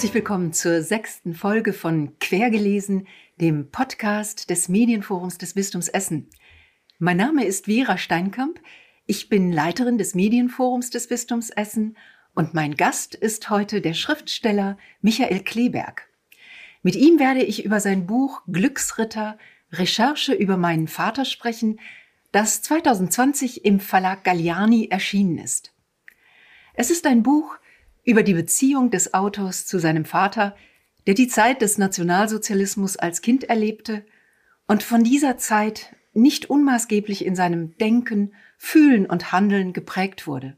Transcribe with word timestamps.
Herzlich 0.00 0.14
willkommen 0.14 0.54
zur 0.54 0.80
sechsten 0.80 1.34
Folge 1.34 1.74
von 1.74 2.18
Quergelesen, 2.20 3.06
dem 3.38 3.70
Podcast 3.70 4.48
des 4.48 4.70
Medienforums 4.70 5.36
des 5.36 5.52
Bistums 5.52 5.88
Essen. 5.88 6.30
Mein 6.98 7.18
Name 7.18 7.44
ist 7.44 7.66
Vera 7.66 7.98
Steinkamp. 7.98 8.62
Ich 9.04 9.28
bin 9.28 9.52
Leiterin 9.52 9.98
des 9.98 10.14
Medienforums 10.14 10.88
des 10.88 11.08
Bistums 11.08 11.50
Essen 11.50 11.98
und 12.34 12.54
mein 12.54 12.76
Gast 12.76 13.14
ist 13.14 13.50
heute 13.50 13.82
der 13.82 13.92
Schriftsteller 13.92 14.78
Michael 15.02 15.40
Kleberg. 15.40 16.08
Mit 16.82 16.96
ihm 16.96 17.18
werde 17.18 17.42
ich 17.42 17.66
über 17.66 17.78
sein 17.78 18.06
Buch 18.06 18.40
Glücksritter 18.50 19.36
Recherche 19.70 20.32
über 20.32 20.56
meinen 20.56 20.88
Vater 20.88 21.26
sprechen, 21.26 21.78
das 22.32 22.62
2020 22.62 23.66
im 23.66 23.80
Verlag 23.80 24.24
Galliani 24.24 24.88
erschienen 24.90 25.36
ist. 25.36 25.74
Es 26.72 26.90
ist 26.90 27.06
ein 27.06 27.22
Buch 27.22 27.59
über 28.10 28.24
die 28.24 28.34
Beziehung 28.34 28.90
des 28.90 29.14
Autors 29.14 29.66
zu 29.66 29.78
seinem 29.78 30.04
Vater, 30.04 30.56
der 31.06 31.14
die 31.14 31.28
Zeit 31.28 31.62
des 31.62 31.78
Nationalsozialismus 31.78 32.96
als 32.96 33.22
Kind 33.22 33.44
erlebte 33.44 34.04
und 34.66 34.82
von 34.82 35.04
dieser 35.04 35.38
Zeit 35.38 35.94
nicht 36.12 36.50
unmaßgeblich 36.50 37.24
in 37.24 37.36
seinem 37.36 37.78
Denken, 37.78 38.34
Fühlen 38.58 39.06
und 39.06 39.30
Handeln 39.30 39.72
geprägt 39.72 40.26
wurde. 40.26 40.56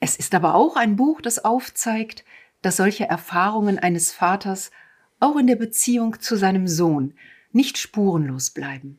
Es 0.00 0.16
ist 0.16 0.34
aber 0.34 0.56
auch 0.56 0.74
ein 0.74 0.96
Buch, 0.96 1.20
das 1.20 1.44
aufzeigt, 1.44 2.24
dass 2.60 2.76
solche 2.76 3.04
Erfahrungen 3.04 3.78
eines 3.78 4.12
Vaters 4.12 4.72
auch 5.20 5.36
in 5.36 5.46
der 5.46 5.56
Beziehung 5.56 6.20
zu 6.20 6.36
seinem 6.36 6.66
Sohn 6.66 7.14
nicht 7.52 7.78
spurenlos 7.78 8.50
bleiben. 8.50 8.98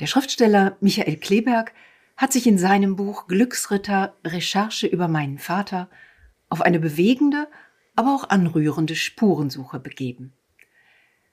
Der 0.00 0.06
Schriftsteller 0.06 0.76
Michael 0.80 1.16
Kleberg 1.16 1.72
hat 2.18 2.34
sich 2.34 2.46
in 2.46 2.58
seinem 2.58 2.94
Buch 2.94 3.26
Glücksritter 3.26 4.14
Recherche 4.22 4.86
über 4.86 5.08
meinen 5.08 5.38
Vater 5.38 5.88
auf 6.48 6.62
eine 6.62 6.78
bewegende, 6.78 7.48
aber 7.94 8.14
auch 8.14 8.28
anrührende 8.28 8.94
Spurensuche 8.94 9.80
begeben. 9.80 10.32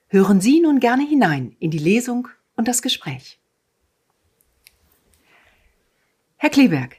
Hören 0.08 0.42
Sie 0.42 0.60
nun 0.62 0.80
gerne 0.80 1.04
hinein 1.08 1.56
in 1.60 1.72
die 1.72 1.80
Lesung 1.80 2.28
und 2.56 2.68
das 2.68 2.82
Gespräch. 2.82 3.40
Herr 6.38 6.50
Kleberg, 6.50 6.98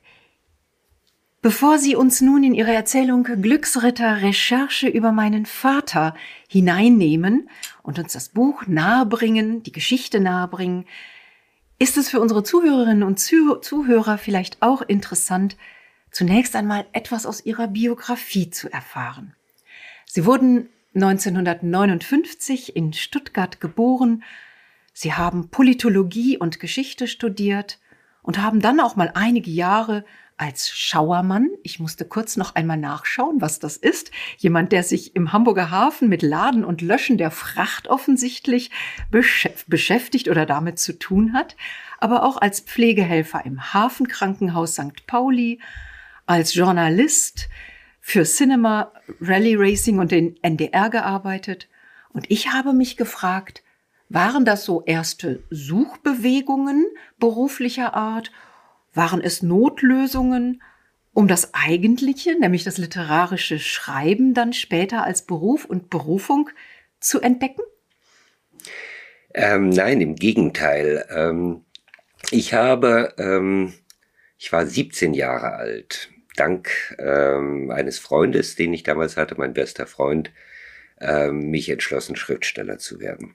bevor 1.43 1.79
Sie 1.79 1.97
uns 1.97 2.21
nun 2.21 2.43
in 2.45 2.55
Ihre 2.55 2.73
Erzählung 2.73 3.25
Glücksritter 3.25 4.23
Recherche 4.23 4.89
über 4.89 5.13
meinen 5.13 5.47
Vater 5.47 6.15
hineinnehmen 6.49 7.49
und 7.83 7.99
uns 7.99 8.15
das 8.15 8.31
Buch 8.31 8.67
nahebringen, 8.67 9.63
die 9.63 9.73
Geschichte 9.73 10.19
nahebringen, 10.21 10.87
ist 11.79 11.97
es 11.97 12.09
für 12.09 12.21
unsere 12.21 12.43
Zuhörerinnen 12.43 13.03
und 13.03 13.19
Zuhörer 13.19 14.19
vielleicht 14.19 14.63
auch 14.63 14.83
interessant, 14.83 15.57
zunächst 16.15 16.55
einmal 16.57 16.87
etwas 16.93 17.27
aus 17.27 17.45
ihrer 17.45 17.69
Biografie 17.69 18.49
zu 18.49 18.73
erfahren. 18.73 19.35
Sie 20.07 20.25
wurden 20.25 20.69
1959 20.95 22.77
in 22.77 22.93
Stuttgart 22.93 23.61
geboren. 23.61 24.23
Sie 24.93 25.13
haben 25.13 25.51
Politologie 25.51 26.39
und 26.39 26.61
Geschichte 26.61 27.09
studiert 27.09 27.81
und 28.23 28.41
haben 28.41 28.61
dann 28.61 28.79
auch 28.79 28.95
mal 28.95 29.11
einige 29.15 29.51
Jahre 29.51 30.05
als 30.37 30.69
Schauermann, 30.71 31.51
ich 31.63 31.79
musste 31.79 32.05
kurz 32.05 32.37
noch 32.37 32.57
einmal 32.57 32.77
nachschauen, 32.77 33.41
was 33.41 33.61
das 33.61 33.77
ist, 33.77 34.11
jemand, 34.37 34.73
der 34.73 34.83
sich 34.83 35.15
im 35.15 35.33
Hamburger 35.33 35.71
Hafen 35.71 36.09
mit 36.09 36.23
Laden 36.23 36.65
und 36.65 36.81
Löschen 36.81 37.19
der 37.19 37.31
Fracht 37.31 37.87
offensichtlich 37.87 38.71
beschäftigt 39.11 40.29
oder 40.29 40.45
damit 40.45 40.81
zu 40.81 40.99
tun 40.99 41.35
hat, 41.35 41.57
aber 41.99 42.25
auch 42.25 42.37
als 42.37 42.61
Pflegehelfer 42.61 43.45
im 43.45 43.73
Hafenkrankenhaus 43.73 44.75
St. 44.75 45.07
Pauli, 45.07 45.61
als 46.27 46.55
Journalist 46.55 47.49
für 48.01 48.25
Cinema, 48.25 48.93
Rally 49.21 49.55
Racing 49.57 49.99
und 49.99 50.13
den 50.13 50.37
NDR 50.43 50.91
gearbeitet. 50.91 51.69
Und 52.13 52.31
ich 52.31 52.53
habe 52.53 52.73
mich 52.73 52.97
gefragt, 52.97 53.63
waren 54.09 54.45
das 54.45 54.65
so 54.65 54.83
erste 54.85 55.43
Suchbewegungen 55.51 56.87
beruflicher 57.19 57.95
Art? 57.95 58.31
Waren 58.93 59.21
es 59.21 59.43
Notlösungen, 59.43 60.63
um 61.15 61.29
das 61.29 61.55
Eigentliche, 61.55 62.39
nämlich 62.39 62.63
das 62.63 62.79
literarische 62.79 63.59
Schreiben, 63.59 64.35
dann 64.35 64.53
später 64.53 65.05
als 65.05 65.23
Beruf 65.23 65.65
und 65.65 65.91
Berufung 65.91 66.51
zu 67.01 67.21
entdecken? 67.21 67.63
Ähm, 69.33 69.71
nein, 69.71 70.01
im 70.01 70.15
Gegenteil. 70.15 71.07
Ähm, 71.11 71.65
ich 72.31 72.55
habe, 72.55 73.15
ähm, 73.19 73.73
ich 74.39 74.53
war 74.53 74.67
17 74.67 75.15
Jahre 75.15 75.55
alt 75.55 76.11
dank 76.37 76.97
ähm, 76.99 77.71
eines 77.71 77.99
Freundes, 77.99 78.57
den 78.57 78.73
ich 78.73 78.83
damals 78.83 79.17
hatte, 79.17 79.35
mein 79.37 79.55
bester 79.55 79.87
Freund, 79.87 80.31
ähm, 81.01 81.51
mich 81.51 81.69
entschlossen, 81.69 82.17
Schriftsteller 82.17 82.79
zu 82.79 83.01
werden. 83.01 83.35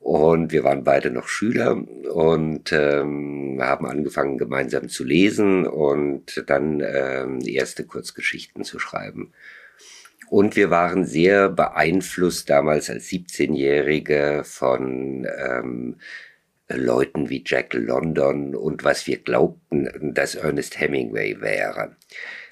Und 0.00 0.52
wir 0.52 0.64
waren 0.64 0.84
beide 0.84 1.10
noch 1.10 1.28
Schüler 1.28 1.82
und 2.12 2.72
ähm, 2.72 3.58
haben 3.62 3.86
angefangen, 3.86 4.36
gemeinsam 4.36 4.90
zu 4.90 5.02
lesen 5.02 5.66
und 5.66 6.44
dann 6.46 6.82
ähm, 6.84 7.40
erste 7.40 7.84
Kurzgeschichten 7.86 8.64
zu 8.64 8.78
schreiben. 8.78 9.32
Und 10.28 10.56
wir 10.56 10.70
waren 10.70 11.06
sehr 11.06 11.48
beeinflusst 11.48 12.50
damals 12.50 12.90
als 12.90 13.06
17-Jährige 13.06 14.42
von 14.44 15.26
ähm, 15.38 15.96
Leuten 16.68 17.28
wie 17.28 17.42
Jack 17.44 17.74
London 17.74 18.54
und 18.54 18.84
was 18.84 19.06
wir 19.06 19.18
glaubten, 19.18 20.14
dass 20.14 20.34
Ernest 20.34 20.80
Hemingway 20.80 21.40
wäre. 21.40 21.96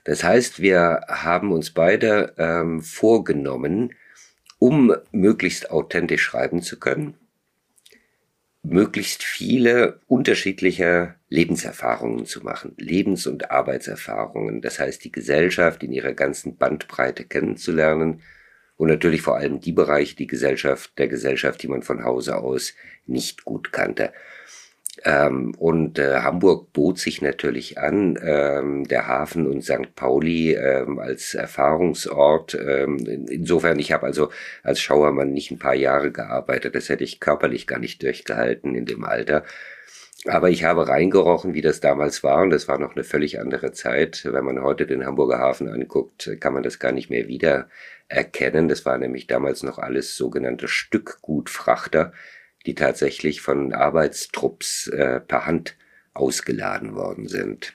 Das 0.04 0.24
heißt, 0.24 0.60
wir 0.60 1.00
haben 1.08 1.52
uns 1.52 1.70
beide 1.70 2.34
ähm, 2.36 2.82
vorgenommen, 2.82 3.94
um 4.58 4.94
möglichst 5.12 5.70
authentisch 5.70 6.22
schreiben 6.22 6.62
zu 6.62 6.78
können, 6.78 7.14
möglichst 8.62 9.24
viele 9.24 10.00
unterschiedliche 10.06 11.16
Lebenserfahrungen 11.28 12.26
zu 12.26 12.42
machen, 12.42 12.74
Lebens- 12.76 13.26
und 13.26 13.50
Arbeitserfahrungen. 13.50 14.60
Das 14.60 14.78
heißt, 14.78 15.02
die 15.04 15.12
Gesellschaft 15.12 15.82
in 15.82 15.92
ihrer 15.92 16.12
ganzen 16.12 16.56
Bandbreite 16.56 17.24
kennenzulernen, 17.24 18.20
und 18.82 18.88
natürlich 18.88 19.22
vor 19.22 19.36
allem 19.36 19.60
die 19.60 19.70
Bereiche 19.70 20.16
die 20.16 20.26
Gesellschaft, 20.26 20.98
der 20.98 21.06
Gesellschaft, 21.06 21.62
die 21.62 21.68
man 21.68 21.82
von 21.82 22.02
Hause 22.02 22.38
aus 22.38 22.74
nicht 23.06 23.44
gut 23.44 23.72
kannte. 23.72 24.12
Ähm, 25.04 25.54
und 25.56 26.00
äh, 26.00 26.22
Hamburg 26.22 26.72
bot 26.72 26.98
sich 26.98 27.22
natürlich 27.22 27.78
an, 27.78 28.18
ähm, 28.20 28.88
der 28.88 29.06
Hafen 29.06 29.46
und 29.46 29.62
St. 29.62 29.94
Pauli 29.94 30.54
ähm, 30.54 30.98
als 30.98 31.34
Erfahrungsort. 31.34 32.54
Ähm, 32.54 32.98
insofern, 33.30 33.78
ich 33.78 33.92
habe 33.92 34.04
also 34.04 34.30
als 34.64 34.80
Schauermann 34.80 35.32
nicht 35.32 35.52
ein 35.52 35.60
paar 35.60 35.76
Jahre 35.76 36.10
gearbeitet, 36.10 36.74
das 36.74 36.88
hätte 36.88 37.04
ich 37.04 37.20
körperlich 37.20 37.68
gar 37.68 37.78
nicht 37.78 38.02
durchgehalten 38.02 38.74
in 38.74 38.84
dem 38.84 39.04
Alter. 39.04 39.44
Aber 40.26 40.50
ich 40.50 40.62
habe 40.62 40.86
reingerochen, 40.86 41.52
wie 41.52 41.62
das 41.62 41.80
damals 41.80 42.22
war, 42.22 42.42
und 42.42 42.50
das 42.50 42.68
war 42.68 42.78
noch 42.78 42.94
eine 42.94 43.02
völlig 43.02 43.40
andere 43.40 43.72
Zeit. 43.72 44.22
Wenn 44.24 44.44
man 44.44 44.62
heute 44.62 44.86
den 44.86 45.04
Hamburger 45.04 45.38
Hafen 45.38 45.68
anguckt, 45.68 46.30
kann 46.40 46.54
man 46.54 46.62
das 46.62 46.78
gar 46.78 46.92
nicht 46.92 47.10
mehr 47.10 47.26
wieder 47.26 47.68
erkennen. 48.08 48.68
Das 48.68 48.84
war 48.84 48.98
nämlich 48.98 49.26
damals 49.26 49.64
noch 49.64 49.78
alles 49.78 50.16
sogenannte 50.16 50.68
Stückgutfrachter, 50.68 52.12
die 52.66 52.76
tatsächlich 52.76 53.40
von 53.40 53.72
Arbeitstrupps 53.72 54.86
äh, 54.88 55.18
per 55.20 55.46
Hand 55.46 55.76
ausgeladen 56.14 56.94
worden 56.94 57.26
sind. 57.26 57.74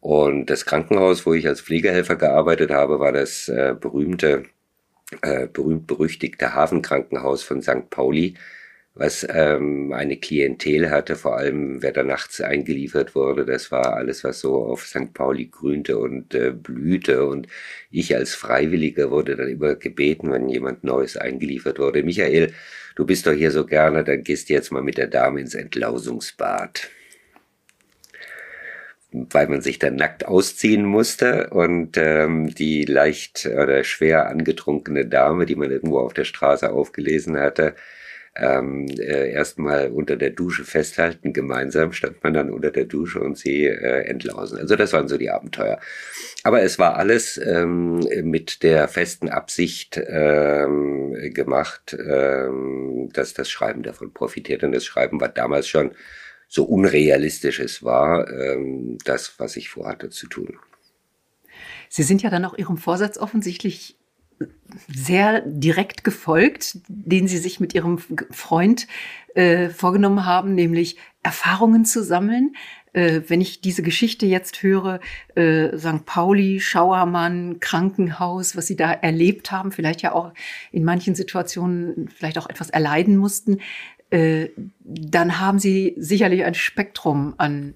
Und 0.00 0.50
das 0.50 0.66
Krankenhaus, 0.66 1.24
wo 1.24 1.32
ich 1.32 1.48
als 1.48 1.62
Pflegehelfer 1.62 2.16
gearbeitet 2.16 2.70
habe, 2.70 3.00
war 3.00 3.12
das 3.12 3.48
äh, 3.48 3.74
berühmte, 3.78 4.42
äh, 5.22 5.46
berühmt-berüchtigte 5.46 6.52
Hafenkrankenhaus 6.52 7.42
von 7.42 7.62
St. 7.62 7.88
Pauli, 7.88 8.34
was 8.94 9.26
ähm, 9.28 9.92
eine 9.92 10.16
Klientel 10.16 10.90
hatte, 10.90 11.16
vor 11.16 11.36
allem 11.36 11.82
wer 11.82 11.92
da 11.92 12.04
nachts 12.04 12.40
eingeliefert 12.40 13.14
wurde, 13.16 13.44
das 13.44 13.72
war 13.72 13.94
alles, 13.96 14.22
was 14.22 14.40
so 14.40 14.56
auf 14.64 14.86
St. 14.86 15.12
Pauli 15.12 15.46
grünte 15.46 15.98
und 15.98 16.34
äh, 16.34 16.52
blühte. 16.52 17.26
Und 17.26 17.48
ich 17.90 18.14
als 18.14 18.34
Freiwilliger 18.34 19.10
wurde 19.10 19.36
dann 19.36 19.48
immer 19.48 19.74
gebeten, 19.74 20.30
wenn 20.30 20.48
jemand 20.48 20.84
Neues 20.84 21.16
eingeliefert 21.16 21.78
wurde, 21.80 22.04
Michael, 22.04 22.52
du 22.94 23.04
bist 23.04 23.26
doch 23.26 23.32
hier 23.32 23.50
so 23.50 23.66
gerne, 23.66 24.04
dann 24.04 24.22
gehst 24.22 24.48
du 24.48 24.54
jetzt 24.54 24.70
mal 24.70 24.82
mit 24.82 24.96
der 24.98 25.08
Dame 25.08 25.40
ins 25.40 25.54
Entlausungsbad 25.54 26.88
weil 29.30 29.46
man 29.46 29.60
sich 29.62 29.78
dann 29.78 29.94
nackt 29.94 30.26
ausziehen 30.26 30.84
musste 30.84 31.50
und 31.50 31.96
ähm, 31.96 32.52
die 32.52 32.84
leicht 32.84 33.46
oder 33.46 33.84
schwer 33.84 34.28
angetrunkene 34.28 35.06
Dame, 35.06 35.46
die 35.46 35.54
man 35.54 35.70
irgendwo 35.70 36.00
auf 36.00 36.14
der 36.14 36.24
Straße 36.24 36.72
aufgelesen 36.72 37.38
hatte, 37.38 37.76
ähm, 38.36 38.86
äh, 38.98 39.30
erstmal 39.30 39.90
unter 39.90 40.16
der 40.16 40.30
Dusche 40.30 40.64
festhalten. 40.64 41.32
Gemeinsam 41.32 41.92
stand 41.92 42.22
man 42.22 42.34
dann 42.34 42.50
unter 42.50 42.70
der 42.70 42.84
Dusche 42.84 43.20
und 43.20 43.38
sie 43.38 43.66
äh, 43.66 44.06
entlausen. 44.06 44.58
Also 44.58 44.76
das 44.76 44.92
waren 44.92 45.08
so 45.08 45.16
die 45.16 45.30
Abenteuer. 45.30 45.78
Aber 46.42 46.62
es 46.62 46.78
war 46.78 46.96
alles 46.96 47.38
ähm, 47.38 48.00
mit 48.22 48.62
der 48.62 48.88
festen 48.88 49.28
Absicht 49.28 50.00
ähm, 50.06 51.16
gemacht, 51.32 51.96
ähm, 51.98 53.10
dass 53.12 53.34
das 53.34 53.50
Schreiben 53.50 53.82
davon 53.82 54.12
profitiert. 54.12 54.64
Und 54.64 54.72
das 54.72 54.84
Schreiben 54.84 55.20
war 55.20 55.28
damals 55.28 55.68
schon 55.68 55.92
so 56.48 56.64
unrealistisch 56.64 57.58
es 57.60 57.82
war, 57.82 58.30
ähm, 58.30 58.98
das, 59.04 59.34
was 59.38 59.56
ich 59.56 59.68
vorhatte 59.68 60.10
zu 60.10 60.28
tun. 60.28 60.58
Sie 61.88 62.02
sind 62.02 62.22
ja 62.22 62.30
dann 62.30 62.44
auch 62.44 62.56
Ihrem 62.56 62.76
Vorsatz 62.76 63.18
offensichtlich 63.18 63.96
sehr 64.92 65.42
direkt 65.42 66.04
gefolgt, 66.04 66.78
den 66.88 67.28
Sie 67.28 67.38
sich 67.38 67.60
mit 67.60 67.74
Ihrem 67.74 67.98
Freund 68.30 68.86
äh, 69.34 69.68
vorgenommen 69.68 70.26
haben, 70.26 70.54
nämlich 70.54 70.96
Erfahrungen 71.22 71.84
zu 71.84 72.02
sammeln. 72.02 72.54
Äh, 72.92 73.22
wenn 73.28 73.40
ich 73.40 73.60
diese 73.60 73.82
Geschichte 73.82 74.26
jetzt 74.26 74.62
höre, 74.62 75.00
äh, 75.34 75.76
St. 75.76 76.04
Pauli, 76.04 76.60
Schauermann, 76.60 77.58
Krankenhaus, 77.60 78.56
was 78.56 78.66
Sie 78.66 78.76
da 78.76 78.92
erlebt 78.92 79.50
haben, 79.50 79.72
vielleicht 79.72 80.02
ja 80.02 80.12
auch 80.12 80.32
in 80.70 80.84
manchen 80.84 81.14
Situationen 81.14 82.08
vielleicht 82.08 82.38
auch 82.38 82.48
etwas 82.48 82.70
erleiden 82.70 83.16
mussten, 83.16 83.58
äh, 84.10 84.48
dann 84.80 85.40
haben 85.40 85.58
Sie 85.58 85.94
sicherlich 85.96 86.44
ein 86.44 86.54
Spektrum 86.54 87.34
an 87.38 87.74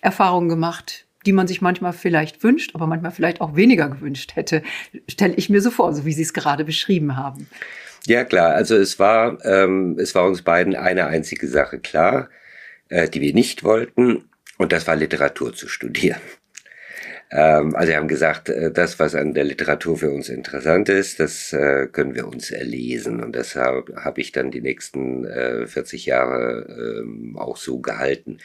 Erfahrungen 0.00 0.48
gemacht, 0.48 1.06
die 1.26 1.32
man 1.32 1.46
sich 1.46 1.60
manchmal 1.60 1.92
vielleicht 1.92 2.42
wünscht, 2.42 2.74
aber 2.74 2.86
manchmal 2.86 3.12
vielleicht 3.12 3.40
auch 3.40 3.56
weniger 3.56 3.88
gewünscht 3.88 4.36
hätte, 4.36 4.62
stelle 5.08 5.34
ich 5.34 5.50
mir 5.50 5.60
so 5.60 5.70
vor, 5.70 5.92
so 5.94 6.04
wie 6.04 6.12
Sie 6.12 6.22
es 6.22 6.32
gerade 6.32 6.64
beschrieben 6.64 7.16
haben. 7.16 7.46
Ja, 8.06 8.24
klar. 8.24 8.54
Also 8.54 8.76
es 8.76 8.98
war, 8.98 9.44
ähm, 9.44 9.98
es 9.98 10.14
war 10.14 10.26
uns 10.26 10.42
beiden 10.42 10.74
eine 10.74 11.06
einzige 11.06 11.46
Sache 11.48 11.78
klar, 11.78 12.30
äh, 12.88 13.08
die 13.08 13.20
wir 13.20 13.34
nicht 13.34 13.62
wollten, 13.62 14.24
und 14.56 14.72
das 14.72 14.86
war 14.86 14.96
Literatur 14.96 15.54
zu 15.54 15.68
studieren. 15.68 16.20
Ähm, 17.30 17.76
also 17.76 17.90
wir 17.90 17.96
haben 17.96 18.08
gesagt, 18.08 18.48
äh, 18.48 18.72
das, 18.72 18.98
was 18.98 19.14
an 19.14 19.34
der 19.34 19.44
Literatur 19.44 19.96
für 19.96 20.10
uns 20.10 20.28
interessant 20.28 20.88
ist, 20.88 21.20
das 21.20 21.52
äh, 21.52 21.86
können 21.86 22.14
wir 22.14 22.26
uns 22.26 22.50
erlesen. 22.50 23.22
Und 23.22 23.36
deshalb 23.36 23.94
habe 23.96 24.20
ich 24.20 24.32
dann 24.32 24.50
die 24.50 24.60
nächsten 24.60 25.24
äh, 25.24 25.66
40 25.66 26.06
Jahre 26.06 27.04
äh, 27.04 27.38
auch 27.38 27.56
so 27.56 27.80
gehalten. 27.80 28.38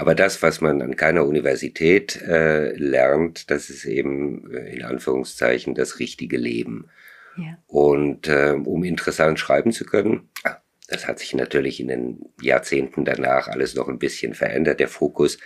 Aber 0.00 0.14
das, 0.14 0.42
was 0.42 0.62
man 0.62 0.80
an 0.80 0.96
keiner 0.96 1.26
Universität 1.26 2.22
äh, 2.22 2.72
lernt, 2.72 3.50
das 3.50 3.68
ist 3.68 3.84
eben 3.84 4.50
äh, 4.50 4.74
in 4.74 4.82
Anführungszeichen 4.82 5.74
das 5.74 5.98
richtige 5.98 6.38
Leben. 6.38 6.88
Ja. 7.36 7.58
Und 7.66 8.26
äh, 8.26 8.56
um 8.64 8.82
interessant 8.82 9.38
schreiben 9.38 9.72
zu 9.72 9.84
können, 9.84 10.30
ah, 10.44 10.56
das 10.88 11.06
hat 11.06 11.18
sich 11.18 11.34
natürlich 11.34 11.80
in 11.80 11.88
den 11.88 12.30
Jahrzehnten 12.40 13.04
danach 13.04 13.48
alles 13.48 13.74
noch 13.74 13.88
ein 13.88 13.98
bisschen 13.98 14.32
verändert, 14.32 14.80
der 14.80 14.88
Fokus. 14.88 15.36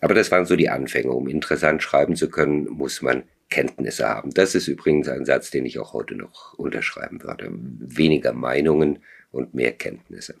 Aber 0.00 0.14
das 0.14 0.30
waren 0.30 0.46
so 0.46 0.54
die 0.54 0.68
Anfänge. 0.68 1.10
Um 1.10 1.26
interessant 1.26 1.82
schreiben 1.82 2.14
zu 2.14 2.30
können, 2.30 2.68
muss 2.68 3.02
man 3.02 3.24
Kenntnisse 3.50 4.08
haben. 4.08 4.30
Das 4.32 4.54
ist 4.54 4.68
übrigens 4.68 5.08
ein 5.08 5.24
Satz, 5.24 5.50
den 5.50 5.66
ich 5.66 5.80
auch 5.80 5.94
heute 5.94 6.14
noch 6.14 6.54
unterschreiben 6.54 7.24
würde. 7.24 7.48
Weniger 7.50 8.32
Meinungen 8.34 9.00
und 9.32 9.52
mehr 9.52 9.72
Kenntnisse. 9.72 10.36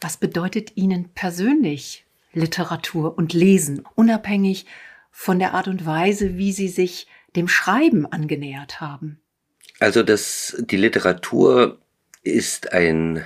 Was 0.00 0.16
bedeutet 0.16 0.74
Ihnen 0.78 1.10
persönlich 1.14 2.06
Literatur 2.32 3.16
und 3.16 3.32
Lesen, 3.32 3.84
unabhängig 3.94 4.66
von 5.10 5.38
der 5.38 5.54
Art 5.54 5.68
und 5.68 5.86
Weise, 5.86 6.36
wie 6.38 6.52
Sie 6.52 6.68
sich 6.68 7.06
dem 7.36 7.46
Schreiben 7.48 8.06
angenähert 8.06 8.80
haben? 8.80 9.20
Also 9.78 10.02
das, 10.02 10.56
die 10.60 10.76
Literatur 10.76 11.78
ist 12.22 12.72
ein 12.72 13.24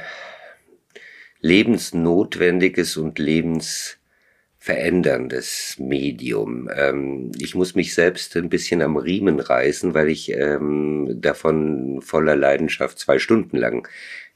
lebensnotwendiges 1.40 2.96
und 2.96 3.18
lebensveränderndes 3.18 5.76
Medium. 5.78 6.70
Ähm, 6.74 7.32
ich 7.38 7.54
muss 7.54 7.74
mich 7.74 7.92
selbst 7.94 8.34
ein 8.36 8.48
bisschen 8.48 8.80
am 8.80 8.96
Riemen 8.96 9.40
reißen, 9.40 9.92
weil 9.94 10.08
ich 10.08 10.32
ähm, 10.32 11.20
davon 11.20 12.00
voller 12.00 12.36
Leidenschaft 12.36 12.98
zwei 12.98 13.18
Stunden 13.18 13.58
lang 13.58 13.86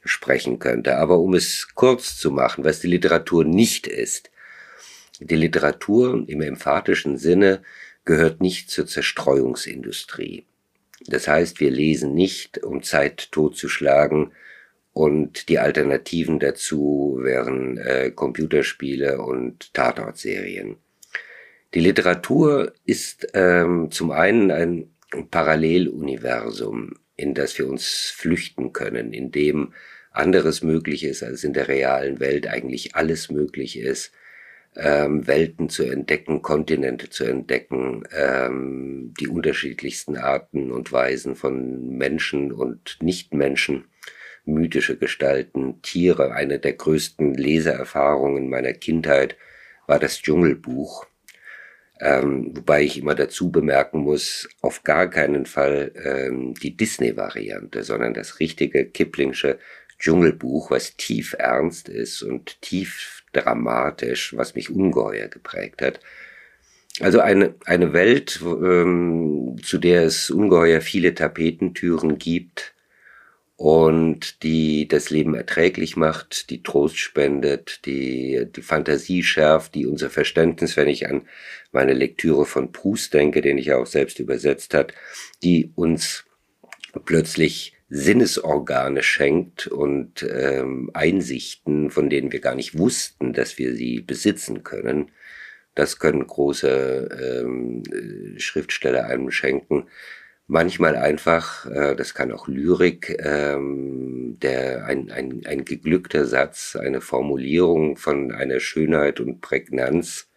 sprechen 0.04 0.58
könnte. 0.58 0.98
Aber 0.98 1.18
um 1.18 1.32
es 1.34 1.68
kurz 1.74 2.18
zu 2.18 2.30
machen, 2.30 2.64
was 2.64 2.80
die 2.80 2.88
Literatur 2.88 3.44
nicht 3.44 3.86
ist, 3.86 4.30
die 5.20 5.36
Literatur 5.36 6.24
im 6.26 6.40
emphatischen 6.40 7.16
Sinne 7.16 7.62
gehört 8.04 8.40
nicht 8.40 8.70
zur 8.70 8.86
Zerstreuungsindustrie. 8.86 10.46
Das 11.06 11.28
heißt, 11.28 11.60
wir 11.60 11.70
lesen 11.70 12.14
nicht, 12.14 12.62
um 12.62 12.82
Zeit 12.82 13.30
totzuschlagen, 13.32 14.32
und 14.98 15.48
die 15.48 15.60
Alternativen 15.60 16.40
dazu 16.40 17.20
wären 17.22 17.78
äh, 17.78 18.10
Computerspiele 18.10 19.22
und 19.22 19.72
Tatortserien. 19.72 20.76
Die 21.72 21.78
Literatur 21.78 22.72
ist 22.84 23.28
ähm, 23.32 23.92
zum 23.92 24.10
einen 24.10 24.50
ein 24.50 24.90
Paralleluniversum, 25.30 26.94
in 27.14 27.32
das 27.32 27.56
wir 27.58 27.68
uns 27.68 28.12
flüchten 28.12 28.72
können, 28.72 29.12
in 29.12 29.30
dem 29.30 29.72
anderes 30.10 30.64
möglich 30.64 31.04
ist, 31.04 31.22
als 31.22 31.44
in 31.44 31.52
der 31.52 31.68
realen 31.68 32.18
Welt 32.18 32.48
eigentlich 32.48 32.96
alles 32.96 33.30
möglich 33.30 33.78
ist 33.78 34.10
ähm, 34.76 35.26
Welten 35.26 35.68
zu 35.68 35.84
entdecken, 35.84 36.42
Kontinente 36.42 37.10
zu 37.10 37.24
entdecken, 37.24 38.04
ähm, 38.16 39.14
die 39.18 39.28
unterschiedlichsten 39.28 40.16
Arten 40.16 40.70
und 40.70 40.92
Weisen 40.92 41.34
von 41.34 41.96
Menschen 41.96 42.52
und 42.52 42.98
Nichtmenschen, 43.00 43.84
mythische 44.44 44.96
Gestalten, 44.96 45.82
Tiere. 45.82 46.32
Eine 46.32 46.58
der 46.58 46.74
größten 46.74 47.34
Leseerfahrungen 47.34 48.48
meiner 48.48 48.72
Kindheit 48.72 49.36
war 49.86 49.98
das 49.98 50.22
Dschungelbuch. 50.22 51.06
Ähm, 52.00 52.56
wobei 52.56 52.84
ich 52.84 52.98
immer 52.98 53.16
dazu 53.16 53.50
bemerken 53.50 53.98
muss, 53.98 54.48
auf 54.60 54.84
gar 54.84 55.10
keinen 55.10 55.46
Fall 55.46 55.90
ähm, 55.96 56.54
die 56.54 56.76
Disney-Variante, 56.76 57.82
sondern 57.82 58.14
das 58.14 58.38
richtige 58.38 58.86
Kiplingsche 58.86 59.58
Dschungelbuch, 59.98 60.70
was 60.70 60.96
tief 60.96 61.34
ernst 61.36 61.88
ist 61.88 62.22
und 62.22 62.62
tief 62.62 63.17
dramatisch, 63.43 64.37
was 64.37 64.55
mich 64.55 64.70
ungeheuer 64.70 65.29
geprägt 65.29 65.82
hat. 65.82 66.00
Also 67.00 67.20
eine, 67.20 67.55
eine 67.64 67.93
Welt, 67.93 68.40
ähm, 68.43 69.56
zu 69.62 69.79
der 69.79 70.05
es 70.05 70.31
ungeheuer 70.31 70.81
viele 70.81 71.14
Tapetentüren 71.14 72.19
gibt 72.19 72.75
und 73.56 74.43
die 74.43 74.88
das 74.88 75.11
Leben 75.11 75.35
erträglich 75.35 75.96
macht, 75.96 76.50
die 76.50 76.62
Trost 76.62 76.99
spendet, 76.99 77.87
die 77.87 78.46
die 78.55 78.62
Fantasie 78.62 79.23
schärft, 79.23 79.75
die 79.75 79.87
unser 79.87 80.11
Verständnis, 80.11 80.76
wenn 80.76 80.88
ich 80.88 81.08
an 81.08 81.23
meine 81.73 81.93
Lektüre 81.93 82.46
von 82.46 82.73
Proust 82.73 83.14
denke, 83.14 83.43
den 83.43 83.58
ich 83.58 83.67
ja 83.67 83.76
auch 83.76 83.87
selbst 83.87 84.19
übersetzt 84.20 84.75
hat, 84.75 84.93
die 85.43 85.73
uns 85.75 86.25
plötzlich 87.05 87.77
Sinnesorgane 87.90 89.02
schenkt 89.02 89.67
und 89.67 90.23
ähm, 90.23 90.90
Einsichten, 90.93 91.90
von 91.90 92.11
denen 92.11 92.32
wir 92.32 92.40
gar 92.40 92.55
nicht 92.55 92.76
wussten, 92.79 93.32
dass 93.32 93.58
wir 93.58 93.75
sie 93.75 94.00
besitzen 94.00 94.62
können. 94.62 95.11
Das 95.75 95.99
können 95.99 96.26
große 96.26 97.45
ähm, 97.45 97.83
Schriftsteller 98.37 99.07
einem 99.07 99.30
schenken. 99.30 99.87
Manchmal 100.47 100.97
einfach, 100.97 101.66
äh, 101.66 101.95
das 101.95 102.14
kann 102.14 102.33
auch 102.33 102.49
Lyrik, 102.49 103.16
ähm, 103.21 104.38
der 104.42 104.85
ein, 104.87 105.11
ein, 105.11 105.42
ein 105.47 105.64
geglückter 105.64 106.25
Satz, 106.26 106.76
eine 106.76 107.00
Formulierung 107.00 107.97
von 107.97 108.33
einer 108.33 108.61
Schönheit 108.61 109.21
und 109.21 109.40
Prägnanz, 109.40 110.28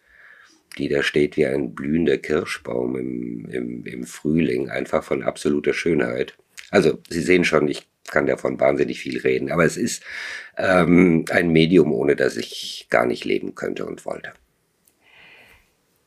die 0.78 0.88
da 0.88 1.02
steht 1.02 1.36
wie 1.36 1.46
ein 1.46 1.74
blühender 1.74 2.18
Kirschbaum 2.18 2.96
im, 2.96 3.46
im, 3.50 3.86
im 3.86 4.04
Frühling, 4.04 4.70
einfach 4.70 5.02
von 5.02 5.22
absoluter 5.22 5.74
Schönheit. 5.74 6.36
Also 6.72 6.98
Sie 7.08 7.20
sehen 7.20 7.44
schon, 7.44 7.68
ich 7.68 7.86
kann 8.08 8.26
davon 8.26 8.58
wahnsinnig 8.58 8.98
viel 8.98 9.20
reden, 9.20 9.52
aber 9.52 9.64
es 9.64 9.76
ist 9.76 10.02
ähm, 10.56 11.24
ein 11.30 11.50
Medium, 11.50 11.92
ohne 11.92 12.16
das 12.16 12.36
ich 12.36 12.88
gar 12.90 13.06
nicht 13.06 13.24
leben 13.24 13.54
könnte 13.54 13.86
und 13.86 14.04
wollte. 14.04 14.32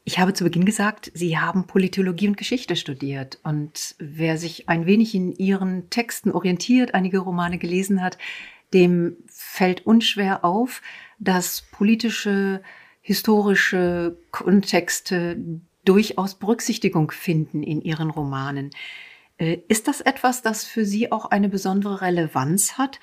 Ich 0.03 0.19
habe 0.19 0.33
zu 0.33 0.43
Beginn 0.43 0.65
gesagt, 0.65 1.11
Sie 1.15 1.37
haben 1.37 1.65
Politologie 1.65 2.27
und 2.27 2.37
Geschichte 2.37 2.75
studiert. 2.75 3.39
Und 3.43 3.95
wer 3.97 4.37
sich 4.37 4.69
ein 4.69 4.85
wenig 4.85 5.15
in 5.15 5.33
Ihren 5.33 5.89
Texten 5.89 6.31
orientiert, 6.31 6.93
einige 6.93 7.19
Romane 7.19 7.57
gelesen 7.57 8.03
hat, 8.03 8.17
dem 8.73 9.17
fällt 9.27 9.85
unschwer 9.85 10.45
auf, 10.45 10.81
dass 11.17 11.63
politische, 11.71 12.61
historische 13.01 14.17
Kontexte 14.31 15.37
durchaus 15.85 16.35
Berücksichtigung 16.35 17.11
finden 17.11 17.63
in 17.63 17.81
Ihren 17.81 18.09
Romanen. 18.09 18.71
Äh, 19.37 19.59
ist 19.67 19.87
das 19.87 20.01
etwas, 20.01 20.41
das 20.41 20.63
für 20.63 20.85
Sie 20.85 21.11
auch 21.11 21.25
eine 21.25 21.49
besondere 21.49 22.01
Relevanz 22.01 22.77
hat? 22.77 22.99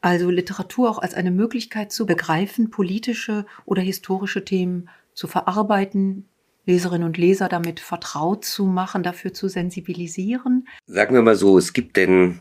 Also 0.00 0.30
Literatur 0.30 0.88
auch 0.90 0.98
als 0.98 1.14
eine 1.14 1.30
Möglichkeit 1.30 1.92
zu 1.92 2.06
begreifen, 2.06 2.70
politische 2.70 3.44
oder 3.66 3.82
historische 3.82 4.44
Themen 4.44 4.88
zu 5.12 5.26
verarbeiten, 5.26 6.26
Leserinnen 6.64 7.06
und 7.06 7.18
Leser 7.18 7.48
damit 7.48 7.80
vertraut 7.80 8.44
zu 8.44 8.64
machen, 8.64 9.02
dafür 9.02 9.34
zu 9.34 9.48
sensibilisieren? 9.48 10.68
Sagen 10.86 11.14
wir 11.14 11.22
mal 11.22 11.34
so, 11.34 11.58
es 11.58 11.72
gibt 11.72 11.96
den, 11.96 12.40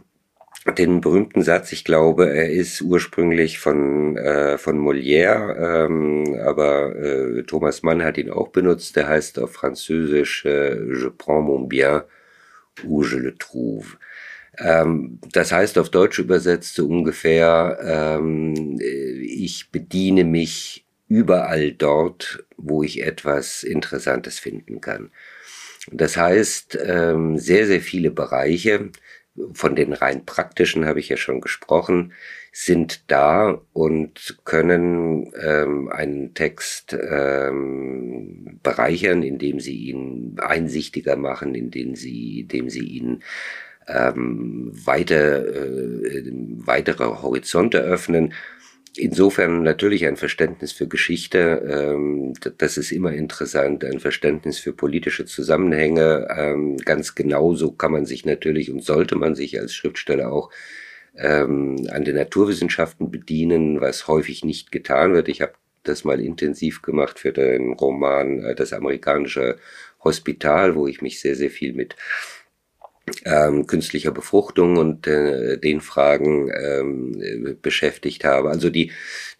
den 0.77 1.01
berühmten 1.01 1.41
Satz, 1.41 1.71
ich 1.73 1.83
glaube, 1.83 2.29
er 2.29 2.49
ist 2.49 2.81
ursprünglich 2.81 3.59
von, 3.59 4.15
äh, 4.15 4.57
von 4.57 4.79
Molière, 4.79 5.85
ähm, 5.85 6.39
aber 6.45 6.95
äh, 6.95 7.43
Thomas 7.43 7.83
Mann 7.83 8.03
hat 8.03 8.17
ihn 8.17 8.29
auch 8.29 8.49
benutzt, 8.49 8.95
der 8.95 9.07
heißt 9.07 9.39
auf 9.39 9.51
Französisch 9.51 10.45
äh, 10.45 10.75
Je 10.75 11.09
prends 11.17 11.45
mon 11.45 11.67
bien 11.67 12.03
où 12.85 13.03
je 13.03 13.17
le 13.17 13.35
trouve. 13.35 13.97
Ähm, 14.57 15.19
das 15.31 15.51
heißt 15.51 15.77
auf 15.77 15.89
Deutsch 15.89 16.19
übersetzt 16.19 16.75
so 16.75 16.87
ungefähr, 16.87 17.79
ähm, 17.83 18.79
ich 18.79 19.71
bediene 19.71 20.23
mich 20.23 20.85
überall 21.07 21.71
dort, 21.71 22.45
wo 22.57 22.83
ich 22.83 23.03
etwas 23.03 23.63
Interessantes 23.63 24.39
finden 24.39 24.81
kann. 24.81 25.11
Das 25.91 26.17
heißt, 26.17 26.77
ähm, 26.85 27.37
sehr, 27.37 27.65
sehr 27.65 27.81
viele 27.81 28.11
Bereiche, 28.11 28.91
von 29.53 29.75
den 29.75 29.93
rein 29.93 30.25
praktischen 30.25 30.85
habe 30.85 30.99
ich 30.99 31.09
ja 31.09 31.17
schon 31.17 31.41
gesprochen, 31.41 32.13
sind 32.61 33.09
da 33.09 33.61
und 33.71 34.37
können 34.43 35.31
ähm, 35.41 35.87
einen 35.87 36.33
Text 36.33 36.93
ähm, 36.93 38.59
bereichern, 38.61 39.23
indem 39.23 39.61
sie 39.61 39.75
ihn 39.75 40.35
einsichtiger 40.41 41.15
machen, 41.15 41.55
indem 41.55 41.95
sie, 41.95 42.41
indem 42.41 42.69
sie 42.69 42.85
ihn 42.85 43.23
ähm, 43.87 44.71
weiter, 44.73 45.47
äh, 45.47 46.23
weitere 46.57 47.05
Horizonte 47.05 47.79
öffnen 47.79 48.33
insofern 48.97 49.63
natürlich 49.63 50.05
ein 50.05 50.17
Verständnis 50.17 50.73
für 50.73 50.87
Geschichte, 50.87 51.65
ähm, 51.69 52.33
das 52.57 52.77
ist 52.77 52.91
immer 52.91 53.13
interessant, 53.13 53.85
ein 53.85 54.01
Verständnis 54.01 54.59
für 54.59 54.73
politische 54.73 55.25
Zusammenhänge. 55.25 56.27
Ähm, 56.35 56.75
ganz 56.77 57.15
genauso 57.15 57.71
kann 57.71 57.93
man 57.93 58.05
sich 58.05 58.25
natürlich 58.25 58.69
und 58.69 58.83
sollte 58.83 59.15
man 59.15 59.35
sich 59.35 59.59
als 59.59 59.73
Schriftsteller 59.73 60.33
auch 60.33 60.51
ähm, 61.19 61.87
an 61.91 62.05
den 62.05 62.15
Naturwissenschaften 62.15 63.11
bedienen, 63.11 63.81
was 63.81 64.07
häufig 64.07 64.43
nicht 64.43 64.71
getan 64.71 65.13
wird. 65.13 65.27
Ich 65.27 65.41
habe 65.41 65.53
das 65.83 66.03
mal 66.03 66.19
intensiv 66.19 66.81
gemacht 66.81 67.19
für 67.19 67.31
den 67.31 67.73
Roman 67.73 68.43
äh, 68.43 68.55
Das 68.55 68.73
amerikanische 68.73 69.57
Hospital, 70.03 70.75
wo 70.75 70.87
ich 70.87 71.01
mich 71.01 71.19
sehr, 71.19 71.35
sehr 71.35 71.49
viel 71.49 71.73
mit 71.73 71.95
ähm, 73.25 73.67
künstlicher 73.67 74.11
Befruchtung 74.11 74.77
und 74.77 75.07
äh, 75.07 75.57
den 75.57 75.81
Fragen 75.81 76.49
ähm, 76.49 77.57
beschäftigt 77.61 78.23
habe. 78.23 78.49
Also 78.49 78.69
die, 78.69 78.91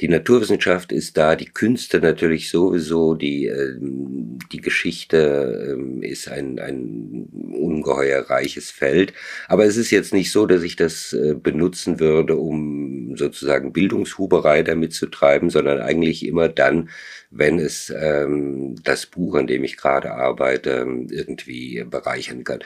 die 0.02 0.08
Naturwissenschaft 0.08 0.92
ist 0.92 1.18
da, 1.18 1.36
die 1.36 1.46
Künste 1.46 2.00
natürlich 2.00 2.50
sowieso, 2.50 3.16
die, 3.16 3.46
ähm, 3.46 4.40
die 4.52 4.62
Geschichte 4.62 5.72
ähm, 5.72 6.04
ist 6.04 6.30
ein, 6.30 6.60
ein 6.60 7.28
ungeheuer 7.52 8.30
reiches 8.30 8.72
Feld. 8.72 9.14
Aber 9.48 9.66
es 9.66 9.78
ist 9.78 9.92
jetzt 9.92 10.14
nicht 10.14 10.32
so, 10.32 10.46
dass 10.46 10.64
ich 10.64 10.76
das 10.76 11.14
äh, 11.14 11.34
benutzen 11.34 12.00
würde, 12.00 12.36
um 12.36 13.16
sozusagen 13.16 13.74
Bildungshuberei 13.74 14.64
damit 14.64 14.94
zu 14.94 15.08
treiben, 15.08 15.50
sondern 15.50 15.80
eigentlich 15.80 16.26
immer 16.26 16.50
dann, 16.50 16.90
wenn 17.32 17.60
es 17.60 17.94
ähm, 17.96 18.76
das 18.84 19.06
Buch, 19.06 19.36
an 19.36 19.48
dem 19.48 19.64
ich 19.64 19.78
gerade 19.78 20.12
arbeite, 20.12 20.88
irgendwie 21.10 21.84
bereichern 21.90 22.44
kann 22.44 22.60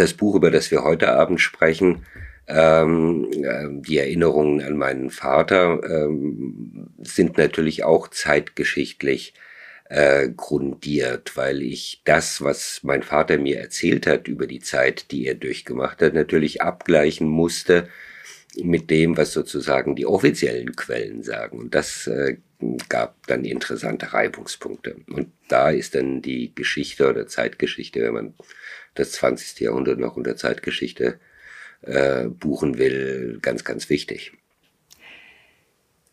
das 0.00 0.14
Buch, 0.14 0.34
über 0.34 0.50
das 0.50 0.70
wir 0.70 0.84
heute 0.84 1.12
Abend 1.12 1.40
sprechen, 1.40 2.04
ähm, 2.48 3.28
äh, 3.32 3.66
die 3.86 3.98
Erinnerungen 3.98 4.62
an 4.62 4.76
meinen 4.76 5.10
Vater 5.10 5.80
ähm, 5.84 6.88
sind 6.98 7.36
natürlich 7.36 7.84
auch 7.84 8.08
zeitgeschichtlich 8.08 9.34
äh, 9.90 10.28
grundiert, 10.34 11.36
weil 11.36 11.62
ich 11.62 12.02
das, 12.04 12.42
was 12.42 12.80
mein 12.82 13.02
Vater 13.02 13.38
mir 13.38 13.58
erzählt 13.60 14.06
hat 14.06 14.28
über 14.28 14.46
die 14.46 14.60
Zeit, 14.60 15.10
die 15.10 15.26
er 15.26 15.34
durchgemacht 15.34 16.00
hat, 16.00 16.14
natürlich 16.14 16.62
abgleichen 16.62 17.28
musste 17.28 17.88
mit 18.62 18.90
dem, 18.90 19.16
was 19.16 19.32
sozusagen 19.32 19.94
die 19.94 20.06
offiziellen 20.06 20.74
Quellen 20.74 21.22
sagen. 21.22 21.58
Und 21.58 21.74
das 21.74 22.06
äh, 22.06 22.38
gab 22.88 23.26
dann 23.26 23.44
interessante 23.44 24.12
Reibungspunkte. 24.12 24.96
Und 25.10 25.32
da 25.48 25.70
ist 25.70 25.94
dann 25.94 26.22
die 26.22 26.54
Geschichte 26.54 27.08
oder 27.08 27.26
Zeitgeschichte, 27.26 28.02
wenn 28.02 28.14
man 28.14 28.34
das 28.98 29.12
20. 29.12 29.60
Jahrhundert 29.60 29.98
noch 29.98 30.16
unter 30.16 30.36
Zeitgeschichte 30.36 31.18
äh, 31.82 32.24
buchen 32.26 32.78
will, 32.78 33.38
ganz, 33.40 33.64
ganz 33.64 33.88
wichtig. 33.88 34.32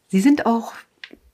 Sie 0.08 0.22
sind 0.22 0.46
auch 0.46 0.74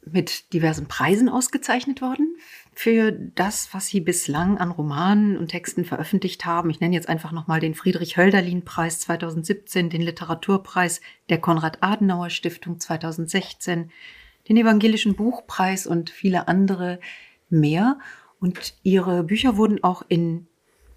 mit 0.03 0.53
diversen 0.53 0.87
Preisen 0.87 1.29
ausgezeichnet 1.29 2.01
worden 2.01 2.35
für 2.73 3.11
das, 3.11 3.69
was 3.73 3.87
Sie 3.87 3.99
bislang 3.99 4.57
an 4.57 4.71
Romanen 4.71 5.37
und 5.37 5.49
Texten 5.49 5.85
veröffentlicht 5.85 6.45
haben. 6.45 6.69
Ich 6.69 6.79
nenne 6.79 6.95
jetzt 6.95 7.09
einfach 7.09 7.31
nochmal 7.31 7.59
den 7.59 7.75
Friedrich-Hölderlin-Preis 7.75 9.01
2017, 9.01 9.89
den 9.89 10.01
Literaturpreis 10.01 11.01
der 11.29 11.39
Konrad-Adenauer-Stiftung 11.39 12.79
2016, 12.79 13.91
den 14.49 14.57
Evangelischen 14.57 15.15
Buchpreis 15.15 15.85
und 15.85 16.09
viele 16.09 16.47
andere 16.47 16.99
mehr. 17.49 17.99
Und 18.39 18.73
Ihre 18.81 19.23
Bücher 19.23 19.57
wurden 19.57 19.83
auch 19.83 20.03
in 20.07 20.47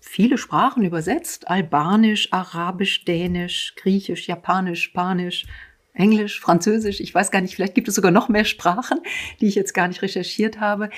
viele 0.05 0.39
Sprachen 0.39 0.85
übersetzt. 0.85 1.49
Albanisch, 1.49 2.33
Arabisch, 2.33 3.05
Dänisch, 3.05 3.75
Griechisch, 3.77 4.29
Japanisch, 4.29 4.83
Spanisch, 4.83 5.47
Englisch, 5.95 6.41
Französisch. 6.41 7.01
Ich 7.01 7.15
weiß 7.15 7.31
gar 7.31 7.41
nicht, 7.41 7.55
vielleicht 7.55 7.75
gibt 7.75 7.89
es 7.89 7.95
sogar 7.95 8.11
noch 8.11 8.29
mehr 8.29 8.45
Sprachen, 8.45 9.01
die 9.41 9.47
ich 9.47 9.55
jetzt 9.55 9.73
gar 9.75 9.89
nicht 9.89 10.03
recherchiert 10.03 10.61
habe. 10.61 10.91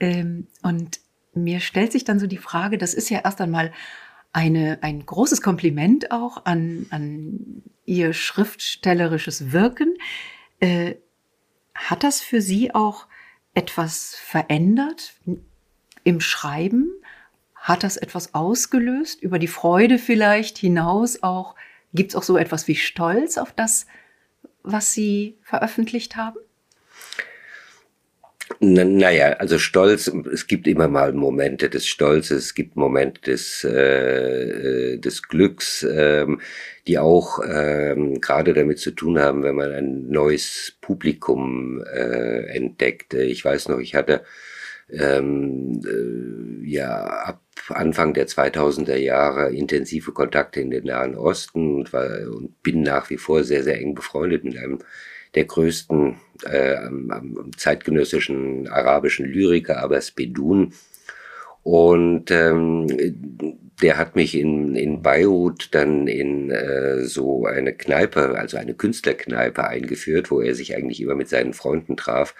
Ähm, 0.00 0.48
und 0.62 1.00
mir 1.32 1.60
stellt 1.60 1.92
sich 1.92 2.04
dann 2.04 2.18
so 2.18 2.26
die 2.26 2.38
Frage, 2.38 2.76
das 2.76 2.92
ist 2.92 3.08
ja 3.08 3.20
erst 3.20 3.40
einmal 3.40 3.72
eine, 4.32 4.78
ein 4.82 5.06
großes 5.06 5.42
Kompliment 5.42 6.10
auch 6.10 6.44
an, 6.44 6.86
an 6.90 7.62
Ihr 7.86 8.12
schriftstellerisches 8.12 9.52
Wirken. 9.52 9.94
Äh, 10.60 10.96
hat 11.74 12.02
das 12.02 12.20
für 12.20 12.40
Sie 12.40 12.74
auch 12.74 13.06
etwas 13.54 14.16
verändert 14.16 15.14
im 16.04 16.20
Schreiben? 16.20 16.90
Hat 17.60 17.84
das 17.84 17.98
etwas 17.98 18.34
ausgelöst? 18.34 19.22
Über 19.22 19.38
die 19.38 19.46
Freude 19.46 19.98
vielleicht 19.98 20.56
hinaus 20.58 21.22
auch? 21.22 21.54
Gibt 21.92 22.10
es 22.10 22.16
auch 22.16 22.22
so 22.22 22.38
etwas 22.38 22.66
wie 22.68 22.74
Stolz 22.74 23.36
auf 23.36 23.52
das, 23.52 23.86
was 24.62 24.94
Sie 24.94 25.36
veröffentlicht 25.42 26.16
haben? 26.16 26.38
Naja, 28.58 29.34
also 29.34 29.58
Stolz, 29.58 30.08
es 30.32 30.46
gibt 30.46 30.66
immer 30.66 30.88
mal 30.88 31.12
Momente 31.12 31.70
des 31.70 31.86
Stolzes, 31.86 32.44
es 32.44 32.54
gibt 32.54 32.76
Momente 32.76 33.20
des, 33.22 33.62
äh, 33.64 34.98
des 34.98 35.22
Glücks, 35.22 35.86
ähm, 35.88 36.40
die 36.86 36.98
auch 36.98 37.38
ähm, 37.46 38.20
gerade 38.20 38.52
damit 38.52 38.78
zu 38.78 38.90
tun 38.90 39.18
haben, 39.18 39.44
wenn 39.44 39.54
man 39.54 39.72
ein 39.72 40.08
neues 40.08 40.76
Publikum 40.80 41.82
äh, 41.84 42.54
entdeckt. 42.54 43.14
Ich 43.14 43.44
weiß 43.44 43.68
noch, 43.68 43.78
ich 43.78 43.94
hatte 43.94 44.24
ähm, 44.90 45.80
äh, 45.84 46.68
ja 46.68 47.04
ab 47.06 47.40
Anfang 47.68 48.14
der 48.14 48.26
2000er 48.26 48.96
Jahre 48.96 49.52
intensive 49.52 50.12
Kontakte 50.12 50.60
in 50.60 50.70
den 50.70 50.84
Nahen 50.84 51.14
Osten 51.14 51.76
und, 51.76 51.92
war, 51.92 52.08
und 52.32 52.62
bin 52.62 52.82
nach 52.82 53.10
wie 53.10 53.16
vor 53.16 53.44
sehr, 53.44 53.62
sehr 53.62 53.78
eng 53.80 53.94
befreundet 53.94 54.44
mit 54.44 54.56
einem 54.56 54.78
der 55.34 55.44
größten 55.44 56.16
äh, 56.44 56.76
zeitgenössischen 57.56 58.68
arabischen 58.68 59.26
Lyriker, 59.26 59.82
Abbas 59.82 60.10
Bedun. 60.10 60.72
Und 61.62 62.30
ähm, 62.30 62.86
der 63.82 63.96
hat 63.96 64.16
mich 64.16 64.34
in, 64.34 64.76
in 64.76 65.02
Beirut 65.02 65.68
dann 65.72 66.06
in 66.06 66.50
äh, 66.50 67.04
so 67.04 67.46
eine 67.46 67.74
Kneipe, 67.74 68.38
also 68.38 68.56
eine 68.56 68.74
Künstlerkneipe 68.74 69.66
eingeführt, 69.66 70.30
wo 70.30 70.40
er 70.40 70.54
sich 70.54 70.76
eigentlich 70.76 71.00
immer 71.00 71.14
mit 71.14 71.28
seinen 71.28 71.52
Freunden 71.52 71.96
traf. 71.96 72.34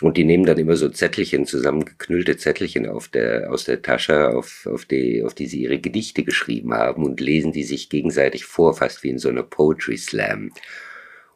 Und 0.00 0.16
die 0.16 0.24
nehmen 0.24 0.44
dann 0.44 0.58
immer 0.58 0.76
so 0.76 0.88
Zettelchen, 0.88 1.46
zusammengeknüllte 1.46 2.36
Zettelchen 2.36 2.88
auf 2.88 3.08
der, 3.08 3.52
aus 3.52 3.64
der 3.64 3.80
Tasche, 3.80 4.30
auf, 4.30 4.66
auf, 4.70 4.84
die, 4.84 5.22
auf 5.22 5.34
die 5.34 5.46
sie 5.46 5.62
ihre 5.62 5.78
Gedichte 5.78 6.24
geschrieben 6.24 6.74
haben 6.74 7.04
und 7.04 7.20
lesen 7.20 7.52
die 7.52 7.62
sich 7.62 7.90
gegenseitig 7.90 8.44
vor, 8.44 8.74
fast 8.74 9.02
wie 9.02 9.10
in 9.10 9.18
so 9.18 9.28
einer 9.28 9.44
Poetry 9.44 9.96
Slam. 9.96 10.50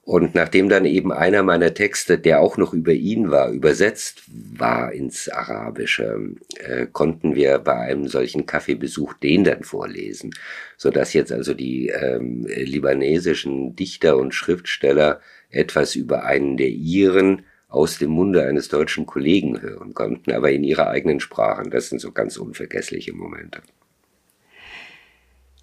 Und 0.09 0.35
nachdem 0.35 0.71
dann 0.71 0.87
eben 0.87 1.13
einer 1.13 1.43
meiner 1.43 1.75
Texte, 1.75 2.19
der 2.19 2.41
auch 2.41 2.57
noch 2.57 2.73
über 2.73 2.95
ihn 2.95 3.31
war, 3.31 3.51
übersetzt 3.51 4.23
war 4.27 4.91
ins 4.91 5.29
Arabische, 5.29 6.31
äh, 6.57 6.87
konnten 6.91 7.35
wir 7.35 7.59
bei 7.59 7.75
einem 7.75 8.09
solchen 8.09 8.47
Kaffeebesuch 8.47 9.13
den 9.13 9.45
dann 9.45 9.65
vorlesen, 9.65 10.31
so 10.79 10.91
dass 10.91 11.13
jetzt 11.13 11.31
also 11.31 11.53
die 11.53 11.89
ähm, 11.89 12.47
libanesischen 12.47 13.77
Dichter 13.77 14.17
und 14.17 14.33
Schriftsteller 14.33 15.21
etwas 15.51 15.95
über 15.95 16.25
einen 16.25 16.57
der 16.57 16.71
ihren 16.71 17.43
aus 17.69 17.99
dem 17.99 18.13
Munde 18.13 18.45
eines 18.45 18.69
deutschen 18.69 19.05
Kollegen 19.05 19.61
hören 19.61 19.93
konnten, 19.93 20.33
aber 20.33 20.51
in 20.51 20.65
ihrer 20.65 20.89
eigenen 20.89 21.21
Sprache. 21.21 21.69
Das 21.69 21.91
sind 21.91 22.01
so 22.01 22.13
ganz 22.13 22.39
unvergessliche 22.39 23.13
Momente. 23.13 23.61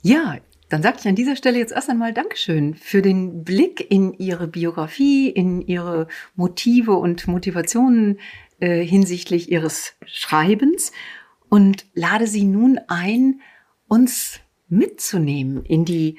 Ja, 0.04 0.38
dann 0.70 0.82
sage 0.82 0.98
ich 1.00 1.08
an 1.08 1.16
dieser 1.16 1.36
Stelle 1.36 1.60
jetzt 1.60 1.74
erst 1.74 1.90
einmal 1.90 2.14
Dankeschön 2.14 2.76
für 2.76 3.02
den 3.02 3.44
Blick 3.44 3.86
in 3.90 4.14
Ihre 4.14 4.48
Biografie, 4.48 5.30
in 5.30 5.62
Ihre 5.62 6.08
Motive 6.36 6.94
und 6.94 7.28
Motivationen 7.28 8.20
äh, 8.60 8.84
hinsichtlich 8.84 9.52
Ihres 9.52 9.94
Schreibens 10.06 10.92
und 11.50 11.86
lade 11.94 12.28
Sie 12.28 12.44
nun 12.44 12.80
ein, 12.88 13.42
uns 13.88 14.40
mitzunehmen 14.68 15.64
in 15.64 15.86
die 15.86 16.18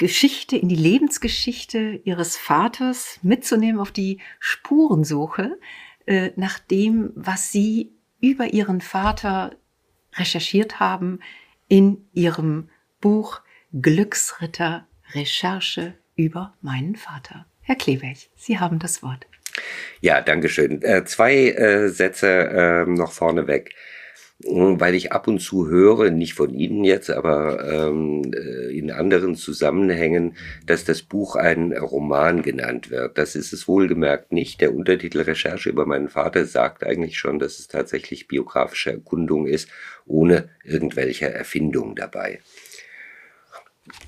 Geschichte, 0.00 0.56
in 0.56 0.68
die 0.68 0.76
Lebensgeschichte 0.76 2.00
ihres 2.04 2.36
Vaters 2.36 3.18
mitzunehmen 3.22 3.78
auf 3.78 3.92
die 3.92 4.18
Spurensuche 4.38 5.58
äh, 6.06 6.30
nach 6.36 6.58
dem, 6.58 7.12
was 7.14 7.52
sie 7.52 7.92
über 8.18 8.52
ihren 8.54 8.80
Vater 8.80 9.56
recherchiert 10.14 10.80
haben 10.80 11.20
in 11.68 12.08
ihrem 12.14 12.70
Buch 13.00 13.40
Glücksritter 13.72 14.86
Recherche 15.14 15.94
über 16.16 16.54
meinen 16.60 16.96
Vater. 16.96 17.46
Herr 17.62 17.76
Kleberg, 17.76 18.18
Sie 18.36 18.58
haben 18.58 18.78
das 18.78 19.02
Wort. 19.02 19.26
Ja, 20.00 20.20
danke 20.20 20.48
schön. 20.48 20.82
Äh, 20.82 21.04
zwei 21.04 21.50
äh, 21.50 21.88
Sätze 21.88 22.28
äh, 22.28 22.90
noch 22.90 23.12
vorneweg. 23.12 23.74
weil 24.42 24.94
ich 24.94 25.12
ab 25.12 25.28
und 25.28 25.40
zu 25.40 25.68
höre, 25.68 26.10
nicht 26.10 26.32
von 26.32 26.54
Ihnen 26.54 26.82
jetzt, 26.82 27.10
aber 27.10 27.62
ähm, 27.70 28.32
äh, 28.34 28.76
in 28.76 28.90
anderen 28.90 29.34
Zusammenhängen, 29.34 30.34
dass 30.64 30.84
das 30.84 31.02
Buch 31.02 31.36
ein 31.36 31.72
Roman 31.76 32.40
genannt 32.40 32.90
wird. 32.90 33.18
Das 33.18 33.34
ist 33.34 33.52
es 33.52 33.68
wohlgemerkt 33.68 34.32
nicht. 34.32 34.62
Der 34.62 34.74
Untertitel 34.74 35.20
Recherche 35.20 35.68
über 35.68 35.84
meinen 35.84 36.08
Vater 36.08 36.46
sagt 36.46 36.84
eigentlich 36.84 37.18
schon, 37.18 37.38
dass 37.38 37.58
es 37.58 37.68
tatsächlich 37.68 38.28
biografische 38.28 38.92
Erkundung 38.92 39.46
ist, 39.46 39.68
ohne 40.06 40.48
irgendwelche 40.64 41.30
Erfindung 41.30 41.94
dabei. 41.94 42.40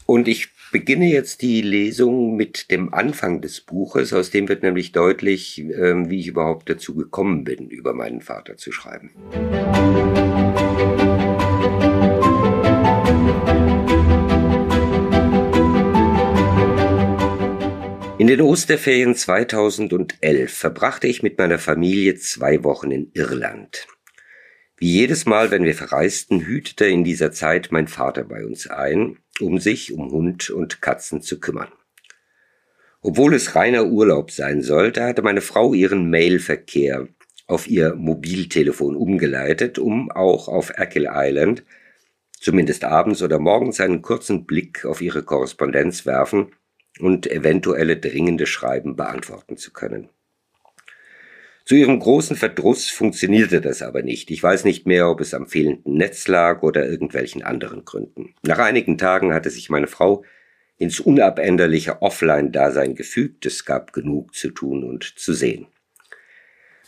Und 0.06 0.28
ich 0.28 0.48
beginne 0.72 1.06
jetzt 1.06 1.42
die 1.42 1.60
Lesung 1.60 2.34
mit 2.34 2.70
dem 2.70 2.92
Anfang 2.92 3.40
des 3.40 3.60
Buches, 3.60 4.12
aus 4.12 4.30
dem 4.30 4.48
wird 4.48 4.62
nämlich 4.62 4.92
deutlich, 4.92 5.58
ähm, 5.58 6.10
wie 6.10 6.20
ich 6.20 6.28
überhaupt 6.28 6.68
dazu 6.68 6.94
gekommen 6.94 7.44
bin, 7.44 7.68
über 7.68 7.92
meinen 7.92 8.22
Vater 8.22 8.56
zu 8.56 8.72
schreiben. 8.72 9.10
In 18.18 18.28
den 18.28 18.40
Osterferien 18.40 19.16
2011 19.16 20.52
verbrachte 20.52 21.08
ich 21.08 21.22
mit 21.22 21.38
meiner 21.38 21.58
Familie 21.58 22.14
zwei 22.14 22.62
Wochen 22.62 22.92
in 22.92 23.10
Irland. 23.14 23.88
Wie 24.76 24.90
jedes 24.90 25.26
Mal, 25.26 25.50
wenn 25.50 25.64
wir 25.64 25.74
verreisten, 25.74 26.40
hütete 26.40 26.86
in 26.86 27.04
dieser 27.04 27.32
Zeit 27.32 27.68
mein 27.72 27.88
Vater 27.88 28.24
bei 28.24 28.44
uns 28.44 28.68
ein 28.68 29.18
um 29.42 29.58
sich 29.58 29.92
um 29.92 30.10
Hund 30.10 30.50
und 30.50 30.80
Katzen 30.80 31.22
zu 31.22 31.40
kümmern. 31.40 31.68
Obwohl 33.00 33.34
es 33.34 33.54
reiner 33.54 33.86
Urlaub 33.86 34.30
sein 34.30 34.62
sollte, 34.62 35.04
hatte 35.04 35.22
meine 35.22 35.40
Frau 35.40 35.74
ihren 35.74 36.08
Mailverkehr 36.08 37.08
auf 37.46 37.66
ihr 37.66 37.94
Mobiltelefon 37.94 38.96
umgeleitet, 38.96 39.78
um 39.78 40.10
auch 40.10 40.48
auf 40.48 40.78
Ackle 40.78 41.10
Island 41.12 41.64
zumindest 42.42 42.84
abends 42.84 43.22
oder 43.22 43.38
morgens 43.38 43.80
einen 43.80 44.02
kurzen 44.02 44.44
Blick 44.46 44.84
auf 44.84 45.00
ihre 45.00 45.22
Korrespondenz 45.22 46.04
werfen 46.06 46.52
und 46.98 47.30
eventuelle 47.30 47.96
dringende 47.96 48.46
Schreiben 48.46 48.96
beantworten 48.96 49.56
zu 49.56 49.72
können. 49.72 50.08
Zu 51.64 51.76
ihrem 51.76 52.00
großen 52.00 52.36
Verdruss 52.36 52.90
funktionierte 52.90 53.60
das 53.60 53.82
aber 53.82 54.02
nicht. 54.02 54.30
Ich 54.30 54.42
weiß 54.42 54.64
nicht 54.64 54.86
mehr, 54.86 55.08
ob 55.08 55.20
es 55.20 55.32
am 55.32 55.46
fehlenden 55.46 55.96
Netz 55.96 56.26
lag 56.26 56.62
oder 56.62 56.88
irgendwelchen 56.88 57.42
anderen 57.42 57.84
Gründen. 57.84 58.34
Nach 58.42 58.58
einigen 58.58 58.98
Tagen 58.98 59.32
hatte 59.32 59.50
sich 59.50 59.70
meine 59.70 59.86
Frau 59.86 60.24
ins 60.76 60.98
unabänderliche 60.98 62.02
Offline-Dasein 62.02 62.94
gefügt. 62.94 63.46
Es 63.46 63.64
gab 63.64 63.92
genug 63.92 64.34
zu 64.34 64.50
tun 64.50 64.82
und 64.82 65.04
zu 65.04 65.32
sehen. 65.32 65.66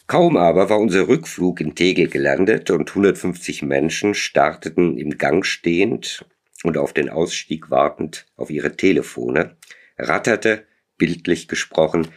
Kaum 0.06 0.36
aber 0.36 0.68
war 0.68 0.80
unser 0.80 1.08
Rückflug 1.08 1.60
in 1.60 1.74
Tegel 1.74 2.08
gelandet 2.08 2.70
und 2.70 2.90
150 2.90 3.62
Menschen 3.62 4.14
starteten 4.14 4.98
im 4.98 5.16
Gang 5.16 5.46
stehend 5.46 6.26
und 6.62 6.76
auf 6.76 6.92
den 6.92 7.08
Ausstieg 7.08 7.70
wartend 7.70 8.26
auf 8.36 8.50
ihre 8.50 8.76
Telefone, 8.76 9.56
ratterte, 9.98 10.66
bildlich 10.98 11.48
gesprochen, 11.48 12.08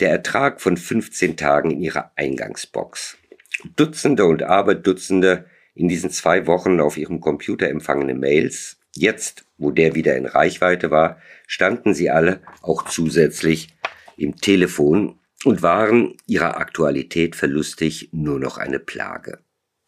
der 0.00 0.10
Ertrag 0.10 0.60
von 0.60 0.76
15 0.76 1.36
Tagen 1.36 1.70
in 1.70 1.82
ihrer 1.82 2.12
Eingangsbox. 2.16 3.16
Dutzende 3.76 4.24
und 4.26 4.42
Aberdutzende 4.42 5.46
in 5.74 5.88
diesen 5.88 6.10
zwei 6.10 6.46
Wochen 6.46 6.80
auf 6.80 6.96
ihrem 6.96 7.20
Computer 7.20 7.68
empfangene 7.68 8.14
Mails. 8.14 8.78
Jetzt, 8.94 9.44
wo 9.58 9.70
der 9.70 9.94
wieder 9.94 10.16
in 10.16 10.26
Reichweite 10.26 10.90
war, 10.90 11.20
standen 11.46 11.94
sie 11.94 12.10
alle 12.10 12.40
auch 12.62 12.84
zusätzlich 12.84 13.68
im 14.16 14.36
Telefon 14.36 15.18
und 15.44 15.62
waren 15.62 16.16
ihrer 16.26 16.56
Aktualität 16.56 17.36
verlustig 17.36 18.08
nur 18.12 18.38
noch 18.38 18.58
eine 18.58 18.78
Plage. 18.78 19.38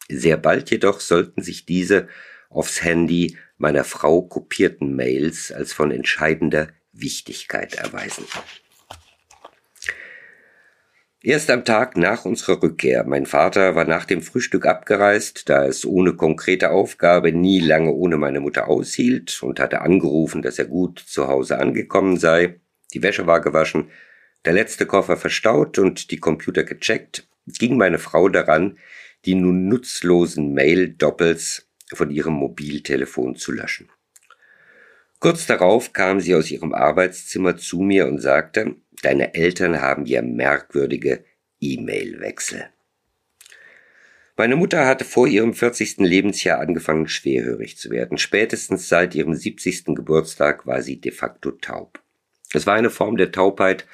Sehr 0.09 0.37
bald 0.37 0.71
jedoch 0.71 0.99
sollten 0.99 1.41
sich 1.41 1.65
diese 1.65 2.07
aufs 2.49 2.83
Handy 2.83 3.37
meiner 3.57 3.83
Frau 3.83 4.21
kopierten 4.21 4.95
Mails 4.95 5.51
als 5.51 5.73
von 5.73 5.91
entscheidender 5.91 6.67
Wichtigkeit 6.91 7.75
erweisen. 7.75 8.25
Erst 11.23 11.51
am 11.51 11.63
Tag 11.65 11.97
nach 11.97 12.25
unserer 12.25 12.63
Rückkehr. 12.63 13.03
Mein 13.03 13.27
Vater 13.27 13.75
war 13.75 13.85
nach 13.85 14.05
dem 14.05 14.23
Frühstück 14.23 14.65
abgereist, 14.65 15.47
da 15.49 15.67
es 15.67 15.85
ohne 15.85 16.13
konkrete 16.13 16.71
Aufgabe 16.71 17.31
nie 17.31 17.59
lange 17.59 17.91
ohne 17.91 18.17
meine 18.17 18.39
Mutter 18.39 18.67
aushielt 18.67 19.43
und 19.43 19.59
hatte 19.59 19.81
angerufen, 19.81 20.41
dass 20.41 20.57
er 20.57 20.65
gut 20.65 20.97
zu 20.97 21.27
Hause 21.27 21.59
angekommen 21.59 22.17
sei. 22.17 22.59
Die 22.95 23.03
Wäsche 23.03 23.27
war 23.27 23.39
gewaschen, 23.39 23.91
der 24.45 24.53
letzte 24.53 24.87
Koffer 24.87 25.15
verstaut 25.15 25.77
und 25.77 26.09
die 26.09 26.17
Computer 26.17 26.63
gecheckt, 26.63 27.27
ging 27.45 27.77
meine 27.77 27.99
Frau 27.99 28.27
daran, 28.27 28.79
die 29.25 29.35
nun 29.35 29.67
nutzlosen 29.67 30.55
Mail-Doppels 30.55 31.69
von 31.93 32.09
ihrem 32.09 32.33
Mobiltelefon 32.33 33.35
zu 33.35 33.51
löschen. 33.51 33.89
Kurz 35.19 35.45
darauf 35.45 35.93
kam 35.93 36.19
sie 36.19 36.33
aus 36.33 36.49
ihrem 36.49 36.73
Arbeitszimmer 36.73 37.57
zu 37.57 37.81
mir 37.81 38.07
und 38.07 38.17
sagte, 38.17 38.77
Deine 39.01 39.33
Eltern 39.33 39.81
haben 39.81 40.05
ja 40.05 40.21
merkwürdige 40.21 41.23
E-Mail-Wechsel. 41.59 42.69
Meine 44.37 44.55
Mutter 44.55 44.87
hatte 44.87 45.05
vor 45.05 45.27
ihrem 45.27 45.53
40. 45.53 45.97
Lebensjahr 45.97 46.59
angefangen, 46.59 47.07
schwerhörig 47.07 47.77
zu 47.77 47.91
werden. 47.91 48.17
Spätestens 48.17 48.89
seit 48.89 49.13
ihrem 49.13 49.35
70. 49.35 49.85
Geburtstag 49.95 50.65
war 50.65 50.81
sie 50.81 50.99
de 50.99 51.11
facto 51.11 51.51
taub. 51.51 52.01
Es 52.53 52.65
war 52.65 52.75
eine 52.75 52.89
Form 52.89 53.17
der 53.17 53.31
Taubheit, 53.31 53.85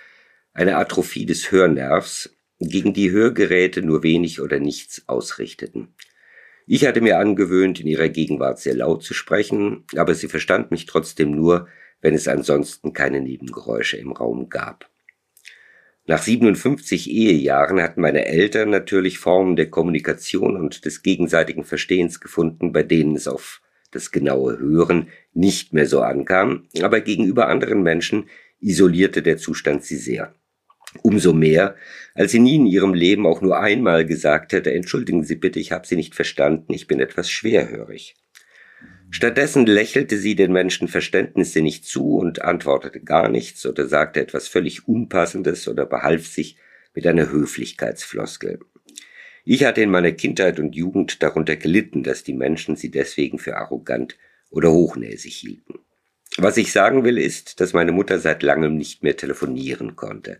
eine 0.53 0.77
Atrophie 0.77 1.25
des 1.25 1.51
Hörnervs, 1.51 2.29
gegen 2.59 2.93
die 2.93 3.11
Hörgeräte 3.11 3.81
nur 3.81 4.03
wenig 4.03 4.41
oder 4.41 4.59
nichts 4.59 5.03
ausrichteten. 5.07 5.93
Ich 6.65 6.85
hatte 6.85 7.01
mir 7.01 7.19
angewöhnt, 7.19 7.79
in 7.79 7.87
ihrer 7.87 8.09
Gegenwart 8.09 8.59
sehr 8.59 8.75
laut 8.75 9.03
zu 9.03 9.13
sprechen, 9.13 9.85
aber 9.95 10.15
sie 10.15 10.27
verstand 10.27 10.71
mich 10.71 10.85
trotzdem 10.85 11.31
nur, 11.31 11.67
wenn 12.01 12.13
es 12.13 12.27
ansonsten 12.27 12.93
keine 12.93 13.21
Nebengeräusche 13.21 13.97
im 13.97 14.11
Raum 14.11 14.49
gab. 14.49 14.89
Nach 16.09 16.21
57 16.21 17.11
Ehejahren 17.11 17.81
hatten 17.81 17.99
meine 17.99 18.25
Eltern 18.27 18.69
natürlich 18.69 19.19
Formen 19.19 19.57
der 19.57 19.69
Kommunikation 19.69 20.55
und 20.55 20.85
des 20.85 21.03
gegenseitigen 21.03 21.65
Verstehens 21.65 22.21
gefunden, 22.21 22.71
bei 22.71 22.81
denen 22.81 23.17
es 23.17 23.27
auf 23.27 23.61
das 23.91 24.11
genaue 24.11 24.57
Hören 24.57 25.09
nicht 25.33 25.73
mehr 25.73 25.85
so 25.85 25.99
ankam, 25.99 26.69
aber 26.81 27.01
gegenüber 27.01 27.49
anderen 27.49 27.83
Menschen 27.83 28.29
isolierte 28.61 29.21
der 29.21 29.37
Zustand 29.37 29.83
sie 29.83 29.97
sehr. 29.97 30.33
Umso 31.03 31.33
mehr, 31.33 31.75
als 32.15 32.31
sie 32.31 32.39
nie 32.39 32.55
in 32.55 32.65
ihrem 32.65 32.93
Leben 32.93 33.27
auch 33.27 33.41
nur 33.41 33.59
einmal 33.59 34.05
gesagt 34.05 34.53
hätte, 34.53 34.73
entschuldigen 34.73 35.25
Sie 35.25 35.35
bitte, 35.35 35.59
ich 35.59 35.73
habe 35.73 35.85
Sie 35.85 35.97
nicht 35.97 36.15
verstanden, 36.15 36.73
ich 36.73 36.87
bin 36.87 37.01
etwas 37.01 37.29
schwerhörig. 37.29 38.15
Stattdessen 39.09 39.65
lächelte 39.65 40.17
sie 40.17 40.35
den 40.35 40.51
Menschen 40.51 40.87
verständnissinnig 40.87 41.83
zu 41.83 42.17
und 42.17 42.41
antwortete 42.41 42.99
gar 42.99 43.29
nichts 43.29 43.65
oder 43.65 43.87
sagte 43.87 44.19
etwas 44.19 44.47
völlig 44.47 44.87
Unpassendes 44.87 45.67
oder 45.67 45.85
behalf 45.85 46.27
sich 46.27 46.57
mit 46.93 47.07
einer 47.07 47.31
Höflichkeitsfloskel. 47.31 48.59
Ich 49.45 49.63
hatte 49.63 49.81
in 49.81 49.91
meiner 49.91 50.11
Kindheit 50.11 50.59
und 50.59 50.75
Jugend 50.75 51.23
darunter 51.23 51.55
gelitten, 51.55 52.03
dass 52.03 52.23
die 52.23 52.33
Menschen 52.33 52.75
sie 52.75 52.91
deswegen 52.91 53.39
für 53.39 53.55
arrogant 53.55 54.17
oder 54.49 54.71
hochnäsig 54.71 55.35
hielten. 55.35 55.79
Was 56.37 56.57
ich 56.57 56.71
sagen 56.73 57.05
will, 57.05 57.17
ist, 57.17 57.61
dass 57.61 57.73
meine 57.73 57.93
Mutter 57.93 58.19
seit 58.19 58.43
langem 58.43 58.75
nicht 58.75 59.03
mehr 59.03 59.15
telefonieren 59.15 59.95
konnte. 59.95 60.39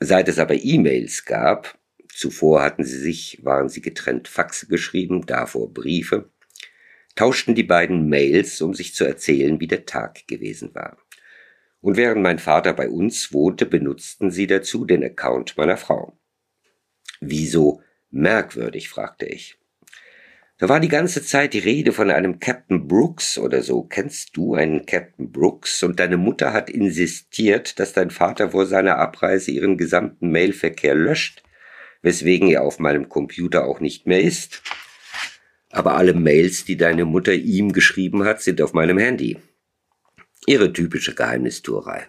Seit 0.00 0.28
es 0.28 0.38
aber 0.38 0.54
E-Mails 0.54 1.24
gab, 1.24 1.78
zuvor 2.12 2.62
hatten 2.62 2.84
sie 2.84 2.98
sich, 2.98 3.38
waren 3.42 3.68
sie 3.68 3.80
getrennt 3.80 4.26
Faxe 4.26 4.66
geschrieben, 4.66 5.24
davor 5.24 5.72
Briefe, 5.72 6.28
tauschten 7.18 7.56
die 7.56 7.64
beiden 7.64 8.08
Mails, 8.08 8.60
um 8.60 8.74
sich 8.74 8.94
zu 8.94 9.04
erzählen, 9.04 9.58
wie 9.58 9.66
der 9.66 9.86
Tag 9.86 10.28
gewesen 10.28 10.72
war. 10.76 10.96
Und 11.80 11.96
während 11.96 12.22
mein 12.22 12.38
Vater 12.38 12.72
bei 12.72 12.88
uns 12.88 13.32
wohnte, 13.32 13.66
benutzten 13.66 14.30
sie 14.30 14.46
dazu 14.46 14.84
den 14.84 15.02
Account 15.02 15.56
meiner 15.56 15.76
Frau. 15.76 16.16
Wieso 17.20 17.82
merkwürdig, 18.10 18.88
fragte 18.88 19.26
ich. 19.26 19.58
Da 20.58 20.68
war 20.68 20.78
die 20.78 20.88
ganze 20.88 21.24
Zeit 21.24 21.54
die 21.54 21.58
Rede 21.58 21.92
von 21.92 22.12
einem 22.12 22.38
Captain 22.38 22.86
Brooks 22.86 23.36
oder 23.36 23.62
so. 23.62 23.82
Kennst 23.82 24.36
du 24.36 24.54
einen 24.54 24.86
Captain 24.86 25.32
Brooks? 25.32 25.82
Und 25.82 25.98
deine 25.98 26.18
Mutter 26.18 26.52
hat 26.52 26.70
insistiert, 26.70 27.80
dass 27.80 27.94
dein 27.94 28.12
Vater 28.12 28.50
vor 28.52 28.66
seiner 28.66 28.98
Abreise 28.98 29.50
ihren 29.50 29.76
gesamten 29.76 30.30
Mailverkehr 30.30 30.94
löscht, 30.94 31.42
weswegen 32.00 32.48
er 32.48 32.62
auf 32.62 32.78
meinem 32.78 33.08
Computer 33.08 33.64
auch 33.64 33.80
nicht 33.80 34.06
mehr 34.06 34.20
ist 34.20 34.62
aber 35.70 35.96
alle 35.96 36.14
Mails, 36.14 36.64
die 36.64 36.76
deine 36.76 37.04
Mutter 37.04 37.32
ihm 37.32 37.72
geschrieben 37.72 38.24
hat, 38.24 38.40
sind 38.42 38.60
auf 38.62 38.72
meinem 38.72 38.98
Handy. 38.98 39.38
Ihre 40.46 40.72
typische 40.72 41.14
Geheimnistuerei. 41.14 42.06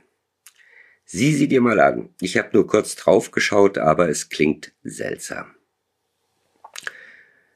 Sieh 1.05 1.33
sie 1.33 1.47
dir 1.47 1.61
mal 1.61 1.79
an. 1.79 2.09
Ich 2.21 2.37
habe 2.37 2.49
nur 2.53 2.67
kurz 2.67 2.95
draufgeschaut, 2.95 3.77
aber 3.77 4.09
es 4.09 4.29
klingt 4.29 4.73
seltsam. 4.83 5.55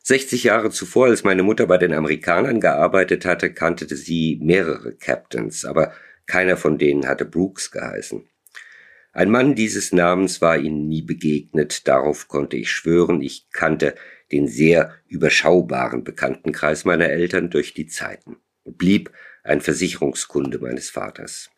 60 0.05 0.43
Jahre 0.43 0.69
zuvor, 0.69 1.07
als 1.07 1.23
meine 1.23 1.43
Mutter 1.43 1.65
bei 1.65 1.77
den 1.77 1.93
Amerikanern 1.93 2.59
gearbeitet 2.59 3.25
hatte, 3.25 3.53
kannte 3.53 3.95
sie 3.95 4.37
mehrere 4.41 4.93
Captains, 4.95 5.63
aber 5.63 5.93
keiner 6.25 6.57
von 6.57 6.77
denen 6.77 7.07
hatte 7.07 7.25
Brooks 7.25 7.71
geheißen. 7.71 8.27
Ein 9.13 9.29
Mann 9.29 9.55
dieses 9.55 9.93
Namens 9.93 10.41
war 10.41 10.57
ihnen 10.57 10.87
nie 10.87 11.03
begegnet, 11.03 11.87
darauf 11.87 12.27
konnte 12.27 12.57
ich 12.57 12.71
schwören, 12.71 13.21
ich 13.21 13.47
kannte 13.51 13.95
den 14.33 14.47
sehr 14.47 14.93
überschaubaren 15.07 16.03
Bekanntenkreis 16.03 16.83
meiner 16.83 17.09
Eltern 17.09 17.49
durch 17.49 17.73
die 17.73 17.87
Zeiten 17.87 18.37
und 18.63 18.77
blieb 18.77 19.11
ein 19.43 19.61
Versicherungskunde 19.61 20.59
meines 20.59 20.89
Vaters. 20.89 21.49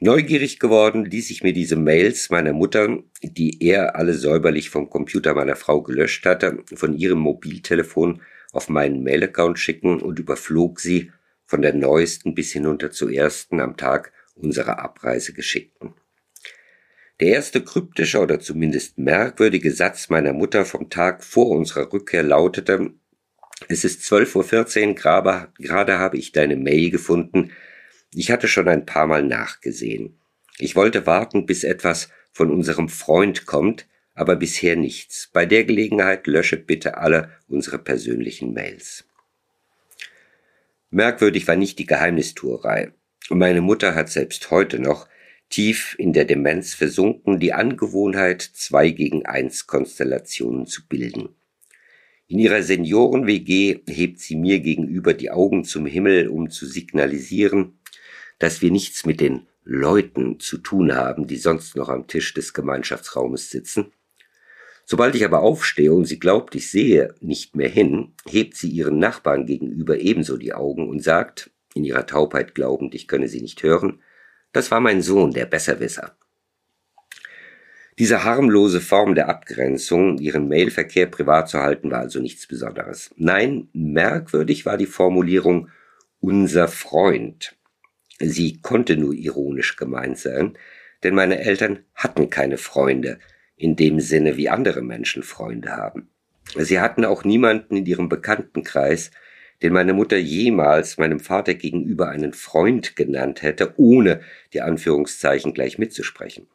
Neugierig 0.00 0.60
geworden 0.60 1.04
ließ 1.04 1.30
ich 1.30 1.42
mir 1.42 1.52
diese 1.52 1.74
Mails 1.74 2.30
meiner 2.30 2.52
Mutter, 2.52 3.02
die 3.20 3.60
er 3.62 3.96
alle 3.96 4.14
säuberlich 4.14 4.70
vom 4.70 4.88
Computer 4.90 5.34
meiner 5.34 5.56
Frau 5.56 5.82
gelöscht 5.82 6.24
hatte, 6.24 6.62
von 6.72 6.94
ihrem 6.94 7.18
Mobiltelefon 7.18 8.22
auf 8.52 8.68
meinen 8.68 9.02
Mailaccount 9.02 9.58
schicken 9.58 10.00
und 10.00 10.20
überflog 10.20 10.78
sie 10.80 11.10
von 11.44 11.62
der 11.62 11.74
neuesten 11.74 12.34
bis 12.34 12.52
hinunter 12.52 12.92
zur 12.92 13.10
ersten 13.12 13.60
am 13.60 13.76
Tag 13.76 14.12
unserer 14.36 14.78
Abreise 14.78 15.32
geschickten. 15.32 15.94
Der 17.20 17.28
erste 17.28 17.64
kryptische 17.64 18.20
oder 18.20 18.38
zumindest 18.38 18.98
merkwürdige 18.98 19.72
Satz 19.72 20.08
meiner 20.08 20.32
Mutter 20.32 20.64
vom 20.64 20.88
Tag 20.88 21.24
vor 21.24 21.50
unserer 21.50 21.92
Rückkehr 21.92 22.22
lautete, 22.22 22.92
es 23.66 23.84
ist 23.84 24.02
12.14 24.02 24.88
Uhr, 24.88 24.94
gerade, 24.94 25.52
gerade 25.58 25.98
habe 25.98 26.16
ich 26.16 26.30
deine 26.30 26.56
Mail 26.56 26.90
gefunden. 26.90 27.50
Ich 28.14 28.30
hatte 28.30 28.46
schon 28.46 28.68
ein 28.68 28.86
paar 28.86 29.08
Mal 29.08 29.24
nachgesehen. 29.24 30.20
Ich 30.58 30.76
wollte 30.76 31.06
warten, 31.06 31.44
bis 31.44 31.64
etwas 31.64 32.08
von 32.32 32.52
unserem 32.52 32.88
Freund 32.88 33.46
kommt, 33.46 33.88
aber 34.14 34.36
bisher 34.36 34.76
nichts. 34.76 35.28
Bei 35.32 35.44
der 35.44 35.64
Gelegenheit 35.64 36.26
lösche 36.28 36.56
bitte 36.56 36.98
alle 36.98 37.32
unsere 37.48 37.78
persönlichen 37.78 38.52
Mails. 38.52 39.04
Merkwürdig 40.90 41.46
war 41.48 41.56
nicht 41.56 41.78
die 41.80 41.86
Geheimnistuerei. 41.86 42.92
Meine 43.28 43.60
Mutter 43.60 43.94
hat 43.94 44.08
selbst 44.08 44.50
heute 44.50 44.78
noch, 44.78 45.08
tief 45.48 45.96
in 45.98 46.12
der 46.12 46.24
Demenz 46.24 46.74
versunken, 46.74 47.40
die 47.40 47.52
Angewohnheit, 47.52 48.42
zwei 48.42 48.90
gegen 48.90 49.26
eins 49.26 49.66
Konstellationen 49.66 50.66
zu 50.66 50.86
bilden. 50.86 51.30
In 52.26 52.38
ihrer 52.38 52.62
Senioren-WG 52.62 53.80
hebt 53.88 54.20
sie 54.20 54.36
mir 54.36 54.60
gegenüber 54.60 55.14
die 55.14 55.30
Augen 55.30 55.64
zum 55.64 55.86
Himmel, 55.86 56.28
um 56.28 56.50
zu 56.50 56.66
signalisieren, 56.66 57.78
dass 58.38 58.60
wir 58.60 58.70
nichts 58.70 59.06
mit 59.06 59.20
den 59.20 59.46
Leuten 59.64 60.38
zu 60.38 60.58
tun 60.58 60.94
haben, 60.94 61.26
die 61.26 61.36
sonst 61.36 61.76
noch 61.76 61.88
am 61.88 62.06
Tisch 62.06 62.34
des 62.34 62.52
Gemeinschaftsraumes 62.52 63.50
sitzen. 63.50 63.92
Sobald 64.84 65.14
ich 65.14 65.24
aber 65.24 65.40
aufstehe 65.40 65.92
und 65.92 66.06
sie 66.06 66.18
glaubt, 66.18 66.54
ich 66.54 66.70
sehe 66.70 67.14
nicht 67.20 67.56
mehr 67.56 67.68
hin, 67.68 68.14
hebt 68.26 68.56
sie 68.56 68.70
ihren 68.70 68.98
Nachbarn 68.98 69.44
gegenüber 69.44 69.98
ebenso 69.98 70.38
die 70.38 70.54
Augen 70.54 70.88
und 70.88 71.02
sagt, 71.02 71.50
in 71.74 71.84
ihrer 71.84 72.06
Taubheit 72.06 72.54
glaubend, 72.54 72.94
ich 72.94 73.06
könne 73.06 73.28
sie 73.28 73.42
nicht 73.42 73.62
hören, 73.62 74.00
das 74.58 74.72
war 74.72 74.80
mein 74.80 75.02
Sohn, 75.02 75.30
der 75.30 75.46
Besserwisser. 75.46 76.16
Diese 77.96 78.24
harmlose 78.24 78.80
Form 78.80 79.14
der 79.14 79.28
Abgrenzung, 79.28 80.18
ihren 80.18 80.48
Mailverkehr 80.48 81.06
privat 81.06 81.48
zu 81.48 81.60
halten, 81.60 81.92
war 81.92 82.00
also 82.00 82.20
nichts 82.20 82.48
Besonderes. 82.48 83.14
Nein, 83.16 83.68
merkwürdig 83.72 84.66
war 84.66 84.76
die 84.76 84.86
Formulierung 84.86 85.68
unser 86.20 86.66
Freund. 86.66 87.56
Sie 88.18 88.60
konnte 88.60 88.96
nur 88.96 89.14
ironisch 89.14 89.76
gemeint 89.76 90.18
sein, 90.18 90.58
denn 91.04 91.14
meine 91.14 91.38
Eltern 91.38 91.84
hatten 91.94 92.28
keine 92.28 92.58
Freunde, 92.58 93.20
in 93.56 93.76
dem 93.76 94.00
Sinne 94.00 94.36
wie 94.36 94.48
andere 94.48 94.82
Menschen 94.82 95.22
Freunde 95.22 95.76
haben. 95.76 96.08
Sie 96.56 96.80
hatten 96.80 97.04
auch 97.04 97.22
niemanden 97.22 97.76
in 97.76 97.86
ihrem 97.86 98.08
Bekanntenkreis, 98.08 99.12
den 99.62 99.72
meine 99.72 99.92
Mutter 99.92 100.16
jemals 100.16 100.98
meinem 100.98 101.20
Vater 101.20 101.54
gegenüber 101.54 102.08
einen 102.08 102.32
Freund 102.32 102.96
genannt 102.96 103.42
hätte, 103.42 103.74
ohne 103.76 104.20
die 104.52 104.60
Anführungszeichen 104.60 105.52
gleich 105.52 105.78
mitzusprechen. 105.78 106.48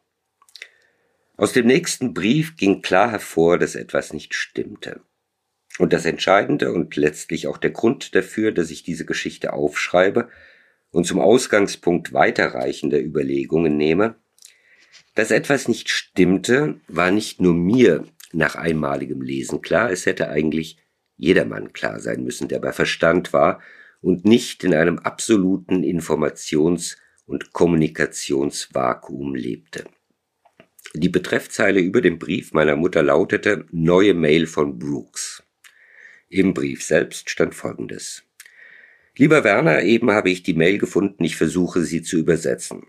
Aus 1.36 1.52
dem 1.52 1.66
nächsten 1.66 2.14
Brief 2.14 2.56
ging 2.56 2.80
klar 2.80 3.10
hervor, 3.10 3.58
dass 3.58 3.74
etwas 3.74 4.12
nicht 4.12 4.34
stimmte. 4.34 5.00
Und 5.78 5.92
das 5.92 6.06
Entscheidende 6.06 6.72
und 6.72 6.94
letztlich 6.94 7.48
auch 7.48 7.58
der 7.58 7.72
Grund 7.72 8.14
dafür, 8.14 8.52
dass 8.52 8.70
ich 8.70 8.84
diese 8.84 9.04
Geschichte 9.04 9.52
aufschreibe 9.52 10.28
und 10.92 11.04
zum 11.04 11.18
Ausgangspunkt 11.18 12.12
weiterreichender 12.12 13.00
Überlegungen 13.00 13.76
nehme, 13.76 14.14
dass 15.16 15.32
etwas 15.32 15.66
nicht 15.66 15.90
stimmte, 15.90 16.80
war 16.86 17.10
nicht 17.10 17.40
nur 17.40 17.54
mir 17.54 18.04
nach 18.32 18.54
einmaligem 18.54 19.20
Lesen 19.20 19.60
klar, 19.60 19.90
es 19.90 20.06
hätte 20.06 20.28
eigentlich 20.28 20.78
jedermann 21.16 21.72
klar 21.72 22.00
sein 22.00 22.24
müssen, 22.24 22.48
der 22.48 22.58
bei 22.58 22.72
Verstand 22.72 23.32
war 23.32 23.60
und 24.00 24.24
nicht 24.24 24.64
in 24.64 24.74
einem 24.74 24.98
absoluten 24.98 25.82
Informations- 25.82 26.96
und 27.26 27.52
Kommunikationsvakuum 27.52 29.34
lebte. 29.34 29.84
Die 30.94 31.08
Betreffzeile 31.08 31.80
über 31.80 32.00
dem 32.00 32.18
Brief 32.18 32.52
meiner 32.52 32.76
Mutter 32.76 33.02
lautete 33.02 33.66
Neue 33.72 34.14
Mail 34.14 34.46
von 34.46 34.78
Brooks. 34.78 35.42
Im 36.28 36.54
Brief 36.54 36.84
selbst 36.84 37.30
stand 37.30 37.54
folgendes. 37.54 38.22
Lieber 39.16 39.44
Werner, 39.44 39.82
eben 39.82 40.10
habe 40.10 40.30
ich 40.30 40.42
die 40.42 40.54
Mail 40.54 40.78
gefunden, 40.78 41.24
ich 41.24 41.36
versuche 41.36 41.82
sie 41.82 42.02
zu 42.02 42.18
übersetzen. 42.18 42.86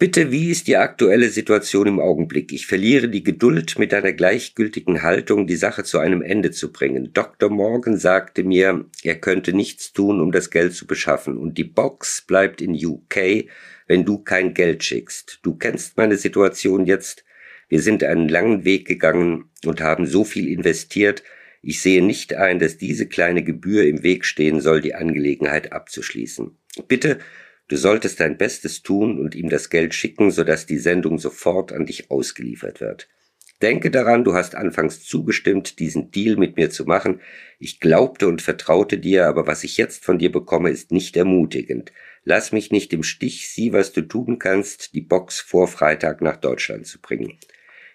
Bitte, 0.00 0.30
wie 0.30 0.52
ist 0.52 0.68
die 0.68 0.76
aktuelle 0.76 1.28
Situation 1.28 1.88
im 1.88 1.98
Augenblick? 1.98 2.52
Ich 2.52 2.68
verliere 2.68 3.08
die 3.08 3.24
Geduld, 3.24 3.80
mit 3.80 3.92
einer 3.92 4.12
gleichgültigen 4.12 5.02
Haltung 5.02 5.48
die 5.48 5.56
Sache 5.56 5.82
zu 5.82 5.98
einem 5.98 6.22
Ende 6.22 6.52
zu 6.52 6.70
bringen. 6.70 7.12
Dr. 7.12 7.50
Morgan 7.50 7.96
sagte 7.96 8.44
mir, 8.44 8.84
er 9.02 9.16
könnte 9.16 9.52
nichts 9.52 9.92
tun, 9.92 10.20
um 10.20 10.30
das 10.30 10.50
Geld 10.50 10.74
zu 10.74 10.86
beschaffen, 10.86 11.36
und 11.36 11.58
die 11.58 11.64
Box 11.64 12.22
bleibt 12.22 12.60
in 12.60 12.74
UK, 12.76 13.48
wenn 13.88 14.04
du 14.04 14.18
kein 14.18 14.54
Geld 14.54 14.84
schickst. 14.84 15.40
Du 15.42 15.56
kennst 15.56 15.96
meine 15.96 16.16
Situation 16.16 16.86
jetzt. 16.86 17.24
Wir 17.68 17.82
sind 17.82 18.04
einen 18.04 18.28
langen 18.28 18.64
Weg 18.64 18.86
gegangen 18.86 19.50
und 19.66 19.80
haben 19.80 20.06
so 20.06 20.22
viel 20.22 20.46
investiert. 20.46 21.24
Ich 21.60 21.82
sehe 21.82 22.04
nicht 22.04 22.34
ein, 22.34 22.60
dass 22.60 22.78
diese 22.78 23.08
kleine 23.08 23.42
Gebühr 23.42 23.84
im 23.84 24.04
Weg 24.04 24.24
stehen 24.24 24.60
soll, 24.60 24.80
die 24.80 24.94
Angelegenheit 24.94 25.72
abzuschließen. 25.72 26.56
Bitte, 26.86 27.18
du 27.68 27.76
solltest 27.76 28.20
dein 28.20 28.36
Bestes 28.36 28.82
tun 28.82 29.18
und 29.18 29.34
ihm 29.34 29.48
das 29.48 29.70
Geld 29.70 29.94
schicken, 29.94 30.30
sodass 30.30 30.66
die 30.66 30.78
Sendung 30.78 31.18
sofort 31.18 31.72
an 31.72 31.86
dich 31.86 32.10
ausgeliefert 32.10 32.80
wird. 32.80 33.08
Denke 33.60 33.90
daran, 33.90 34.22
du 34.22 34.34
hast 34.34 34.54
anfangs 34.54 35.02
zugestimmt, 35.02 35.80
diesen 35.80 36.12
Deal 36.12 36.36
mit 36.36 36.56
mir 36.56 36.70
zu 36.70 36.84
machen. 36.84 37.20
Ich 37.58 37.80
glaubte 37.80 38.28
und 38.28 38.40
vertraute 38.40 38.98
dir, 38.98 39.26
aber 39.26 39.48
was 39.48 39.64
ich 39.64 39.76
jetzt 39.76 40.04
von 40.04 40.18
dir 40.18 40.30
bekomme, 40.30 40.70
ist 40.70 40.92
nicht 40.92 41.16
ermutigend. 41.16 41.92
Lass 42.22 42.52
mich 42.52 42.70
nicht 42.70 42.92
im 42.92 43.02
Stich, 43.02 43.48
sieh, 43.48 43.72
was 43.72 43.92
du 43.92 44.02
tun 44.02 44.38
kannst, 44.38 44.94
die 44.94 45.00
Box 45.00 45.40
vor 45.40 45.66
Freitag 45.66 46.20
nach 46.20 46.36
Deutschland 46.36 46.86
zu 46.86 47.00
bringen. 47.00 47.38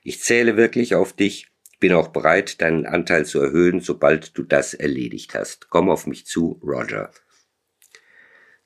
Ich 0.03 0.21
zähle 0.21 0.57
wirklich 0.57 0.95
auf 0.95 1.13
dich, 1.13 1.47
bin 1.79 1.93
auch 1.93 2.09
bereit, 2.09 2.61
deinen 2.61 2.85
Anteil 2.85 3.25
zu 3.25 3.39
erhöhen, 3.39 3.79
sobald 3.79 4.37
du 4.37 4.43
das 4.43 4.73
erledigt 4.73 5.33
hast. 5.33 5.69
Komm 5.69 5.89
auf 5.89 6.07
mich 6.07 6.25
zu, 6.25 6.59
Roger. 6.61 7.11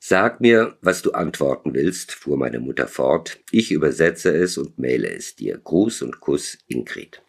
Sag 0.00 0.40
mir, 0.40 0.76
was 0.80 1.02
du 1.02 1.12
antworten 1.12 1.74
willst, 1.74 2.12
fuhr 2.12 2.36
meine 2.36 2.60
Mutter 2.60 2.86
fort. 2.86 3.40
Ich 3.50 3.72
übersetze 3.72 4.30
es 4.30 4.56
und 4.56 4.78
maile 4.78 5.10
es 5.10 5.34
dir. 5.34 5.58
Gruß 5.58 6.02
und 6.02 6.20
Kuss, 6.20 6.58
Ingrid. 6.68 7.20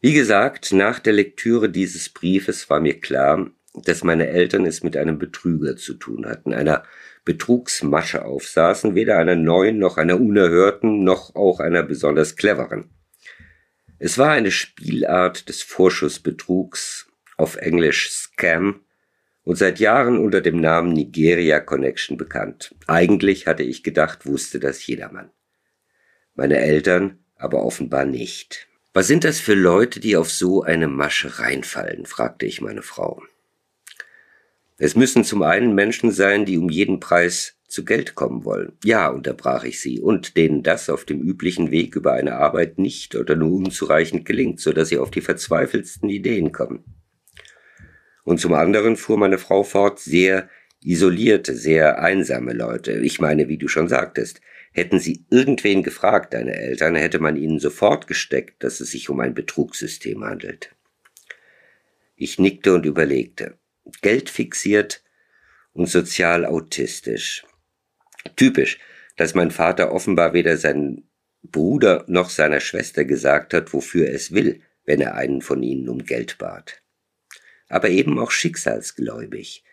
Wie 0.00 0.12
gesagt, 0.12 0.72
nach 0.72 0.98
der 0.98 1.12
Lektüre 1.12 1.70
dieses 1.70 2.08
Briefes 2.08 2.68
war 2.68 2.80
mir 2.80 2.98
klar, 2.98 3.50
dass 3.74 4.02
meine 4.02 4.26
Eltern 4.26 4.66
es 4.66 4.82
mit 4.82 4.96
einem 4.96 5.18
Betrüger 5.18 5.76
zu 5.76 5.94
tun 5.94 6.26
hatten, 6.26 6.52
einer 6.52 6.82
Betrugsmasche 7.24 8.24
aufsaßen, 8.24 8.96
weder 8.96 9.18
einer 9.18 9.36
neuen 9.36 9.78
noch 9.78 9.96
einer 9.96 10.20
unerhörten 10.20 11.04
noch 11.04 11.36
auch 11.36 11.60
einer 11.60 11.84
besonders 11.84 12.34
cleveren. 12.34 12.90
Es 14.00 14.18
war 14.18 14.32
eine 14.32 14.50
Spielart 14.50 15.48
des 15.48 15.62
Vorschussbetrugs, 15.62 17.06
auf 17.36 17.56
Englisch 17.56 18.10
Scam, 18.10 18.80
und 19.44 19.56
seit 19.56 19.80
Jahren 19.80 20.18
unter 20.18 20.40
dem 20.40 20.60
Namen 20.60 20.92
Nigeria 20.92 21.60
Connection 21.60 22.16
bekannt. 22.16 22.74
Eigentlich 22.86 23.46
hatte 23.46 23.62
ich 23.62 23.82
gedacht, 23.82 24.26
wusste 24.26 24.60
das 24.60 24.86
jedermann. 24.86 25.30
Meine 26.34 26.58
Eltern 26.58 27.18
aber 27.36 27.64
offenbar 27.64 28.04
nicht. 28.04 28.68
Was 28.94 29.06
sind 29.06 29.24
das 29.24 29.40
für 29.40 29.54
Leute, 29.54 30.00
die 30.00 30.16
auf 30.16 30.30
so 30.30 30.62
eine 30.62 30.86
Masche 30.86 31.38
reinfallen? 31.38 32.06
fragte 32.06 32.46
ich 32.46 32.60
meine 32.60 32.82
Frau. 32.82 33.22
Es 34.78 34.96
müssen 34.96 35.24
zum 35.24 35.42
einen 35.42 35.74
Menschen 35.74 36.10
sein, 36.10 36.44
die 36.44 36.58
um 36.58 36.68
jeden 36.68 37.00
Preis 37.00 37.56
zu 37.68 37.84
Geld 37.84 38.14
kommen 38.14 38.44
wollen. 38.44 38.72
Ja, 38.84 39.08
unterbrach 39.08 39.64
ich 39.64 39.80
sie, 39.80 40.00
und 40.00 40.36
denen 40.36 40.62
das 40.62 40.90
auf 40.90 41.04
dem 41.04 41.20
üblichen 41.22 41.70
Weg 41.70 41.96
über 41.96 42.12
eine 42.12 42.36
Arbeit 42.36 42.78
nicht 42.78 43.14
oder 43.14 43.34
nur 43.34 43.52
unzureichend 43.52 44.24
gelingt, 44.24 44.60
so 44.60 44.72
dass 44.72 44.88
sie 44.88 44.98
auf 44.98 45.10
die 45.10 45.22
verzweifeltsten 45.22 46.10
Ideen 46.10 46.52
kommen. 46.52 46.84
Und 48.24 48.38
zum 48.38 48.54
anderen 48.54 48.96
fuhr 48.96 49.18
meine 49.18 49.38
Frau 49.38 49.62
fort, 49.64 49.98
sehr 49.98 50.48
isolierte, 50.80 51.54
sehr 51.54 52.00
einsame 52.00 52.52
Leute. 52.52 52.92
Ich 52.92 53.20
meine, 53.20 53.48
wie 53.48 53.58
du 53.58 53.68
schon 53.68 53.88
sagtest, 53.88 54.40
hätten 54.72 54.98
sie 54.98 55.24
irgendwen 55.30 55.82
gefragt, 55.82 56.34
deine 56.34 56.56
Eltern, 56.56 56.94
hätte 56.94 57.18
man 57.18 57.36
ihnen 57.36 57.58
sofort 57.58 58.06
gesteckt, 58.06 58.62
dass 58.64 58.80
es 58.80 58.90
sich 58.90 59.10
um 59.10 59.20
ein 59.20 59.34
Betrugssystem 59.34 60.24
handelt. 60.24 60.74
Ich 62.16 62.38
nickte 62.38 62.74
und 62.74 62.86
überlegte 62.86 63.58
geldfixiert 64.00 65.02
und 65.72 65.88
sozial 65.88 66.44
autistisch. 66.44 67.44
Typisch, 68.36 68.78
dass 69.16 69.34
mein 69.34 69.50
Vater 69.50 69.92
offenbar 69.92 70.32
weder 70.32 70.56
seinen 70.56 71.08
Bruder 71.42 72.04
noch 72.06 72.30
seiner 72.30 72.60
Schwester 72.60 73.04
gesagt 73.04 73.52
hat, 73.52 73.72
wofür 73.72 74.06
er 74.06 74.14
es 74.14 74.32
will, 74.32 74.62
wenn 74.84 75.00
er 75.00 75.14
einen 75.14 75.42
von 75.42 75.62
ihnen 75.62 75.88
um 75.88 76.04
Geld 76.04 76.38
bat. 76.38 76.81
Aber 77.72 77.88
eben 77.88 78.18
auch 78.18 78.30
schicksalsgläubig. 78.30 79.64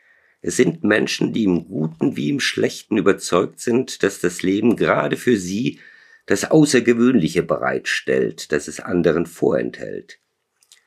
Es 0.41 0.55
sind 0.55 0.85
Menschen, 0.85 1.33
die 1.33 1.43
im 1.43 1.65
Guten 1.65 2.15
wie 2.15 2.29
im 2.29 2.39
Schlechten 2.39 2.95
überzeugt 2.95 3.59
sind, 3.59 4.03
dass 4.03 4.21
das 4.21 4.41
Leben 4.41 4.77
gerade 4.77 5.17
für 5.17 5.35
sie 5.35 5.81
das 6.25 6.49
Außergewöhnliche 6.49 7.43
bereitstellt, 7.43 8.53
das 8.53 8.69
es 8.69 8.79
anderen 8.79 9.25
vorenthält. 9.25 10.19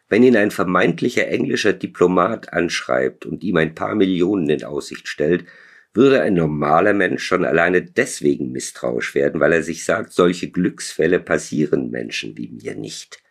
Wenn 0.09 0.23
ihn 0.23 0.39
ein 0.39 0.51
vermeintlicher 0.51 1.29
englischer 1.29 1.75
Diplomat 1.75 2.55
anschreibt 2.55 3.27
und 3.27 3.45
ihm 3.45 3.59
ein 3.59 3.75
paar 3.75 3.95
Millionen 3.95 4.49
in 4.49 4.65
Aussicht 4.65 5.07
stellt, 5.07 5.45
würde 5.93 6.23
ein 6.23 6.33
normaler 6.33 6.95
Mensch 6.95 7.25
schon 7.25 7.45
alleine 7.45 7.83
deswegen 7.83 8.53
misstrauisch 8.53 9.15
werden, 9.15 9.39
weil 9.39 9.53
er 9.53 9.63
sich 9.63 9.85
sagt, 9.85 10.15
solche 10.15 10.51
Glücksfälle 10.51 11.21
passieren 11.21 11.91
Menschen 11.91 12.39
wie 12.39 12.49
mir 12.49 12.75
nicht. 12.75 13.23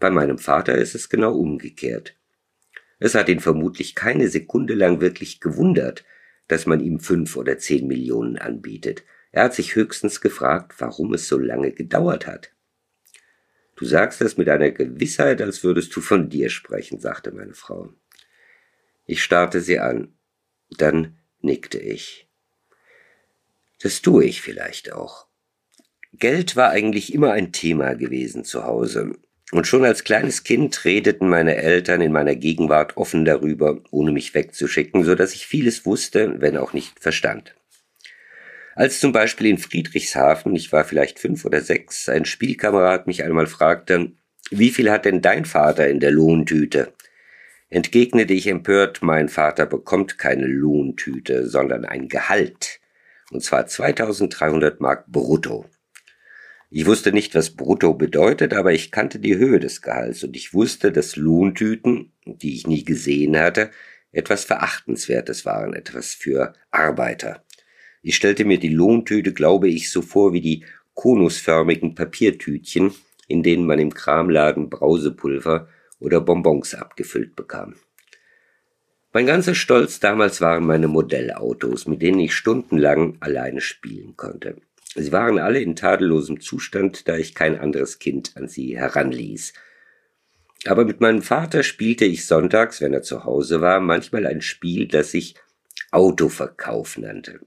Bei 0.00 0.08
meinem 0.08 0.38
Vater 0.38 0.76
ist 0.76 0.94
es 0.94 1.10
genau 1.10 1.34
umgekehrt. 1.34 2.14
Es 3.02 3.16
hat 3.16 3.28
ihn 3.28 3.40
vermutlich 3.40 3.96
keine 3.96 4.28
Sekunde 4.28 4.74
lang 4.74 5.00
wirklich 5.00 5.40
gewundert, 5.40 6.04
dass 6.46 6.66
man 6.66 6.78
ihm 6.78 7.00
fünf 7.00 7.36
oder 7.36 7.58
zehn 7.58 7.88
Millionen 7.88 8.38
anbietet. 8.38 9.02
Er 9.32 9.42
hat 9.42 9.54
sich 9.54 9.74
höchstens 9.74 10.20
gefragt, 10.20 10.74
warum 10.78 11.12
es 11.12 11.26
so 11.26 11.36
lange 11.36 11.72
gedauert 11.72 12.28
hat. 12.28 12.52
Du 13.74 13.86
sagst 13.86 14.20
das 14.20 14.36
mit 14.36 14.48
einer 14.48 14.70
Gewissheit, 14.70 15.42
als 15.42 15.64
würdest 15.64 15.96
du 15.96 16.00
von 16.00 16.28
dir 16.28 16.48
sprechen, 16.48 17.00
sagte 17.00 17.32
meine 17.32 17.54
Frau. 17.54 17.92
Ich 19.04 19.24
starrte 19.24 19.60
sie 19.60 19.80
an. 19.80 20.14
Dann 20.70 21.18
nickte 21.40 21.80
ich. 21.80 22.28
Das 23.80 24.00
tue 24.00 24.26
ich 24.26 24.42
vielleicht 24.42 24.92
auch. 24.92 25.26
Geld 26.12 26.54
war 26.54 26.70
eigentlich 26.70 27.12
immer 27.12 27.32
ein 27.32 27.50
Thema 27.50 27.94
gewesen 27.94 28.44
zu 28.44 28.62
Hause. 28.62 29.18
Und 29.52 29.66
schon 29.66 29.84
als 29.84 30.02
kleines 30.02 30.44
Kind 30.44 30.84
redeten 30.84 31.28
meine 31.28 31.56
Eltern 31.56 32.00
in 32.00 32.10
meiner 32.10 32.34
Gegenwart 32.34 32.96
offen 32.96 33.24
darüber, 33.24 33.82
ohne 33.90 34.10
mich 34.10 34.34
wegzuschicken, 34.34 35.04
so 35.04 35.14
dass 35.14 35.34
ich 35.34 35.46
vieles 35.46 35.84
wusste, 35.84 36.40
wenn 36.40 36.56
auch 36.56 36.72
nicht 36.72 36.98
verstand. 36.98 37.54
Als 38.74 38.98
zum 38.98 39.12
Beispiel 39.12 39.48
in 39.48 39.58
Friedrichshafen, 39.58 40.56
ich 40.56 40.72
war 40.72 40.84
vielleicht 40.84 41.18
fünf 41.18 41.44
oder 41.44 41.60
sechs, 41.60 42.08
ein 42.08 42.24
Spielkamerad 42.24 43.06
mich 43.06 43.22
einmal 43.22 43.46
fragte, 43.46 44.12
wie 44.50 44.70
viel 44.70 44.90
hat 44.90 45.04
denn 45.04 45.20
dein 45.20 45.44
Vater 45.44 45.86
in 45.88 46.00
der 46.00 46.10
Lohntüte? 46.10 46.94
entgegnete 47.72 48.34
ich 48.34 48.46
empört, 48.46 49.00
mein 49.02 49.28
Vater 49.28 49.66
bekommt 49.66 50.18
keine 50.18 50.46
Lohntüte, 50.46 51.48
sondern 51.48 51.84
ein 51.84 52.08
Gehalt. 52.08 52.80
Und 53.30 53.42
zwar 53.42 53.66
2300 53.66 54.80
Mark 54.80 55.06
brutto. 55.06 55.64
Ich 56.74 56.86
wusste 56.86 57.12
nicht, 57.12 57.34
was 57.34 57.50
brutto 57.50 57.92
bedeutet, 57.92 58.54
aber 58.54 58.72
ich 58.72 58.90
kannte 58.90 59.18
die 59.18 59.36
Höhe 59.36 59.60
des 59.60 59.82
Gehalts 59.82 60.24
und 60.24 60.34
ich 60.34 60.54
wusste, 60.54 60.90
dass 60.90 61.16
Lohntüten, 61.16 62.14
die 62.24 62.54
ich 62.54 62.66
nie 62.66 62.82
gesehen 62.82 63.36
hatte, 63.36 63.70
etwas 64.10 64.44
Verachtenswertes 64.44 65.44
waren, 65.44 65.74
etwas 65.74 66.14
für 66.14 66.54
Arbeiter. 66.70 67.44
Ich 68.00 68.16
stellte 68.16 68.46
mir 68.46 68.58
die 68.58 68.70
Lohntüte, 68.70 69.34
glaube 69.34 69.68
ich, 69.68 69.92
so 69.92 70.00
vor 70.00 70.32
wie 70.32 70.40
die 70.40 70.64
konusförmigen 70.94 71.94
Papiertütchen, 71.94 72.94
in 73.28 73.42
denen 73.42 73.66
man 73.66 73.78
im 73.78 73.92
Kramladen 73.92 74.70
Brausepulver 74.70 75.68
oder 75.98 76.22
Bonbons 76.22 76.74
abgefüllt 76.74 77.36
bekam. 77.36 77.74
Mein 79.12 79.26
ganzer 79.26 79.54
Stolz 79.54 80.00
damals 80.00 80.40
waren 80.40 80.64
meine 80.64 80.88
Modellautos, 80.88 81.86
mit 81.86 82.00
denen 82.00 82.20
ich 82.20 82.34
stundenlang 82.34 83.18
alleine 83.20 83.60
spielen 83.60 84.16
konnte. 84.16 84.56
Sie 84.94 85.12
waren 85.12 85.38
alle 85.38 85.60
in 85.60 85.76
tadellosem 85.76 86.40
Zustand, 86.40 87.08
da 87.08 87.16
ich 87.16 87.34
kein 87.34 87.58
anderes 87.58 87.98
Kind 87.98 88.36
an 88.36 88.48
sie 88.48 88.76
heranließ. 88.76 89.54
Aber 90.66 90.84
mit 90.84 91.00
meinem 91.00 91.22
Vater 91.22 91.62
spielte 91.62 92.04
ich 92.04 92.26
sonntags, 92.26 92.80
wenn 92.80 92.92
er 92.92 93.02
zu 93.02 93.24
Hause 93.24 93.60
war, 93.60 93.80
manchmal 93.80 94.26
ein 94.26 94.42
Spiel, 94.42 94.86
das 94.86 95.12
sich 95.12 95.34
Autoverkauf 95.90 96.98
nannte. 96.98 97.40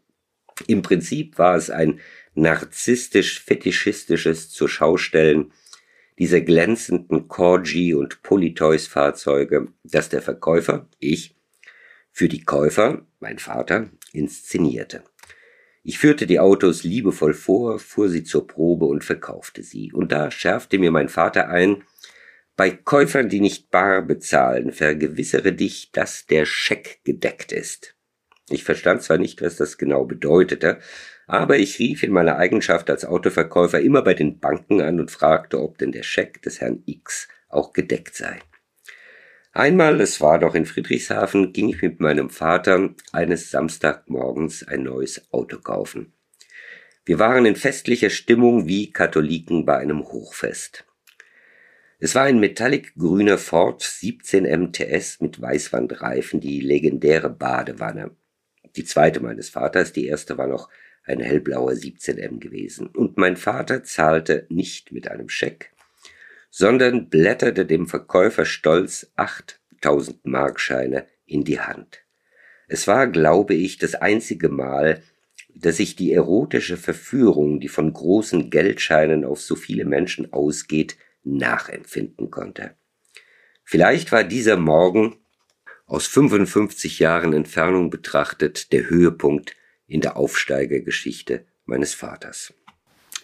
Im 0.68 0.82
Prinzip 0.82 1.38
war 1.38 1.56
es 1.56 1.70
ein 1.70 2.00
narzisstisch-fetischistisches 2.34 4.50
zur 4.50 4.70
Schaustellen 4.70 5.52
dieser 6.18 6.42
glänzenden 6.42 7.28
Corgi 7.28 7.94
und 7.94 8.24
Polytoys-Fahrzeuge, 8.24 9.68
das 9.84 10.10
der 10.10 10.22
Verkäufer, 10.22 10.88
ich, 11.00 11.36
für 12.12 12.28
die 12.30 12.44
Käufer, 12.44 13.06
mein 13.20 13.40
Vater, 13.40 13.90
inszenierte. 14.14 15.04
Ich 15.88 16.00
führte 16.00 16.26
die 16.26 16.40
Autos 16.40 16.84
liebevoll 16.84 17.36
vor, 17.36 17.78
fuhr 17.78 18.10
sie 18.10 18.24
zur 18.24 18.48
Probe 18.48 18.86
und 18.86 19.04
verkaufte 19.04 19.62
sie. 19.62 19.94
Und 19.94 20.12
da 20.12 20.32
schärfte 20.32 20.80
mir 20.80 20.90
mein 20.90 21.10
Vater 21.10 21.48
ein, 21.48 21.84
bei 22.56 22.72
Käufern, 22.72 23.30
die 23.30 23.40
nicht 23.40 23.70
bar 23.70 24.02
bezahlen, 24.02 24.72
vergewissere 24.72 25.54
dich, 25.54 25.92
dass 25.92 26.26
der 26.26 26.48
Scheck 26.48 27.02
gedeckt 27.04 27.52
ist. 27.52 27.96
Ich 28.50 28.64
verstand 28.64 29.04
zwar 29.04 29.20
nicht, 29.20 29.44
was 29.44 29.58
das 29.58 29.78
genau 29.78 30.06
bedeutete, 30.06 30.80
aber 31.28 31.60
ich 31.60 31.78
rief 31.78 32.02
in 32.02 32.14
meiner 32.14 32.38
Eigenschaft 32.38 32.90
als 32.90 33.06
Autoverkäufer 33.06 33.80
immer 33.80 34.02
bei 34.02 34.16
den 34.16 34.40
Banken 34.40 34.82
an 34.82 35.00
und 35.00 35.12
fragte, 35.12 35.62
ob 35.62 35.78
denn 35.78 35.92
der 35.92 36.04
Scheck 36.04 36.42
des 36.42 36.62
Herrn 36.62 36.82
X 36.88 37.28
auch 37.48 37.74
gedeckt 37.74 38.16
sei. 38.16 38.40
Einmal, 39.56 40.00
es 40.02 40.22
war 40.22 40.38
doch 40.38 40.54
in 40.54 40.68
Friedrichshafen, 40.68 41.54
ging 41.54 41.70
ich 41.70 41.82
mit 41.82 42.00
meinem 42.00 42.30
Vater 42.30 42.94
eines 43.12 43.50
Samstagmorgens 43.50 44.68
ein 44.68 44.84
neues 44.84 45.32
Auto 45.32 45.58
kaufen. 45.58 46.14
Wir 47.06 47.18
waren 47.18 47.46
in 47.46 47.56
festlicher 47.56 48.12
Stimmung 48.12 48.68
wie 48.68 48.92
Katholiken 48.92 49.66
bei 49.66 49.78
einem 49.78 50.04
Hochfest. 50.04 50.86
Es 51.98 52.14
war 52.14 52.24
ein 52.24 52.40
metallic 52.40 52.96
grüner 52.96 53.38
Ford 53.38 53.82
17 53.82 54.44
MTS 54.44 55.22
mit 55.22 55.42
Weißwandreifen, 55.42 56.40
die 56.40 56.60
legendäre 56.60 57.30
Badewanne 57.30 58.12
die 58.76 58.84
zweite 58.84 59.22
meines 59.22 59.50
Vaters, 59.50 59.94
die 59.94 60.08
erste 60.08 60.38
war 60.38 60.48
noch 60.48 60.70
ein 61.06 61.20
hellblauer 61.20 61.72
17M 61.72 62.40
gewesen. 62.40 62.88
Und 62.88 63.18
mein 63.18 63.38
Vater 63.38 63.84
zahlte 63.84 64.48
nicht 64.50 64.92
mit 64.92 65.10
einem 65.10 65.30
Scheck, 65.30 65.72
sondern 66.58 67.10
blätterte 67.10 67.66
dem 67.66 67.86
Verkäufer 67.86 68.46
stolz 68.46 69.12
8000 69.18 70.26
Markscheine 70.26 71.06
in 71.26 71.44
die 71.44 71.60
Hand. 71.60 72.00
Es 72.70 72.88
war, 72.88 73.08
glaube 73.08 73.54
ich, 73.54 73.78
das 73.78 73.94
einzige 73.94 74.48
Mal, 74.48 75.04
dass 75.54 75.82
ich 75.82 75.98
die 75.98 76.14
erotische 76.14 76.78
Verführung, 76.78 77.60
die 77.60 77.68
von 77.68 77.92
großen 77.92 78.50
Geldscheinen 78.52 79.26
auf 79.26 79.42
so 79.42 79.58
viele 79.58 79.84
Menschen 79.84 80.32
ausgeht, 80.32 80.96
nachempfinden 81.26 82.32
konnte. 82.32 82.76
Vielleicht 83.66 84.14
war 84.14 84.24
dieser 84.24 84.56
Morgen 84.56 85.18
aus 85.88 86.08
55 86.08 87.00
Jahren 87.00 87.34
Entfernung 87.34 87.90
betrachtet 87.90 88.72
der 88.72 88.90
Höhepunkt 88.90 89.58
in 89.88 90.00
der 90.00 90.16
Aufsteigergeschichte 90.16 91.46
meines 91.66 91.94
Vaters. 91.94 92.54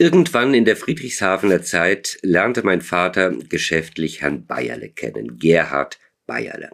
Irgendwann 0.01 0.55
in 0.55 0.65
der 0.65 0.77
Friedrichshafener 0.77 1.61
Zeit 1.61 2.17
lernte 2.23 2.63
mein 2.63 2.81
Vater 2.81 3.35
geschäftlich 3.49 4.21
Herrn 4.21 4.47
Bayerle 4.47 4.89
kennen, 4.89 5.37
Gerhard 5.37 5.99
Bayerle. 6.25 6.71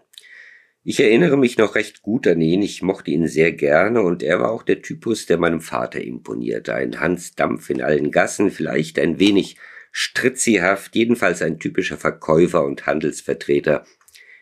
Ich 0.85 1.01
erinnere 1.01 1.35
mich 1.35 1.57
noch 1.57 1.75
recht 1.75 2.01
gut 2.01 2.25
an 2.25 2.39
ihn, 2.39 2.61
ich 2.61 2.81
mochte 2.83 3.11
ihn 3.11 3.27
sehr 3.27 3.51
gerne 3.51 4.01
und 4.01 4.23
er 4.23 4.39
war 4.39 4.49
auch 4.49 4.63
der 4.63 4.81
Typus, 4.81 5.25
der 5.25 5.37
meinem 5.37 5.59
Vater 5.59 5.99
imponierte. 5.99 6.73
Ein 6.73 7.01
Hans 7.01 7.35
Dampf 7.35 7.69
in 7.69 7.81
allen 7.81 8.11
Gassen, 8.11 8.49
vielleicht 8.49 8.97
ein 8.97 9.19
wenig 9.19 9.57
stritzihaft, 9.91 10.95
jedenfalls 10.95 11.41
ein 11.41 11.59
typischer 11.59 11.97
Verkäufer 11.97 12.63
und 12.63 12.85
Handelsvertreter 12.85 13.85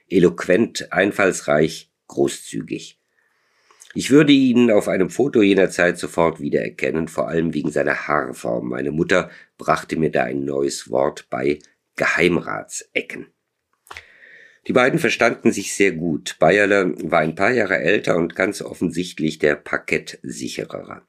eloquent, 0.09 0.93
einfallsreich, 0.93 1.91
großzügig. 2.05 2.99
Ich 3.97 4.11
würde 4.11 4.33
ihn 4.33 4.71
auf 4.71 4.89
einem 4.89 5.09
Foto 5.09 5.41
jener 5.41 5.69
Zeit 5.69 5.97
sofort 5.97 6.41
wiedererkennen, 6.41 7.07
vor 7.07 7.29
allem 7.29 7.53
wegen 7.53 7.71
seiner 7.71 8.09
Haarform. 8.09 8.67
Meine 8.67 8.91
Mutter 8.91 9.29
brachte 9.57 9.95
mir 9.95 10.11
da 10.11 10.23
ein 10.23 10.43
neues 10.43 10.89
Wort 10.89 11.27
bei 11.29 11.59
Geheimratsecken. 11.95 13.27
Die 14.67 14.73
beiden 14.73 14.99
verstanden 14.99 15.53
sich 15.53 15.73
sehr 15.73 15.93
gut. 15.93 16.35
Bayerle 16.39 16.93
war 17.09 17.21
ein 17.21 17.35
paar 17.35 17.51
Jahre 17.51 17.77
älter 17.77 18.17
und 18.17 18.35
ganz 18.35 18.61
offensichtlich 18.61 19.39
der 19.39 19.55
Parkettsicherer. 19.55 21.07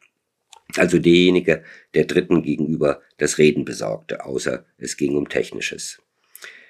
Also 0.76 1.00
derjenige, 1.00 1.64
der 1.94 2.04
Dritten 2.04 2.42
gegenüber 2.42 3.02
das 3.16 3.38
Reden 3.38 3.64
besorgte, 3.64 4.24
außer 4.24 4.64
es 4.78 4.96
ging 4.96 5.16
um 5.16 5.28
Technisches. 5.28 6.00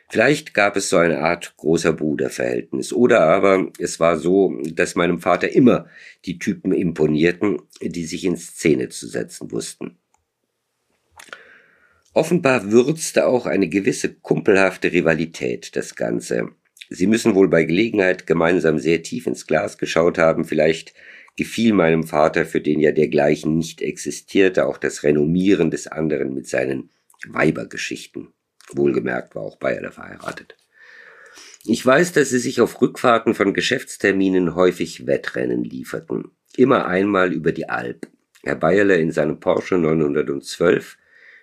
Vielleicht 0.09 0.55
gab 0.55 0.77
es 0.77 0.89
so 0.89 0.99
eine 0.99 1.19
Art 1.21 1.57
großer 1.57 1.93
Bruderverhältnis. 1.93 2.93
Oder 2.93 3.23
aber 3.23 3.71
es 3.79 3.99
war 3.99 4.19
so, 4.19 4.57
dass 4.73 4.95
meinem 4.95 5.19
Vater 5.19 5.51
immer 5.51 5.87
die 6.25 6.39
Typen 6.39 6.73
imponierten, 6.73 7.61
die 7.81 8.05
sich 8.05 8.25
in 8.25 8.37
Szene 8.37 8.89
zu 8.89 9.09
setzen 9.09 9.51
wussten. 9.51 9.99
Offenbar 12.13 12.71
würzte 12.71 13.27
auch 13.27 13.47
eine 13.47 13.69
gewisse 13.69 14.15
kumpelhafte 14.15 14.93
Rivalität 14.93 15.77
das 15.77 15.97
Ganze. 15.97 16.51
Sie 16.89 17.09
müssen 17.09 17.35
wohl 17.35 17.49
bei 17.49 17.65
Gelegenheit 17.65 18.27
gemeinsam 18.27 18.79
sehr 18.79 19.03
tief 19.03 19.27
ins 19.27 19.47
Glas 19.47 19.77
geschaut 19.77 20.17
haben, 20.17 20.45
vielleicht 20.45 20.95
gefiel 21.37 21.75
meinem 21.75 22.05
Vater, 22.05 22.47
für 22.47 22.61
den 22.61 22.81
ja 22.81 22.93
dergleichen 22.93 23.59
nicht 23.59 23.83
existierte, 23.83 24.67
auch 24.67 24.79
das 24.79 25.03
Renommieren 25.03 25.71
des 25.71 25.89
anderen 25.89 26.33
mit 26.33 26.47
seinen 26.47 26.91
Weibergeschichten. 27.27 28.29
Wohlgemerkt 28.73 29.35
war 29.35 29.43
auch 29.43 29.57
Bayerle 29.57 29.93
verheiratet. 29.93 30.57
Ich 31.65 31.85
weiß, 31.85 32.13
dass 32.13 32.31
sie 32.31 32.39
sich 32.39 32.61
auf 32.61 32.81
Rückfahrten 32.81 33.35
von 33.35 33.55
Geschäftsterminen 33.55 34.55
häufig 34.55 35.07
Wettrennen 35.07 35.65
lieferten. 35.65 36.31
Immer 36.57 36.87
einmal 36.87 37.33
über 37.33 37.53
die 37.53 37.69
Alp. 37.69 38.07
Herr 38.43 38.55
Bayerle 38.55 38.97
in 38.99 39.11
seinem 39.11 39.41
Porsche 39.41 39.77
912 39.77 40.97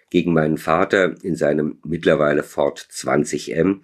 gegen 0.10 0.32
meinen 0.32 0.58
Vater 0.58 1.16
in 1.24 1.36
seinem 1.36 1.80
mittlerweile 1.84 2.44
Ford 2.44 2.80
20M, 2.80 3.82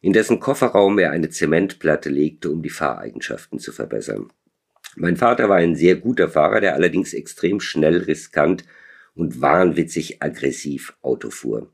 in 0.00 0.12
dessen 0.12 0.40
Kofferraum 0.40 0.98
er 0.98 1.10
eine 1.10 1.28
Zementplatte 1.28 2.08
legte, 2.08 2.50
um 2.50 2.62
die 2.62 2.70
Fahreigenschaften 2.70 3.58
zu 3.58 3.72
verbessern. 3.72 4.32
Mein 4.96 5.16
Vater 5.16 5.48
war 5.48 5.56
ein 5.56 5.76
sehr 5.76 5.96
guter 5.96 6.28
Fahrer, 6.28 6.60
der 6.60 6.74
allerdings 6.74 7.12
extrem 7.12 7.60
schnell, 7.60 7.98
riskant 7.98 8.64
und 9.14 9.40
wahnwitzig 9.40 10.22
aggressiv 10.22 10.96
Auto 11.02 11.30
fuhr. 11.30 11.70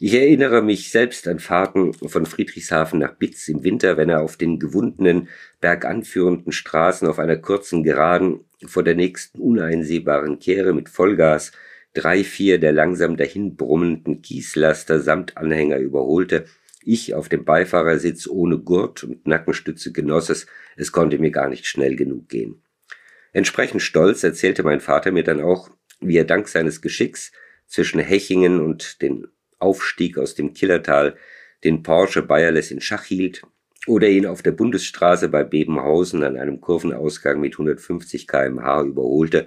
Ich 0.00 0.14
erinnere 0.14 0.62
mich 0.62 0.92
selbst 0.92 1.26
an 1.26 1.40
Fahrten 1.40 1.92
von 1.92 2.24
Friedrichshafen 2.24 3.00
nach 3.00 3.16
Bitz 3.16 3.48
im 3.48 3.64
Winter, 3.64 3.96
wenn 3.96 4.08
er 4.08 4.22
auf 4.22 4.36
den 4.36 4.60
gewundenen, 4.60 5.28
berganführenden 5.60 6.52
Straßen 6.52 7.08
auf 7.08 7.18
einer 7.18 7.36
kurzen 7.36 7.82
Geraden 7.82 8.44
vor 8.64 8.84
der 8.84 8.94
nächsten 8.94 9.40
uneinsehbaren 9.40 10.38
Kehre 10.38 10.72
mit 10.72 10.88
Vollgas 10.88 11.50
drei, 11.94 12.22
vier 12.22 12.60
der 12.60 12.70
langsam 12.72 13.16
dahin 13.16 13.56
brummenden 13.56 14.22
Kieslaster 14.22 15.00
samt 15.00 15.36
Anhänger 15.36 15.78
überholte, 15.78 16.44
ich 16.84 17.14
auf 17.14 17.28
dem 17.28 17.44
Beifahrersitz 17.44 18.28
ohne 18.28 18.58
Gurt 18.58 19.02
und 19.02 19.26
Nackenstütze 19.26 19.90
genoss 19.90 20.30
es, 20.30 20.46
es 20.76 20.92
konnte 20.92 21.18
mir 21.18 21.32
gar 21.32 21.48
nicht 21.48 21.66
schnell 21.66 21.96
genug 21.96 22.28
gehen. 22.28 22.62
Entsprechend 23.32 23.82
stolz 23.82 24.22
erzählte 24.22 24.62
mein 24.62 24.80
Vater 24.80 25.10
mir 25.10 25.24
dann 25.24 25.40
auch, 25.40 25.70
wie 26.00 26.16
er 26.16 26.24
dank 26.24 26.46
seines 26.46 26.80
Geschicks 26.80 27.32
zwischen 27.66 27.98
Hechingen 27.98 28.60
und 28.60 29.02
den 29.02 29.26
Aufstieg 29.58 30.18
aus 30.18 30.34
dem 30.34 30.54
Killertal 30.54 31.16
den 31.64 31.82
Porsche 31.82 32.22
Bayerles 32.22 32.70
in 32.70 32.80
Schach 32.80 33.04
hielt 33.04 33.42
oder 33.86 34.08
ihn 34.08 34.26
auf 34.26 34.42
der 34.42 34.52
Bundesstraße 34.52 35.28
bei 35.28 35.44
Bebenhausen 35.44 36.22
an 36.22 36.36
einem 36.36 36.60
Kurvenausgang 36.60 37.40
mit 37.40 37.54
150 37.54 38.26
kmh 38.26 38.82
überholte, 38.82 39.46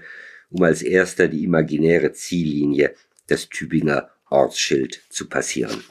um 0.49 0.63
als 0.63 0.81
erster 0.81 1.27
die 1.27 1.43
imaginäre 1.43 2.11
Ziellinie, 2.11 2.93
das 3.27 3.49
Tübinger 3.49 4.09
Ortsschild, 4.29 5.01
zu 5.09 5.29
passieren. 5.29 5.83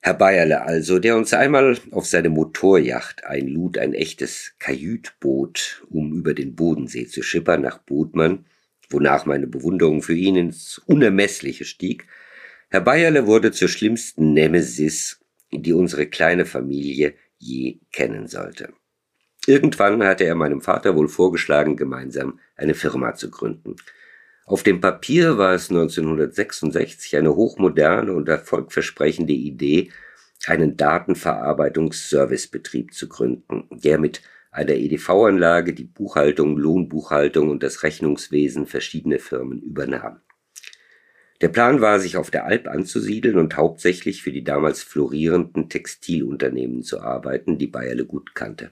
Herr 0.00 0.14
Bayerle 0.14 0.62
also, 0.62 1.00
der 1.00 1.16
uns 1.16 1.32
einmal 1.34 1.76
auf 1.90 2.06
seine 2.06 2.28
Motorjacht 2.28 3.24
einlud, 3.24 3.76
ein 3.76 3.92
echtes 3.92 4.54
Kajütboot, 4.60 5.84
um 5.90 6.12
über 6.12 6.32
den 6.32 6.54
Bodensee 6.54 7.06
zu 7.06 7.22
schippern 7.22 7.62
nach 7.62 7.78
Bodmann, 7.78 8.46
wonach 8.90 9.26
meine 9.26 9.46
Bewunderung 9.46 10.02
für 10.02 10.14
ihn 10.14 10.36
ins 10.36 10.78
Unermessliche 10.86 11.64
stieg. 11.64 12.06
Herr 12.68 12.80
Bayerle 12.80 13.26
wurde 13.26 13.52
zur 13.52 13.68
schlimmsten 13.68 14.32
Nemesis, 14.32 15.20
die 15.52 15.72
unsere 15.72 16.06
kleine 16.06 16.46
Familie 16.46 17.14
je 17.38 17.78
kennen 17.92 18.26
sollte. 18.26 18.72
Irgendwann 19.46 20.02
hatte 20.02 20.24
er 20.24 20.34
meinem 20.34 20.60
Vater 20.60 20.96
wohl 20.96 21.06
vorgeschlagen, 21.08 21.76
gemeinsam 21.76 22.40
eine 22.56 22.74
Firma 22.74 23.14
zu 23.14 23.30
gründen. 23.30 23.76
Auf 24.44 24.64
dem 24.64 24.80
Papier 24.80 25.38
war 25.38 25.54
es 25.54 25.70
1966 25.70 27.16
eine 27.16 27.34
hochmoderne 27.34 28.12
und 28.12 28.28
erfolgversprechende 28.28 29.32
Idee, 29.32 29.90
einen 30.46 30.76
Datenverarbeitungsservicebetrieb 30.76 32.92
zu 32.92 33.08
gründen, 33.08 33.66
der 33.70 33.98
mit 33.98 34.20
einer 34.56 34.72
EDV-Anlage 34.72 35.74
die 35.74 35.84
Buchhaltung, 35.84 36.56
Lohnbuchhaltung 36.56 37.50
und 37.50 37.62
das 37.62 37.82
Rechnungswesen 37.82 38.66
verschiedener 38.66 39.18
Firmen 39.18 39.60
übernahm. 39.60 40.20
Der 41.42 41.48
Plan 41.48 41.82
war, 41.82 42.00
sich 42.00 42.16
auf 42.16 42.30
der 42.30 42.46
Alp 42.46 42.66
anzusiedeln 42.66 43.36
und 43.36 43.58
hauptsächlich 43.58 44.22
für 44.22 44.32
die 44.32 44.44
damals 44.44 44.82
florierenden 44.82 45.68
Textilunternehmen 45.68 46.82
zu 46.82 47.02
arbeiten, 47.02 47.58
die 47.58 47.66
Bayerle 47.66 48.06
gut 48.06 48.34
kannte. 48.34 48.70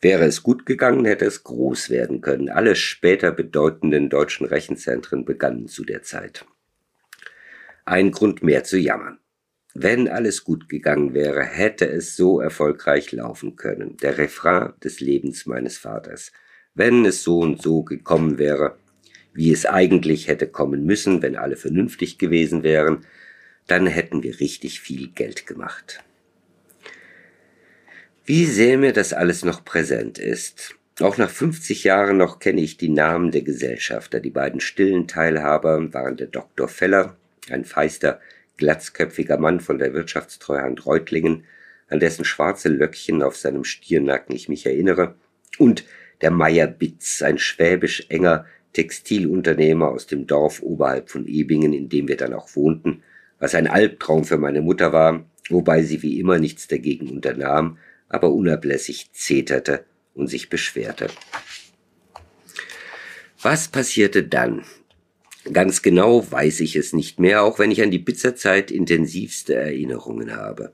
Wäre 0.00 0.24
es 0.24 0.42
gut 0.42 0.64
gegangen, 0.64 1.04
hätte 1.04 1.26
es 1.26 1.44
groß 1.44 1.90
werden 1.90 2.22
können. 2.22 2.48
Alle 2.48 2.74
später 2.74 3.30
bedeutenden 3.30 4.08
deutschen 4.08 4.46
Rechenzentren 4.46 5.26
begannen 5.26 5.68
zu 5.68 5.84
der 5.84 6.02
Zeit. 6.02 6.46
Ein 7.84 8.10
Grund 8.10 8.42
mehr 8.42 8.64
zu 8.64 8.78
jammern. 8.78 9.18
Wenn 9.74 10.08
alles 10.08 10.44
gut 10.44 10.68
gegangen 10.68 11.14
wäre, 11.14 11.42
hätte 11.42 11.88
es 11.88 12.14
so 12.14 12.40
erfolgreich 12.40 13.10
laufen 13.12 13.56
können. 13.56 13.96
Der 13.98 14.18
Refrain 14.18 14.74
des 14.84 15.00
Lebens 15.00 15.46
meines 15.46 15.78
Vaters. 15.78 16.32
Wenn 16.74 17.04
es 17.06 17.22
so 17.22 17.38
und 17.38 17.62
so 17.62 17.82
gekommen 17.82 18.38
wäre, 18.38 18.76
wie 19.32 19.50
es 19.50 19.64
eigentlich 19.64 20.28
hätte 20.28 20.46
kommen 20.46 20.84
müssen, 20.84 21.22
wenn 21.22 21.36
alle 21.36 21.56
vernünftig 21.56 22.18
gewesen 22.18 22.62
wären, 22.62 23.06
dann 23.66 23.86
hätten 23.86 24.22
wir 24.22 24.40
richtig 24.40 24.80
viel 24.80 25.08
Geld 25.08 25.46
gemacht. 25.46 26.02
Wie 28.24 28.44
sehr 28.44 28.76
mir 28.76 28.92
das 28.92 29.12
alles 29.12 29.44
noch 29.44 29.64
präsent 29.64 30.18
ist. 30.18 30.76
Auch 31.00 31.16
nach 31.16 31.30
50 31.30 31.84
Jahren 31.84 32.18
noch 32.18 32.38
kenne 32.38 32.60
ich 32.60 32.76
die 32.76 32.90
Namen 32.90 33.30
der 33.30 33.42
Gesellschafter. 33.42 34.20
Die 34.20 34.30
beiden 34.30 34.60
stillen 34.60 35.08
Teilhaber 35.08 35.92
waren 35.94 36.16
der 36.18 36.26
Dr. 36.26 36.68
Feller, 36.68 37.16
ein 37.48 37.64
feister 37.64 38.20
glatzköpfiger 38.56 39.38
Mann 39.38 39.60
von 39.60 39.78
der 39.78 39.94
Wirtschaftstreuhand 39.94 40.86
Reutlingen, 40.86 41.44
an 41.88 42.00
dessen 42.00 42.24
schwarze 42.24 42.68
Löckchen 42.68 43.22
auf 43.22 43.36
seinem 43.36 43.64
Stiernacken 43.64 44.34
ich 44.34 44.48
mich 44.48 44.66
erinnere, 44.66 45.14
und 45.58 45.84
der 46.22 46.30
Meier 46.30 46.66
Bitz, 46.66 47.22
ein 47.22 47.38
schwäbisch 47.38 48.06
enger 48.08 48.46
Textilunternehmer 48.72 49.88
aus 49.88 50.06
dem 50.06 50.26
Dorf 50.26 50.62
oberhalb 50.62 51.10
von 51.10 51.26
Ebingen, 51.26 51.72
in 51.72 51.88
dem 51.88 52.08
wir 52.08 52.16
dann 52.16 52.32
auch 52.32 52.56
wohnten, 52.56 53.02
was 53.38 53.54
ein 53.54 53.66
Albtraum 53.66 54.24
für 54.24 54.38
meine 54.38 54.62
Mutter 54.62 54.92
war, 54.92 55.24
wobei 55.50 55.82
sie 55.82 56.02
wie 56.02 56.18
immer 56.20 56.38
nichts 56.38 56.68
dagegen 56.68 57.10
unternahm, 57.10 57.78
aber 58.08 58.32
unablässig 58.32 59.12
zeterte 59.12 59.84
und 60.14 60.28
sich 60.28 60.48
beschwerte. 60.48 61.08
Was 63.42 63.68
passierte 63.68 64.22
dann? 64.22 64.64
Ganz 65.50 65.82
genau 65.82 66.30
weiß 66.30 66.60
ich 66.60 66.76
es 66.76 66.92
nicht 66.92 67.18
mehr, 67.18 67.42
auch 67.42 67.58
wenn 67.58 67.72
ich 67.72 67.82
an 67.82 67.90
die 67.90 67.98
Pizzerzeit 67.98 68.70
intensivste 68.70 69.54
Erinnerungen 69.54 70.36
habe. 70.36 70.72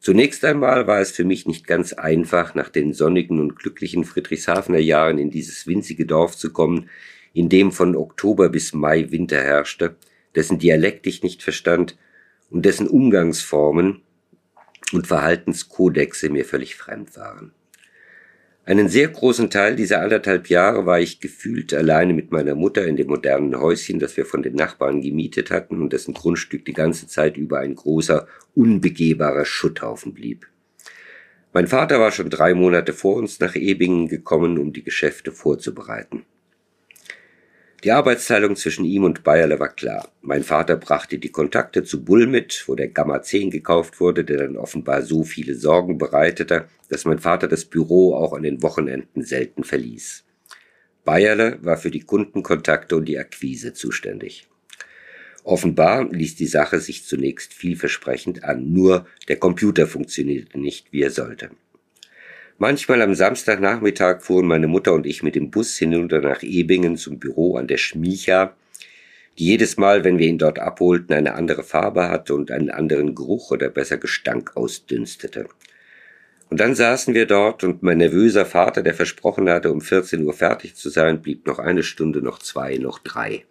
Zunächst 0.00 0.44
einmal 0.44 0.86
war 0.86 1.00
es 1.00 1.10
für 1.10 1.24
mich 1.24 1.46
nicht 1.46 1.66
ganz 1.66 1.94
einfach, 1.94 2.54
nach 2.54 2.68
den 2.68 2.92
sonnigen 2.92 3.40
und 3.40 3.56
glücklichen 3.56 4.04
Friedrichshafener 4.04 4.78
Jahren 4.78 5.18
in 5.18 5.30
dieses 5.30 5.66
winzige 5.66 6.04
Dorf 6.04 6.36
zu 6.36 6.52
kommen, 6.52 6.90
in 7.32 7.48
dem 7.48 7.72
von 7.72 7.96
Oktober 7.96 8.50
bis 8.50 8.74
Mai 8.74 9.10
Winter 9.10 9.40
herrschte, 9.40 9.96
dessen 10.34 10.58
Dialekt 10.58 11.06
ich 11.06 11.22
nicht 11.22 11.42
verstand 11.42 11.96
und 12.50 12.64
dessen 12.66 12.88
Umgangsformen 12.88 14.02
und 14.92 15.06
Verhaltenskodexe 15.06 16.28
mir 16.28 16.44
völlig 16.44 16.76
fremd 16.76 17.16
waren. 17.16 17.52
Einen 18.68 18.88
sehr 18.88 19.06
großen 19.06 19.48
Teil 19.48 19.76
dieser 19.76 20.00
anderthalb 20.02 20.48
Jahre 20.48 20.86
war 20.86 20.98
ich 20.98 21.20
gefühlt 21.20 21.72
alleine 21.72 22.12
mit 22.12 22.32
meiner 22.32 22.56
Mutter 22.56 22.84
in 22.84 22.96
dem 22.96 23.06
modernen 23.06 23.60
Häuschen, 23.60 24.00
das 24.00 24.16
wir 24.16 24.26
von 24.26 24.42
den 24.42 24.56
Nachbarn 24.56 25.02
gemietet 25.02 25.52
hatten 25.52 25.80
und 25.80 25.92
dessen 25.92 26.14
Grundstück 26.14 26.64
die 26.64 26.72
ganze 26.72 27.06
Zeit 27.06 27.36
über 27.36 27.60
ein 27.60 27.76
großer, 27.76 28.26
unbegehbarer 28.56 29.44
Schutthaufen 29.44 30.14
blieb. 30.14 30.48
Mein 31.52 31.68
Vater 31.68 32.00
war 32.00 32.10
schon 32.10 32.28
drei 32.28 32.54
Monate 32.54 32.92
vor 32.92 33.14
uns 33.14 33.38
nach 33.38 33.54
Ebingen 33.54 34.08
gekommen, 34.08 34.58
um 34.58 34.72
die 34.72 34.82
Geschäfte 34.82 35.30
vorzubereiten. 35.30 36.24
Die 37.86 37.92
Arbeitsteilung 37.92 38.56
zwischen 38.56 38.84
ihm 38.84 39.04
und 39.04 39.22
Bayerle 39.22 39.60
war 39.60 39.68
klar. 39.68 40.10
Mein 40.20 40.42
Vater 40.42 40.74
brachte 40.74 41.20
die 41.20 41.30
Kontakte 41.30 41.84
zu 41.84 42.04
Bull 42.04 42.26
mit, 42.26 42.64
wo 42.66 42.74
der 42.74 42.88
Gamma 42.88 43.22
10 43.22 43.52
gekauft 43.52 44.00
wurde, 44.00 44.24
der 44.24 44.38
dann 44.38 44.56
offenbar 44.56 45.02
so 45.02 45.22
viele 45.22 45.54
Sorgen 45.54 45.96
bereitete, 45.96 46.66
dass 46.88 47.04
mein 47.04 47.20
Vater 47.20 47.46
das 47.46 47.64
Büro 47.64 48.16
auch 48.16 48.32
an 48.32 48.42
den 48.42 48.60
Wochenenden 48.60 49.22
selten 49.22 49.62
verließ. 49.62 50.24
Bayerle 51.04 51.60
war 51.62 51.76
für 51.76 51.92
die 51.92 52.00
Kundenkontakte 52.00 52.96
und 52.96 53.04
die 53.04 53.20
Akquise 53.20 53.72
zuständig. 53.72 54.48
Offenbar 55.44 56.10
ließ 56.10 56.34
die 56.34 56.48
Sache 56.48 56.80
sich 56.80 57.04
zunächst 57.04 57.54
vielversprechend 57.54 58.42
an, 58.42 58.72
nur 58.72 59.06
der 59.28 59.36
Computer 59.36 59.86
funktionierte 59.86 60.58
nicht, 60.58 60.92
wie 60.92 61.02
er 61.02 61.12
sollte. 61.12 61.50
Manchmal 62.58 63.02
am 63.02 63.14
Samstagnachmittag 63.14 64.22
fuhren 64.22 64.46
meine 64.46 64.66
Mutter 64.66 64.94
und 64.94 65.04
ich 65.04 65.22
mit 65.22 65.34
dem 65.34 65.50
Bus 65.50 65.76
hinunter 65.76 66.22
nach 66.22 66.42
Ebingen 66.42 66.96
zum 66.96 67.18
Büro 67.18 67.56
an 67.56 67.66
der 67.66 67.76
Schmiecha, 67.76 68.56
die 69.38 69.44
jedes 69.44 69.76
Mal, 69.76 70.04
wenn 70.04 70.16
wir 70.18 70.26
ihn 70.26 70.38
dort 70.38 70.58
abholten, 70.58 71.14
eine 71.14 71.34
andere 71.34 71.62
Farbe 71.62 72.08
hatte 72.08 72.34
und 72.34 72.50
einen 72.50 72.70
anderen 72.70 73.14
Geruch 73.14 73.50
oder 73.50 73.68
besser 73.68 73.98
Gestank 73.98 74.56
ausdünstete. 74.56 75.48
Und 76.48 76.58
dann 76.58 76.74
saßen 76.74 77.12
wir 77.12 77.26
dort 77.26 77.62
und 77.62 77.82
mein 77.82 77.98
nervöser 77.98 78.46
Vater, 78.46 78.82
der 78.82 78.94
versprochen 78.94 79.50
hatte, 79.50 79.70
um 79.70 79.82
14 79.82 80.24
Uhr 80.24 80.32
fertig 80.32 80.76
zu 80.76 80.88
sein, 80.88 81.20
blieb 81.20 81.46
noch 81.46 81.58
eine 81.58 81.82
Stunde, 81.82 82.22
noch 82.22 82.38
zwei, 82.38 82.78
noch 82.78 83.00
drei. 83.00 83.44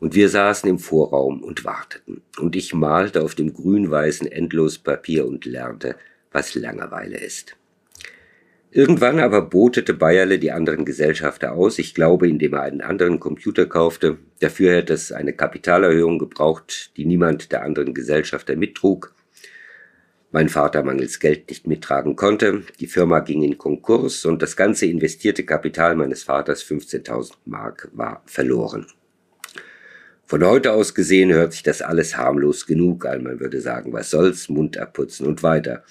Und 0.00 0.14
wir 0.14 0.28
saßen 0.28 0.68
im 0.68 0.78
Vorraum 0.78 1.42
und 1.42 1.64
warteten. 1.64 2.20
Und 2.38 2.56
ich 2.56 2.74
malte 2.74 3.22
auf 3.22 3.34
dem 3.34 3.54
grün-weißen 3.54 4.30
Endlospapier 4.30 5.26
und 5.26 5.46
lernte, 5.46 5.94
was 6.30 6.54
Langeweile 6.54 7.16
ist. 7.16 7.56
Irgendwann 8.74 9.20
aber 9.20 9.42
botete 9.42 9.92
Bayerle 9.92 10.38
die 10.38 10.50
anderen 10.50 10.86
Gesellschafter 10.86 11.52
aus, 11.52 11.78
ich 11.78 11.94
glaube, 11.94 12.26
indem 12.26 12.54
er 12.54 12.62
einen 12.62 12.80
anderen 12.80 13.20
Computer 13.20 13.66
kaufte. 13.66 14.16
Dafür 14.40 14.72
hätte 14.72 14.94
es 14.94 15.12
eine 15.12 15.34
Kapitalerhöhung 15.34 16.18
gebraucht, 16.18 16.90
die 16.96 17.04
niemand 17.04 17.52
der 17.52 17.64
anderen 17.64 17.92
Gesellschafter 17.92 18.56
mittrug. 18.56 19.14
Mein 20.30 20.48
Vater 20.48 20.82
mangels 20.82 21.20
Geld 21.20 21.50
nicht 21.50 21.66
mittragen 21.66 22.16
konnte. 22.16 22.62
Die 22.80 22.86
Firma 22.86 23.20
ging 23.20 23.42
in 23.42 23.58
Konkurs 23.58 24.24
und 24.24 24.40
das 24.40 24.56
ganze 24.56 24.86
investierte 24.86 25.44
Kapital 25.44 25.94
meines 25.94 26.22
Vaters, 26.22 26.64
15.000 26.64 27.32
Mark, 27.44 27.90
war 27.92 28.22
verloren. 28.24 28.86
Von 30.24 30.46
heute 30.46 30.72
aus 30.72 30.94
gesehen 30.94 31.30
hört 31.30 31.52
sich 31.52 31.62
das 31.62 31.82
alles 31.82 32.16
harmlos 32.16 32.64
genug 32.64 33.04
an. 33.04 33.24
Man 33.24 33.38
würde 33.38 33.60
sagen, 33.60 33.92
was 33.92 34.08
soll's, 34.08 34.48
Mund 34.48 34.78
abputzen 34.78 35.26
und 35.26 35.42
weiter. 35.42 35.84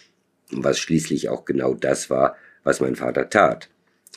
Was 0.49 0.79
schließlich 0.79 1.29
auch 1.29 1.45
genau 1.45 1.75
das 1.75 2.09
war, 2.09 2.35
was 2.63 2.79
mein 2.79 2.95
Vater 2.95 3.29
tat. 3.29 3.69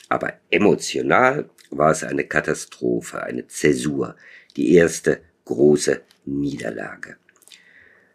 Aber 0.09 0.33
emotional 0.49 1.49
war 1.71 1.91
es 1.91 2.03
eine 2.03 2.25
Katastrophe, 2.25 3.23
eine 3.23 3.47
Zäsur, 3.47 4.15
die 4.55 4.73
erste 4.73 5.21
große 5.45 6.01
Niederlage. 6.25 7.17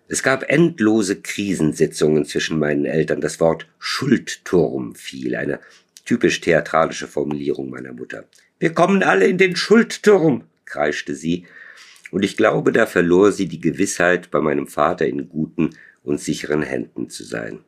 Es 0.09 0.23
gab 0.23 0.51
endlose 0.51 1.21
Krisensitzungen 1.21 2.25
zwischen 2.25 2.59
meinen 2.59 2.85
Eltern. 2.85 3.21
Das 3.21 3.39
Wort 3.39 3.69
Schuldturm 3.79 4.95
fiel, 4.97 5.37
eine 5.37 5.61
typisch 6.05 6.41
theatralische 6.41 7.07
Formulierung 7.07 7.71
meiner 7.71 7.93
Mutter. 7.93 8.25
Wir 8.59 8.75
kommen 8.75 9.05
alle 9.05 9.27
in 9.27 9.39
den 9.39 9.55
Schuldturm, 9.55 10.45
kreischte 10.65 11.15
sie, 11.15 11.47
und 12.11 12.25
ich 12.25 12.37
glaube, 12.37 12.73
da 12.73 12.87
verlor 12.87 13.31
sie 13.31 13.47
die 13.47 13.61
Gewissheit, 13.61 14.33
bei 14.33 14.41
meinem 14.41 14.67
Vater 14.67 15.07
in 15.07 15.29
guten 15.29 15.71
und 16.03 16.21
sicheren 16.21 16.63
Händen 16.63 17.09
zu 17.09 17.23
sein. 17.23 17.61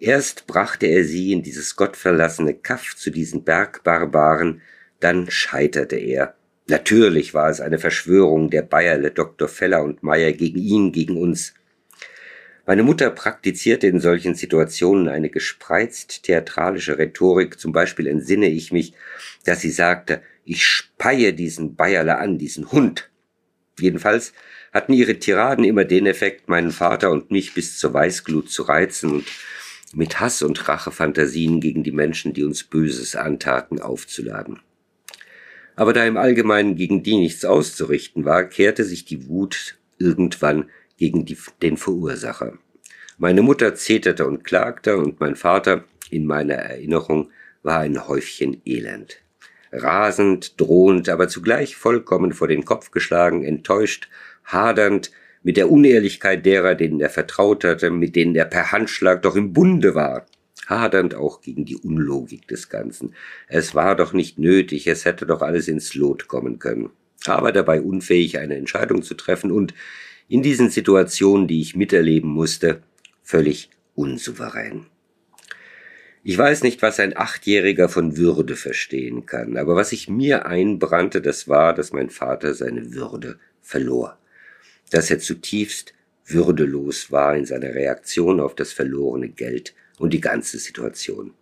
Erst 0.00 0.46
brachte 0.46 0.86
er 0.86 1.04
sie 1.04 1.32
in 1.32 1.42
dieses 1.42 1.74
gottverlassene 1.74 2.54
Kaff 2.54 2.94
zu 2.96 3.10
diesen 3.10 3.42
Bergbarbaren, 3.42 4.62
dann 5.00 5.30
scheiterte 5.30 5.96
er. 5.96 6.34
Natürlich 6.68 7.34
war 7.34 7.50
es 7.50 7.60
eine 7.60 7.78
Verschwörung 7.78 8.50
der 8.50 8.62
Bayerle, 8.62 9.10
Dr. 9.10 9.48
Feller 9.48 9.82
und 9.82 10.02
Meyer 10.02 10.32
gegen 10.32 10.58
ihn, 10.58 10.92
gegen 10.92 11.16
uns. 11.16 11.54
Meine 12.66 12.82
Mutter 12.82 13.10
praktizierte 13.10 13.86
in 13.86 13.98
solchen 13.98 14.34
Situationen 14.34 15.08
eine 15.08 15.30
gespreizt 15.30 16.24
theatralische 16.24 16.98
Rhetorik, 16.98 17.58
zum 17.58 17.72
Beispiel 17.72 18.06
entsinne 18.06 18.48
ich 18.48 18.70
mich, 18.70 18.92
dass 19.46 19.62
sie 19.62 19.70
sagte, 19.70 20.20
ich 20.44 20.64
speie 20.66 21.32
diesen 21.32 21.74
Bayerle 21.74 22.18
an, 22.18 22.38
diesen 22.38 22.70
Hund. 22.70 23.10
Jedenfalls 23.80 24.34
hatten 24.72 24.92
ihre 24.92 25.18
Tiraden 25.18 25.64
immer 25.64 25.86
den 25.86 26.06
Effekt, 26.06 26.48
meinen 26.48 26.70
Vater 26.70 27.10
und 27.10 27.30
mich 27.30 27.54
bis 27.54 27.78
zur 27.78 27.94
Weißglut 27.94 28.50
zu 28.50 28.64
reizen 28.64 29.12
und 29.12 29.26
mit 29.94 30.20
Hass 30.20 30.42
und 30.42 30.68
Rachefantasien 30.68 31.60
gegen 31.60 31.82
die 31.82 31.92
Menschen, 31.92 32.34
die 32.34 32.44
uns 32.44 32.64
Böses 32.64 33.16
antaten, 33.16 33.80
aufzuladen. 33.80 34.60
Aber 35.76 35.92
da 35.92 36.04
im 36.04 36.16
Allgemeinen 36.16 36.74
gegen 36.76 37.02
die 37.02 37.16
nichts 37.16 37.44
auszurichten 37.44 38.24
war, 38.24 38.44
kehrte 38.44 38.84
sich 38.84 39.04
die 39.04 39.28
Wut 39.28 39.78
irgendwann 39.98 40.70
gegen 40.96 41.24
die, 41.24 41.38
den 41.62 41.76
Verursacher. 41.76 42.58
Meine 43.16 43.42
Mutter 43.42 43.74
zeterte 43.74 44.26
und 44.26 44.44
klagte 44.44 44.96
und 44.96 45.20
mein 45.20 45.36
Vater, 45.36 45.84
in 46.10 46.26
meiner 46.26 46.54
Erinnerung, 46.54 47.30
war 47.62 47.80
ein 47.80 48.08
Häufchen 48.08 48.60
Elend. 48.64 49.20
Rasend, 49.72 50.60
drohend, 50.60 51.08
aber 51.08 51.28
zugleich 51.28 51.76
vollkommen 51.76 52.32
vor 52.32 52.48
den 52.48 52.64
Kopf 52.64 52.90
geschlagen, 52.90 53.44
enttäuscht, 53.44 54.08
hadernd, 54.44 55.10
mit 55.42 55.56
der 55.56 55.70
Unehrlichkeit 55.70 56.44
derer, 56.44 56.74
denen 56.74 57.00
er 57.00 57.10
vertraut 57.10 57.64
hatte, 57.64 57.90
mit 57.90 58.16
denen 58.16 58.34
er 58.34 58.44
per 58.44 58.72
Handschlag 58.72 59.22
doch 59.22 59.36
im 59.36 59.52
Bunde 59.52 59.94
war, 59.94 60.26
hadernd 60.66 61.14
auch 61.14 61.40
gegen 61.40 61.64
die 61.64 61.76
Unlogik 61.76 62.46
des 62.48 62.68
Ganzen. 62.68 63.14
Es 63.46 63.74
war 63.74 63.96
doch 63.96 64.12
nicht 64.12 64.38
nötig, 64.38 64.86
es 64.86 65.04
hätte 65.04 65.26
doch 65.26 65.42
alles 65.42 65.68
ins 65.68 65.94
Lot 65.94 66.28
kommen 66.28 66.58
können, 66.58 66.90
aber 67.26 67.52
dabei 67.52 67.80
unfähig, 67.80 68.38
eine 68.38 68.56
Entscheidung 68.56 69.02
zu 69.02 69.14
treffen 69.14 69.50
und 69.50 69.74
in 70.28 70.42
diesen 70.42 70.68
Situationen, 70.68 71.48
die 71.48 71.60
ich 71.60 71.74
miterleben 71.74 72.30
musste, 72.30 72.82
völlig 73.22 73.70
unsouverän. 73.94 74.86
Ich 76.22 76.36
weiß 76.36 76.62
nicht, 76.62 76.82
was 76.82 77.00
ein 77.00 77.16
Achtjähriger 77.16 77.88
von 77.88 78.18
Würde 78.18 78.56
verstehen 78.56 79.24
kann, 79.24 79.56
aber 79.56 79.76
was 79.76 79.90
sich 79.90 80.10
mir 80.10 80.44
einbrannte, 80.44 81.22
das 81.22 81.48
war, 81.48 81.72
dass 81.72 81.92
mein 81.92 82.10
Vater 82.10 82.52
seine 82.52 82.92
Würde 82.92 83.38
verlor 83.62 84.18
dass 84.90 85.10
er 85.10 85.18
zutiefst 85.18 85.94
würdelos 86.26 87.10
war 87.10 87.36
in 87.36 87.46
seiner 87.46 87.74
Reaktion 87.74 88.40
auf 88.40 88.54
das 88.54 88.72
verlorene 88.72 89.28
Geld 89.28 89.74
und 89.98 90.12
die 90.12 90.20
ganze 90.20 90.58
Situation. 90.58 91.34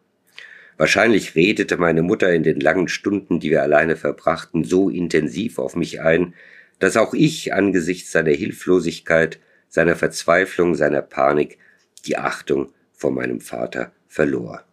Wahrscheinlich 0.76 1.34
redete 1.34 1.78
meine 1.78 2.02
Mutter 2.02 2.32
in 2.32 2.42
den 2.42 2.60
langen 2.60 2.88
Stunden, 2.88 3.40
die 3.40 3.50
wir 3.50 3.62
alleine 3.62 3.96
verbrachten, 3.96 4.64
so 4.64 4.90
intensiv 4.90 5.58
auf 5.58 5.74
mich 5.74 6.00
ein, 6.02 6.34
dass 6.78 6.96
auch 6.96 7.14
ich 7.14 7.54
angesichts 7.54 8.12
seiner 8.12 8.32
Hilflosigkeit, 8.32 9.40
seiner 9.68 9.96
Verzweiflung, 9.96 10.74
seiner 10.74 11.02
Panik 11.02 11.58
die 12.04 12.18
Achtung 12.18 12.72
vor 12.92 13.10
meinem 13.10 13.40
Vater 13.40 13.92
verlor. 14.06 14.64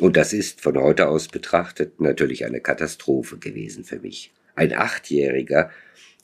Und 0.00 0.16
das 0.16 0.32
ist 0.32 0.60
von 0.60 0.76
heute 0.78 1.08
aus 1.08 1.28
betrachtet 1.28 2.00
natürlich 2.00 2.44
eine 2.44 2.60
Katastrophe 2.60 3.38
gewesen 3.38 3.84
für 3.84 4.00
mich. 4.00 4.32
Ein 4.56 4.72
Achtjähriger 4.72 5.70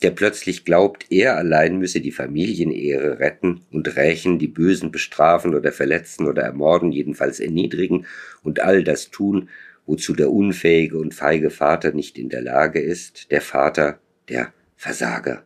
der 0.02 0.10
plötzlich 0.10 0.64
glaubt, 0.64 1.06
er 1.10 1.36
allein 1.36 1.78
müsse 1.78 2.00
die 2.00 2.12
Familienehre 2.12 3.18
retten 3.18 3.60
und 3.70 3.96
rächen, 3.96 4.38
die 4.38 4.48
Bösen 4.48 4.90
bestrafen 4.90 5.54
oder 5.54 5.72
verletzen 5.72 6.26
oder 6.26 6.42
ermorden, 6.42 6.90
jedenfalls 6.90 7.38
erniedrigen 7.40 8.06
und 8.42 8.60
all 8.60 8.82
das 8.82 9.10
tun, 9.10 9.48
wozu 9.86 10.14
der 10.14 10.30
unfähige 10.30 10.98
und 10.98 11.14
feige 11.14 11.50
Vater 11.50 11.92
nicht 11.92 12.18
in 12.18 12.28
der 12.28 12.42
Lage 12.42 12.80
ist, 12.80 13.30
der 13.30 13.42
Vater, 13.42 13.98
der 14.28 14.52
Versager. 14.76 15.44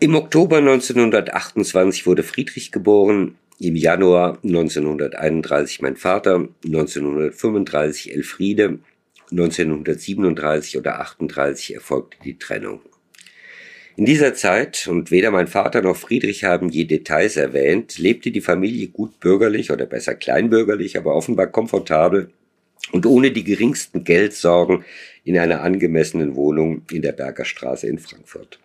Im 0.00 0.14
Oktober 0.14 0.58
1928 0.58 2.06
wurde 2.06 2.22
Friedrich 2.22 2.72
geboren, 2.72 3.36
im 3.58 3.74
Januar 3.74 4.38
1931 4.44 5.82
mein 5.82 5.96
Vater, 5.96 6.48
1935 6.64 8.14
Elfriede, 8.14 8.78
1937 9.32 10.78
oder 10.78 11.00
38 11.00 11.74
erfolgte 11.74 12.18
die 12.24 12.38
Trennung. 12.38 12.80
In 13.98 14.04
dieser 14.04 14.32
Zeit, 14.32 14.86
und 14.86 15.10
weder 15.10 15.32
mein 15.32 15.48
Vater 15.48 15.82
noch 15.82 15.96
Friedrich 15.96 16.44
haben 16.44 16.68
je 16.68 16.84
Details 16.84 17.36
erwähnt, 17.36 17.98
lebte 17.98 18.30
die 18.30 18.40
Familie 18.40 18.86
gut 18.86 19.18
bürgerlich 19.18 19.72
oder 19.72 19.86
besser 19.86 20.14
kleinbürgerlich, 20.14 20.96
aber 20.96 21.16
offenbar 21.16 21.48
komfortabel 21.48 22.30
und 22.92 23.06
ohne 23.06 23.32
die 23.32 23.42
geringsten 23.42 24.04
Geldsorgen 24.04 24.84
in 25.24 25.36
einer 25.36 25.62
angemessenen 25.62 26.36
Wohnung 26.36 26.82
in 26.92 27.02
der 27.02 27.10
Bergerstraße 27.10 27.88
in 27.88 27.98
Frankfurt. 27.98 28.60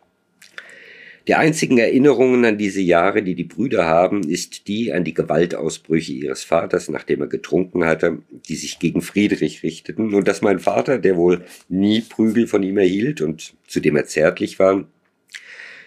Die 1.28 1.34
einzigen 1.34 1.80
Erinnerungen 1.80 2.46
an 2.46 2.60
diese 2.60 2.82
Jahre, 2.82 3.24
die 3.24 3.34
die 3.34 3.44
Brüder 3.44 3.88
haben, 3.88 4.22
ist 4.30 4.68
die 4.68 4.94
an 4.94 5.04
die 5.04 5.16
Gewaltausbrüche 5.16 6.14
ihres 6.14 6.44
Vaters, 6.44 6.90
nachdem 6.90 7.22
er 7.22 7.28
getrunken 7.28 7.86
hatte, 7.86 8.20
die 8.48 8.56
sich 8.56 8.78
gegen 8.78 9.02
Friedrich 9.02 9.64
richteten, 9.64 10.14
und 10.14 10.28
dass 10.28 10.44
mein 10.44 10.60
Vater, 10.60 11.00
der 11.00 11.18
wohl 11.18 11.44
nie 11.70 12.02
Prügel 12.02 12.46
von 12.46 12.62
ihm 12.62 12.78
erhielt 12.78 13.20
und 13.22 13.56
zu 13.66 13.80
dem 13.80 13.96
er 13.96 14.06
zärtlich 14.06 14.60
war, 14.60 14.86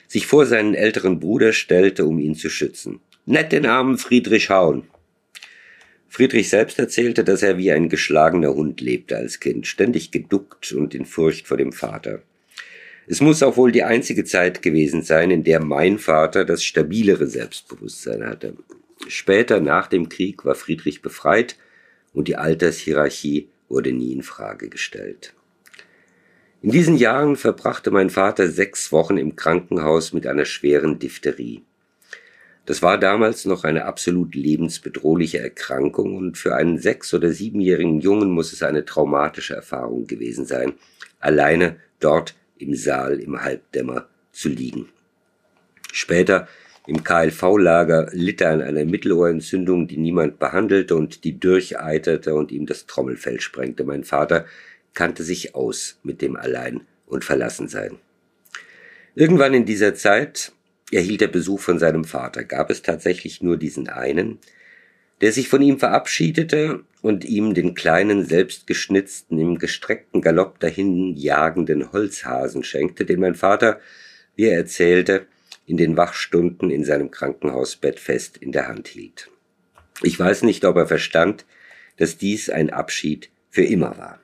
sich 0.06 0.26
vor 0.26 0.46
seinen 0.46 0.74
älteren 0.74 1.20
Bruder 1.20 1.52
stellte, 1.52 2.06
um 2.06 2.18
ihn 2.18 2.34
zu 2.34 2.50
schützen. 2.50 3.00
Nett 3.24 3.52
den 3.52 3.66
armen 3.66 3.98
Friedrich 3.98 4.50
hauen. 4.50 4.84
Friedrich 6.08 6.48
selbst 6.48 6.78
erzählte, 6.78 7.24
dass 7.24 7.42
er 7.42 7.58
wie 7.58 7.72
ein 7.72 7.88
geschlagener 7.88 8.54
Hund 8.54 8.80
lebte 8.80 9.16
als 9.16 9.40
Kind, 9.40 9.66
ständig 9.66 10.12
geduckt 10.12 10.72
und 10.72 10.94
in 10.94 11.04
Furcht 11.04 11.46
vor 11.46 11.56
dem 11.56 11.72
Vater. 11.72 12.22
Es 13.06 13.20
muss 13.20 13.42
auch 13.42 13.56
wohl 13.56 13.70
die 13.70 13.84
einzige 13.84 14.24
Zeit 14.24 14.62
gewesen 14.62 15.02
sein, 15.02 15.30
in 15.30 15.44
der 15.44 15.62
mein 15.62 15.98
Vater 15.98 16.44
das 16.44 16.64
stabilere 16.64 17.26
Selbstbewusstsein 17.26 18.24
hatte. 18.26 18.54
Später, 19.08 19.60
nach 19.60 19.86
dem 19.86 20.08
Krieg, 20.08 20.44
war 20.44 20.54
Friedrich 20.54 21.02
befreit 21.02 21.56
und 22.12 22.28
die 22.28 22.36
Altershierarchie 22.36 23.48
wurde 23.68 23.92
nie 23.92 24.12
in 24.12 24.22
Frage 24.22 24.68
gestellt. 24.68 25.34
In 26.66 26.72
diesen 26.72 26.96
Jahren 26.96 27.36
verbrachte 27.36 27.92
mein 27.92 28.10
Vater 28.10 28.48
sechs 28.48 28.90
Wochen 28.90 29.18
im 29.18 29.36
Krankenhaus 29.36 30.12
mit 30.12 30.26
einer 30.26 30.44
schweren 30.44 30.98
Diphtherie. 30.98 31.62
Das 32.64 32.82
war 32.82 32.98
damals 32.98 33.44
noch 33.44 33.62
eine 33.62 33.84
absolut 33.84 34.34
lebensbedrohliche 34.34 35.38
Erkrankung 35.38 36.16
und 36.16 36.36
für 36.36 36.56
einen 36.56 36.78
sechs- 36.78 37.14
oder 37.14 37.30
siebenjährigen 37.30 38.00
Jungen 38.00 38.32
muss 38.32 38.52
es 38.52 38.64
eine 38.64 38.84
traumatische 38.84 39.54
Erfahrung 39.54 40.08
gewesen 40.08 40.44
sein, 40.44 40.72
alleine 41.20 41.76
dort 42.00 42.34
im 42.58 42.74
Saal 42.74 43.20
im 43.20 43.44
Halbdämmer 43.44 44.08
zu 44.32 44.48
liegen. 44.48 44.88
Später 45.92 46.48
im 46.88 47.04
KLV-Lager 47.04 48.08
litt 48.10 48.40
er 48.40 48.50
an 48.50 48.62
einer 48.62 48.84
Mittelohrentzündung, 48.84 49.86
die 49.86 49.98
niemand 49.98 50.40
behandelte 50.40 50.96
und 50.96 51.22
die 51.22 51.38
durcheiterte 51.38 52.34
und 52.34 52.50
ihm 52.50 52.66
das 52.66 52.86
Trommelfell 52.86 53.40
sprengte. 53.40 53.84
Mein 53.84 54.02
Vater 54.02 54.46
kannte 54.96 55.22
sich 55.22 55.54
aus 55.54 56.00
mit 56.02 56.20
dem 56.20 56.34
Allein 56.34 56.80
und 57.06 57.24
Verlassensein. 57.24 58.00
Irgendwann 59.14 59.54
in 59.54 59.64
dieser 59.64 59.94
Zeit 59.94 60.50
erhielt 60.90 61.22
er 61.22 61.28
Besuch 61.28 61.60
von 61.60 61.78
seinem 61.78 62.04
Vater. 62.04 62.42
Gab 62.42 62.70
es 62.70 62.82
tatsächlich 62.82 63.40
nur 63.40 63.56
diesen 63.56 63.88
einen? 63.88 64.40
der 65.20 65.32
sich 65.32 65.48
von 65.48 65.62
ihm 65.62 65.78
verabschiedete 65.78 66.84
und 67.02 67.24
ihm 67.24 67.54
den 67.54 67.74
kleinen, 67.74 68.24
selbstgeschnitzten, 68.24 69.38
im 69.38 69.58
gestreckten 69.58 70.20
Galopp 70.20 70.60
dahin 70.60 71.14
jagenden 71.16 71.92
Holzhasen 71.92 72.62
schenkte, 72.62 73.04
den 73.04 73.20
mein 73.20 73.34
Vater, 73.34 73.80
wie 74.34 74.44
er 74.44 74.56
erzählte, 74.56 75.26
in 75.64 75.76
den 75.76 75.96
Wachstunden 75.96 76.70
in 76.70 76.84
seinem 76.84 77.10
Krankenhausbett 77.10 77.98
fest 77.98 78.36
in 78.36 78.52
der 78.52 78.68
Hand 78.68 78.88
hielt. 78.88 79.30
Ich 80.02 80.18
weiß 80.18 80.42
nicht, 80.42 80.64
ob 80.64 80.76
er 80.76 80.86
verstand, 80.86 81.46
dass 81.96 82.18
dies 82.18 82.50
ein 82.50 82.70
Abschied 82.70 83.30
für 83.48 83.64
immer 83.64 83.96
war. 83.96 84.20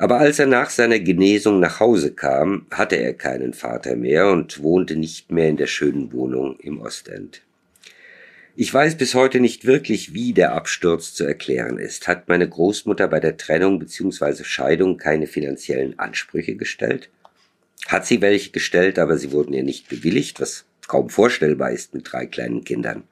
Aber 0.00 0.16
als 0.18 0.38
er 0.38 0.46
nach 0.46 0.70
seiner 0.70 0.98
Genesung 0.98 1.60
nach 1.60 1.78
Hause 1.78 2.14
kam, 2.14 2.64
hatte 2.70 2.96
er 2.96 3.12
keinen 3.12 3.52
Vater 3.52 3.96
mehr 3.96 4.30
und 4.30 4.62
wohnte 4.62 4.96
nicht 4.96 5.30
mehr 5.30 5.50
in 5.50 5.58
der 5.58 5.66
schönen 5.66 6.10
Wohnung 6.14 6.58
im 6.58 6.80
Ostend. 6.80 7.42
Ich 8.56 8.72
weiß 8.72 8.96
bis 8.96 9.14
heute 9.14 9.40
nicht 9.40 9.66
wirklich, 9.66 10.14
wie 10.14 10.32
der 10.32 10.54
Absturz 10.54 11.12
zu 11.12 11.24
erklären 11.24 11.76
ist. 11.76 12.08
Hat 12.08 12.30
meine 12.30 12.48
Großmutter 12.48 13.08
bei 13.08 13.20
der 13.20 13.36
Trennung 13.36 13.78
bzw. 13.78 14.42
Scheidung 14.42 14.96
keine 14.96 15.26
finanziellen 15.26 15.98
Ansprüche 15.98 16.56
gestellt? 16.56 17.10
Hat 17.86 18.06
sie 18.06 18.22
welche 18.22 18.52
gestellt, 18.52 18.98
aber 18.98 19.18
sie 19.18 19.32
wurden 19.32 19.52
ihr 19.52 19.64
nicht 19.64 19.90
bewilligt, 19.90 20.40
was 20.40 20.64
kaum 20.88 21.10
vorstellbar 21.10 21.72
ist 21.72 21.92
mit 21.92 22.10
drei 22.10 22.24
kleinen 22.24 22.64
Kindern. 22.64 23.02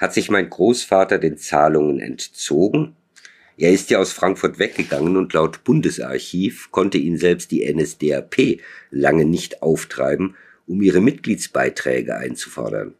Hat 0.00 0.14
sich 0.14 0.30
mein 0.30 0.50
Großvater 0.50 1.18
den 1.18 1.38
Zahlungen 1.38 2.00
entzogen? 2.00 2.96
Er 3.58 3.72
ist 3.72 3.90
ja 3.90 3.98
aus 3.98 4.12
Frankfurt 4.12 4.60
weggegangen 4.60 5.16
und 5.16 5.32
laut 5.32 5.64
Bundesarchiv 5.64 6.70
konnte 6.70 6.96
ihn 6.96 7.18
selbst 7.18 7.50
die 7.50 7.68
NSDAP 7.68 8.60
lange 8.92 9.24
nicht 9.24 9.62
auftreiben, 9.62 10.36
um 10.68 10.80
ihre 10.80 11.00
Mitgliedsbeiträge 11.00 12.16
einzufordern. 12.16 12.94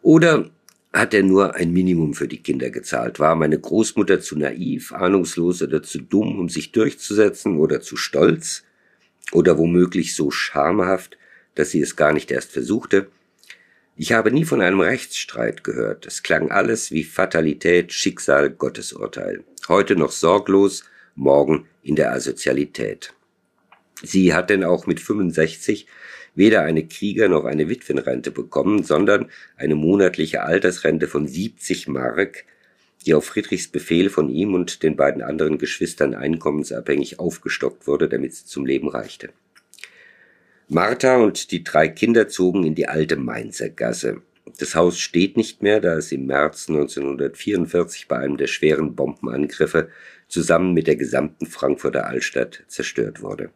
Oder 0.00 0.50
hat 0.94 1.12
er 1.12 1.22
nur 1.22 1.54
ein 1.56 1.72
Minimum 1.74 2.14
für 2.14 2.28
die 2.28 2.42
Kinder 2.42 2.70
gezahlt? 2.70 3.20
War 3.20 3.34
meine 3.34 3.58
Großmutter 3.58 4.20
zu 4.20 4.38
naiv, 4.38 4.92
ahnungslos 4.92 5.60
oder 5.60 5.82
zu 5.82 6.00
dumm, 6.00 6.38
um 6.38 6.48
sich 6.48 6.72
durchzusetzen 6.72 7.58
oder 7.58 7.82
zu 7.82 7.98
stolz? 7.98 8.64
Oder 9.32 9.58
womöglich 9.58 10.14
so 10.14 10.30
schamhaft, 10.30 11.18
dass 11.56 11.72
sie 11.72 11.82
es 11.82 11.94
gar 11.94 12.14
nicht 12.14 12.30
erst 12.30 12.52
versuchte? 12.52 13.08
Ich 13.96 14.10
habe 14.12 14.32
nie 14.32 14.44
von 14.44 14.60
einem 14.60 14.80
Rechtsstreit 14.80 15.62
gehört. 15.62 16.04
Es 16.04 16.24
klang 16.24 16.50
alles 16.50 16.90
wie 16.90 17.04
Fatalität, 17.04 17.92
Schicksal, 17.92 18.50
Gottesurteil. 18.50 19.44
Heute 19.68 19.94
noch 19.94 20.10
sorglos, 20.10 20.82
morgen 21.14 21.68
in 21.84 21.94
der 21.94 22.10
Asozialität. 22.10 23.14
Sie 24.02 24.34
hat 24.34 24.50
denn 24.50 24.64
auch 24.64 24.88
mit 24.88 24.98
65 24.98 25.86
weder 26.34 26.62
eine 26.62 26.88
Krieger- 26.88 27.28
noch 27.28 27.44
eine 27.44 27.68
Witwenrente 27.68 28.32
bekommen, 28.32 28.82
sondern 28.82 29.30
eine 29.56 29.76
monatliche 29.76 30.42
Altersrente 30.42 31.06
von 31.06 31.28
70 31.28 31.86
Mark, 31.86 32.46
die 33.06 33.14
auf 33.14 33.26
Friedrichs 33.26 33.68
Befehl 33.68 34.10
von 34.10 34.28
ihm 34.28 34.54
und 34.54 34.82
den 34.82 34.96
beiden 34.96 35.22
anderen 35.22 35.56
Geschwistern 35.56 36.16
einkommensabhängig 36.16 37.20
aufgestockt 37.20 37.86
wurde, 37.86 38.08
damit 38.08 38.34
sie 38.34 38.44
zum 38.44 38.66
Leben 38.66 38.88
reichte. 38.88 39.28
Martha 40.68 41.16
und 41.16 41.50
die 41.50 41.62
drei 41.62 41.88
Kinder 41.88 42.28
zogen 42.28 42.64
in 42.64 42.74
die 42.74 42.88
alte 42.88 43.16
Mainzer 43.16 43.68
Gasse. 43.68 44.22
Das 44.58 44.74
Haus 44.74 44.98
steht 44.98 45.36
nicht 45.36 45.62
mehr, 45.62 45.80
da 45.80 45.96
es 45.96 46.10
im 46.10 46.26
März 46.26 46.68
1944 46.70 48.08
bei 48.08 48.18
einem 48.18 48.38
der 48.38 48.46
schweren 48.46 48.94
Bombenangriffe 48.94 49.90
zusammen 50.26 50.72
mit 50.72 50.86
der 50.86 50.96
gesamten 50.96 51.46
Frankfurter 51.46 52.06
Altstadt 52.06 52.64
zerstört 52.68 53.20
wurde. 53.20 53.50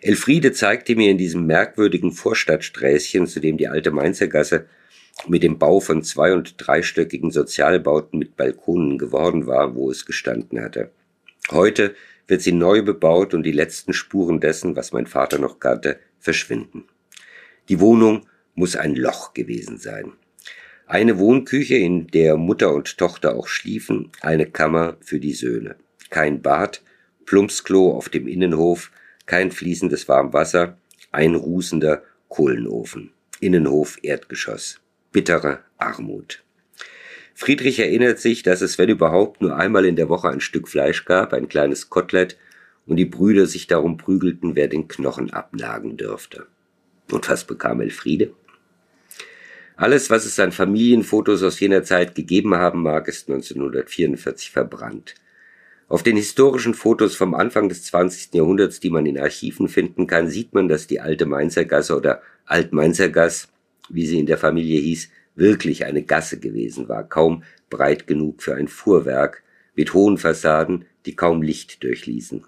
Elfriede 0.00 0.52
zeigte 0.52 0.96
mir 0.96 1.10
in 1.10 1.18
diesem 1.18 1.46
merkwürdigen 1.46 2.12
Vorstadtsträßchen, 2.12 3.26
zu 3.26 3.38
dem 3.38 3.56
die 3.56 3.68
alte 3.68 3.92
Mainzer 3.92 4.26
Gasse 4.26 4.66
mit 5.28 5.44
dem 5.44 5.58
Bau 5.58 5.78
von 5.78 6.02
zwei- 6.02 6.32
und 6.32 6.54
dreistöckigen 6.58 7.30
Sozialbauten 7.30 8.18
mit 8.18 8.36
Balkonen 8.36 8.98
geworden 8.98 9.46
war, 9.46 9.76
wo 9.76 9.90
es 9.90 10.04
gestanden 10.04 10.60
hatte. 10.60 10.90
Heute 11.50 11.94
wird 12.26 12.42
sie 12.42 12.52
neu 12.52 12.82
bebaut 12.82 13.34
und 13.34 13.42
die 13.44 13.52
letzten 13.52 13.92
Spuren 13.92 14.40
dessen, 14.40 14.76
was 14.76 14.92
mein 14.92 15.06
Vater 15.06 15.38
noch 15.38 15.58
kannte, 15.58 15.98
verschwinden. 16.18 16.84
Die 17.68 17.80
Wohnung 17.80 18.26
muss 18.54 18.76
ein 18.76 18.94
Loch 18.94 19.34
gewesen 19.34 19.78
sein. 19.78 20.12
Eine 20.86 21.18
Wohnküche, 21.18 21.76
in 21.76 22.06
der 22.06 22.36
Mutter 22.36 22.72
und 22.72 22.96
Tochter 22.96 23.36
auch 23.36 23.46
schliefen, 23.46 24.10
eine 24.20 24.46
Kammer 24.46 24.96
für 25.00 25.20
die 25.20 25.34
Söhne. 25.34 25.76
Kein 26.08 26.40
Bad, 26.40 26.82
Plumpsklo 27.26 27.92
auf 27.92 28.08
dem 28.08 28.26
Innenhof, 28.26 28.90
kein 29.26 29.50
fließendes 29.50 30.08
Warmwasser, 30.08 30.78
ein 31.12 31.34
rußender 31.34 32.02
Kohlenofen. 32.28 33.12
Innenhof 33.40 33.98
Erdgeschoss. 34.02 34.80
Bittere 35.12 35.60
Armut. 35.76 36.42
Friedrich 37.34 37.78
erinnert 37.78 38.18
sich, 38.18 38.42
dass 38.42 38.62
es, 38.62 38.78
wenn 38.78 38.88
überhaupt, 38.88 39.40
nur 39.40 39.56
einmal 39.56 39.84
in 39.84 39.94
der 39.94 40.08
Woche 40.08 40.28
ein 40.28 40.40
Stück 40.40 40.68
Fleisch 40.68 41.04
gab, 41.04 41.32
ein 41.32 41.48
kleines 41.48 41.88
Kotelett, 41.88 42.36
und 42.88 42.96
die 42.96 43.04
Brüder 43.04 43.46
sich 43.46 43.66
darum 43.66 43.98
prügelten, 43.98 44.56
wer 44.56 44.66
den 44.66 44.88
Knochen 44.88 45.30
abnagen 45.30 45.96
dürfte. 45.96 46.46
Und 47.12 47.28
was 47.28 47.44
bekam 47.44 47.80
Elfriede? 47.80 48.32
Alles, 49.76 50.10
was 50.10 50.24
es 50.24 50.40
an 50.40 50.50
Familienfotos 50.50 51.42
aus 51.42 51.60
jener 51.60 51.84
Zeit 51.84 52.14
gegeben 52.14 52.56
haben 52.56 52.82
mag, 52.82 53.06
ist 53.06 53.28
1944 53.28 54.50
verbrannt. 54.50 55.14
Auf 55.86 56.02
den 56.02 56.16
historischen 56.16 56.74
Fotos 56.74 57.14
vom 57.14 57.34
Anfang 57.34 57.68
des 57.68 57.84
20. 57.84 58.34
Jahrhunderts, 58.34 58.80
die 58.80 58.90
man 58.90 59.06
in 59.06 59.18
Archiven 59.18 59.68
finden 59.68 60.06
kann, 60.06 60.28
sieht 60.28 60.52
man, 60.52 60.68
dass 60.68 60.86
die 60.86 61.00
alte 61.00 61.26
Mainzergasse 61.26 61.96
oder 61.96 62.22
Altmainzergasse, 62.44 63.48
wie 63.88 64.06
sie 64.06 64.18
in 64.18 64.26
der 64.26 64.38
Familie 64.38 64.80
hieß, 64.80 65.10
wirklich 65.34 65.84
eine 65.84 66.02
Gasse 66.02 66.40
gewesen 66.40 66.88
war, 66.88 67.04
kaum 67.04 67.44
breit 67.70 68.06
genug 68.06 68.42
für 68.42 68.56
ein 68.56 68.68
Fuhrwerk, 68.68 69.42
mit 69.76 69.94
hohen 69.94 70.18
Fassaden, 70.18 70.86
die 71.06 71.14
kaum 71.14 71.40
Licht 71.40 71.82
durchließen. 71.84 72.44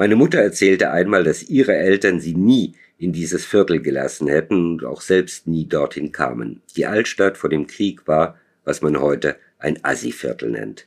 Meine 0.00 0.16
Mutter 0.16 0.38
erzählte 0.38 0.92
einmal, 0.92 1.24
dass 1.24 1.42
ihre 1.42 1.76
Eltern 1.76 2.20
sie 2.20 2.34
nie 2.34 2.72
in 2.96 3.12
dieses 3.12 3.44
Viertel 3.44 3.82
gelassen 3.82 4.28
hätten 4.28 4.54
und 4.54 4.84
auch 4.86 5.02
selbst 5.02 5.46
nie 5.46 5.66
dorthin 5.66 6.10
kamen. 6.10 6.62
Die 6.74 6.86
Altstadt 6.86 7.36
vor 7.36 7.50
dem 7.50 7.66
Krieg 7.66 8.08
war, 8.08 8.38
was 8.64 8.80
man 8.80 8.98
heute 8.98 9.36
ein 9.58 9.78
Assi-Viertel 9.84 10.52
nennt. 10.52 10.86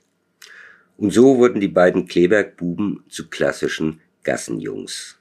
Und 0.98 1.14
so 1.14 1.38
wurden 1.38 1.62
die 1.62 1.68
beiden 1.68 2.08
Kleberg-Buben 2.08 3.04
zu 3.08 3.30
klassischen 3.30 4.02
Gassenjungs. 4.24 5.20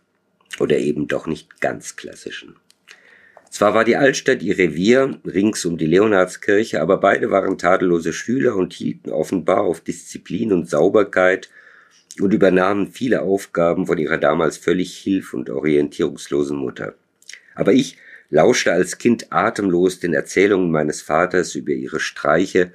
Oder 0.58 0.78
eben 0.78 1.06
doch 1.06 1.26
nicht 1.26 1.60
ganz 1.60 1.94
klassischen. 1.94 2.56
Zwar 3.50 3.74
war 3.74 3.84
die 3.84 3.96
Altstadt 3.96 4.42
ihr 4.42 4.56
Revier 4.56 5.20
rings 5.26 5.66
um 5.66 5.76
die 5.76 5.84
Leonardskirche, 5.84 6.80
aber 6.80 6.96
beide 6.96 7.30
waren 7.30 7.58
tadellose 7.58 8.14
Schüler 8.14 8.56
und 8.56 8.72
hielten 8.72 9.10
offenbar 9.10 9.60
auf 9.60 9.82
Disziplin 9.82 10.50
und 10.54 10.70
Sauberkeit 10.70 11.50
und 12.20 12.32
übernahmen 12.32 12.92
viele 12.92 13.22
Aufgaben 13.22 13.86
von 13.86 13.98
ihrer 13.98 14.18
damals 14.18 14.56
völlig 14.56 14.96
hilf- 14.98 15.34
und 15.34 15.50
orientierungslosen 15.50 16.56
Mutter. 16.56 16.94
Aber 17.54 17.72
ich 17.72 17.96
lauschte 18.30 18.72
als 18.72 18.98
Kind 18.98 19.32
atemlos 19.32 20.00
den 20.00 20.14
Erzählungen 20.14 20.70
meines 20.70 21.02
Vaters 21.02 21.54
über 21.54 21.72
ihre 21.72 22.00
Streiche, 22.00 22.72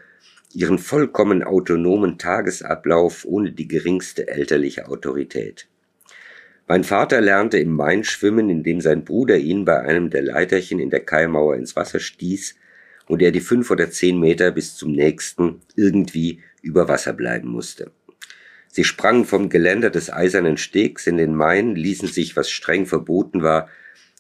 ihren 0.54 0.78
vollkommen 0.78 1.44
autonomen 1.44 2.18
Tagesablauf 2.18 3.26
ohne 3.26 3.52
die 3.52 3.68
geringste 3.68 4.28
elterliche 4.28 4.88
Autorität. 4.88 5.68
Mein 6.68 6.84
Vater 6.84 7.22
lernte 7.22 7.60
im 7.60 7.74
Main 7.74 8.04
schwimmen, 8.04 8.50
indem 8.50 8.82
sein 8.82 9.06
Bruder 9.06 9.38
ihn 9.38 9.66
bei 9.66 9.80
einem 9.80 10.10
der 10.10 10.22
Leiterchen 10.22 10.80
in 10.80 10.90
der 10.90 11.00
Kaimauer 11.00 11.56
ins 11.56 11.76
Wasser 11.76 12.00
stieß 12.00 12.56
und 13.08 13.22
er 13.22 13.32
die 13.32 13.40
fünf 13.40 13.72
oder 13.72 13.90
zehn 13.90 14.20
Meter 14.20 14.52
bis 14.52 14.76
zum 14.76 14.92
nächsten 14.92 15.62
irgendwie 15.76 16.42
über 16.62 16.88
Wasser 16.88 17.14
bleiben 17.14 17.48
musste. 17.48 17.92
Sie 18.78 18.84
sprangen 18.84 19.26
vom 19.26 19.50
Geländer 19.50 19.90
des 19.90 20.14
Eisernen 20.14 20.56
Stegs 20.56 21.08
in 21.08 21.18
den 21.18 21.34
Main, 21.34 21.76
ließen 21.76 22.10
sich, 22.10 22.36
was 22.36 22.52
streng 22.52 22.86
verboten 22.86 23.42
war, 23.42 23.70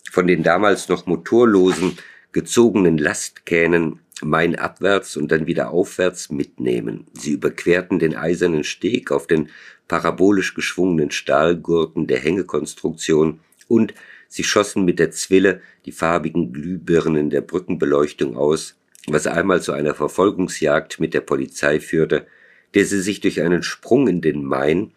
von 0.10 0.26
den 0.26 0.42
damals 0.42 0.90
noch 0.90 1.06
motorlosen, 1.06 1.96
gezogenen 2.32 2.98
Lastkähnen 2.98 4.00
mainabwärts 4.24 5.16
und 5.16 5.32
dann 5.32 5.46
wieder 5.46 5.70
aufwärts 5.70 6.32
mitnehmen. 6.32 7.06
Sie 7.14 7.34
überquerten 7.34 8.00
den 8.00 8.16
eisernen 8.16 8.64
Steg 8.64 9.12
auf 9.12 9.28
den 9.28 9.52
parabolisch 9.88 10.56
geschwungenen 10.56 11.12
Stahlgurten 11.12 12.08
der 12.08 12.18
Hängekonstruktion 12.18 13.42
und 13.68 13.94
sie 14.28 14.44
schossen 14.44 14.86
mit 14.86 14.98
der 14.98 15.12
Zwille 15.12 15.62
die 15.86 15.92
farbigen 15.92 16.52
Glühbirnen 16.52 17.30
der 17.30 17.42
Brückenbeleuchtung 17.42 18.36
aus, 18.36 18.76
was 19.06 19.28
einmal 19.28 19.62
zu 19.62 19.74
einer 19.74 19.94
Verfolgungsjagd 19.94 21.00
mit 21.00 21.14
der 21.14 21.22
Polizei 21.22 21.80
führte, 21.80 22.26
der 22.74 22.86
sie 22.86 23.02
sich 23.02 23.22
durch 23.22 23.42
einen 23.42 23.64
Sprung 23.64 24.08
in 24.08 24.22
den 24.22 24.44
Main 24.44 24.92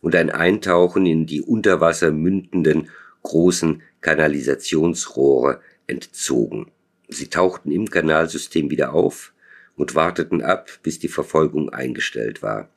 und 0.00 0.14
ein 0.14 0.30
Eintauchen 0.30 1.06
in 1.06 1.26
die 1.26 1.42
unter 1.42 1.80
Wasser 1.80 2.12
mündenden 2.12 2.90
großen 3.22 3.82
Kanalisationsrohre 4.00 5.60
entzogen. 5.86 6.70
Sie 7.08 7.28
tauchten 7.28 7.70
im 7.70 7.90
Kanalsystem 7.90 8.70
wieder 8.70 8.92
auf 8.92 9.32
und 9.76 9.94
warteten 9.94 10.42
ab, 10.42 10.70
bis 10.82 10.98
die 10.98 11.08
Verfolgung 11.08 11.70
eingestellt 11.70 12.42
war. 12.42 12.68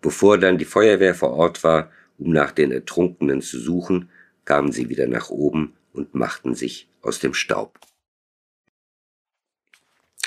Bevor 0.00 0.38
dann 0.38 0.58
die 0.58 0.64
Feuerwehr 0.64 1.14
vor 1.14 1.32
Ort 1.32 1.64
war, 1.64 1.90
um 2.18 2.32
nach 2.32 2.52
den 2.52 2.72
Ertrunkenen 2.72 3.42
zu 3.42 3.58
suchen, 3.58 4.10
kamen 4.44 4.72
sie 4.72 4.88
wieder 4.88 5.06
nach 5.06 5.30
oben 5.30 5.74
und 5.92 6.14
machten 6.14 6.54
sich 6.54 6.88
aus 7.02 7.18
dem 7.18 7.34
Staub. 7.34 7.78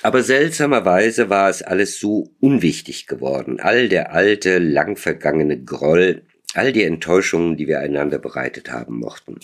Aber 0.04 0.22
seltsamerweise 0.22 1.30
war 1.30 1.50
es 1.50 1.62
alles 1.62 1.98
so 1.98 2.30
unwichtig 2.42 3.08
geworden. 3.08 3.62
All 3.62 3.88
der 3.88 4.12
alte, 4.12 4.60
lang 4.60 4.98
vergangene 4.98 5.64
Groll, 5.64 6.24
all 6.54 6.74
die 6.74 6.84
Enttäuschungen, 6.84 7.56
die 7.56 7.68
wir 7.68 7.80
einander 7.80 8.20
bereitet 8.20 8.70
haben 8.70 9.00
mochten. 9.00 9.40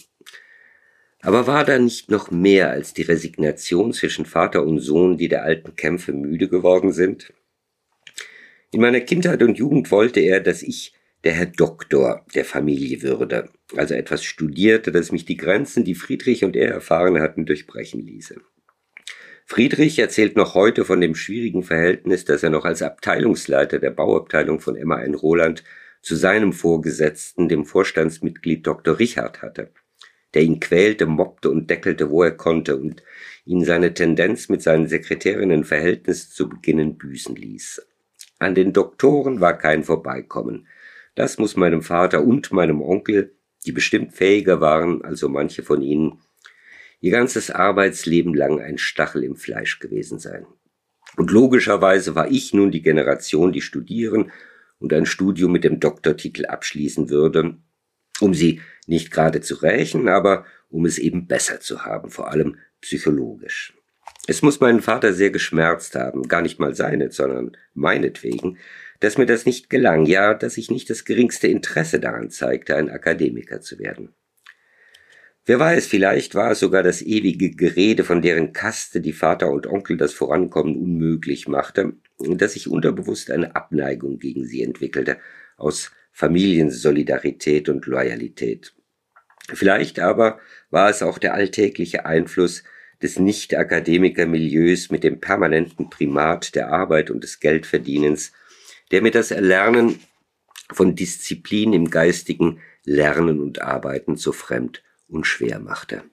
Aber 1.22 1.48
war 1.48 1.64
da 1.64 1.80
nicht 1.80 2.12
noch 2.12 2.30
mehr 2.30 2.72
als 2.72 2.94
die 2.94 3.04
Resignation 3.04 3.94
zwischen 3.94 4.26
Vater 4.26 4.66
und 4.66 4.80
Sohn, 4.80 5.18
die 5.18 5.30
der 5.30 5.44
alten 5.44 5.78
Kämpfe 5.78 6.12
müde 6.12 6.50
geworden 6.50 6.92
sind? 6.92 7.34
In 8.72 8.82
meiner 8.82 9.00
Kindheit 9.00 9.42
und 9.42 9.58
Jugend 9.58 9.92
wollte 9.92 10.20
er, 10.20 10.42
dass 10.42 10.62
ich 10.62 10.94
der 11.24 11.34
Herr 11.34 11.46
Doktor 11.46 12.26
der 12.36 12.44
Familie 12.44 13.02
würde, 13.02 13.50
also 13.78 13.94
etwas 13.94 14.26
studierte, 14.26 14.92
das 14.92 15.14
mich 15.14 15.24
die 15.24 15.38
Grenzen, 15.38 15.86
die 15.86 15.96
Friedrich 15.96 16.44
und 16.44 16.58
er 16.58 16.70
erfahren 16.70 17.22
hatten, 17.22 17.46
durchbrechen 17.46 18.06
ließe. 18.06 18.42
Friedrich 19.52 19.98
erzählt 19.98 20.36
noch 20.36 20.54
heute 20.54 20.86
von 20.86 21.02
dem 21.02 21.16
schwierigen 21.16 21.64
Verhältnis, 21.64 22.24
das 22.24 22.44
er 22.44 22.52
noch 22.52 22.66
als 22.66 22.84
Abteilungsleiter 22.84 23.80
der 23.80 23.90
Bauabteilung 23.90 24.60
von 24.60 24.76
Emma 24.76 25.02
in 25.02 25.16
Roland 25.16 25.64
zu 26.04 26.16
seinem 26.16 26.54
Vorgesetzten, 26.54 27.50
dem 27.50 27.66
Vorstandsmitglied 27.66 28.68
Dr. 28.68 29.00
Richard 29.00 29.42
hatte, 29.42 29.72
der 30.36 30.44
ihn 30.44 30.60
quälte, 30.60 31.08
mobbte 31.08 31.50
und 31.50 31.68
deckelte, 31.68 32.12
wo 32.12 32.22
er 32.22 32.30
konnte 32.30 32.78
und 32.78 33.02
ihn 33.44 33.66
seine 33.66 33.96
Tendenz 33.96 34.50
mit 34.50 34.62
seinen 34.62 34.88
Sekretärinnen 34.88 35.64
Verhältnis 35.64 36.30
zu 36.30 36.48
beginnen 36.48 37.00
büßen 37.00 37.36
ließ. 37.36 37.82
An 38.38 38.54
den 38.54 38.72
Doktoren 38.72 39.42
war 39.42 39.58
kein 39.58 39.84
Vorbeikommen. 39.84 40.68
Das 41.16 41.40
muss 41.40 41.58
meinem 41.58 41.82
Vater 41.82 42.24
und 42.24 42.52
meinem 42.52 42.84
Onkel, 42.84 43.34
die 43.66 43.72
bestimmt 43.72 44.14
fähiger 44.14 44.62
waren, 44.62 45.04
also 45.04 45.28
manche 45.28 45.64
von 45.64 45.82
ihnen, 45.82 46.20
ihr 47.02 47.12
ganzes 47.12 47.52
Arbeitsleben 47.52 48.34
lang 48.34 48.60
ein 48.60 48.78
Stachel 48.78 49.24
im 49.24 49.36
Fleisch 49.36 49.80
gewesen 49.80 50.20
sein. 50.20 50.46
Und 51.18 51.32
logischerweise 51.32 52.16
war 52.16 52.30
ich 52.30 52.54
nun 52.54 52.72
die 52.72 52.82
Generation, 52.82 53.52
die 53.52 53.62
studieren 53.62 54.32
und 54.80 54.94
ein 54.94 55.06
Studium 55.06 55.52
mit 55.52 55.64
dem 55.64 55.80
Doktortitel 55.80 56.46
abschließen 56.46 57.10
würde, 57.10 57.58
um 58.20 58.34
sie 58.34 58.62
nicht 58.88 59.12
gerade 59.12 59.42
zu 59.42 59.56
rächen, 59.56 60.08
aber 60.08 60.46
um 60.70 60.86
es 60.86 60.98
eben 60.98 61.28
besser 61.28 61.60
zu 61.60 61.84
haben, 61.86 62.10
vor 62.10 62.32
allem 62.32 62.58
psychologisch. 62.82 63.74
Es 64.28 64.42
muss 64.42 64.60
meinen 64.60 64.82
Vater 64.82 65.14
sehr 65.14 65.32
geschmerzt 65.32 65.96
haben, 65.96 66.28
gar 66.28 66.42
nicht 66.42 66.60
mal 66.60 66.76
seine, 66.76 67.12
sondern 67.12 67.58
meinetwegen, 67.74 68.58
dass 69.00 69.18
mir 69.18 69.26
das 69.26 69.46
nicht 69.46 69.70
gelang, 69.70 70.06
ja, 70.06 70.34
dass 70.34 70.58
ich 70.58 70.70
nicht 70.70 70.90
das 70.90 71.06
geringste 71.06 71.48
Interesse 71.48 72.00
daran 72.00 72.30
zeigte, 72.30 72.76
ein 72.76 72.90
Akademiker 72.90 73.62
zu 73.62 73.80
werden. 73.80 74.14
Wer 75.50 75.60
weiß, 75.60 75.88
vielleicht 75.88 76.36
war 76.36 76.52
es 76.52 76.60
sogar 76.60 76.84
das 76.84 77.02
ewige 77.02 77.50
Gerede, 77.50 78.04
von 78.04 78.22
deren 78.22 78.54
Kaste 78.54 79.02
die 79.02 79.14
Vater 79.14 79.50
und 79.50 79.66
Onkel 79.66 79.98
das 79.98 80.14
Vorankommen 80.14 80.78
unmöglich 80.78 81.48
machte, 81.48 81.94
dass 82.20 82.56
ich 82.56 82.70
unterbewusst 82.70 83.32
eine 83.32 83.56
Abneigung 83.56 84.20
gegen 84.20 84.46
sie 84.46 84.62
entwickelte, 84.62 85.18
aus 85.58 85.90
Familiensolidarität 86.12 87.68
und 87.68 87.88
Loyalität. 87.88 88.76
Vielleicht 89.52 90.00
aber 90.00 90.38
war 90.70 90.88
es 90.88 91.02
auch 91.02 91.18
der 91.18 91.34
alltägliche 91.34 92.06
Einfluss 92.06 92.64
des 93.02 93.18
Nicht-Akademiker-Milieus 93.18 94.92
mit 94.92 95.04
dem 95.04 95.20
permanenten 95.20 95.90
Primat 95.90 96.54
der 96.54 96.70
Arbeit 96.70 97.10
und 97.10 97.24
des 97.24 97.40
Geldverdienens, 97.40 98.34
der 98.92 99.02
mir 99.02 99.10
das 99.10 99.32
Erlernen 99.32 100.00
von 100.72 100.94
Disziplin 100.94 101.74
im 101.74 101.90
geistigen 101.90 102.60
Lernen 102.84 103.40
und 103.40 103.64
Arbeiten 103.64 104.16
so 104.16 104.32
fremd 104.32 104.84
und 105.10 105.26
schwer 105.26 105.60
machte. 105.60 106.04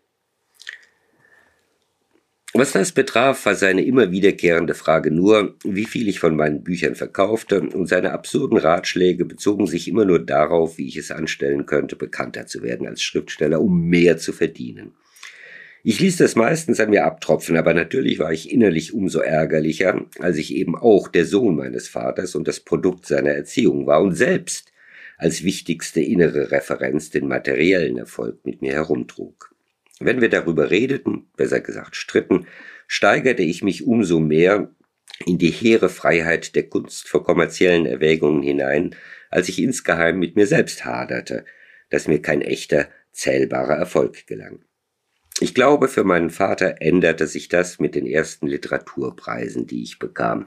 Was 2.59 2.73
das 2.73 2.93
betraf, 2.93 3.45
war 3.45 3.55
seine 3.55 3.85
immer 3.85 4.11
wiederkehrende 4.11 4.73
Frage 4.73 5.11
nur, 5.11 5.57
wie 5.63 5.85
viel 5.85 6.09
ich 6.09 6.21
von 6.21 6.37
meinen 6.37 6.65
Büchern 6.65 6.95
verkaufte, 6.95 7.61
und 7.61 7.87
seine 7.87 8.13
absurden 8.13 8.57
Ratschläge 8.57 9.27
bezogen 9.27 9.67
sich 9.67 9.89
immer 9.89 10.07
nur 10.07 10.21
darauf, 10.21 10.79
wie 10.79 10.89
ich 10.89 10.97
es 10.97 11.11
anstellen 11.11 11.67
könnte, 11.67 11.97
bekannter 11.97 12.47
zu 12.47 12.63
werden 12.63 12.87
als 12.87 13.03
Schriftsteller, 13.03 13.61
um 13.61 13.83
mehr 13.83 14.17
zu 14.17 14.33
verdienen. 14.33 14.95
Ich 15.85 16.01
ließ 16.01 16.17
das 16.17 16.35
meistens 16.35 16.81
an 16.81 16.91
mir 16.91 17.05
abtropfen, 17.05 17.59
aber 17.59 17.75
natürlich 17.75 18.19
war 18.19 18.33
ich 18.33 18.51
innerlich 18.51 18.95
umso 18.95 19.21
ärgerlicher, 19.21 20.07
als 20.19 20.39
ich 20.39 20.55
eben 20.55 20.77
auch 20.77 21.09
der 21.09 21.27
Sohn 21.27 21.57
meines 21.57 21.89
Vaters 21.89 22.35
und 22.35 22.49
das 22.49 22.61
Produkt 22.61 23.07
seiner 23.07 23.33
Erziehung 23.33 23.87
war 23.87 24.01
und 24.01 24.15
selbst 24.15 24.73
als 25.19 25.45
wichtigste 25.45 26.01
innere 26.01 26.51
Referenz 26.51 27.11
den 27.11 27.29
materiellen 27.29 27.97
Erfolg 27.99 28.45
mit 28.45 28.63
mir 28.63 28.73
herumtrug. 28.73 29.55
Wenn 29.99 30.21
wir 30.21 30.29
darüber 30.29 30.71
redeten, 30.71 31.29
besser 31.37 31.61
gesagt 31.61 31.97
stritten, 31.97 32.47
steigerte 32.87 33.43
ich 33.43 33.63
mich 33.63 33.87
umso 33.87 34.21
mehr 34.21 34.71
in 35.25 35.39
die 35.39 35.51
hehre 35.51 35.89
Freiheit 35.89 36.55
der 36.55 36.69
Kunst 36.69 37.09
vor 37.09 37.25
kommerziellen 37.25 37.87
Erwägungen 37.87 38.43
hinein, 38.43 38.95
als 39.31 39.49
ich 39.49 39.63
insgeheim 39.63 40.19
mit 40.19 40.37
mir 40.37 40.47
selbst 40.47 40.85
haderte, 40.85 41.45
dass 41.89 42.09
mir 42.09 42.21
kein 42.21 42.43
echter, 42.43 42.89
zählbarer 43.13 43.77
Erfolg 43.77 44.27
gelang. 44.27 44.65
Ich 45.41 45.55
glaube, 45.55 45.89
für 45.89 46.05
meinen 46.05 46.31
Vater 46.31 46.77
änderte 46.81 47.27
sich 47.27 47.49
das 47.49 47.79
mit 47.79 47.95
den 47.95 48.07
ersten 48.07 48.47
Literaturpreisen, 48.47 49.67
die 49.67 49.83
ich 49.83 49.99
bekam. 49.99 50.47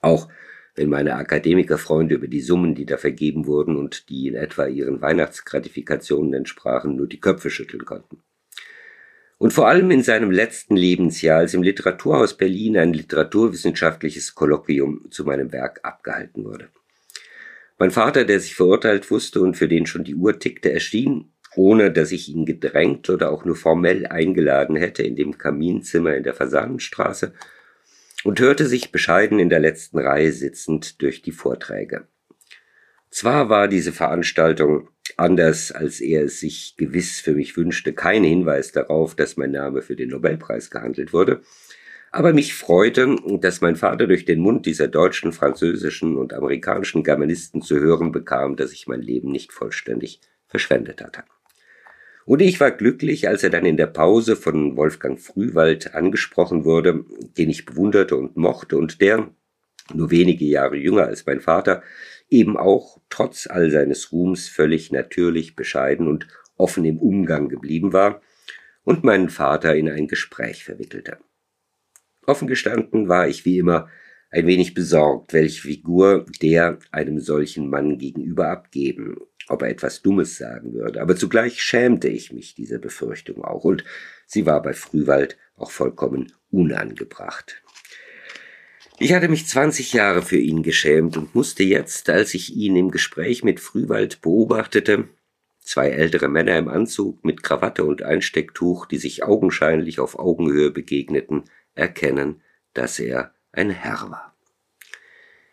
Auch 0.00 0.28
wenn 0.74 0.88
meine 0.88 1.16
Akademikerfreunde 1.16 2.14
über 2.14 2.28
die 2.28 2.40
Summen, 2.40 2.74
die 2.74 2.86
da 2.86 2.96
vergeben 2.96 3.46
wurden 3.46 3.76
und 3.76 4.08
die 4.08 4.28
in 4.28 4.34
etwa 4.34 4.66
ihren 4.66 5.00
Weihnachtsgratifikationen 5.00 6.34
entsprachen, 6.34 6.96
nur 6.96 7.06
die 7.06 7.20
Köpfe 7.20 7.50
schütteln 7.50 7.84
konnten. 7.84 8.22
Und 9.38 9.52
vor 9.52 9.68
allem 9.68 9.90
in 9.90 10.02
seinem 10.02 10.30
letzten 10.30 10.76
Lebensjahr, 10.76 11.38
als 11.38 11.54
im 11.54 11.62
Literaturhaus 11.62 12.36
Berlin 12.36 12.76
ein 12.76 12.92
literaturwissenschaftliches 12.92 14.34
Kolloquium 14.34 15.10
zu 15.10 15.24
meinem 15.24 15.50
Werk 15.50 15.80
abgehalten 15.82 16.44
wurde. 16.44 16.68
Mein 17.78 17.90
Vater, 17.90 18.26
der 18.26 18.38
sich 18.38 18.54
verurteilt 18.54 19.10
wusste 19.10 19.40
und 19.40 19.56
für 19.56 19.66
den 19.66 19.86
schon 19.86 20.04
die 20.04 20.14
Uhr 20.14 20.38
tickte, 20.38 20.70
erschien, 20.70 21.32
ohne 21.56 21.90
dass 21.90 22.12
ich 22.12 22.28
ihn 22.28 22.44
gedrängt 22.44 23.08
oder 23.08 23.32
auch 23.32 23.46
nur 23.46 23.56
formell 23.56 24.06
eingeladen 24.06 24.76
hätte, 24.76 25.02
in 25.02 25.16
dem 25.16 25.38
Kaminzimmer 25.38 26.14
in 26.14 26.22
der 26.22 26.34
Fasanenstraße 26.34 27.32
und 28.24 28.40
hörte 28.40 28.66
sich 28.66 28.92
bescheiden 28.92 29.38
in 29.38 29.48
der 29.48 29.60
letzten 29.60 29.98
Reihe 29.98 30.32
sitzend 30.32 31.00
durch 31.02 31.22
die 31.22 31.32
Vorträge. 31.32 32.08
Zwar 33.10 33.48
war 33.48 33.66
diese 33.66 33.92
Veranstaltung 33.92 34.88
anders, 35.16 35.72
als 35.72 36.00
er 36.00 36.24
es 36.24 36.40
sich 36.40 36.76
gewiss 36.76 37.20
für 37.20 37.34
mich 37.34 37.56
wünschte, 37.56 37.92
kein 37.92 38.22
Hinweis 38.22 38.72
darauf, 38.72 39.14
dass 39.16 39.36
mein 39.36 39.50
Name 39.50 39.82
für 39.82 39.96
den 39.96 40.10
Nobelpreis 40.10 40.70
gehandelt 40.70 41.12
wurde, 41.12 41.42
aber 42.12 42.32
mich 42.32 42.54
freute, 42.54 43.16
dass 43.40 43.60
mein 43.60 43.76
Vater 43.76 44.06
durch 44.06 44.24
den 44.24 44.40
Mund 44.40 44.66
dieser 44.66 44.88
deutschen, 44.88 45.32
französischen 45.32 46.16
und 46.16 46.32
amerikanischen 46.32 47.04
Germanisten 47.04 47.62
zu 47.62 47.78
hören 47.78 48.10
bekam, 48.10 48.56
dass 48.56 48.72
ich 48.72 48.88
mein 48.88 49.00
Leben 49.00 49.30
nicht 49.30 49.52
vollständig 49.52 50.20
verschwendet 50.46 51.02
hatte. 51.02 51.22
Und 52.30 52.42
ich 52.42 52.60
war 52.60 52.70
glücklich, 52.70 53.26
als 53.26 53.42
er 53.42 53.50
dann 53.50 53.66
in 53.66 53.76
der 53.76 53.88
Pause 53.88 54.36
von 54.36 54.76
Wolfgang 54.76 55.18
Frühwald 55.18 55.96
angesprochen 55.96 56.64
wurde, 56.64 57.04
den 57.36 57.50
ich 57.50 57.66
bewunderte 57.66 58.14
und 58.14 58.36
mochte 58.36 58.76
und 58.78 59.00
der, 59.00 59.34
nur 59.92 60.12
wenige 60.12 60.44
Jahre 60.44 60.76
jünger 60.76 61.06
als 61.06 61.26
mein 61.26 61.40
Vater, 61.40 61.82
eben 62.28 62.56
auch 62.56 63.00
trotz 63.08 63.48
all 63.48 63.72
seines 63.72 64.12
Ruhms 64.12 64.46
völlig 64.46 64.92
natürlich, 64.92 65.56
bescheiden 65.56 66.06
und 66.06 66.28
offen 66.56 66.84
im 66.84 66.98
Umgang 67.00 67.48
geblieben 67.48 67.92
war 67.92 68.22
und 68.84 69.02
meinen 69.02 69.28
Vater 69.28 69.74
in 69.74 69.88
ein 69.88 70.06
Gespräch 70.06 70.62
verwickelte. 70.62 71.18
Offen 72.28 72.46
gestanden 72.46 73.08
war 73.08 73.26
ich 73.26 73.44
wie 73.44 73.58
immer 73.58 73.88
ein 74.30 74.46
wenig 74.46 74.74
besorgt, 74.74 75.32
welche 75.32 75.62
Figur 75.62 76.26
der 76.40 76.78
einem 76.92 77.18
solchen 77.18 77.68
Mann 77.68 77.98
gegenüber 77.98 78.50
abgeben 78.50 79.16
ob 79.50 79.62
er 79.62 79.68
etwas 79.68 80.02
Dummes 80.02 80.36
sagen 80.36 80.72
würde, 80.72 81.00
aber 81.00 81.16
zugleich 81.16 81.62
schämte 81.62 82.08
ich 82.08 82.32
mich 82.32 82.54
dieser 82.54 82.78
Befürchtung 82.78 83.44
auch, 83.44 83.64
und 83.64 83.84
sie 84.26 84.46
war 84.46 84.62
bei 84.62 84.72
Frühwald 84.72 85.36
auch 85.56 85.70
vollkommen 85.70 86.32
unangebracht. 86.50 87.62
Ich 88.98 89.14
hatte 89.14 89.28
mich 89.28 89.46
zwanzig 89.46 89.94
Jahre 89.94 90.20
für 90.20 90.36
ihn 90.36 90.62
geschämt 90.62 91.16
und 91.16 91.34
musste 91.34 91.62
jetzt, 91.62 92.10
als 92.10 92.34
ich 92.34 92.54
ihn 92.54 92.76
im 92.76 92.90
Gespräch 92.90 93.42
mit 93.42 93.58
Frühwald 93.58 94.20
beobachtete, 94.20 95.08
zwei 95.58 95.88
ältere 95.88 96.28
Männer 96.28 96.58
im 96.58 96.68
Anzug 96.68 97.24
mit 97.24 97.42
Krawatte 97.42 97.84
und 97.84 98.02
Einstecktuch, 98.02 98.86
die 98.86 98.98
sich 98.98 99.24
augenscheinlich 99.24 100.00
auf 100.00 100.18
Augenhöhe 100.18 100.70
begegneten, 100.70 101.44
erkennen, 101.74 102.42
dass 102.74 102.98
er 102.98 103.32
ein 103.52 103.70
Herr 103.70 104.10
war. 104.10 104.36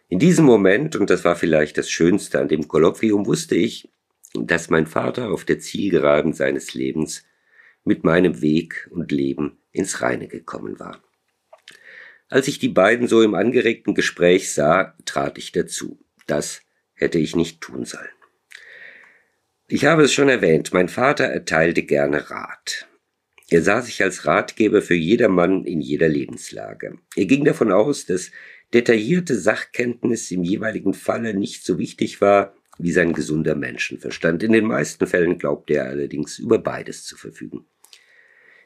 In 0.09 0.19
diesem 0.19 0.45
Moment, 0.45 0.95
und 0.95 1.09
das 1.09 1.25
war 1.25 1.35
vielleicht 1.35 1.77
das 1.77 1.89
Schönste 1.89 2.39
an 2.39 2.47
dem 2.47 2.67
Kolloquium, 2.67 3.25
wusste 3.25 3.55
ich, 3.55 3.89
dass 4.33 4.69
mein 4.69 4.87
Vater 4.87 5.31
auf 5.31 5.43
der 5.43 5.59
Zielgeraden 5.59 6.33
seines 6.33 6.73
Lebens 6.73 7.25
mit 7.83 8.03
meinem 8.03 8.41
Weg 8.41 8.87
und 8.91 9.11
Leben 9.11 9.57
ins 9.71 10.01
Reine 10.01 10.27
gekommen 10.27 10.79
war. 10.79 11.03
Als 12.29 12.47
ich 12.47 12.59
die 12.59 12.69
beiden 12.69 13.07
so 13.07 13.21
im 13.21 13.35
angeregten 13.35 13.95
Gespräch 13.95 14.51
sah, 14.53 14.95
trat 15.05 15.37
ich 15.37 15.51
dazu. 15.51 15.99
Das 16.25 16.61
hätte 16.93 17.19
ich 17.19 17.35
nicht 17.35 17.61
tun 17.61 17.85
sollen. 17.85 18.07
Ich 19.67 19.85
habe 19.85 20.03
es 20.03 20.13
schon 20.13 20.29
erwähnt, 20.29 20.73
mein 20.73 20.89
Vater 20.89 21.25
erteilte 21.25 21.83
gerne 21.83 22.29
Rat. 22.29 22.87
Er 23.49 23.61
sah 23.61 23.81
sich 23.81 24.03
als 24.03 24.25
Ratgeber 24.25 24.81
für 24.81 24.95
jedermann 24.95 25.63
in 25.63 25.79
jeder 25.79 26.09
Lebenslage. 26.09 26.97
Er 27.15 27.25
ging 27.25 27.45
davon 27.45 27.71
aus, 27.71 28.05
dass 28.05 28.31
detaillierte 28.73 29.35
Sachkenntnis 29.35 30.29
im 30.31 30.43
jeweiligen 30.43 30.93
Falle 30.93 31.33
nicht 31.33 31.65
so 31.65 31.77
wichtig 31.77 32.21
war 32.21 32.53
wie 32.79 32.91
sein 32.91 33.13
gesunder 33.13 33.55
Menschenverstand. 33.55 34.43
In 34.43 34.51
den 34.51 34.65
meisten 34.65 35.07
Fällen 35.07 35.37
glaubte 35.37 35.75
er 35.75 35.85
allerdings 35.85 36.37
über 36.37 36.59
beides 36.59 37.05
zu 37.05 37.17
verfügen. 37.17 37.65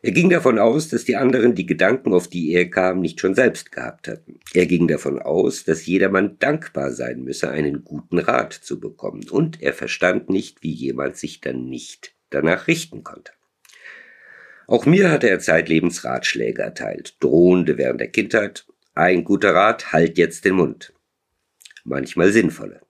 Er 0.03 0.11
ging 0.11 0.31
davon 0.31 0.57
aus, 0.57 0.89
dass 0.89 1.05
die 1.05 1.15
anderen 1.15 1.53
die 1.53 1.67
Gedanken, 1.67 2.13
auf 2.13 2.27
die 2.27 2.51
er 2.53 2.69
kam, 2.69 3.01
nicht 3.01 3.19
schon 3.19 3.35
selbst 3.35 3.71
gehabt 3.71 4.07
hatten. 4.07 4.39
Er 4.53 4.65
ging 4.65 4.87
davon 4.87 5.19
aus, 5.19 5.63
dass 5.63 5.85
jedermann 5.85 6.37
dankbar 6.39 6.91
sein 6.91 7.23
müsse, 7.23 7.51
einen 7.51 7.83
guten 7.83 8.17
Rat 8.17 8.53
zu 8.53 8.79
bekommen, 8.79 9.29
und 9.29 9.61
er 9.61 9.73
verstand 9.73 10.29
nicht, 10.29 10.63
wie 10.63 10.71
jemand 10.71 11.17
sich 11.17 11.39
dann 11.39 11.69
nicht 11.69 12.15
danach 12.31 12.67
richten 12.67 13.03
konnte. 13.03 13.31
Auch 14.65 14.87
mir 14.87 15.11
hatte 15.11 15.29
er 15.29 15.39
zeitlebens 15.39 16.03
Ratschläge 16.03 16.63
erteilt, 16.63 17.17
drohende 17.19 17.77
während 17.77 18.01
der 18.01 18.07
Kindheit. 18.07 18.65
Ein 18.93 19.23
guter 19.23 19.53
Rat, 19.53 19.93
halt 19.93 20.17
jetzt 20.17 20.43
den 20.43 20.55
Mund. 20.55 20.93
Manchmal 21.85 22.31
sinnvolle. 22.31 22.81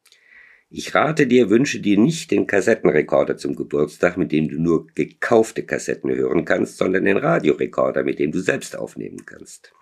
Ich 0.70 0.95
rate 0.95 1.28
dir, 1.28 1.49
wünsche 1.49 1.80
dir 1.80 1.99
nicht 1.99 2.32
den 2.32 2.47
Kassettenrekorder 2.47 3.38
zum 3.38 3.56
Geburtstag, 3.56 4.18
mit 4.18 4.32
dem 4.32 4.47
du 4.47 4.60
nur 4.60 4.88
gekaufte 4.88 5.64
Kassetten 5.64 6.10
hören 6.10 6.45
kannst, 6.45 6.78
sondern 6.78 7.06
den 7.06 7.18
Radiorekorder, 7.18 8.04
mit 8.04 8.20
dem 8.20 8.32
du 8.32 8.39
selbst 8.39 8.78
aufnehmen 8.78 9.26
kannst. 9.26 9.74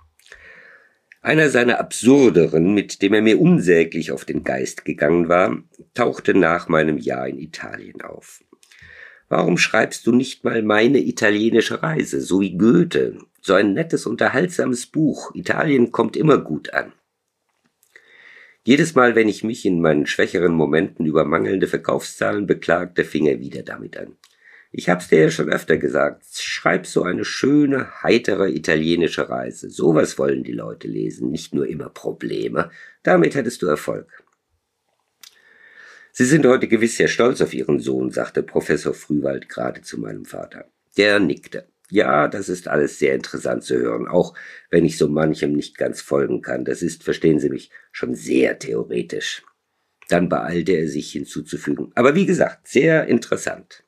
Einer 1.21 1.49
seiner 1.49 1.79
absurderen, 1.79 2.73
mit 2.73 3.01
dem 3.01 3.13
er 3.13 3.21
mir 3.21 3.39
unsäglich 3.39 4.11
auf 4.11 4.25
den 4.25 4.43
Geist 4.43 4.83
gegangen 4.83 5.29
war, 5.29 5.61
tauchte 5.93 6.33
nach 6.33 6.69
meinem 6.69 6.97
Jahr 6.97 7.27
in 7.27 7.39
Italien 7.39 8.01
auf. 8.01 8.43
Warum 9.27 9.57
schreibst 9.57 10.07
du 10.07 10.11
nicht 10.11 10.43
mal 10.43 10.63
meine 10.63 10.99
italienische 10.99 11.83
Reise, 11.83 12.19
so 12.19 12.41
wie 12.41 12.57
Goethe? 12.57 13.19
So 13.41 13.53
ein 13.53 13.73
nettes, 13.73 14.05
unterhaltsames 14.05 14.85
Buch. 14.87 15.33
Italien 15.33 15.91
kommt 15.91 16.17
immer 16.17 16.37
gut 16.37 16.73
an. 16.73 16.93
Jedes 18.63 18.93
Mal, 18.93 19.15
wenn 19.15 19.29
ich 19.29 19.43
mich 19.43 19.65
in 19.65 19.81
meinen 19.81 20.05
schwächeren 20.05 20.53
Momenten 20.53 21.05
über 21.05 21.25
mangelnde 21.25 21.67
Verkaufszahlen 21.67 22.45
beklagte, 22.45 23.05
fing 23.05 23.25
er 23.25 23.39
wieder 23.39 23.63
damit 23.63 23.97
an. 23.97 24.17
Ich 24.71 24.89
hab's 24.89 25.07
dir 25.07 25.21
ja 25.21 25.31
schon 25.31 25.49
öfter 25.49 25.77
gesagt. 25.77 26.25
Schreib 26.33 26.85
so 26.85 27.01
eine 27.03 27.25
schöne, 27.25 28.03
heitere 28.03 28.51
italienische 28.51 29.29
Reise. 29.29 29.69
Sowas 29.69 30.19
wollen 30.19 30.43
die 30.43 30.51
Leute 30.51 30.87
lesen, 30.87 31.31
nicht 31.31 31.55
nur 31.55 31.67
immer 31.67 31.89
Probleme. 31.89 32.69
Damit 33.01 33.33
hättest 33.33 33.63
du 33.63 33.67
Erfolg. 33.67 34.23
Sie 36.11 36.25
sind 36.25 36.45
heute 36.45 36.67
gewiss 36.67 36.97
sehr 36.97 37.07
stolz 37.07 37.41
auf 37.41 37.53
Ihren 37.53 37.79
Sohn, 37.79 38.11
sagte 38.11 38.43
Professor 38.43 38.93
Frühwald 38.93 39.49
gerade 39.49 39.81
zu 39.81 39.99
meinem 39.99 40.25
Vater. 40.25 40.65
Der 40.97 41.19
nickte. 41.19 41.65
Ja, 41.91 42.27
das 42.27 42.49
ist 42.49 42.67
alles 42.67 42.99
sehr 42.99 43.15
interessant 43.15 43.63
zu 43.63 43.75
hören, 43.75 44.07
auch 44.07 44.35
wenn 44.69 44.85
ich 44.85 44.97
so 44.97 45.07
manchem 45.07 45.53
nicht 45.53 45.77
ganz 45.77 46.01
folgen 46.01 46.41
kann. 46.41 46.63
Das 46.63 46.81
ist, 46.83 47.03
verstehen 47.03 47.39
Sie 47.39 47.49
mich, 47.49 47.71
schon 47.91 48.13
sehr 48.13 48.59
theoretisch. 48.59 49.43
Dann 50.07 50.29
beeilte 50.29 50.73
er 50.73 50.87
sich 50.87 51.11
hinzuzufügen. 51.11 51.91
Aber 51.95 52.15
wie 52.15 52.25
gesagt, 52.25 52.67
sehr 52.67 53.07
interessant. 53.07 53.83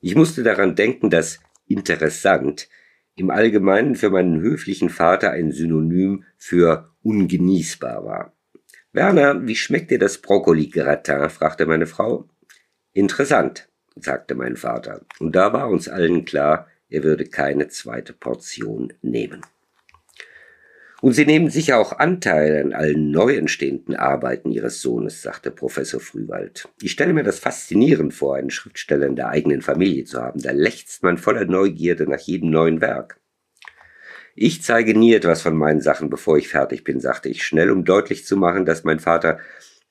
Ich 0.00 0.14
musste 0.14 0.42
daran 0.42 0.74
denken, 0.74 1.10
dass 1.10 1.40
interessant 1.66 2.68
im 3.14 3.30
Allgemeinen 3.30 3.94
für 3.94 4.10
meinen 4.10 4.40
höflichen 4.40 4.88
Vater 4.88 5.30
ein 5.30 5.52
Synonym 5.52 6.24
für 6.36 6.90
ungenießbar 7.02 8.04
war. 8.04 8.36
Werner, 8.92 9.46
wie 9.46 9.56
schmeckt 9.56 9.90
dir 9.90 9.98
das 9.98 10.18
Brokkoli-Gratin? 10.18 11.30
fragte 11.30 11.66
meine 11.66 11.86
Frau. 11.86 12.28
Interessant, 12.92 13.68
sagte 13.96 14.34
mein 14.34 14.56
Vater, 14.56 15.02
und 15.18 15.34
da 15.34 15.52
war 15.52 15.68
uns 15.68 15.88
allen 15.88 16.24
klar, 16.24 16.68
er 16.88 17.02
würde 17.02 17.24
keine 17.24 17.68
zweite 17.68 18.12
Portion 18.12 18.92
nehmen. 19.02 19.42
Und 21.00 21.14
Sie 21.14 21.26
nehmen 21.26 21.50
sicher 21.50 21.78
auch 21.78 21.98
Anteil 21.98 22.62
an 22.62 22.72
allen 22.72 23.10
neu 23.10 23.34
entstehenden 23.34 23.96
Arbeiten 23.96 24.52
Ihres 24.52 24.80
Sohnes, 24.80 25.20
sagte 25.20 25.50
Professor 25.50 25.98
Frühwald. 25.98 26.68
Ich 26.80 26.92
stelle 26.92 27.12
mir 27.12 27.24
das 27.24 27.40
faszinierend 27.40 28.14
vor, 28.14 28.36
einen 28.36 28.50
Schriftsteller 28.50 29.06
in 29.06 29.16
der 29.16 29.28
eigenen 29.28 29.62
Familie 29.62 30.04
zu 30.04 30.22
haben. 30.22 30.40
Da 30.40 30.52
lechzt 30.52 31.02
man 31.02 31.18
voller 31.18 31.44
Neugierde 31.44 32.08
nach 32.08 32.20
jedem 32.20 32.50
neuen 32.50 32.80
Werk. 32.80 33.18
Ich 34.36 34.62
zeige 34.62 34.96
nie 34.96 35.12
etwas 35.12 35.42
von 35.42 35.56
meinen 35.56 35.80
Sachen, 35.80 36.08
bevor 36.08 36.38
ich 36.38 36.48
fertig 36.48 36.84
bin, 36.84 37.00
sagte 37.00 37.28
ich 37.28 37.42
schnell, 37.42 37.72
um 37.72 37.84
deutlich 37.84 38.24
zu 38.24 38.36
machen, 38.36 38.64
dass 38.64 38.84
mein 38.84 39.00
Vater 39.00 39.40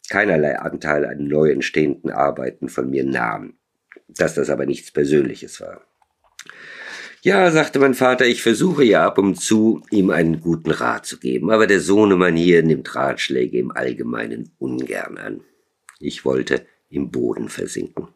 keinerlei 0.09 0.59
Anteil 0.59 1.05
an 1.05 1.25
neu 1.25 1.51
entstehenden 1.51 2.09
Arbeiten 2.09 2.69
von 2.69 2.89
mir 2.89 3.03
nahm 3.03 3.55
dass 4.07 4.35
das 4.35 4.49
aber 4.49 4.65
nichts 4.65 4.91
Persönliches 4.91 5.61
war. 5.61 5.81
Ja, 7.23 7.51
sagte 7.51 7.77
mein 7.77 7.93
Vater, 7.93 8.25
ich 8.25 8.41
versuche 8.41 8.83
ja 8.83 9.05
ab 9.05 9.19
und 9.19 9.39
zu, 9.39 9.83
ihm 9.91 10.09
einen 10.09 10.41
guten 10.41 10.71
Rat 10.71 11.05
zu 11.05 11.19
geben, 11.19 11.51
aber 11.51 11.67
der 11.67 11.79
Sohnemann 11.79 12.35
hier 12.35 12.63
nimmt 12.63 12.95
Ratschläge 12.95 13.59
im 13.59 13.71
Allgemeinen 13.71 14.51
ungern 14.57 15.19
an. 15.19 15.41
Ich 15.99 16.25
wollte 16.25 16.65
im 16.89 17.11
Boden 17.11 17.47
versinken. 17.47 18.07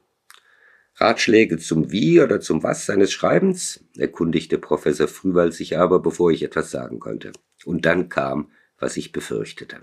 Ratschläge 0.95 1.57
zum 1.57 1.91
Wie 1.91 2.21
oder 2.21 2.39
zum 2.39 2.63
Was 2.63 2.85
seines 2.85 3.11
Schreibens? 3.11 3.83
erkundigte 3.97 4.57
Professor 4.57 5.07
Frühwald 5.07 5.53
sich 5.53 5.77
aber, 5.77 5.99
bevor 5.99 6.31
ich 6.31 6.41
etwas 6.41 6.71
sagen 6.71 6.99
konnte. 6.99 7.31
Und 7.65 7.85
dann 7.85 8.09
kam, 8.09 8.49
was 8.79 8.97
ich 8.97 9.11
befürchtete. 9.11 9.81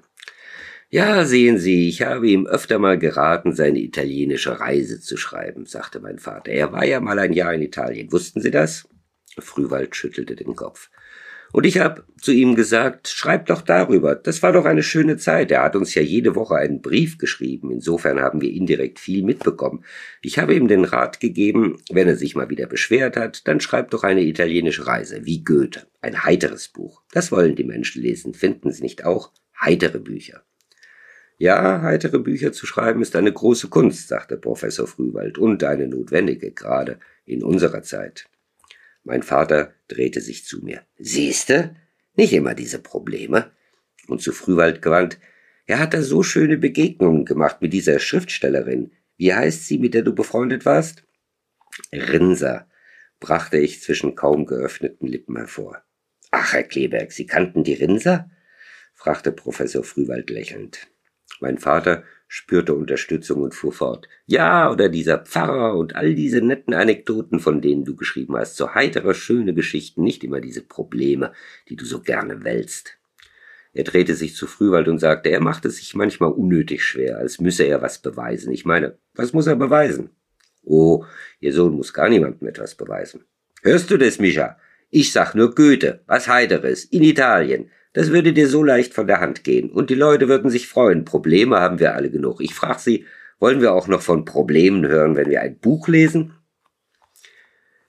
Ja, 0.94 1.24
sehen 1.24 1.56
Sie, 1.56 1.88
ich 1.88 2.02
habe 2.02 2.28
ihm 2.28 2.46
öfter 2.46 2.78
mal 2.78 2.98
geraten, 2.98 3.54
seine 3.54 3.78
italienische 3.78 4.60
Reise 4.60 5.00
zu 5.00 5.16
schreiben, 5.16 5.64
sagte 5.64 6.00
mein 6.00 6.18
Vater. 6.18 6.52
Er 6.52 6.70
war 6.70 6.84
ja 6.84 7.00
mal 7.00 7.18
ein 7.18 7.32
Jahr 7.32 7.54
in 7.54 7.62
Italien. 7.62 8.12
Wussten 8.12 8.42
Sie 8.42 8.50
das? 8.50 8.86
Frühwald 9.38 9.96
schüttelte 9.96 10.36
den 10.36 10.54
Kopf. 10.54 10.90
Und 11.50 11.64
ich 11.64 11.78
habe 11.78 12.04
zu 12.20 12.30
ihm 12.30 12.56
gesagt, 12.56 13.08
schreib 13.08 13.46
doch 13.46 13.62
darüber. 13.62 14.14
Das 14.14 14.42
war 14.42 14.52
doch 14.52 14.66
eine 14.66 14.82
schöne 14.82 15.16
Zeit. 15.16 15.50
Er 15.50 15.62
hat 15.62 15.76
uns 15.76 15.94
ja 15.94 16.02
jede 16.02 16.34
Woche 16.34 16.56
einen 16.56 16.82
Brief 16.82 17.16
geschrieben. 17.16 17.70
Insofern 17.70 18.20
haben 18.20 18.42
wir 18.42 18.52
indirekt 18.52 19.00
viel 19.00 19.24
mitbekommen. 19.24 19.86
Ich 20.20 20.38
habe 20.38 20.54
ihm 20.54 20.68
den 20.68 20.84
Rat 20.84 21.20
gegeben, 21.20 21.78
wenn 21.90 22.06
er 22.06 22.16
sich 22.16 22.34
mal 22.34 22.50
wieder 22.50 22.66
beschwert 22.66 23.16
hat, 23.16 23.48
dann 23.48 23.60
schreib 23.60 23.92
doch 23.92 24.02
eine 24.02 24.24
italienische 24.24 24.86
Reise, 24.86 25.24
wie 25.24 25.42
Goethe. 25.42 25.86
Ein 26.02 26.22
heiteres 26.22 26.68
Buch. 26.68 27.00
Das 27.12 27.32
wollen 27.32 27.56
die 27.56 27.64
Menschen 27.64 28.02
lesen. 28.02 28.34
Finden 28.34 28.70
Sie 28.70 28.82
nicht 28.82 29.06
auch? 29.06 29.32
Heitere 29.58 29.98
Bücher. 29.98 30.42
Ja, 31.42 31.82
heitere 31.82 32.20
Bücher 32.20 32.52
zu 32.52 32.66
schreiben 32.66 33.02
ist 33.02 33.16
eine 33.16 33.32
große 33.32 33.66
Kunst, 33.66 34.06
sagte 34.06 34.36
Professor 34.36 34.86
Frühwald, 34.86 35.38
und 35.38 35.64
eine 35.64 35.88
notwendige, 35.88 36.52
gerade 36.52 37.00
in 37.24 37.42
unserer 37.42 37.82
Zeit. 37.82 38.28
Mein 39.02 39.24
Vater 39.24 39.74
drehte 39.88 40.20
sich 40.20 40.44
zu 40.44 40.60
mir. 40.62 40.82
Siehste? 41.00 41.74
Nicht 42.14 42.32
immer 42.32 42.54
diese 42.54 42.78
Probleme. 42.78 43.50
Und 44.06 44.22
zu 44.22 44.30
Frühwald 44.30 44.82
gewandt. 44.82 45.18
Er 45.66 45.80
hat 45.80 45.94
da 45.94 46.02
so 46.02 46.22
schöne 46.22 46.58
Begegnungen 46.58 47.24
gemacht 47.24 47.60
mit 47.60 47.72
dieser 47.72 47.98
Schriftstellerin. 47.98 48.92
Wie 49.16 49.34
heißt 49.34 49.66
sie, 49.66 49.78
mit 49.78 49.94
der 49.94 50.02
du 50.02 50.14
befreundet 50.14 50.64
warst? 50.64 51.02
Rinser, 51.92 52.68
brachte 53.18 53.58
ich 53.58 53.82
zwischen 53.82 54.14
kaum 54.14 54.46
geöffneten 54.46 55.08
Lippen 55.08 55.36
hervor. 55.36 55.82
Ach, 56.30 56.52
Herr 56.52 56.62
Kleberg, 56.62 57.10
Sie 57.10 57.26
kannten 57.26 57.64
die 57.64 57.74
Rinser? 57.74 58.30
fragte 58.94 59.32
Professor 59.32 59.82
Frühwald 59.82 60.30
lächelnd. 60.30 60.86
Mein 61.40 61.58
Vater 61.58 62.04
spürte 62.28 62.74
Unterstützung 62.74 63.42
und 63.42 63.54
fuhr 63.54 63.72
fort. 63.72 64.08
Ja, 64.26 64.70
oder 64.70 64.88
dieser 64.88 65.18
Pfarrer 65.18 65.76
und 65.76 65.96
all 65.96 66.14
diese 66.14 66.40
netten 66.40 66.72
Anekdoten, 66.72 67.40
von 67.40 67.60
denen 67.60 67.84
du 67.84 67.94
geschrieben 67.94 68.36
hast. 68.36 68.56
So 68.56 68.74
heitere, 68.74 69.14
schöne 69.14 69.52
Geschichten, 69.52 70.02
nicht 70.02 70.24
immer 70.24 70.40
diese 70.40 70.62
Probleme, 70.62 71.32
die 71.68 71.76
du 71.76 71.84
so 71.84 72.00
gerne 72.00 72.42
wälzt. 72.44 72.98
Er 73.74 73.84
drehte 73.84 74.14
sich 74.14 74.34
zu 74.34 74.46
Frühwald 74.46 74.88
und 74.88 74.98
sagte, 74.98 75.30
er 75.30 75.40
macht 75.40 75.64
es 75.64 75.76
sich 75.76 75.94
manchmal 75.94 76.32
unnötig 76.32 76.84
schwer, 76.84 77.18
als 77.18 77.40
müsse 77.40 77.64
er 77.64 77.82
was 77.82 78.00
beweisen. 78.00 78.52
Ich 78.52 78.64
meine, 78.64 78.98
was 79.14 79.32
muss 79.32 79.46
er 79.46 79.56
beweisen? 79.56 80.10
Oh, 80.62 81.04
ihr 81.40 81.52
Sohn 81.52 81.74
muss 81.74 81.92
gar 81.92 82.08
niemandem 82.08 82.48
etwas 82.48 82.74
beweisen. 82.74 83.24
Hörst 83.62 83.90
du 83.90 83.96
das, 83.96 84.18
Micha? 84.18 84.58
Ich 84.90 85.12
sag 85.12 85.34
nur 85.34 85.54
Goethe, 85.54 86.02
was 86.06 86.28
Heiteres, 86.28 86.84
in 86.84 87.02
Italien. 87.02 87.70
Das 87.92 88.10
würde 88.10 88.32
dir 88.32 88.48
so 88.48 88.62
leicht 88.62 88.94
von 88.94 89.06
der 89.06 89.20
Hand 89.20 89.44
gehen. 89.44 89.70
Und 89.70 89.90
die 89.90 89.94
Leute 89.94 90.28
würden 90.28 90.50
sich 90.50 90.68
freuen. 90.68 91.04
Probleme 91.04 91.60
haben 91.60 91.78
wir 91.78 91.94
alle 91.94 92.10
genug. 92.10 92.40
Ich 92.40 92.54
frage 92.54 92.80
Sie, 92.80 93.06
wollen 93.38 93.60
wir 93.60 93.72
auch 93.72 93.88
noch 93.88 94.02
von 94.02 94.24
Problemen 94.24 94.86
hören, 94.86 95.16
wenn 95.16 95.28
wir 95.28 95.42
ein 95.42 95.58
Buch 95.58 95.88
lesen? 95.88 96.34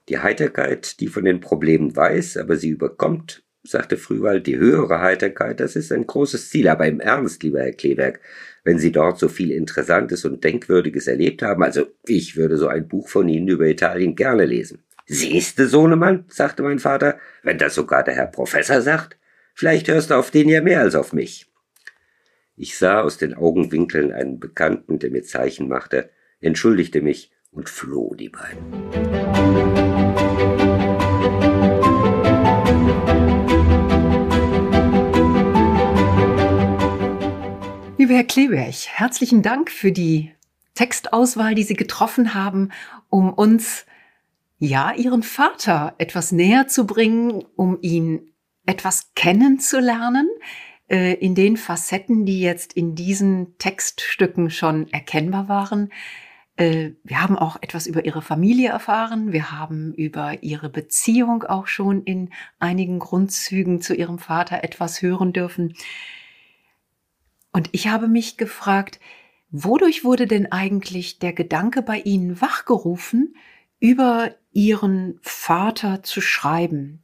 Die 0.09 0.19
Heiterkeit, 0.19 0.99
die 0.99 1.07
von 1.07 1.23
den 1.23 1.39
Problemen 1.39 1.95
weiß, 1.95 2.37
aber 2.37 2.57
sie 2.57 2.69
überkommt, 2.69 3.43
sagte 3.63 3.95
Frühwald, 3.95 4.45
die 4.47 4.57
höhere 4.57 4.99
Heiterkeit, 4.99 5.61
das 5.61 5.77
ist 5.77 5.93
ein 5.93 6.05
großes 6.05 6.49
Ziel. 6.49 6.67
Aber 6.67 6.85
im 6.85 6.99
Ernst, 6.99 7.43
lieber 7.43 7.61
Herr 7.61 7.71
Kleberg, 7.71 8.19
wenn 8.65 8.79
Sie 8.79 8.91
dort 8.91 9.19
so 9.19 9.29
viel 9.29 9.51
Interessantes 9.51 10.25
und 10.25 10.43
Denkwürdiges 10.43 11.07
erlebt 11.07 11.41
haben, 11.41 11.63
also 11.63 11.87
ich 12.05 12.35
würde 12.35 12.57
so 12.57 12.67
ein 12.67 12.87
Buch 12.87 13.07
von 13.07 13.29
Ihnen 13.29 13.47
über 13.47 13.65
Italien 13.65 14.15
gerne 14.15 14.45
lesen. 14.45 14.83
Siehste, 15.05 15.67
Sohnemann, 15.67 16.25
sagte 16.29 16.63
mein 16.63 16.79
Vater, 16.79 17.17
wenn 17.43 17.57
das 17.57 17.75
sogar 17.75 18.03
der 18.03 18.15
Herr 18.15 18.27
Professor 18.27 18.81
sagt, 18.81 19.17
Vielleicht 19.55 19.87
hörst 19.87 20.09
du 20.09 20.15
auf 20.15 20.31
den 20.31 20.49
ja 20.49 20.61
mehr 20.61 20.79
als 20.79 20.95
auf 20.95 21.13
mich. 21.13 21.45
Ich 22.55 22.75
sah 22.75 23.01
aus 23.01 23.19
den 23.19 23.35
Augenwinkeln 23.35 24.11
einen 24.11 24.39
Bekannten, 24.39 24.97
der 24.97 25.11
mir 25.11 25.21
Zeichen 25.23 25.67
machte, 25.67 26.09
entschuldigte 26.41 27.01
mich 27.01 27.31
und 27.51 27.69
floh 27.69 28.15
die 28.15 28.29
beiden. 28.29 28.73
Lieber 37.99 38.15
Herr 38.15 38.23
Kleberg, 38.23 38.75
herzlichen 38.87 39.43
Dank 39.43 39.69
für 39.69 39.91
die 39.91 40.31
Textauswahl, 40.73 41.53
die 41.53 41.63
Sie 41.63 41.75
getroffen 41.75 42.33
haben, 42.33 42.71
um 43.09 43.31
uns 43.31 43.85
ja 44.57 44.93
Ihren 44.95 45.21
Vater 45.21 45.93
etwas 45.99 46.31
näher 46.31 46.67
zu 46.67 46.87
bringen, 46.87 47.45
um 47.55 47.77
ihn 47.81 48.32
etwas 48.65 49.13
kennenzulernen 49.15 50.29
äh, 50.89 51.13
in 51.15 51.35
den 51.35 51.57
Facetten, 51.57 52.25
die 52.25 52.41
jetzt 52.41 52.73
in 52.73 52.95
diesen 52.95 53.57
Textstücken 53.57 54.49
schon 54.49 54.91
erkennbar 54.91 55.49
waren. 55.49 55.91
Äh, 56.55 56.91
wir 57.03 57.21
haben 57.21 57.37
auch 57.37 57.57
etwas 57.61 57.87
über 57.87 58.05
ihre 58.05 58.21
Familie 58.21 58.69
erfahren. 58.69 59.31
Wir 59.31 59.51
haben 59.51 59.93
über 59.93 60.43
ihre 60.43 60.69
Beziehung 60.69 61.43
auch 61.43 61.67
schon 61.67 62.03
in 62.03 62.29
einigen 62.59 62.99
Grundzügen 62.99 63.81
zu 63.81 63.95
ihrem 63.95 64.19
Vater 64.19 64.63
etwas 64.63 65.01
hören 65.01 65.33
dürfen. 65.33 65.75
Und 67.51 67.69
ich 67.71 67.87
habe 67.87 68.07
mich 68.07 68.37
gefragt, 68.37 68.99
wodurch 69.51 70.03
wurde 70.03 70.27
denn 70.27 70.51
eigentlich 70.51 71.19
der 71.19 71.33
Gedanke 71.33 71.81
bei 71.81 71.99
Ihnen 71.99 72.41
wachgerufen, 72.41 73.35
über 73.79 74.31
Ihren 74.51 75.19
Vater 75.21 76.03
zu 76.03 76.19
schreiben? 76.21 77.03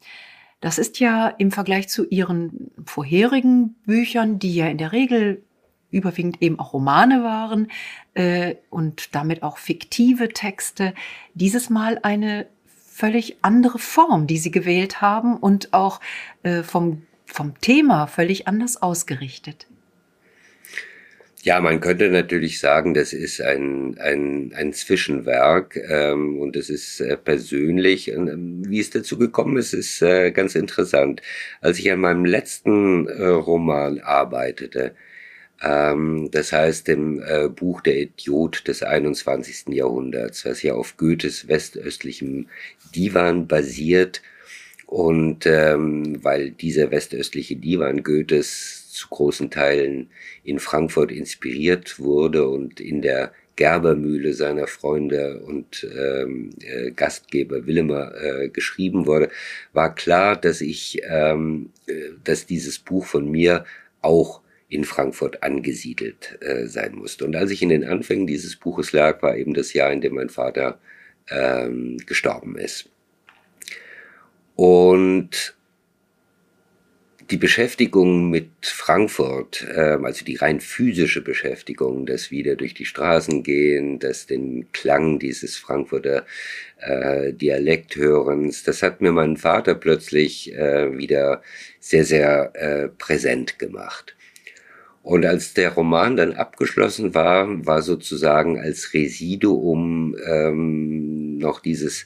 Das 0.61 0.77
ist 0.77 0.99
ja 0.99 1.27
im 1.27 1.51
Vergleich 1.51 1.87
zu 1.87 2.05
Ihren 2.07 2.71
vorherigen 2.85 3.75
Büchern, 3.85 4.39
die 4.39 4.55
ja 4.55 4.67
in 4.67 4.77
der 4.77 4.91
Regel 4.91 5.43
überwiegend 5.91 6.41
eben 6.41 6.59
auch 6.59 6.73
Romane 6.73 7.23
waren 7.23 7.71
äh, 8.13 8.55
und 8.69 9.15
damit 9.15 9.41
auch 9.41 9.57
fiktive 9.57 10.29
Texte, 10.29 10.93
dieses 11.33 11.69
Mal 11.69 11.99
eine 12.03 12.47
völlig 12.65 13.37
andere 13.41 13.79
Form, 13.79 14.27
die 14.27 14.37
Sie 14.37 14.51
gewählt 14.51 15.01
haben 15.01 15.37
und 15.37 15.73
auch 15.73 15.99
äh, 16.43 16.63
vom, 16.63 17.03
vom 17.25 17.59
Thema 17.61 18.07
völlig 18.07 18.47
anders 18.47 18.81
ausgerichtet. 18.81 19.67
Ja, 21.43 21.61
man 21.61 21.79
könnte 21.79 22.09
natürlich 22.09 22.59
sagen, 22.59 22.93
das 22.93 23.13
ist 23.13 23.39
ein, 23.41 23.97
ein, 23.97 24.51
ein 24.53 24.73
Zwischenwerk 24.73 25.77
ähm, 25.89 26.37
und 26.37 26.57
es 26.57 26.69
ist 26.69 26.99
äh, 26.99 27.15
persönlich. 27.15 28.09
Ähm, 28.11 28.63
wie 28.67 28.79
es 28.81 28.89
dazu 28.89 29.17
gekommen 29.17 29.55
ist, 29.55 29.73
ist 29.73 30.01
äh, 30.01 30.31
ganz 30.31 30.55
interessant. 30.55 31.21
Als 31.61 31.79
ich 31.79 31.89
an 31.91 32.01
meinem 32.01 32.25
letzten 32.25 33.07
äh, 33.07 33.25
Roman 33.27 33.99
arbeitete, 33.99 34.95
ähm, 35.61 36.29
das 36.31 36.51
heißt 36.51 36.89
dem 36.89 37.21
äh, 37.23 37.47
Buch 37.47 37.81
Der 37.81 37.97
Idiot 38.01 38.67
des 38.67 38.83
21. 38.83 39.69
Jahrhunderts, 39.69 40.45
was 40.45 40.61
ja 40.61 40.73
auf 40.73 40.97
Goethes 40.97 41.47
westöstlichem 41.47 42.47
Divan 42.95 43.47
basiert, 43.47 44.21
und 44.89 45.45
ähm, 45.45 46.17
weil 46.23 46.49
dieser 46.49 46.89
westöstliche 46.89 47.55
Divan 47.55 48.01
Goethes 48.01 48.78
zu 48.99 49.07
großen 49.09 49.49
Teilen 49.49 50.09
in 50.43 50.59
Frankfurt 50.59 51.11
inspiriert 51.11 51.99
wurde 51.99 52.47
und 52.47 52.79
in 52.79 53.01
der 53.01 53.31
Gerbermühle 53.55 54.33
seiner 54.33 54.67
Freunde 54.67 55.41
und 55.41 55.85
ähm, 55.93 56.51
äh, 56.61 56.91
Gastgeber 56.91 57.67
Willemer 57.67 58.13
äh, 58.15 58.47
geschrieben 58.47 59.05
wurde, 59.05 59.29
war 59.73 59.93
klar, 59.95 60.37
dass 60.37 60.61
ich, 60.61 61.01
ähm, 61.09 61.71
äh, 61.87 62.11
dass 62.23 62.45
dieses 62.45 62.79
Buch 62.79 63.05
von 63.05 63.29
mir 63.29 63.65
auch 64.01 64.41
in 64.69 64.85
Frankfurt 64.85 65.43
angesiedelt 65.43 66.37
äh, 66.41 66.67
sein 66.67 66.95
musste. 66.95 67.25
Und 67.25 67.35
als 67.35 67.51
ich 67.51 67.61
in 67.61 67.69
den 67.69 67.83
Anfängen 67.83 68.27
dieses 68.27 68.55
Buches 68.55 68.93
lag, 68.93 69.21
war 69.21 69.35
eben 69.35 69.53
das 69.53 69.73
Jahr, 69.73 69.91
in 69.91 69.99
dem 69.99 70.15
mein 70.15 70.29
Vater 70.29 70.79
ähm, 71.29 71.97
gestorben 72.05 72.57
ist. 72.57 72.89
Und 74.55 75.57
die 77.31 77.37
Beschäftigung 77.37 78.29
mit 78.29 78.49
Frankfurt, 78.61 79.67
äh, 79.75 79.97
also 80.01 80.25
die 80.25 80.35
rein 80.35 80.59
physische 80.59 81.21
Beschäftigung, 81.21 82.05
das 82.05 82.31
wieder 82.31 82.55
durch 82.55 82.73
die 82.73 82.85
Straßen 82.85 83.43
gehen, 83.43 83.99
das 83.99 84.25
den 84.25 84.71
Klang 84.71 85.19
dieses 85.19 85.57
Frankfurter 85.57 86.25
äh, 86.79 87.33
Dialekthörens, 87.33 88.63
das 88.63 88.81
hat 88.81 89.01
mir 89.01 89.11
mein 89.11 89.37
Vater 89.37 89.75
plötzlich 89.75 90.53
äh, 90.55 90.97
wieder 90.97 91.41
sehr, 91.79 92.05
sehr 92.05 92.51
äh, 92.55 92.87
präsent 92.89 93.59
gemacht. 93.59 94.15
Und 95.03 95.25
als 95.25 95.53
der 95.53 95.73
Roman 95.73 96.17
dann 96.17 96.33
abgeschlossen 96.33 97.13
war, 97.13 97.65
war 97.65 97.81
sozusagen 97.81 98.59
als 98.59 98.93
Residuum 98.93 100.15
ähm, 100.25 101.37
noch 101.37 101.61
dieses 101.61 102.05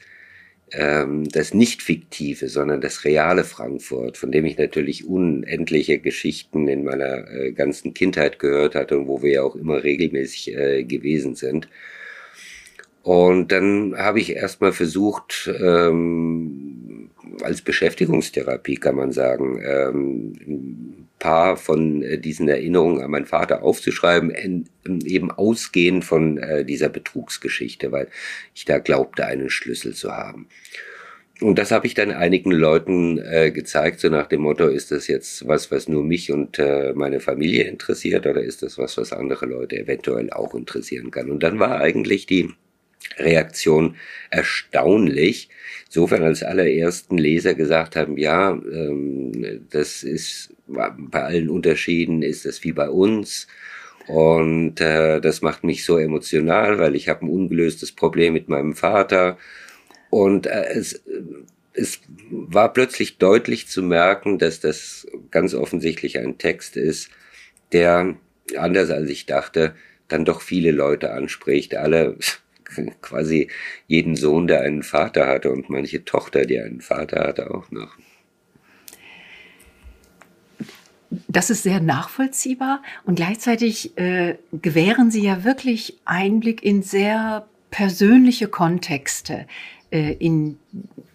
ähm, 0.74 1.30
das 1.30 1.54
nicht 1.54 1.82
fiktive, 1.82 2.50
sondern 2.50 2.82
das 2.82 3.06
reale 3.06 3.44
Frankfurt, 3.44 4.18
von 4.18 4.32
dem 4.32 4.46
ich 4.46 4.58
natürlich 4.58 5.06
unendliche 5.06 6.00
Geschichten 6.00 6.68
in 6.68 6.84
meiner 6.84 7.30
äh, 7.32 7.52
ganzen 7.52 7.94
Kindheit 7.94 8.40
gehört 8.40 8.76
hatte 8.76 8.98
und 8.98 9.08
wo 9.08 9.22
wir 9.22 9.32
ja 9.32 9.44
auch 9.44 9.56
immer 9.56 9.84
regelmäßig 9.84 10.56
äh, 10.56 10.84
gewesen 10.84 11.36
sind. 11.36 11.68
Und 13.04 13.52
dann 13.52 13.96
habe 13.98 14.20
ich 14.20 14.32
erstmal 14.36 14.72
versucht, 14.72 15.52
ähm, 15.62 17.10
als 17.42 17.62
Beschäftigungstherapie 17.62 18.76
kann 18.76 18.96
man 18.96 19.12
sagen, 19.12 19.62
ähm, 19.64 21.03
paar 21.24 21.56
von 21.56 22.04
äh, 22.04 22.18
diesen 22.20 22.50
Erinnerungen 22.50 23.02
an 23.02 23.10
meinen 23.10 23.26
Vater 23.26 23.64
aufzuschreiben, 23.64 24.30
eben 25.06 25.32
ausgehend 25.32 26.04
von 26.04 26.38
äh, 26.38 26.66
dieser 26.66 26.90
Betrugsgeschichte, 26.90 27.94
weil 27.94 28.10
ich 28.54 28.66
da 28.66 28.80
glaubte, 28.80 29.26
einen 29.26 29.50
Schlüssel 29.50 29.94
zu 29.94 30.12
haben. 30.12 30.50
Und 31.40 31.58
das 31.60 31.72
habe 31.72 31.88
ich 31.88 31.94
dann 31.94 32.12
einigen 32.12 32.52
Leuten 32.52 33.20
äh, 33.20 33.52
gezeigt, 33.52 34.02
so 34.02 34.10
nach 34.10 34.28
dem 34.28 34.42
Motto, 34.42 34.68
ist 34.68 34.92
das 34.92 35.08
jetzt 35.08 35.48
was, 35.48 35.72
was 35.72 35.88
nur 35.88 36.04
mich 36.04 36.30
und 36.30 36.60
äh, 36.60 36.92
meine 36.94 37.22
Familie 37.22 37.64
interessiert 37.64 38.28
oder 38.28 38.42
ist 38.42 38.62
das 38.62 38.78
was, 38.78 38.98
was 38.98 39.14
andere 39.14 39.46
Leute 39.46 39.78
eventuell 39.78 40.30
auch 40.30 40.54
interessieren 40.54 41.10
kann? 41.10 41.32
Und 41.32 41.42
dann 41.42 41.58
war 41.58 41.80
eigentlich 41.80 42.26
die 42.26 42.50
Reaktion 43.18 43.96
erstaunlich. 44.30 45.50
Insofern 45.86 46.24
als 46.24 46.44
allerersten 46.44 47.18
Leser 47.18 47.54
gesagt 47.56 47.96
haben, 47.96 48.18
ja, 48.18 48.52
ähm, 48.52 49.66
das 49.70 50.04
ist 50.04 50.54
bei 50.74 51.24
allen 51.24 51.50
Unterschieden 51.50 52.22
ist 52.22 52.46
das 52.46 52.64
wie 52.64 52.74
bei 52.74 52.90
uns. 52.90 53.48
Und 54.08 54.82
äh, 54.82 55.22
das 55.22 55.42
macht 55.42 55.64
mich 55.64 55.86
so 55.86 55.98
emotional, 55.98 56.78
weil 56.80 56.96
ich 56.96 57.08
habe 57.08 57.26
ein 57.26 57.30
ungelöstes 57.30 57.92
Problem 57.94 58.34
mit 58.34 58.50
meinem 58.50 58.76
Vater. 58.76 59.38
Und 60.10 60.46
äh, 60.46 60.66
es, 60.74 61.02
es 61.74 62.02
war 62.30 62.74
plötzlich 62.74 63.18
deutlich 63.18 63.68
zu 63.68 63.82
merken, 63.82 64.40
dass 64.40 64.60
das 64.60 65.08
ganz 65.32 65.54
offensichtlich 65.54 66.20
ein 66.20 66.38
Text 66.38 66.76
ist, 66.76 67.10
der, 67.72 68.16
anders 68.58 68.90
als 68.92 69.10
ich 69.10 69.26
dachte, 69.26 69.74
dann 70.08 70.26
doch 70.26 70.42
viele 70.42 70.72
Leute 70.72 71.12
anspricht. 71.14 71.76
Alle 71.76 72.18
quasi 73.02 73.50
jeden 73.88 74.16
Sohn, 74.16 74.48
der 74.48 74.62
einen 74.62 74.84
Vater 74.84 75.28
hatte 75.28 75.52
und 75.52 75.70
manche 75.70 76.04
Tochter, 76.04 76.46
die 76.46 76.60
einen 76.60 76.82
Vater 76.82 77.22
hatte, 77.22 77.52
auch 77.52 77.72
noch. 77.72 77.98
Das 81.28 81.50
ist 81.50 81.64
sehr 81.64 81.80
nachvollziehbar 81.80 82.82
und 83.06 83.16
gleichzeitig 83.16 83.98
äh, 83.98 84.38
gewähren 84.52 85.12
Sie 85.12 85.24
ja 85.24 85.44
wirklich 85.44 86.00
Einblick 86.06 86.64
in 86.64 86.82
sehr 86.82 87.46
persönliche 87.72 88.48
Kontexte 88.48 89.48
äh, 89.92 90.14
in 90.14 90.60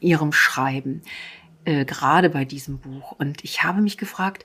Ihrem 0.01 0.33
Schreiben, 0.33 1.03
äh, 1.65 1.85
gerade 1.85 2.31
bei 2.31 2.45
diesem 2.45 2.79
Buch. 2.79 3.13
Und 3.13 3.45
ich 3.45 3.63
habe 3.65 3.81
mich 3.81 3.97
gefragt, 3.99 4.45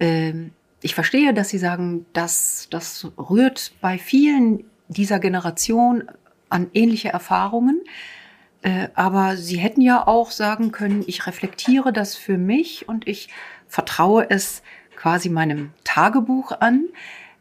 ähm, 0.00 0.52
ich 0.82 0.94
verstehe, 0.94 1.34
dass 1.34 1.50
Sie 1.50 1.58
sagen, 1.58 2.06
dass 2.12 2.68
das 2.70 3.10
rührt 3.18 3.72
bei 3.80 3.98
vielen 3.98 4.64
dieser 4.88 5.18
Generation 5.18 6.04
an 6.48 6.68
ähnliche 6.74 7.10
Erfahrungen. 7.10 7.80
Äh, 8.62 8.88
aber 8.94 9.36
sie 9.36 9.56
hätten 9.56 9.80
ja 9.80 10.06
auch 10.06 10.30
sagen 10.30 10.72
können, 10.72 11.04
ich 11.06 11.26
reflektiere 11.26 11.92
das 11.92 12.16
für 12.16 12.36
mich 12.36 12.88
und 12.88 13.08
ich 13.08 13.28
vertraue 13.68 14.28
es 14.28 14.62
quasi 15.00 15.30
meinem 15.30 15.70
Tagebuch 15.82 16.52
an. 16.60 16.84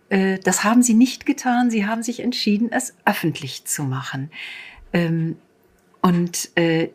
Äh, 0.07 0.39
das 0.39 0.64
haben 0.64 0.82
sie 0.82 0.93
nicht 0.93 1.26
getan. 1.26 1.70
Sie 1.70 1.86
haben 1.86 2.03
sich 2.03 2.22
entschieden, 2.22 2.72
es 2.72 2.95
öffentlich 3.05 3.66
zu 3.66 3.84
machen. 3.84 4.32
Ähm, 4.93 5.36
und 6.01 6.51
äh, 6.55 6.89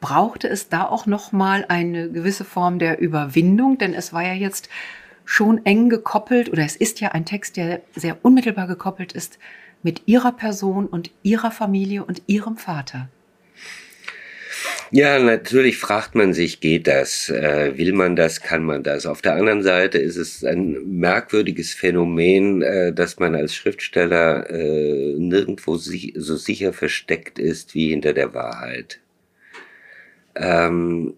brauchte 0.00 0.48
es 0.48 0.68
da 0.68 0.84
auch 0.84 1.06
noch 1.06 1.30
mal 1.30 1.64
eine 1.68 2.10
gewisse 2.10 2.44
Form 2.44 2.80
der 2.80 2.98
Überwindung, 2.98 3.78
denn 3.78 3.94
es 3.94 4.12
war 4.12 4.22
ja 4.22 4.32
jetzt 4.32 4.68
schon 5.24 5.64
eng 5.64 5.88
gekoppelt 5.88 6.50
oder 6.50 6.64
es 6.64 6.74
ist 6.74 6.98
ja 6.98 7.10
ein 7.12 7.24
Text, 7.24 7.56
der 7.56 7.82
sehr 7.94 8.24
unmittelbar 8.24 8.66
gekoppelt 8.66 9.12
ist 9.12 9.38
mit 9.84 10.02
ihrer 10.06 10.32
Person 10.32 10.86
und 10.86 11.12
ihrer 11.22 11.52
Familie 11.52 12.04
und 12.04 12.22
ihrem 12.26 12.56
Vater? 12.56 13.08
Ja, 14.90 15.18
natürlich 15.18 15.76
fragt 15.76 16.14
man 16.14 16.32
sich, 16.32 16.60
geht 16.60 16.86
das? 16.86 17.28
Äh, 17.28 17.76
will 17.76 17.92
man 17.92 18.16
das? 18.16 18.40
Kann 18.40 18.64
man 18.64 18.82
das? 18.82 19.04
Auf 19.04 19.20
der 19.20 19.34
anderen 19.34 19.62
Seite 19.62 19.98
ist 19.98 20.16
es 20.16 20.44
ein 20.44 20.98
merkwürdiges 20.98 21.74
Phänomen, 21.74 22.62
äh, 22.62 22.92
dass 22.94 23.18
man 23.18 23.34
als 23.34 23.54
Schriftsteller 23.54 24.48
äh, 24.48 25.14
nirgendwo 25.18 25.76
so 25.76 26.36
sicher 26.36 26.72
versteckt 26.72 27.38
ist 27.38 27.74
wie 27.74 27.90
hinter 27.90 28.14
der 28.14 28.32
Wahrheit. 28.32 29.00
Ähm, 30.34 31.14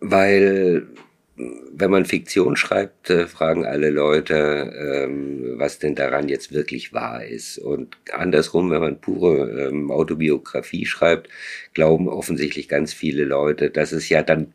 weil 0.00 0.88
wenn 1.36 1.90
man 1.90 2.06
Fiktion 2.06 2.56
schreibt, 2.56 3.10
äh, 3.10 3.26
fragen 3.26 3.66
alle 3.66 3.90
Leute, 3.90 5.04
ähm, 5.04 5.54
was 5.58 5.78
denn 5.78 5.94
daran 5.94 6.28
jetzt 6.28 6.52
wirklich 6.52 6.94
wahr 6.94 7.24
ist. 7.24 7.58
Und 7.58 7.98
andersrum, 8.12 8.70
wenn 8.70 8.80
man 8.80 9.00
pure 9.00 9.68
ähm, 9.68 9.90
Autobiografie 9.90 10.86
schreibt, 10.86 11.28
glauben 11.74 12.08
offensichtlich 12.08 12.68
ganz 12.68 12.94
viele 12.94 13.24
Leute, 13.24 13.70
dass 13.70 13.92
es 13.92 14.08
ja 14.08 14.22
dann 14.22 14.52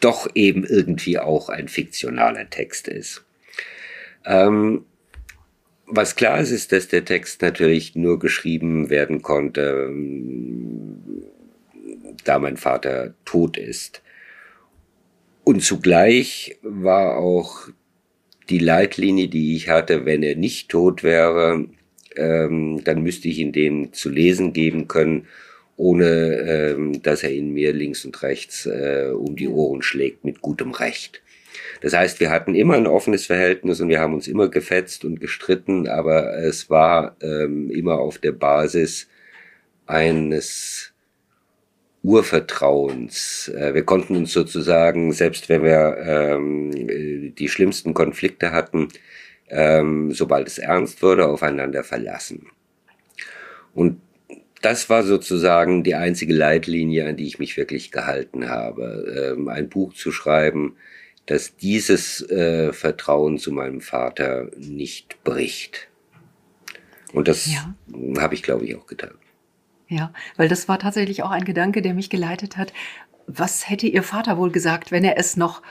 doch 0.00 0.28
eben 0.34 0.64
irgendwie 0.64 1.18
auch 1.18 1.48
ein 1.48 1.66
fiktionaler 1.66 2.48
Text 2.48 2.86
ist. 2.86 3.24
Ähm, 4.24 4.84
was 5.86 6.14
klar 6.14 6.38
ist, 6.38 6.50
ist, 6.52 6.70
dass 6.70 6.86
der 6.86 7.04
Text 7.04 7.42
natürlich 7.42 7.96
nur 7.96 8.18
geschrieben 8.20 8.90
werden 8.90 9.22
konnte, 9.22 9.90
da 12.24 12.38
mein 12.38 12.56
Vater 12.56 13.14
tot 13.24 13.56
ist. 13.56 14.02
Und 15.48 15.62
zugleich 15.62 16.58
war 16.60 17.16
auch 17.16 17.70
die 18.50 18.58
Leitlinie, 18.58 19.28
die 19.28 19.56
ich 19.56 19.70
hatte, 19.70 20.04
wenn 20.04 20.22
er 20.22 20.36
nicht 20.36 20.68
tot 20.68 21.02
wäre, 21.02 21.64
ähm, 22.16 22.84
dann 22.84 23.02
müsste 23.02 23.28
ich 23.28 23.38
ihn 23.38 23.52
dem 23.52 23.94
zu 23.94 24.10
lesen 24.10 24.52
geben 24.52 24.88
können, 24.88 25.26
ohne 25.78 26.34
ähm, 26.36 27.02
dass 27.02 27.22
er 27.22 27.32
ihn 27.32 27.54
mir 27.54 27.72
links 27.72 28.04
und 28.04 28.22
rechts 28.22 28.66
äh, 28.66 29.10
um 29.10 29.36
die 29.36 29.48
Ohren 29.48 29.80
schlägt 29.80 30.22
mit 30.22 30.42
gutem 30.42 30.72
Recht. 30.72 31.22
Das 31.80 31.94
heißt, 31.94 32.20
wir 32.20 32.28
hatten 32.28 32.54
immer 32.54 32.74
ein 32.74 32.86
offenes 32.86 33.24
Verhältnis 33.24 33.80
und 33.80 33.88
wir 33.88 34.00
haben 34.00 34.12
uns 34.12 34.28
immer 34.28 34.50
gefetzt 34.50 35.06
und 35.06 35.18
gestritten, 35.18 35.88
aber 35.88 36.36
es 36.36 36.68
war 36.68 37.16
ähm, 37.22 37.70
immer 37.70 38.00
auf 38.00 38.18
der 38.18 38.32
Basis 38.32 39.08
eines 39.86 40.92
Urvertrauens. 42.02 43.48
Äh, 43.48 43.74
wir 43.74 43.84
konnten 43.84 44.16
uns 44.16 44.32
sozusagen, 44.32 45.12
selbst 45.12 45.48
wenn 45.48 45.62
wir 45.62 45.96
ähm, 45.98 47.34
die 47.34 47.48
schlimmsten 47.48 47.94
Konflikte 47.94 48.52
hatten, 48.52 48.88
ähm, 49.48 50.12
sobald 50.12 50.46
es 50.46 50.58
ernst 50.58 51.02
wurde, 51.02 51.26
aufeinander 51.26 51.84
verlassen. 51.84 52.46
Und 53.74 54.00
das 54.62 54.90
war 54.90 55.04
sozusagen 55.04 55.84
die 55.84 55.94
einzige 55.94 56.34
Leitlinie, 56.34 57.08
an 57.08 57.16
die 57.16 57.26
ich 57.26 57.38
mich 57.38 57.56
wirklich 57.56 57.92
gehalten 57.92 58.48
habe. 58.48 59.34
Ähm, 59.36 59.48
ein 59.48 59.68
Buch 59.68 59.94
zu 59.94 60.10
schreiben, 60.10 60.76
das 61.26 61.56
dieses 61.56 62.28
äh, 62.30 62.72
Vertrauen 62.72 63.38
zu 63.38 63.52
meinem 63.52 63.80
Vater 63.80 64.50
nicht 64.56 65.22
bricht. 65.24 65.88
Und 67.12 67.28
das 67.28 67.46
ja. 67.46 67.74
habe 68.18 68.34
ich, 68.34 68.42
glaube 68.42 68.64
ich, 68.64 68.76
auch 68.76 68.86
getan. 68.86 69.14
Ja, 69.88 70.12
weil 70.36 70.48
das 70.48 70.68
war 70.68 70.78
tatsächlich 70.78 71.22
auch 71.22 71.30
ein 71.30 71.44
Gedanke, 71.44 71.80
der 71.82 71.94
mich 71.94 72.10
geleitet 72.10 72.56
hat. 72.56 72.72
Was 73.26 73.68
hätte 73.68 73.86
Ihr 73.86 74.02
Vater 74.02 74.36
wohl 74.36 74.50
gesagt, 74.50 74.92
wenn 74.92 75.04
er 75.04 75.18
es 75.18 75.36
noch 75.36 75.62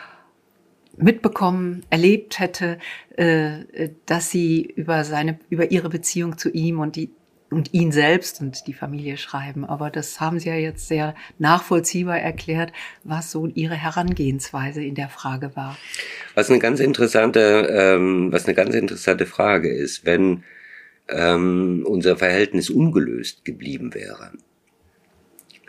mitbekommen, 0.98 1.86
erlebt 1.92 2.40
hätte, 2.40 2.80
äh, 3.16 3.90
dass 4.08 4.32
Sie 4.32 4.64
über 4.76 5.04
seine, 5.04 5.40
über 5.50 5.72
Ihre 5.72 5.90
Beziehung 5.90 6.38
zu 6.38 6.50
ihm 6.50 6.80
und 6.80 6.96
die 6.96 7.12
und 7.50 7.74
ihn 7.74 7.92
selbst 7.92 8.42
und 8.42 8.68
die 8.68 8.74
Familie 8.74 9.18
schreiben. 9.18 9.64
Aber 9.66 9.90
das 9.90 10.20
haben 10.20 10.40
Sie 10.40 10.50
ja 10.50 10.56
jetzt 10.56 10.88
sehr 10.88 11.16
nachvollziehbar 11.40 12.20
erklärt, 12.20 12.74
was 13.04 13.32
so 13.32 13.48
Ihre 13.48 13.76
Herangehensweise 13.76 14.84
in 14.84 14.96
der 14.96 15.10
Frage 15.10 15.56
war. 15.56 15.78
Was 16.36 16.50
eine 16.50 16.60
ganz 16.60 16.80
interessante, 16.80 17.68
ähm, 17.72 18.32
was 18.32 18.46
eine 18.46 18.54
ganz 18.54 18.76
interessante 18.76 19.26
Frage 19.26 19.74
ist, 19.74 20.06
wenn 20.06 20.44
ähm, 21.10 21.86
unser 21.88 22.18
Verhältnis 22.18 22.70
ungelöst 22.70 23.46
geblieben 23.46 23.94
wäre. 23.94 24.32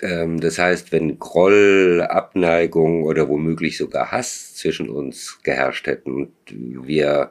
Ähm, 0.01 0.41
das 0.41 0.59
heißt, 0.59 0.93
wenn 0.93 1.19
Groll, 1.19 2.07
Abneigung 2.09 3.05
oder 3.05 3.29
womöglich 3.29 3.77
sogar 3.77 4.13
Hass 4.13 4.55
zwischen 4.55 4.89
uns 4.89 5.41
geherrscht 5.43 5.87
hätten 5.87 6.13
und 6.13 6.33
wir 6.49 7.31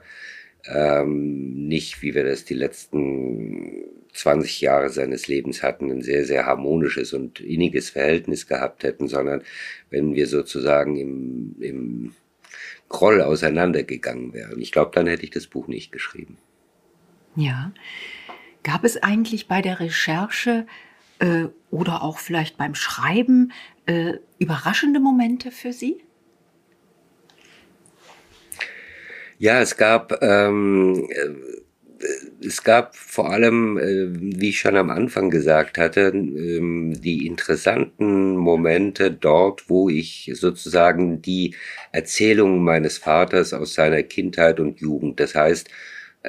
ähm, 0.66 1.68
nicht, 1.68 2.01
wie 2.01 2.14
wir 2.14 2.24
das 2.24 2.45
die 2.45 2.53
letzten 2.53 3.86
20 4.14 4.62
Jahre 4.62 4.89
seines 4.89 5.28
Lebens 5.28 5.64
hatten, 5.64 5.91
ein 5.91 6.01
sehr, 6.01 6.26
sehr 6.26 6.45
harmonisches 6.45 7.14
und 7.14 7.39
inniges 7.39 7.91
Verhältnis 7.91 8.47
gehabt 8.47 8.84
hätten, 8.84 9.08
sondern 9.08 9.43
wenn 9.89 10.16
wir 10.16 10.28
sozusagen 10.28 10.97
im, 10.97 11.55
im 11.60 12.16
Groll 12.89 13.22
auseinandergegangen 13.22 14.34
wären. 14.34 14.60
Ich 14.60 14.72
glaube, 14.72 14.91
dann 14.93 15.08
hätte 15.08 15.24
ich 15.24 15.32
das 15.32 15.47
Buch 15.47 15.68
nicht 15.68 15.91
geschrieben. 15.91 16.38
Ja. 17.38 17.72
Gab 18.64 18.84
es 18.84 19.02
eigentlich 19.02 19.48
bei 19.48 19.62
der 19.62 19.80
Recherche 19.80 20.66
äh, 21.20 21.46
oder 21.70 22.02
auch 22.02 22.18
vielleicht 22.18 22.58
beim 22.58 22.76
Schreiben 22.76 23.54
äh, 23.86 24.14
überraschende 24.40 25.00
Momente 25.00 25.52
für 25.52 25.72
Sie? 25.72 26.04
Ja, 29.38 29.62
es 29.62 29.78
gab 29.78 30.22
ähm, 30.22 31.08
äh, 31.10 31.30
es 32.44 32.64
gab 32.64 32.96
vor 32.96 33.32
allem, 33.32 33.78
äh, 33.78 34.08
wie 34.12 34.50
ich 34.50 34.60
schon 34.60 34.76
am 34.76 34.90
Anfang 34.90 35.30
gesagt 35.30 35.78
hatte, 35.78 36.12
ähm, 36.14 37.00
die 37.00 37.26
interessanten 37.26 38.36
Momente 38.36 39.12
dort, 39.12 39.70
wo 39.70 39.90
ich 39.90 40.32
sozusagen 40.34 41.22
die 41.22 41.56
Erzählungen 41.92 42.64
meines 42.64 42.98
Vaters 42.98 43.54
aus 43.54 43.74
seiner 43.74 44.04
Kindheit 44.04 44.60
und 44.60 44.80
Jugend, 44.80 45.20
das 45.20 45.36
heißt, 45.36 45.70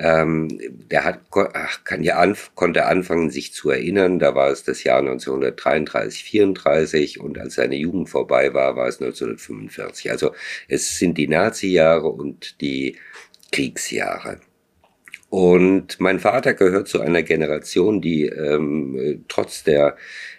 ähm, 0.00 0.48
der 0.90 1.04
hat, 1.04 1.20
ach, 1.54 1.84
kann 1.84 2.02
ja 2.02 2.18
anf 2.18 2.52
konnte 2.54 2.86
anfangen, 2.86 3.30
sich 3.30 3.52
zu 3.52 3.70
erinnern. 3.70 4.18
Da 4.18 4.34
war 4.34 4.50
es 4.50 4.64
das 4.64 4.84
Jahr 4.84 5.00
1933, 5.00 6.24
34 6.24 7.20
und 7.20 7.38
als 7.38 7.54
seine 7.54 7.76
Jugend 7.76 8.08
vorbei 8.08 8.54
war, 8.54 8.76
war 8.76 8.86
es 8.86 9.00
1945. 9.00 10.10
Also 10.10 10.32
es 10.68 10.98
sind 10.98 11.18
die 11.18 11.28
Nazi-Jahre 11.28 12.08
und 12.08 12.60
die 12.60 12.96
Kriegsjahre. 13.50 14.40
Und 15.30 16.00
mein 16.00 16.20
Vater 16.20 16.54
gehört 16.54 16.88
zu 16.88 17.00
einer 17.00 17.22
Generation, 17.22 18.00
die 18.00 18.26
ähm, 18.26 19.24
trotz 19.28 19.62
der 19.64 19.96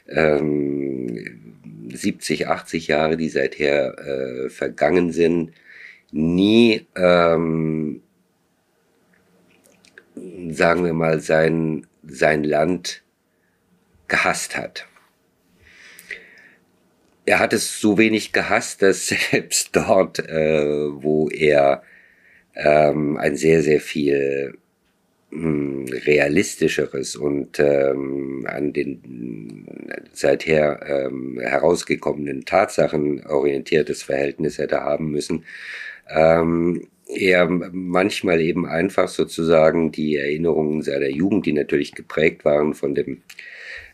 ähm, 0.07 1.59
70, 1.93 2.47
80 2.47 2.87
Jahre, 2.87 3.17
die 3.17 3.29
seither 3.29 3.97
äh, 3.99 4.49
vergangen 4.49 5.11
sind, 5.11 5.51
nie 6.11 6.87
ähm, 6.95 8.01
sagen 10.51 10.85
wir 10.85 10.93
mal, 10.93 11.19
sein, 11.19 11.85
sein 12.03 12.43
Land 12.43 13.03
gehasst 14.07 14.57
hat. 14.57 14.85
Er 17.25 17.39
hat 17.39 17.53
es 17.53 17.79
so 17.79 17.97
wenig 17.97 18.31
gehasst, 18.33 18.81
dass 18.81 19.07
selbst 19.31 19.75
dort, 19.75 20.19
äh, 20.19 21.03
wo 21.03 21.29
er 21.29 21.83
ähm, 22.55 23.17
ein 23.17 23.35
sehr, 23.35 23.61
sehr 23.61 23.79
viel 23.79 24.57
mh, 25.29 25.41
hm, 25.41 25.85
realistischeres 26.05 27.15
und 27.15 27.59
ähm, 27.59 28.45
an 28.47 28.73
den 28.73 29.65
seither 30.11 30.81
ähm, 30.87 31.39
herausgekommenen 31.39 32.45
Tatsachen 32.45 33.25
orientiertes 33.25 34.03
Verhältnis 34.03 34.57
hätte 34.57 34.81
haben 34.81 35.11
müssen, 35.11 35.45
ähm, 36.09 36.87
er 37.09 37.47
manchmal 37.49 38.39
eben 38.39 38.65
einfach 38.65 39.07
sozusagen 39.07 39.91
die 39.91 40.15
Erinnerungen 40.15 40.83
seiner 40.83 41.09
Jugend, 41.09 41.45
die 41.45 41.53
natürlich 41.53 41.93
geprägt 41.93 42.45
waren 42.45 42.73
von 42.73 42.93
dem 42.95 43.23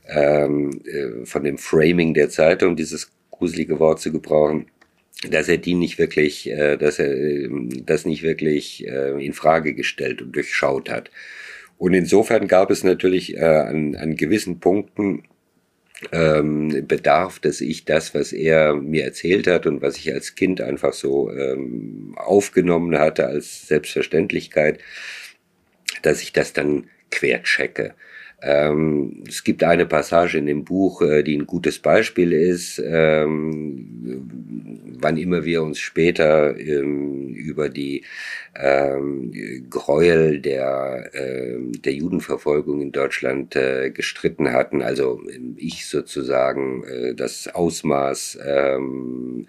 ähm, 0.07 0.82
äh, 0.86 1.26
von 1.26 1.43
dem 1.43 1.57
Framing 1.57 2.13
der 2.13 2.30
Zeitung, 2.30 2.76
dieses 2.76 3.11
gruselige 3.32 3.80
Wort 3.80 3.99
zu 3.99 4.11
gebrauchen, 4.11 4.68
dass 5.30 5.49
er 5.49 5.57
die 5.57 5.74
nicht 5.74 5.97
wirklich, 5.97 6.49
äh, 6.49 6.78
dass 6.78 6.99
er 6.99 7.11
äh, 7.11 7.49
das 7.84 8.05
nicht 8.05 8.22
wirklich 8.22 8.88
äh, 8.88 9.26
in 9.26 9.34
Frage 9.34 9.74
gestellt 9.74 10.22
und 10.22 10.36
durchschaut 10.36 10.89
hat. 10.89 11.09
Und 11.78 11.93
insofern 11.93 12.47
gab 12.47 12.72
es 12.72 12.84
natürlich 12.84 13.36
äh, 13.36 13.43
an, 13.43 13.95
an 13.95 14.16
gewissen 14.16 14.59
Punkten 14.59 15.24
ähm, 16.12 16.88
bedarf, 16.88 17.39
dass 17.39 17.62
ich 17.62 17.86
das, 17.86 18.14
was 18.14 18.34
er 18.34 18.76
mir 18.76 19.03
erzählt 19.03 19.47
hat 19.47 19.66
und 19.66 19.82
was 19.82 19.97
ich 19.97 20.14
als 20.14 20.36
Kind 20.36 20.62
einfach 20.62 20.93
so 20.93 21.32
ähm, 21.32 22.14
aufgenommen 22.18 22.97
hatte 22.97 23.28
als 23.28 23.68
Selbstverständlichkeit, 23.68 24.80
dass 26.01 26.22
ich 26.22 26.34
das 26.34 26.53
dann 26.53 26.89
querchecke. 27.12 27.95
Ähm, 28.42 29.24
es 29.28 29.44
gibt 29.44 29.64
eine 29.64 29.86
Passage 29.86 30.38
in 30.38 30.46
dem 30.46 30.66
Buch, 30.66 31.02
äh, 31.02 31.24
die 31.24 31.38
ein 31.38 31.48
gutes 31.48 31.80
Beispiel 31.80 32.34
ist, 32.34 32.82
ähm, 32.86 34.28
wann 35.00 35.18
immer 35.18 35.46
wir 35.46 35.64
uns 35.64 35.80
später 35.80 36.58
ähm, 36.58 37.34
über 37.34 37.70
die 37.70 38.04
ähm, 38.56 39.32
Gräuel 39.70 40.40
der, 40.40 41.10
äh, 41.14 41.58
der 41.80 41.94
Judenverfolgung 41.94 42.82
in 42.82 42.92
Deutschland 42.92 43.56
äh, 43.56 43.92
gestritten 43.92 44.52
hatten, 44.52 44.82
also 44.82 45.22
ich 45.58 45.86
sozusagen 45.88 46.84
äh, 46.84 47.16
das 47.16 47.48
Ausmaß 47.48 48.40
ähm, 48.46 49.48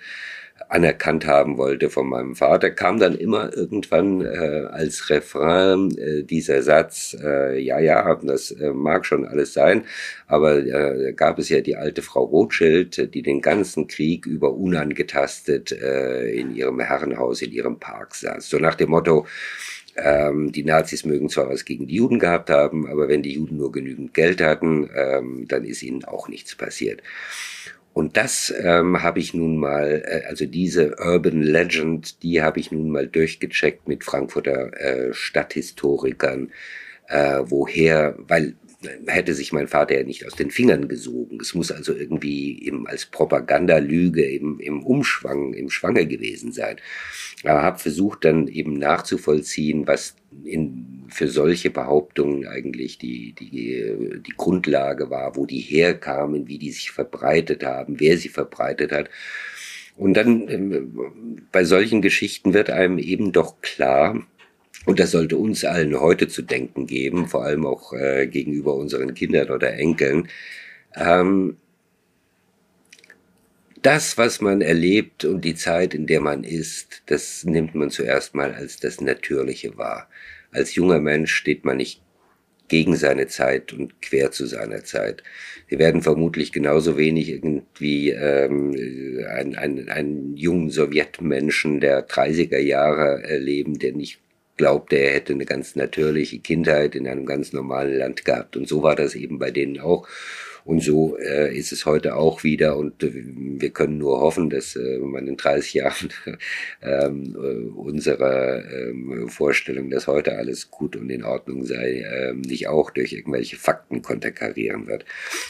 anerkannt 0.69 1.27
haben 1.27 1.59
wollte 1.59 1.91
von 1.91 2.09
meinem 2.09 2.35
Vater, 2.35 2.71
kam 2.71 2.99
dann 2.99 3.15
immer 3.15 3.55
irgendwann 3.57 4.21
äh, 4.21 4.67
als 4.71 5.11
Refrain 5.11 5.97
äh, 5.97 6.25
dieser 6.25 6.63
Satz, 6.63 7.17
äh, 7.23 7.59
ja, 7.59 7.79
ja, 7.79 8.15
das 8.17 8.51
äh, 8.51 8.73
mag 8.73 9.07
schon 9.07 9.27
alles 9.27 9.53
sein, 9.53 9.85
aber 10.27 10.59
äh, 10.59 11.13
gab 11.13 11.39
es 11.39 11.49
ja 11.49 11.61
die 11.61 11.77
alte 11.77 12.03
Frau 12.03 12.25
Rothschild, 12.25 13.15
die 13.15 13.23
den 13.23 13.41
ganzen 13.41 13.87
Krieg 13.87 14.27
über 14.27 14.55
unangetastet 14.55 15.73
äh, 15.73 16.31
in 16.31 16.55
ihrem 16.55 16.81
Herrenhaus, 16.81 17.43
in 17.43 17.53
ihrem 17.53 17.79
Park 17.79 18.15
saß. 18.15 18.49
So 18.49 18.59
nach 18.59 18.75
dem 18.75 18.91
Motto, 18.91 19.27
ähm, 19.97 20.53
die 20.53 20.65
Nazis 20.65 21.05
mögen 21.05 21.29
zwar 21.29 21.49
was 21.49 21.65
gegen 21.65 21.87
die 21.87 21.97
Juden 21.97 22.19
gehabt 22.19 22.51
haben, 22.51 22.87
aber 22.87 23.09
wenn 23.09 23.23
die 23.23 23.35
Juden 23.35 23.57
nur 23.57 23.73
genügend 23.73 24.15
Geld 24.15 24.43
hatten, 24.43 24.91
ähm, 24.95 25.47
dann 25.49 25.65
ist 25.65 25.83
ihnen 25.83 26.05
auch 26.05 26.29
nichts 26.29 26.55
passiert. 26.55 27.03
Und 27.97 28.19
das 28.19 28.53
ähm, 28.63 29.03
habe 29.03 29.21
ich 29.21 29.33
nun 29.33 29.57
mal, 29.57 30.03
äh, 30.05 30.27
also 30.27 30.45
diese 30.45 30.97
Urban 30.99 31.41
Legend, 31.41 32.23
die 32.23 32.43
habe 32.43 32.61
ich 32.61 32.71
nun 32.71 32.91
mal 32.91 33.07
durchgecheckt 33.07 33.89
mit 33.89 34.05
Frankfurter 34.05 34.79
äh, 34.79 35.15
Stadthistorikern, 35.15 36.53
äh, 37.09 37.39
woher, 37.47 38.15
weil 38.19 38.55
hätte 39.07 39.35
sich 39.35 39.53
mein 39.53 39.69
Vater 39.69 39.97
ja 39.97 40.05
nicht 40.05 40.27
aus 40.27 40.35
den 40.35 40.51
Fingern 40.51 40.89
gesogen. 40.89 41.39
Es 41.41 41.55
muss 41.55 41.73
also 41.73 41.95
irgendwie 41.95 42.63
eben 42.63 42.87
als 42.87 43.07
Propagandalüge 43.07 44.25
im, 44.25 44.61
im 44.61 44.83
Umschwang, 44.85 45.55
im 45.55 45.71
Schwange 45.71 46.07
gewesen 46.07 46.53
sein. 46.53 46.77
Aber 47.45 47.63
habe 47.63 47.79
versucht 47.79 48.25
dann 48.25 48.49
eben 48.49 48.79
nachzuvollziehen, 48.79 49.87
was 49.87 50.17
in, 50.45 51.05
für 51.09 51.29
solche 51.29 51.71
Behauptungen 51.71 52.47
eigentlich 52.47 52.99
die, 52.99 53.33
die, 53.33 54.21
die 54.27 54.35
Grundlage 54.37 55.11
war, 55.11 55.37
wo 55.37 55.47
die 55.47 55.61
herkamen, 55.61 56.49
wie 56.49 56.59
die 56.59 56.73
sich 56.73 56.91
verbreitet 56.91 57.65
haben, 57.65 57.99
wer 57.99 58.19
sie 58.19 58.29
verbreitet 58.29 58.93
hat. 58.93 59.09
Und 59.97 60.15
dann 60.15 60.49
ähm, 60.49 61.47
bei 61.51 61.65
solchen 61.65 62.03
Geschichten 62.03 62.53
wird 62.53 62.69
einem 62.69 62.99
eben 62.99 63.33
doch 63.33 63.63
klar, 63.63 64.27
und 64.85 65.01
das 65.01 65.11
sollte 65.11 65.37
uns 65.37 65.65
allen 65.65 65.99
heute 65.99 66.29
zu 66.29 66.43
denken 66.43 66.87
geben, 66.87 67.27
vor 67.27 67.45
allem 67.45 67.67
auch 67.67 67.93
äh, 67.93 68.27
gegenüber 68.27 68.75
unseren 68.75 69.15
Kindern 69.15 69.51
oder 69.51 69.73
Enkeln. 69.75 70.29
Ähm, 70.95 71.57
das, 73.83 74.19
was 74.19 74.41
man 74.41 74.63
erlebt 74.63 75.25
und 75.25 75.45
die 75.45 75.55
Zeit, 75.55 75.95
in 75.95 76.07
der 76.07 76.21
man 76.21 76.45
ist, 76.45 77.03
das 77.07 77.45
nimmt 77.45 77.75
man 77.75 77.91
zuerst 77.91 78.35
mal 78.35 78.53
als 78.53 78.79
das 78.81 79.01
Natürliche 79.01 79.77
wahr. 79.79 80.09
Als 80.51 80.75
junger 80.75 81.01
Mensch 81.01 81.33
steht 81.33 81.65
man 81.65 81.77
nicht 81.77 82.03
gegen 82.69 82.97
seine 82.97 83.29
Zeit 83.29 83.73
und 83.73 84.03
quer 84.03 84.33
zu 84.33 84.47
seiner 84.47 84.83
Zeit. 84.83 85.23
Wir 85.69 85.79
werden 85.79 86.03
vermutlich 86.03 86.53
genauso 86.53 86.97
wenig 86.97 87.29
irgendwie 87.29 88.11
ähm, 88.11 88.75
einen, 89.29 89.55
einen, 89.55 89.89
einen 89.89 90.37
jungen 90.37 90.71
Sowjetmenschen 90.71 91.81
der 91.81 92.09
30er 92.09 92.59
Jahre 92.59 93.23
erleben, 93.23 93.79
der 93.79 93.93
nicht 93.93 94.21
glaubte, 94.57 94.97
er 94.97 95.15
hätte 95.15 95.33
eine 95.33 95.45
ganz 95.45 95.77
natürliche 95.77 96.39
Kindheit 96.39 96.95
in 96.95 97.07
einem 97.07 97.27
ganz 97.27 97.53
normalen 97.53 97.97
Land 97.97 98.25
gehabt. 98.25 98.57
Und 98.57 98.69
so 98.69 98.83
war 98.83 98.97
das 98.97 99.15
eben 99.15 99.39
bei 99.39 99.51
denen 99.51 99.81
auch. 99.81 100.09
Und 100.67 100.83
so 100.83 101.17
äh, 101.19 101.57
ist 101.57 101.71
es 101.71 101.87
heute 101.87 102.17
auch 102.17 102.43
wieder. 102.43 102.77
Und 102.77 103.01
äh, 103.05 103.13
wir 103.15 103.71
können 103.71 103.99
nur 103.99 104.21
hoffen, 104.21 104.51
dass 104.51 104.75
äh, 104.75 104.99
man 104.99 105.29
in 105.29 105.37
30 105.37 105.75
Jahren 105.75 106.09
ähm, 106.83 107.37
äh, 107.37 107.69
unsere 107.79 108.65
ähm, 108.73 109.29
Vorstellung, 109.29 109.91
dass 109.91 110.09
heute 110.09 110.37
alles 110.37 110.69
gut 110.69 110.97
und 110.97 111.09
in 111.09 111.23
Ordnung 111.23 111.65
sei, 111.65 112.01
äh, 112.01 112.33
nicht 112.35 112.67
auch 112.67 112.91
durch 112.91 113.13
irgendwelche 113.13 113.57
Fakten 113.57 114.03
konterkarieren 114.03 114.89
wird. 114.89 115.05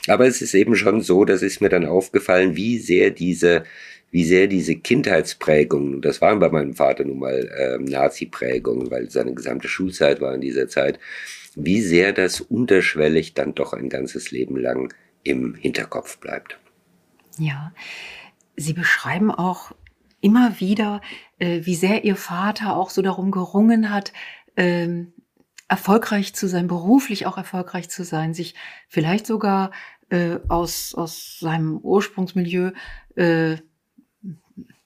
Aber 0.07 0.27
es 0.27 0.43
ist 0.43 0.53
eben 0.53 0.77
schon 0.77 1.01
so, 1.01 1.25
das 1.25 1.41
ist 1.41 1.63
mir 1.63 1.71
dann 1.71 1.87
aufgefallen, 1.87 2.55
wie 2.55 2.79
sehr 2.79 3.11
diese 3.11 3.65
wie 4.11 4.25
sehr 4.25 4.47
diese 4.47 4.77
Kindheitsprägungen, 4.77 6.01
das 6.01 6.21
waren 6.21 6.39
bei 6.39 6.49
meinem 6.49 6.75
Vater 6.75 7.05
nun 7.05 7.19
mal 7.19 7.51
ähm, 7.59 7.85
Nazi-Prägungen, 7.85 8.91
weil 8.91 9.11
seine 9.11 9.35
gesamte 9.35 9.69
Schulzeit 9.69 10.21
war 10.21 10.35
in 10.35 10.41
dieser 10.41 10.69
Zeit, 10.69 10.99
wie 11.55 11.81
sehr 11.81 12.13
das 12.13 12.41
unterschwellig 12.41 13.35
dann 13.35 13.55
doch 13.55 13.73
ein 13.73 13.89
ganzes 13.89 14.31
Leben 14.31 14.57
lang 14.57 14.93
im 15.23 15.55
Hinterkopf 15.55 16.19
bleibt. 16.19 16.59
Ja, 17.39 17.73
Sie 18.57 18.73
beschreiben 18.73 19.31
auch 19.31 19.73
immer 20.21 20.61
wieder, 20.61 21.01
äh, 21.39 21.61
wie 21.65 21.75
sehr 21.75 22.05
Ihr 22.05 22.17
Vater 22.17 22.77
auch 22.77 22.91
so 22.91 23.03
darum 23.03 23.31
gerungen 23.31 23.91
hat, 23.91 24.13
ähm, 24.57 25.13
erfolgreich 25.69 26.35
zu 26.35 26.49
sein, 26.49 26.69
beruflich 26.69 27.27
auch 27.27 27.37
erfolgreich 27.37 27.91
zu 27.91 28.05
sein, 28.05 28.35
sich 28.35 28.55
vielleicht 28.89 29.27
sogar 29.27 29.73
äh, 30.11 30.39
aus, 30.49 30.95
aus 30.95 31.39
seinem 31.41 31.79
Ursprungsmilieu 31.79 32.71
äh, 33.17 33.57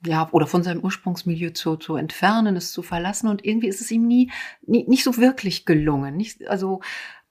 ja, 0.04 0.28
oder 0.32 0.46
von 0.46 0.62
seinem 0.62 0.82
Ursprungsmilieu 0.82 1.50
zu, 1.50 1.76
zu 1.76 1.96
entfernen, 1.96 2.56
es 2.56 2.72
zu 2.72 2.82
verlassen. 2.82 3.28
Und 3.28 3.44
irgendwie 3.44 3.68
ist 3.68 3.80
es 3.80 3.90
ihm 3.90 4.06
nie, 4.06 4.30
nie 4.66 4.84
nicht 4.88 5.04
so 5.04 5.16
wirklich 5.16 5.66
gelungen. 5.66 6.16
Nicht, 6.16 6.48
also, 6.48 6.80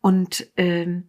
und 0.02 0.48
ähm, 0.56 1.08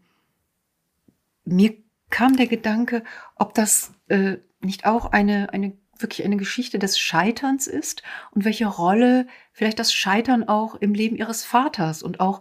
mir 1.45 1.75
kam 2.09 2.37
der 2.37 2.47
Gedanke, 2.47 3.05
ob 3.37 3.55
das 3.55 3.93
äh, 4.09 4.39
nicht 4.61 4.87
auch 4.87 5.13
eine, 5.13 5.53
eine 5.53 5.77
wirklich 5.99 6.25
eine 6.25 6.37
Geschichte 6.37 6.79
des 6.79 6.99
Scheiterns 6.99 7.67
ist 7.67 8.03
und 8.31 8.45
welche 8.45 8.67
Rolle 8.67 9.27
vielleicht 9.53 9.79
das 9.79 9.93
Scheitern 9.93 10.49
auch 10.49 10.75
im 10.77 10.95
Leben 10.95 11.17
ihres 11.17 11.45
Vaters 11.45 12.03
und 12.03 12.21
auch 12.21 12.41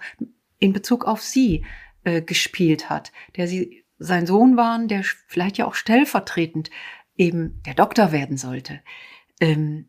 in 0.59 0.73
Bezug 0.73 1.05
auf 1.05 1.21
sie 1.21 1.65
äh, 2.03 2.21
gespielt 2.21 2.89
hat, 2.89 3.11
der 3.35 3.47
sie 3.47 3.83
sein 3.97 4.25
Sohn 4.25 4.55
waren, 4.55 4.87
der 4.87 5.03
vielleicht 5.27 5.57
ja 5.57 5.65
auch 5.65 5.75
stellvertretend 5.75 6.69
eben 7.19 7.61
der 7.65 7.75
Doktor 7.75 8.11
werden 8.11 8.37
sollte. 8.37 8.79
Ähm, 9.39 9.85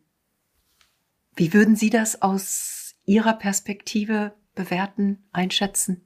wie 1.36 1.54
würden 1.54 1.76
Sie 1.76 1.88
das 1.88 2.20
aus 2.20 2.96
Ihrer 3.06 3.34
Perspektive 3.34 4.34
bewerten, 4.54 5.24
einschätzen? 5.32 6.02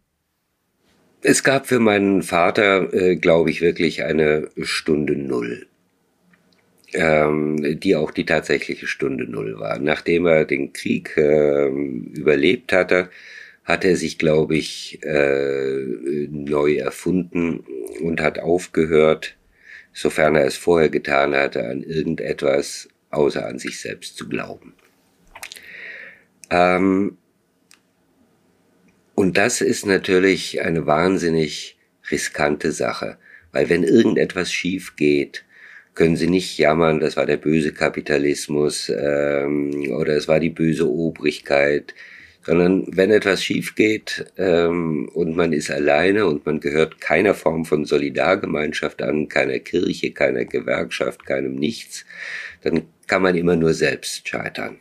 Es 1.22 1.42
gab 1.42 1.66
für 1.66 1.80
meinen 1.80 2.22
Vater, 2.22 2.92
äh, 2.92 3.16
glaube 3.16 3.50
ich, 3.50 3.62
wirklich 3.62 4.04
eine 4.04 4.50
Stunde 4.62 5.16
Null, 5.16 5.66
ähm, 6.92 7.80
die 7.80 7.96
auch 7.96 8.10
die 8.10 8.26
tatsächliche 8.26 8.86
Stunde 8.86 9.24
Null 9.24 9.58
war. 9.58 9.78
Nachdem 9.78 10.26
er 10.26 10.44
den 10.44 10.74
Krieg 10.74 11.16
äh, 11.16 11.68
überlebt 11.68 12.72
hatte, 12.74 13.08
hat 13.64 13.86
er 13.86 13.96
sich, 13.96 14.18
glaube 14.18 14.56
ich, 14.56 15.02
äh, 15.02 16.28
neu 16.30 16.74
erfunden 16.74 17.64
und 18.02 18.20
hat 18.20 18.38
aufgehört, 18.38 19.36
sofern 19.94 20.36
er 20.36 20.44
es 20.44 20.56
vorher 20.56 20.90
getan 20.90 21.34
hatte, 21.34 21.64
an 21.64 21.82
irgendetwas 21.82 22.88
außer 23.10 23.46
an 23.46 23.58
sich 23.58 23.80
selbst 23.80 24.16
zu 24.16 24.28
glauben. 24.28 24.74
Ähm, 26.50 27.16
und 29.14 29.38
das 29.38 29.60
ist 29.60 29.86
natürlich 29.86 30.60
eine 30.62 30.86
wahnsinnig 30.86 31.78
riskante 32.10 32.72
Sache, 32.72 33.16
weil 33.52 33.70
wenn 33.70 33.84
irgendetwas 33.84 34.52
schief 34.52 34.96
geht, 34.96 35.44
können 35.94 36.16
Sie 36.16 36.26
nicht 36.26 36.58
jammern, 36.58 36.98
das 36.98 37.16
war 37.16 37.24
der 37.24 37.36
böse 37.36 37.72
Kapitalismus 37.72 38.90
ähm, 38.90 39.92
oder 39.92 40.16
es 40.16 40.26
war 40.26 40.40
die 40.40 40.50
böse 40.50 40.90
Obrigkeit, 40.90 41.94
sondern 42.44 42.84
wenn 42.88 43.10
etwas 43.10 43.42
schief 43.42 43.74
geht 43.74 44.26
ähm, 44.36 45.08
und 45.14 45.36
man 45.36 45.52
ist 45.52 45.70
alleine 45.70 46.26
und 46.26 46.44
man 46.46 46.60
gehört 46.60 47.00
keiner 47.00 47.34
Form 47.34 47.64
von 47.64 47.84
Solidargemeinschaft 47.84 49.02
an, 49.02 49.28
keiner 49.28 49.58
Kirche, 49.58 50.12
keiner 50.12 50.44
Gewerkschaft, 50.44 51.26
keinem 51.26 51.54
Nichts, 51.54 52.04
dann 52.62 52.82
kann 53.06 53.22
man 53.22 53.34
immer 53.34 53.56
nur 53.56 53.72
selbst 53.74 54.28
scheitern. 54.28 54.78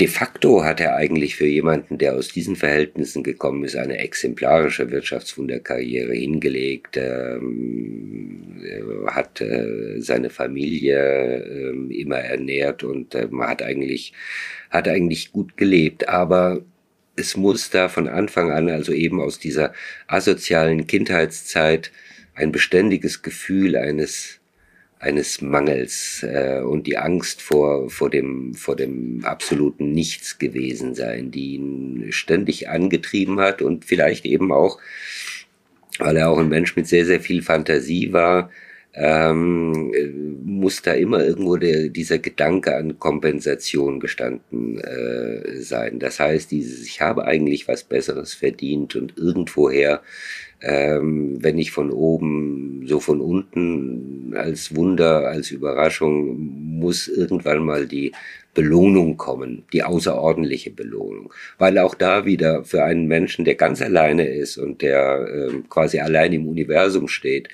De 0.00 0.08
facto 0.08 0.64
hat 0.64 0.80
er 0.80 0.96
eigentlich 0.96 1.36
für 1.36 1.46
jemanden, 1.46 1.98
der 1.98 2.14
aus 2.14 2.28
diesen 2.28 2.56
Verhältnissen 2.56 3.22
gekommen 3.22 3.64
ist, 3.64 3.76
eine 3.76 3.98
exemplarische 3.98 4.90
Wirtschaftswunderkarriere 4.90 6.14
hingelegt, 6.14 6.96
ähm, 6.96 8.62
hat 9.08 9.42
äh, 9.42 10.00
seine 10.00 10.30
Familie 10.30 11.44
äh, 11.44 12.00
immer 12.00 12.16
ernährt 12.16 12.82
und 12.82 13.14
äh, 13.14 13.28
man 13.30 13.50
hat 13.50 13.62
eigentlich, 13.62 14.14
hat 14.70 14.88
eigentlich 14.88 15.32
gut 15.32 15.58
gelebt. 15.58 16.08
Aber 16.08 16.62
es 17.16 17.36
muss 17.36 17.68
da 17.68 17.90
von 17.90 18.08
Anfang 18.08 18.50
an, 18.50 18.70
also 18.70 18.92
eben 18.92 19.20
aus 19.20 19.38
dieser 19.38 19.74
asozialen 20.06 20.86
Kindheitszeit, 20.86 21.92
ein 22.34 22.52
beständiges 22.52 23.20
Gefühl 23.20 23.76
eines 23.76 24.39
eines 25.00 25.40
Mangels 25.40 26.22
äh, 26.22 26.60
und 26.60 26.86
die 26.86 26.98
Angst 26.98 27.40
vor, 27.40 27.88
vor, 27.88 28.10
dem, 28.10 28.54
vor 28.54 28.76
dem 28.76 29.24
absoluten 29.24 29.92
Nichts 29.92 30.38
gewesen 30.38 30.94
sein, 30.94 31.30
die 31.30 31.54
ihn 31.54 32.06
ständig 32.10 32.68
angetrieben 32.68 33.40
hat 33.40 33.62
und 33.62 33.86
vielleicht 33.86 34.26
eben 34.26 34.52
auch, 34.52 34.78
weil 35.98 36.18
er 36.18 36.28
auch 36.28 36.38
ein 36.38 36.50
Mensch 36.50 36.76
mit 36.76 36.86
sehr, 36.86 37.06
sehr 37.06 37.20
viel 37.20 37.42
Fantasie 37.42 38.12
war, 38.12 38.50
ähm, 38.94 39.92
muss 40.44 40.82
da 40.82 40.92
immer 40.92 41.24
irgendwo 41.24 41.56
der, 41.56 41.88
dieser 41.88 42.18
Gedanke 42.18 42.76
an 42.76 42.98
Kompensation 42.98 44.00
gestanden 44.00 44.78
äh, 44.78 45.60
sein. 45.60 45.98
Das 45.98 46.18
heißt, 46.20 46.50
dieses, 46.50 46.84
ich 46.86 47.00
habe 47.00 47.24
eigentlich 47.24 47.68
was 47.68 47.84
Besseres 47.84 48.34
verdient 48.34 48.96
und 48.96 49.16
irgendwoher 49.16 50.02
ähm, 50.62 51.42
wenn 51.42 51.56
nicht 51.56 51.70
von 51.70 51.90
oben, 51.90 52.84
so 52.86 53.00
von 53.00 53.20
unten 53.20 54.34
als 54.36 54.74
Wunder, 54.74 55.28
als 55.28 55.50
Überraschung, 55.50 56.36
muss 56.78 57.08
irgendwann 57.08 57.64
mal 57.64 57.86
die 57.86 58.12
Belohnung 58.52 59.16
kommen, 59.16 59.64
die 59.72 59.82
außerordentliche 59.82 60.70
Belohnung. 60.70 61.32
Weil 61.58 61.78
auch 61.78 61.94
da 61.94 62.26
wieder 62.26 62.64
für 62.64 62.84
einen 62.84 63.06
Menschen, 63.06 63.44
der 63.44 63.54
ganz 63.54 63.80
alleine 63.80 64.28
ist 64.28 64.58
und 64.58 64.82
der 64.82 65.26
äh, 65.26 65.52
quasi 65.68 66.00
allein 66.00 66.32
im 66.32 66.46
Universum 66.48 67.08
steht, 67.08 67.48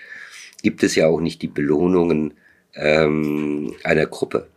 gibt 0.63 0.83
es 0.83 0.95
ja 0.95 1.07
auch 1.07 1.21
nicht 1.21 1.43
die 1.43 1.49
Belohnungen 1.49 2.35
ähm, 2.75 3.75
einer 3.85 4.07
Gruppe. 4.07 4.49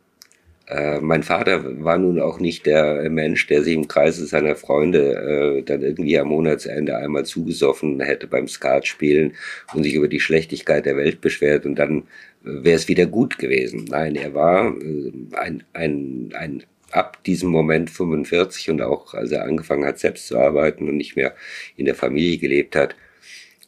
Äh, 0.69 0.99
mein 1.01 1.23
Vater 1.23 1.84
war 1.84 1.97
nun 1.97 2.19
auch 2.19 2.39
nicht 2.39 2.65
der 2.65 3.09
Mensch, 3.09 3.47
der 3.47 3.63
sich 3.63 3.73
im 3.73 3.88
Kreise 3.88 4.27
seiner 4.27 4.55
Freunde 4.55 5.59
äh, 5.59 5.63
dann 5.63 5.81
irgendwie 5.81 6.19
am 6.19 6.27
Monatsende 6.27 6.95
einmal 6.95 7.26
zugesoffen 7.26 7.99
hätte 8.01 8.27
beim 8.27 8.47
Skatspielen 8.47 9.34
und 9.73 9.84
sich 9.84 9.95
über 9.95 10.07
die 10.07 10.19
Schlechtigkeit 10.19 10.85
der 10.85 10.95
Welt 10.95 11.21
beschwert 11.21 11.65
und 11.65 11.76
dann 11.76 12.03
äh, 12.45 12.63
wäre 12.63 12.76
es 12.76 12.88
wieder 12.88 13.07
gut 13.07 13.39
gewesen. 13.39 13.85
Nein, 13.89 14.15
er 14.15 14.35
war 14.35 14.76
äh, 14.80 15.11
ein, 15.35 15.63
ein, 15.73 16.30
ein 16.38 16.63
ab 16.91 17.23
diesem 17.23 17.49
Moment 17.49 17.89
45 17.89 18.69
und 18.69 18.81
auch 18.81 19.13
als 19.13 19.31
er 19.31 19.45
angefangen 19.45 19.85
hat, 19.85 19.99
selbst 19.99 20.27
zu 20.27 20.38
arbeiten 20.38 20.88
und 20.88 20.97
nicht 20.97 21.15
mehr 21.15 21.35
in 21.77 21.85
der 21.85 21.95
Familie 21.95 22.38
gelebt 22.38 22.76
hat, 22.76 22.95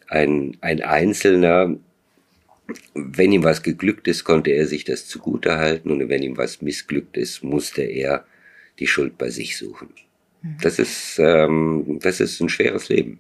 ein, 0.08 0.58
ein 0.62 0.82
Einzelner, 0.82 1.78
wenn 2.94 3.32
ihm 3.32 3.44
was 3.44 3.64
geglückt 3.64 4.08
ist, 4.08 4.24
konnte 4.24 4.52
er 4.52 4.68
sich 4.68 4.84
das 4.84 5.08
zugutehalten 5.08 5.92
und 5.92 6.10
wenn 6.10 6.24
ihm 6.24 6.38
was 6.38 6.62
missglückt 6.62 7.18
ist, 7.18 7.44
musste 7.44 7.82
er 7.82 8.26
die 8.80 8.88
Schuld 8.88 9.18
bei 9.18 9.30
sich 9.30 9.58
suchen. 9.58 9.90
Mhm. 10.42 10.58
Das 10.62 10.80
ist, 10.80 11.20
ähm, 11.20 12.00
das 12.02 12.20
ist 12.20 12.40
ein 12.42 12.50
schweres 12.50 12.90
Leben. 12.90 13.20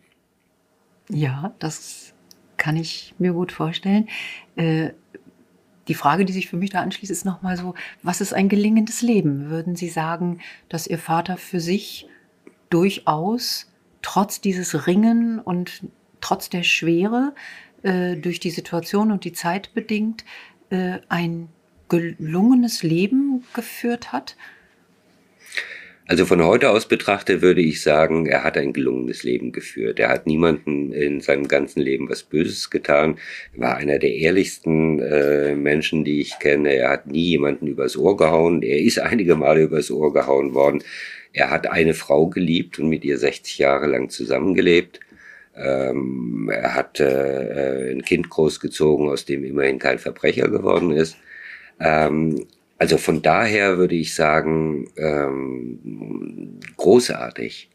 Ja, 1.09 1.53
das 1.59 2.13
kann 2.57 2.77
ich 2.77 3.13
mir 3.17 3.33
gut 3.33 3.51
vorstellen. 3.51 4.07
Äh, 4.55 4.91
die 5.87 5.95
Frage, 5.95 6.25
die 6.25 6.33
sich 6.33 6.47
für 6.47 6.57
mich 6.57 6.69
da 6.69 6.81
anschließt, 6.81 7.11
ist 7.11 7.25
nochmal 7.25 7.57
so, 7.57 7.73
was 8.03 8.21
ist 8.21 8.33
ein 8.33 8.49
gelingendes 8.49 9.01
Leben? 9.01 9.49
Würden 9.49 9.75
Sie 9.75 9.89
sagen, 9.89 10.39
dass 10.69 10.87
Ihr 10.87 10.99
Vater 10.99 11.37
für 11.37 11.59
sich 11.59 12.07
durchaus 12.69 13.71
trotz 14.01 14.41
dieses 14.41 14.87
Ringen 14.87 15.39
und 15.39 15.83
trotz 16.21 16.49
der 16.49 16.63
Schwere 16.63 17.33
äh, 17.83 18.15
durch 18.15 18.39
die 18.39 18.51
Situation 18.51 19.11
und 19.11 19.23
die 19.23 19.33
Zeit 19.33 19.73
bedingt 19.73 20.23
äh, 20.69 20.99
ein 21.09 21.49
gelungenes 21.89 22.83
Leben 22.83 23.43
geführt 23.53 24.11
hat? 24.11 24.35
Also 26.11 26.25
von 26.25 26.43
heute 26.43 26.71
aus 26.71 26.89
betrachtet 26.89 27.41
würde 27.41 27.61
ich 27.61 27.81
sagen, 27.81 28.25
er 28.25 28.43
hat 28.43 28.57
ein 28.57 28.73
gelungenes 28.73 29.23
Leben 29.23 29.53
geführt. 29.53 29.97
Er 29.97 30.09
hat 30.09 30.27
niemanden 30.27 30.91
in 30.91 31.21
seinem 31.21 31.47
ganzen 31.47 31.79
Leben 31.79 32.09
was 32.09 32.23
Böses 32.23 32.69
getan. 32.69 33.17
Er 33.53 33.61
war 33.61 33.77
einer 33.77 33.97
der 33.97 34.13
ehrlichsten 34.13 34.99
äh, 34.99 35.55
Menschen, 35.55 36.03
die 36.03 36.19
ich 36.19 36.37
kenne. 36.39 36.73
Er 36.73 36.89
hat 36.89 37.07
nie 37.07 37.23
jemanden 37.23 37.67
übers 37.67 37.95
Ohr 37.95 38.17
gehauen. 38.17 38.61
Er 38.61 38.81
ist 38.81 38.99
einige 38.99 39.35
Male 39.35 39.61
übers 39.61 39.89
Ohr 39.89 40.11
gehauen 40.11 40.53
worden. 40.53 40.83
Er 41.31 41.49
hat 41.49 41.67
eine 41.67 41.93
Frau 41.93 42.27
geliebt 42.27 42.77
und 42.77 42.89
mit 42.89 43.05
ihr 43.05 43.17
60 43.17 43.57
Jahre 43.59 43.87
lang 43.87 44.09
zusammengelebt. 44.09 44.99
Ähm, 45.55 46.49
er 46.51 46.75
hat 46.75 46.99
äh, 46.99 47.91
ein 47.91 48.03
Kind 48.03 48.29
großgezogen, 48.29 49.09
aus 49.09 49.25
dem 49.25 49.43
immerhin 49.43 49.79
kein 49.79 49.99
Verbrecher 49.99 50.47
geworden 50.47 50.91
ist. 50.91 51.17
Ähm, 51.79 52.45
also 52.77 52.97
von 52.97 53.21
daher 53.21 53.77
würde 53.77 53.95
ich 53.95 54.15
sagen, 54.15 54.87
ähm, 54.97 56.59
großartig. 56.77 57.69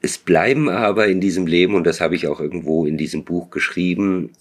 Es 0.00 0.18
bleiben 0.18 0.68
aber 0.68 1.08
in 1.08 1.20
diesem 1.20 1.46
Leben, 1.46 1.74
und 1.74 1.86
das 1.86 2.00
habe 2.00 2.14
ich 2.14 2.26
auch 2.26 2.40
irgendwo 2.40 2.86
in 2.86 2.96
diesem 2.96 3.24
Buch 3.24 3.50
geschrieben, 3.50 4.32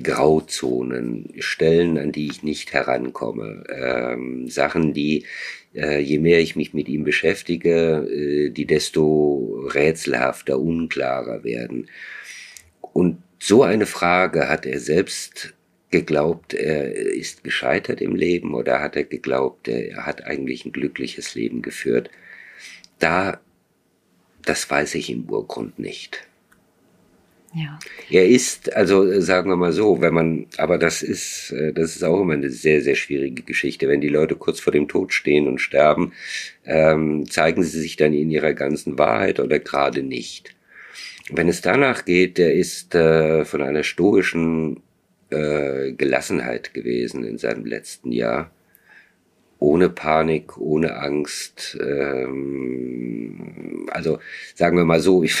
Grauzonen, 0.00 1.34
Stellen, 1.38 1.98
an 1.98 2.12
die 2.12 2.26
ich 2.26 2.42
nicht 2.42 2.72
herankomme, 2.72 3.64
ähm, 3.68 4.48
Sachen, 4.48 4.94
die 4.94 5.26
äh, 5.74 6.00
je 6.00 6.18
mehr 6.18 6.40
ich 6.40 6.56
mich 6.56 6.72
mit 6.72 6.88
ihm 6.88 7.04
beschäftige, 7.04 8.06
äh, 8.08 8.50
die 8.50 8.66
desto 8.66 9.68
rätselhafter, 9.72 10.58
unklarer 10.58 11.44
werden. 11.44 11.90
Und 12.80 13.22
so 13.38 13.62
eine 13.62 13.86
Frage 13.86 14.48
hat 14.48 14.66
er 14.66 14.80
selbst 14.80 15.54
geglaubt, 15.90 16.54
er 16.54 16.92
ist 16.94 17.44
gescheitert 17.44 18.00
im 18.00 18.16
Leben 18.16 18.54
oder 18.54 18.80
hat 18.80 18.96
er 18.96 19.04
geglaubt, 19.04 19.68
er 19.68 20.06
hat 20.06 20.24
eigentlich 20.24 20.64
ein 20.64 20.72
glückliches 20.72 21.34
Leben 21.34 21.60
geführt? 21.60 22.10
Da, 22.98 23.40
das 24.44 24.70
weiß 24.70 24.94
ich 24.94 25.10
im 25.10 25.28
Urgrund 25.28 25.78
nicht. 25.78 26.26
Ja. 27.54 27.78
Er 28.10 28.26
ist, 28.26 28.72
also 28.72 29.04
äh, 29.10 29.20
sagen 29.20 29.50
wir 29.50 29.56
mal 29.56 29.72
so, 29.72 30.00
wenn 30.00 30.14
man, 30.14 30.46
aber 30.56 30.78
das 30.78 31.02
ist, 31.02 31.52
äh, 31.52 31.72
das 31.72 31.96
ist 31.96 32.02
auch 32.02 32.20
immer 32.20 32.32
eine 32.32 32.50
sehr, 32.50 32.80
sehr 32.80 32.94
schwierige 32.94 33.42
Geschichte. 33.42 33.88
Wenn 33.88 34.00
die 34.00 34.08
Leute 34.08 34.36
kurz 34.36 34.58
vor 34.58 34.72
dem 34.72 34.88
Tod 34.88 35.12
stehen 35.12 35.46
und 35.46 35.60
sterben, 35.60 36.12
ähm, 36.64 37.28
zeigen 37.28 37.62
sie 37.62 37.80
sich 37.80 37.96
dann 37.96 38.14
in 38.14 38.30
ihrer 38.30 38.54
ganzen 38.54 38.98
Wahrheit 38.98 39.38
oder 39.38 39.58
gerade 39.58 40.02
nicht. 40.02 40.54
Wenn 41.30 41.48
es 41.48 41.60
danach 41.60 42.04
geht, 42.04 42.38
der 42.38 42.54
ist 42.54 42.94
äh, 42.94 43.44
von 43.44 43.62
einer 43.62 43.82
stoischen 43.82 44.80
äh, 45.30 45.92
Gelassenheit 45.92 46.72
gewesen 46.72 47.24
in 47.24 47.38
seinem 47.38 47.66
letzten 47.66 48.12
Jahr 48.12 48.50
ohne 49.62 49.88
Panik, 49.88 50.58
ohne 50.58 50.96
Angst. 50.96 51.78
Ähm, 51.80 53.86
also 53.90 54.18
sagen 54.54 54.76
wir 54.76 54.84
mal 54.84 55.00
so, 55.00 55.22
ich, 55.22 55.40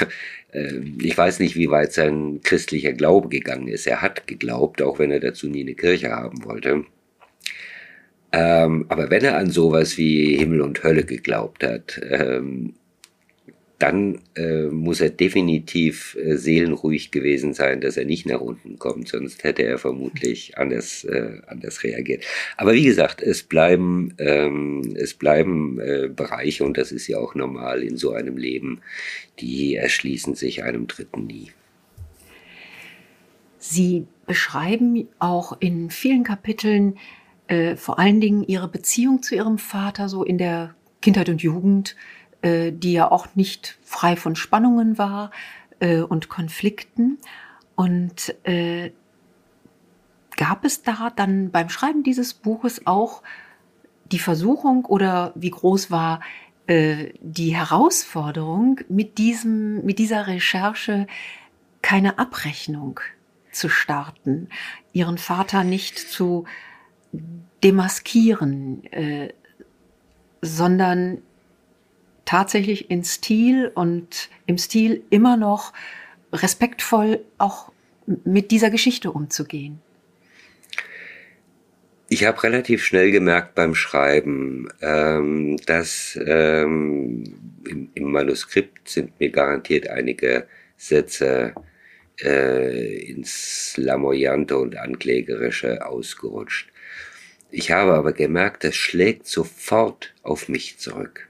äh, 0.52 0.80
ich 1.00 1.18
weiß 1.18 1.40
nicht, 1.40 1.56
wie 1.56 1.70
weit 1.70 1.92
sein 1.92 2.40
christlicher 2.42 2.92
Glaube 2.92 3.28
gegangen 3.28 3.68
ist. 3.68 3.86
Er 3.86 4.02
hat 4.02 4.26
geglaubt, 4.26 4.82
auch 4.82 4.98
wenn 4.98 5.10
er 5.10 5.20
dazu 5.20 5.48
nie 5.48 5.62
eine 5.62 5.74
Kirche 5.74 6.10
haben 6.10 6.44
wollte. 6.44 6.84
Ähm, 8.32 8.86
aber 8.88 9.10
wenn 9.10 9.24
er 9.24 9.36
an 9.36 9.50
sowas 9.50 9.98
wie 9.98 10.36
Himmel 10.36 10.62
und 10.62 10.82
Hölle 10.82 11.04
geglaubt 11.04 11.64
hat, 11.64 12.00
ähm, 12.08 12.74
dann 13.82 14.20
äh, 14.36 14.66
muss 14.66 15.00
er 15.00 15.10
definitiv 15.10 16.16
äh, 16.16 16.36
seelenruhig 16.36 17.10
gewesen 17.10 17.52
sein, 17.52 17.80
dass 17.80 17.96
er 17.96 18.04
nicht 18.04 18.26
nach 18.26 18.40
unten 18.40 18.78
kommt, 18.78 19.08
sonst 19.08 19.42
hätte 19.42 19.64
er 19.64 19.76
vermutlich 19.76 20.56
anders, 20.56 21.02
äh, 21.02 21.40
anders 21.48 21.82
reagiert. 21.82 22.24
Aber 22.56 22.74
wie 22.74 22.84
gesagt, 22.84 23.20
es 23.20 23.42
bleiben, 23.42 24.14
ähm, 24.18 24.94
es 24.94 25.14
bleiben 25.14 25.80
äh, 25.80 26.08
Bereiche, 26.08 26.64
und 26.64 26.78
das 26.78 26.92
ist 26.92 27.08
ja 27.08 27.18
auch 27.18 27.34
normal 27.34 27.82
in 27.82 27.96
so 27.96 28.12
einem 28.12 28.36
Leben, 28.36 28.80
die 29.40 29.74
erschließen 29.74 30.36
sich 30.36 30.62
einem 30.62 30.86
Dritten 30.86 31.26
nie. 31.26 31.50
Sie 33.58 34.06
beschreiben 34.26 35.08
auch 35.18 35.56
in 35.60 35.90
vielen 35.90 36.22
Kapiteln 36.22 36.98
äh, 37.48 37.74
vor 37.74 37.98
allen 37.98 38.20
Dingen 38.20 38.44
Ihre 38.44 38.68
Beziehung 38.68 39.22
zu 39.22 39.34
Ihrem 39.34 39.58
Vater, 39.58 40.08
so 40.08 40.22
in 40.22 40.38
der 40.38 40.76
Kindheit 41.00 41.28
und 41.28 41.42
Jugend, 41.42 41.96
die 42.42 42.92
ja 42.92 43.10
auch 43.10 43.28
nicht 43.34 43.78
frei 43.82 44.16
von 44.16 44.36
Spannungen 44.36 44.98
war 44.98 45.30
äh, 45.80 46.00
und 46.00 46.28
Konflikten. 46.28 47.18
Und 47.74 48.34
äh, 48.44 48.92
gab 50.36 50.64
es 50.64 50.82
da 50.82 51.10
dann 51.14 51.50
beim 51.50 51.68
Schreiben 51.68 52.02
dieses 52.02 52.34
Buches 52.34 52.86
auch 52.86 53.22
die 54.06 54.18
Versuchung 54.18 54.84
oder 54.84 55.32
wie 55.34 55.50
groß 55.50 55.90
war 55.90 56.20
äh, 56.66 57.12
die 57.20 57.56
Herausforderung, 57.56 58.80
mit, 58.88 59.18
diesem, 59.18 59.84
mit 59.84 59.98
dieser 59.98 60.26
Recherche 60.26 61.06
keine 61.80 62.18
Abrechnung 62.18 63.00
zu 63.50 63.68
starten, 63.68 64.48
ihren 64.92 65.18
Vater 65.18 65.64
nicht 65.64 65.98
zu 65.98 66.44
demaskieren, 67.62 68.84
äh, 68.92 69.32
sondern 70.40 71.22
tatsächlich 72.24 72.90
in 72.90 73.04
Stil 73.04 73.70
und 73.74 74.30
im 74.46 74.58
Stil 74.58 75.02
immer 75.10 75.36
noch 75.36 75.72
respektvoll 76.32 77.20
auch 77.38 77.72
mit 78.24 78.50
dieser 78.50 78.70
Geschichte 78.70 79.10
umzugehen? 79.10 79.80
Ich 82.08 82.26
habe 82.26 82.42
relativ 82.42 82.84
schnell 82.84 83.10
gemerkt 83.10 83.54
beim 83.54 83.74
Schreiben, 83.74 84.68
ähm, 84.82 85.56
dass 85.64 86.18
ähm, 86.26 87.24
im, 87.66 87.90
im, 87.94 88.12
Manuskript 88.12 88.86
sind 88.86 89.18
mir 89.18 89.30
garantiert 89.30 89.88
einige 89.88 90.46
Sätze 90.76 91.54
äh, 92.22 93.10
ins 93.10 93.74
Lamoyante 93.78 94.58
und 94.58 94.76
Anklägerische 94.76 95.86
ausgerutscht. 95.86 96.70
Ich 97.50 97.70
habe 97.70 97.94
aber 97.94 98.12
gemerkt, 98.12 98.64
das 98.64 98.74
schlägt 98.76 99.26
sofort 99.26 100.12
auf 100.22 100.50
mich 100.50 100.78
zurück. 100.78 101.28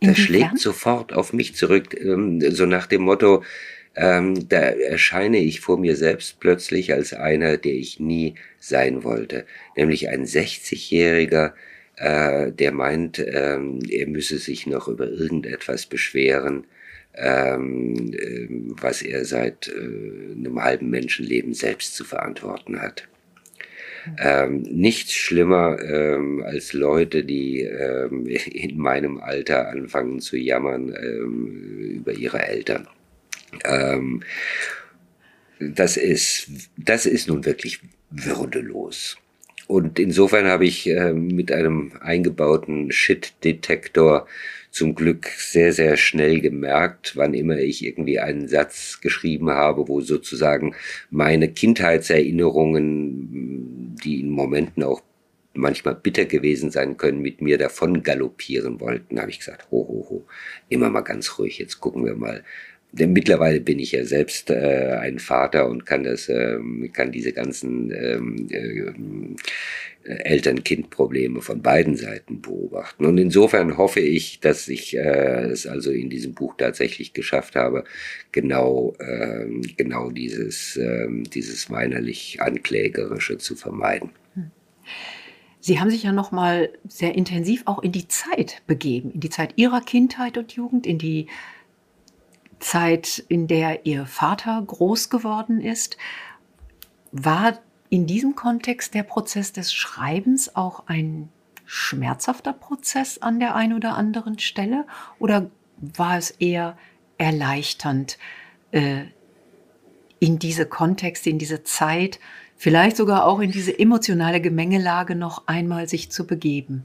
Das 0.00 0.18
schlägt 0.18 0.58
sofort 0.58 1.12
auf 1.12 1.32
mich 1.32 1.54
zurück, 1.54 1.96
ähm, 2.00 2.40
so 2.50 2.66
nach 2.66 2.86
dem 2.86 3.02
Motto, 3.02 3.42
ähm, 3.96 4.48
da 4.48 4.58
erscheine 4.58 5.38
ich 5.38 5.60
vor 5.60 5.78
mir 5.78 5.96
selbst 5.96 6.38
plötzlich 6.38 6.92
als 6.92 7.12
einer, 7.12 7.56
der 7.56 7.74
ich 7.74 7.98
nie 7.98 8.34
sein 8.60 9.02
wollte, 9.02 9.44
nämlich 9.76 10.08
ein 10.08 10.24
60-Jähriger, 10.24 11.52
äh, 11.96 12.52
der 12.52 12.72
meint, 12.72 13.18
ähm, 13.18 13.80
er 13.90 14.06
müsse 14.06 14.38
sich 14.38 14.66
noch 14.66 14.86
über 14.86 15.08
irgendetwas 15.08 15.86
beschweren, 15.86 16.64
ähm, 17.14 18.12
äh, 18.12 18.46
was 18.80 19.02
er 19.02 19.24
seit 19.24 19.68
äh, 19.68 20.32
einem 20.32 20.62
halben 20.62 20.90
Menschenleben 20.90 21.54
selbst 21.54 21.96
zu 21.96 22.04
verantworten 22.04 22.80
hat. 22.80 23.08
Ähm, 24.18 24.62
nichts 24.62 25.14
schlimmer 25.14 25.78
ähm, 25.82 26.42
als 26.44 26.72
Leute, 26.72 27.24
die 27.24 27.62
ähm, 27.62 28.26
in 28.26 28.78
meinem 28.78 29.18
Alter 29.18 29.68
anfangen 29.68 30.20
zu 30.20 30.36
jammern 30.36 30.94
ähm, 30.94 32.00
über 32.00 32.12
ihre 32.12 32.46
Eltern. 32.46 32.86
Ähm, 33.64 34.22
das 35.60 35.96
ist, 35.96 36.48
das 36.76 37.06
ist 37.06 37.28
nun 37.28 37.44
wirklich 37.44 37.80
würdelos. 38.10 39.18
Und 39.66 39.98
insofern 39.98 40.46
habe 40.46 40.64
ich 40.64 40.88
äh, 40.88 41.12
mit 41.12 41.52
einem 41.52 41.92
eingebauten 42.00 42.90
Shit-Detektor 42.90 44.26
zum 44.70 44.94
Glück 44.94 45.26
sehr, 45.26 45.72
sehr 45.72 45.96
schnell 45.96 46.40
gemerkt, 46.40 47.16
wann 47.16 47.34
immer 47.34 47.58
ich 47.58 47.84
irgendwie 47.84 48.18
einen 48.18 48.48
Satz 48.48 49.00
geschrieben 49.02 49.50
habe, 49.50 49.88
wo 49.88 50.00
sozusagen 50.00 50.74
meine 51.10 51.48
Kindheitserinnerungen, 51.48 53.77
die 53.98 54.20
in 54.20 54.30
Momenten 54.30 54.82
auch 54.82 55.02
manchmal 55.54 55.94
bitter 55.94 56.24
gewesen 56.24 56.70
sein 56.70 56.96
können, 56.96 57.20
mit 57.20 57.40
mir 57.40 57.58
davon 57.58 58.02
galoppieren 58.02 58.80
wollten, 58.80 59.20
habe 59.20 59.30
ich 59.30 59.40
gesagt, 59.40 59.70
ho, 59.70 59.86
ho, 59.88 60.06
ho, 60.08 60.26
immer 60.68 60.88
mal 60.90 61.00
ganz 61.00 61.38
ruhig, 61.38 61.58
jetzt 61.58 61.80
gucken 61.80 62.04
wir 62.04 62.14
mal, 62.14 62.44
denn 62.98 63.12
mittlerweile 63.12 63.60
bin 63.60 63.78
ich 63.78 63.92
ja 63.92 64.04
selbst 64.04 64.50
äh, 64.50 64.98
ein 65.00 65.18
Vater 65.18 65.68
und 65.68 65.86
kann 65.86 66.04
das, 66.04 66.28
ähm, 66.28 66.90
kann 66.92 67.12
diese 67.12 67.32
ganzen 67.32 67.90
ähm, 67.90 68.46
äh, 68.50 70.12
Eltern-Kind-Probleme 70.24 71.42
von 71.42 71.60
beiden 71.62 71.96
Seiten 71.96 72.40
beobachten. 72.40 73.04
Und 73.04 73.18
insofern 73.18 73.76
hoffe 73.76 74.00
ich, 74.00 74.40
dass 74.40 74.68
ich 74.68 74.96
äh, 74.96 75.44
es 75.50 75.66
also 75.66 75.90
in 75.90 76.08
diesem 76.08 76.34
Buch 76.34 76.54
tatsächlich 76.56 77.12
geschafft 77.12 77.56
habe, 77.56 77.84
genau, 78.32 78.94
äh, 78.98 79.46
genau 79.76 80.10
dieses, 80.10 80.76
äh, 80.76 81.06
dieses 81.34 81.70
weinerlich 81.70 82.40
Anklägerische 82.40 83.38
zu 83.38 83.54
vermeiden. 83.54 84.10
Sie 85.60 85.80
haben 85.80 85.90
sich 85.90 86.04
ja 86.04 86.12
noch 86.12 86.32
mal 86.32 86.70
sehr 86.88 87.14
intensiv 87.14 87.62
auch 87.66 87.82
in 87.82 87.92
die 87.92 88.08
Zeit 88.08 88.62
begeben, 88.66 89.10
in 89.10 89.20
die 89.20 89.30
Zeit 89.30 89.54
Ihrer 89.56 89.80
Kindheit 89.80 90.38
und 90.38 90.52
Jugend, 90.52 90.86
in 90.86 90.98
die 90.98 91.26
Zeit, 92.60 93.24
in 93.28 93.46
der 93.46 93.86
Ihr 93.86 94.06
Vater 94.06 94.62
groß 94.66 95.10
geworden 95.10 95.60
ist, 95.60 95.96
war 97.12 97.58
in 97.90 98.06
diesem 98.06 98.34
Kontext 98.34 98.94
der 98.94 99.02
Prozess 99.02 99.52
des 99.52 99.72
Schreibens 99.72 100.54
auch 100.56 100.84
ein 100.86 101.28
schmerzhafter 101.64 102.52
Prozess 102.52 103.18
an 103.18 103.40
der 103.40 103.54
einen 103.54 103.74
oder 103.74 103.94
anderen 103.94 104.38
Stelle 104.38 104.86
oder 105.18 105.50
war 105.76 106.16
es 106.16 106.30
eher 106.30 106.76
erleichternd, 107.18 108.18
äh, 108.72 109.04
in 110.20 110.38
diese 110.38 110.66
Kontexte, 110.66 111.30
in 111.30 111.38
diese 111.38 111.62
Zeit, 111.62 112.18
vielleicht 112.56 112.96
sogar 112.96 113.24
auch 113.24 113.40
in 113.40 113.52
diese 113.52 113.78
emotionale 113.78 114.40
Gemengelage 114.40 115.14
noch 115.14 115.46
einmal 115.46 115.88
sich 115.88 116.10
zu 116.10 116.26
begeben? 116.26 116.84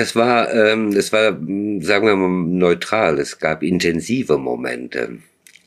Es 0.00 0.14
war, 0.14 0.54
ähm, 0.54 0.92
es 0.92 1.12
war, 1.12 1.32
sagen 1.32 2.06
wir 2.06 2.14
mal, 2.14 2.28
neutral. 2.28 3.18
Es 3.18 3.40
gab 3.40 3.64
intensive 3.64 4.38
Momente. 4.38 5.18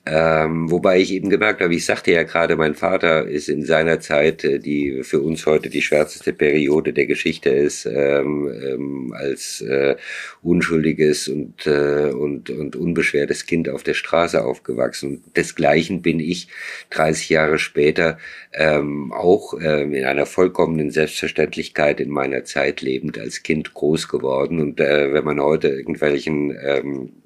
Ähm, 0.04 0.72
wobei 0.72 1.00
ich 1.00 1.14
eben 1.14 1.30
gemerkt 1.30 1.62
habe, 1.62 1.76
ich 1.76 1.86
sagte 1.86 2.12
ja 2.12 2.24
gerade, 2.24 2.56
mein 2.56 2.74
Vater 2.74 3.28
ist 3.28 3.50
in 3.50 3.64
seiner 3.64 4.00
Zeit, 4.00 4.44
äh, 4.44 4.58
die 4.58 5.04
für 5.04 5.22
uns 5.22 5.46
heute 5.46 5.70
die 5.70 5.84
schwärzeste 5.84 6.34
Periode 6.34 6.92
der 6.92 7.06
Geschichte 7.06 7.52
ist, 7.52 7.86
ähm, 7.86 8.52
ähm, 8.52 9.14
als 9.16 9.62
äh, 9.62 9.96
unschuldiges 10.42 11.28
und, 11.28 11.68
äh, 11.68 12.10
und, 12.10 12.50
und 12.50 12.76
unbeschwertes 12.76 13.46
Kind 13.46 13.70
auf 13.70 13.84
der 13.84 13.94
Straße 13.94 14.44
aufgewachsen. 14.44 15.24
desgleichen 15.36 16.02
bin 16.02 16.20
ich 16.20 16.48
30 16.90 17.30
Jahre 17.30 17.60
später 17.60 18.18
ähm, 18.54 19.14
auch 19.14 19.54
ähm, 19.62 19.94
in 19.94 20.06
einer 20.06 20.26
vollkommenen 20.26 20.90
Selbstverständlichkeit 20.90 22.00
in 22.00 22.10
meiner 22.10 22.44
Zeit 22.44 22.82
lebend 22.82 23.20
als 23.20 23.44
Kind 23.44 23.76
groß 23.76 24.08
geworden. 24.08 24.60
Und 24.62 24.80
äh, 24.80 25.14
wenn 25.14 25.26
man 25.26 25.40
heute 25.40 25.68
irgendwelchen 25.68 26.58
ähm, 26.60 27.21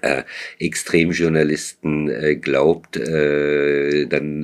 äh, 0.00 0.22
Extremjournalisten 0.58 2.08
äh, 2.08 2.36
glaubt, 2.36 2.96
äh, 2.96 4.06
dann 4.06 4.40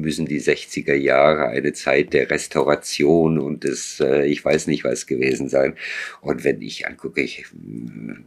müssen 0.00 0.26
die 0.26 0.40
60er 0.40 0.94
Jahre 0.94 1.48
eine 1.48 1.72
Zeit 1.72 2.12
der 2.12 2.30
Restauration 2.30 3.38
und 3.38 3.64
des, 3.64 4.02
ich 4.24 4.44
weiß 4.44 4.66
nicht 4.66 4.84
was 4.84 5.06
gewesen 5.06 5.48
sein. 5.48 5.74
Und 6.20 6.44
wenn 6.44 6.60
ich 6.62 6.86
angucke, 6.86 7.20
ich 7.20 7.44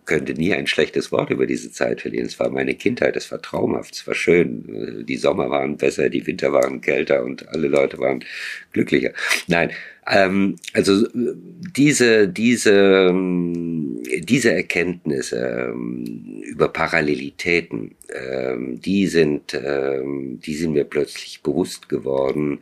könnte 0.05 0.33
nie 0.33 0.53
ein 0.53 0.67
schlechtes 0.67 1.11
Wort 1.11 1.29
über 1.29 1.45
diese 1.45 1.71
Zeit 1.71 2.01
verlieren. 2.01 2.25
Es 2.25 2.39
war 2.39 2.49
meine 2.49 2.75
Kindheit, 2.75 3.15
es 3.15 3.31
war 3.31 3.41
traumhaft, 3.41 3.95
es 3.95 4.07
war 4.07 4.15
schön. 4.15 5.05
Die 5.07 5.17
Sommer 5.17 5.49
waren 5.49 5.77
besser, 5.77 6.09
die 6.09 6.25
Winter 6.25 6.51
waren 6.53 6.81
kälter 6.81 7.23
und 7.23 7.47
alle 7.49 7.67
Leute 7.67 7.99
waren 7.99 8.23
glücklicher. 8.71 9.11
Nein, 9.47 9.71
ähm, 10.11 10.57
also 10.73 11.07
diese, 11.13 12.27
diese, 12.27 13.07
ähm, 13.09 14.03
diese 14.19 14.53
Erkenntnisse 14.53 15.69
ähm, 15.71 16.43
über 16.43 16.67
Parallelitäten, 16.67 17.95
ähm, 18.13 18.81
die 18.81 19.07
sind, 19.07 19.53
die 19.53 20.53
sind 20.53 20.73
mir 20.73 20.83
plötzlich 20.83 21.41
bewusst 21.41 21.87
geworden. 21.87 22.59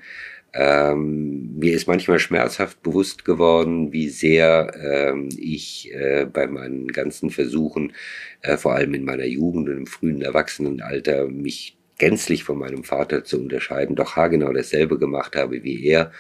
Ähm, 0.54 1.58
mir 1.60 1.74
ist 1.74 1.88
manchmal 1.88 2.20
schmerzhaft 2.20 2.82
bewusst 2.82 3.24
geworden, 3.24 3.92
wie 3.92 4.10
sehr 4.10 4.74
ähm, 4.82 5.30
ich 5.38 5.92
äh, 5.94 6.26
bei 6.26 6.48
meinen 6.48 6.88
ganzen 6.88 7.30
Versuchen, 7.30 7.94
äh, 8.42 8.58
vor 8.58 8.74
allem 8.74 8.94
in 8.96 9.04
meiner 9.04 9.26
Jugend 9.26 9.70
und 9.70 9.78
im 9.78 9.88
frühen 9.88 10.22
Erwachsenenalter, 10.22 11.28
mich 11.28 11.78
gänzlich 12.00 12.44
von 12.44 12.58
meinem 12.58 12.84
Vater 12.84 13.24
zu 13.24 13.40
unterscheiden, 13.40 13.96
doch 13.96 14.16
haargenau 14.16 14.52
dasselbe 14.54 14.98
gemacht 14.98 15.36
habe 15.36 15.64
wie 15.64 15.86
er 15.86 16.12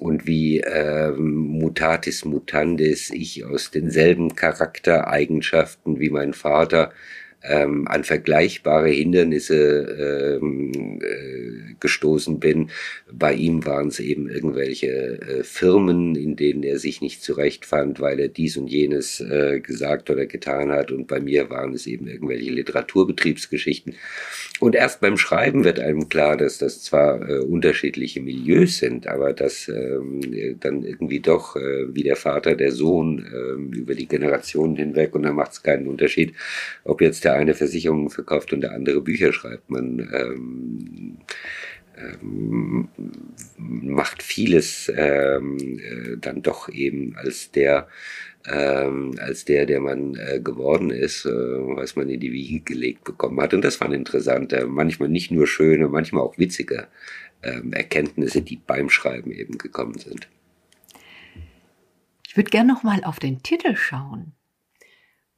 und 0.00 0.26
wie 0.26 0.60
ähm, 0.60 1.32
mutatis 1.32 2.24
mutandis 2.24 3.10
ich 3.10 3.44
aus 3.44 3.70
denselben 3.70 4.34
Charaktereigenschaften 4.34 6.00
wie 6.00 6.10
mein 6.10 6.32
Vater 6.32 6.92
ähm, 7.42 7.88
an 7.88 8.04
vergleichbare 8.04 8.88
Hindernisse 8.88 10.38
ähm, 10.42 11.00
äh, 11.00 11.74
gestoßen 11.80 12.38
bin. 12.38 12.70
Bei 13.10 13.32
ihm 13.32 13.64
waren 13.64 13.88
es 13.88 14.00
eben 14.00 14.28
irgendwelche 14.28 15.20
äh, 15.20 15.44
Firmen, 15.44 16.14
in 16.16 16.36
denen 16.36 16.62
er 16.62 16.78
sich 16.78 17.00
nicht 17.00 17.22
zurechtfand, 17.22 18.00
weil 18.00 18.20
er 18.20 18.28
dies 18.28 18.56
und 18.56 18.68
jenes 18.68 19.20
äh, 19.20 19.60
gesagt 19.60 20.10
oder 20.10 20.26
getan 20.26 20.70
hat. 20.70 20.92
Und 20.92 21.06
bei 21.06 21.20
mir 21.20 21.48
waren 21.50 21.72
es 21.72 21.86
eben 21.86 22.06
irgendwelche 22.06 22.50
Literaturbetriebsgeschichten. 22.50 23.94
Und 24.60 24.74
erst 24.74 25.00
beim 25.00 25.16
Schreiben 25.16 25.64
wird 25.64 25.80
einem 25.80 26.08
klar, 26.08 26.36
dass 26.36 26.58
das 26.58 26.82
zwar 26.82 27.26
äh, 27.28 27.38
unterschiedliche 27.38 28.20
Milieus 28.20 28.78
sind, 28.78 29.06
aber 29.06 29.32
dass 29.32 29.68
ähm, 29.68 30.20
dann 30.60 30.84
irgendwie 30.84 31.20
doch 31.20 31.56
äh, 31.56 31.94
wie 31.94 32.02
der 32.02 32.16
Vater, 32.16 32.54
der 32.54 32.72
Sohn 32.72 33.24
äh, 33.24 33.76
über 33.76 33.94
die 33.94 34.06
Generationen 34.06 34.76
hinweg 34.76 35.14
und 35.14 35.22
da 35.22 35.32
macht 35.32 35.52
es 35.52 35.62
keinen 35.62 35.86
Unterschied, 35.86 36.34
ob 36.84 37.00
jetzt 37.00 37.24
der 37.24 37.29
der 37.30 37.38
eine 37.38 37.54
Versicherungen 37.54 38.10
verkauft 38.10 38.52
und 38.52 38.60
der 38.60 38.72
andere 38.72 39.00
Bücher 39.00 39.32
schreibt. 39.32 39.70
Man 39.70 40.00
ähm, 40.12 41.18
ähm, 41.96 42.88
macht 43.56 44.22
vieles 44.22 44.90
ähm, 44.94 45.56
äh, 45.58 46.16
dann 46.20 46.42
doch 46.42 46.68
eben 46.68 47.16
als 47.16 47.52
der, 47.52 47.88
ähm, 48.50 49.14
als 49.20 49.44
der, 49.44 49.66
der 49.66 49.80
man 49.80 50.16
äh, 50.16 50.40
geworden 50.40 50.90
ist, 50.90 51.24
äh, 51.24 51.30
was 51.30 51.96
man 51.96 52.08
in 52.08 52.20
die 52.20 52.32
Wiege 52.32 52.60
gelegt 52.60 53.04
bekommen 53.04 53.40
hat. 53.40 53.54
Und 53.54 53.62
das 53.62 53.80
waren 53.80 53.92
interessante, 53.92 54.66
manchmal 54.66 55.08
nicht 55.08 55.30
nur 55.30 55.46
schöne, 55.46 55.88
manchmal 55.88 56.22
auch 56.22 56.38
witzige 56.38 56.88
ähm, 57.42 57.72
Erkenntnisse, 57.72 58.42
die 58.42 58.56
beim 58.56 58.90
Schreiben 58.90 59.30
eben 59.30 59.56
gekommen 59.58 59.98
sind. 59.98 60.28
Ich 62.26 62.36
würde 62.36 62.50
gerne 62.50 62.72
noch 62.72 62.82
mal 62.82 63.04
auf 63.04 63.18
den 63.18 63.42
Titel 63.42 63.76
schauen. 63.76 64.32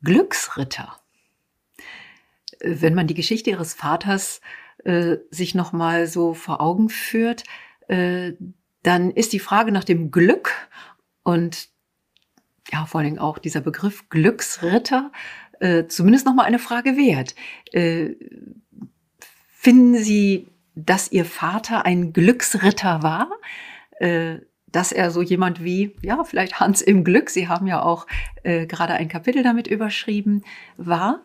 Glücksritter 0.02 1.01
wenn 2.62 2.94
man 2.94 3.06
die 3.06 3.14
Geschichte 3.14 3.50
ihres 3.50 3.74
Vaters 3.74 4.40
äh, 4.84 5.16
sich 5.30 5.54
nochmal 5.54 6.06
so 6.06 6.34
vor 6.34 6.60
Augen 6.60 6.88
führt, 6.88 7.44
äh, 7.88 8.32
dann 8.82 9.10
ist 9.10 9.32
die 9.32 9.38
Frage 9.38 9.72
nach 9.72 9.84
dem 9.84 10.10
Glück 10.10 10.52
und 11.22 11.68
ja, 12.72 12.86
vor 12.86 13.00
allen 13.00 13.10
Dingen 13.10 13.18
auch 13.18 13.38
dieser 13.38 13.60
Begriff 13.60 14.08
Glücksritter 14.08 15.12
äh, 15.60 15.86
zumindest 15.86 16.26
nochmal 16.26 16.46
eine 16.46 16.58
Frage 16.58 16.96
wert. 16.96 17.34
Äh, 17.72 18.14
finden 19.48 19.96
Sie, 19.96 20.48
dass 20.74 21.12
Ihr 21.12 21.24
Vater 21.24 21.84
ein 21.84 22.12
Glücksritter 22.12 23.02
war? 23.02 23.30
Äh, 23.98 24.38
dass 24.72 24.90
er 24.90 25.10
so 25.10 25.22
jemand 25.22 25.62
wie, 25.62 25.94
ja, 26.02 26.24
vielleicht 26.24 26.58
Hans 26.58 26.80
im 26.80 27.04
Glück, 27.04 27.30
Sie 27.30 27.46
haben 27.46 27.66
ja 27.66 27.82
auch 27.82 28.06
äh, 28.42 28.66
gerade 28.66 28.94
ein 28.94 29.08
Kapitel 29.08 29.42
damit 29.42 29.66
überschrieben, 29.66 30.42
war? 30.78 31.20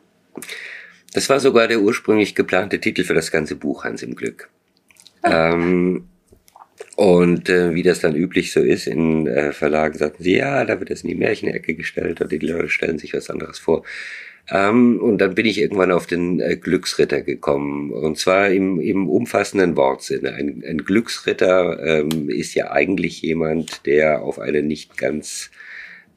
Das 1.17 1.29
war 1.29 1.39
sogar 1.39 1.67
der 1.67 1.81
ursprünglich 1.81 2.35
geplante 2.35 2.79
Titel 2.79 3.03
für 3.03 3.15
das 3.15 3.31
ganze 3.31 3.55
Buch, 3.55 3.85
Hans 3.85 4.03
im 4.03 4.13
Glück. 4.13 4.49
Ah. 5.23 5.51
Ähm, 5.51 6.09
und 6.95 7.49
äh, 7.49 7.73
wie 7.73 7.81
das 7.81 8.01
dann 8.01 8.15
üblich 8.15 8.51
so 8.51 8.59
ist, 8.59 8.85
in 8.85 9.25
äh, 9.25 9.51
Verlagen 9.51 9.97
sagten 9.97 10.21
sie, 10.21 10.35
ja, 10.35 10.63
da 10.63 10.79
wird 10.79 10.91
es 10.91 11.01
in 11.01 11.09
die 11.09 11.15
Märchenecke 11.15 11.73
gestellt 11.73 12.21
und 12.21 12.31
die 12.31 12.37
Leute 12.37 12.69
stellen 12.69 12.99
sich 12.99 13.15
was 13.15 13.31
anderes 13.31 13.57
vor. 13.57 13.81
Ähm, 14.51 14.99
und 15.01 15.17
dann 15.17 15.33
bin 15.33 15.47
ich 15.47 15.59
irgendwann 15.59 15.91
auf 15.91 16.05
den 16.05 16.39
äh, 16.39 16.55
Glücksritter 16.55 17.23
gekommen. 17.23 17.89
Und 17.89 18.19
zwar 18.19 18.49
im, 18.51 18.79
im 18.79 19.09
umfassenden 19.09 19.75
Wortsinne. 19.75 20.35
Ein, 20.35 20.63
ein 20.67 20.85
Glücksritter 20.85 21.83
ähm, 21.83 22.29
ist 22.29 22.53
ja 22.53 22.69
eigentlich 22.69 23.23
jemand, 23.23 23.87
der 23.87 24.21
auf 24.21 24.37
eine 24.37 24.61
nicht 24.61 24.97
ganz 24.97 25.49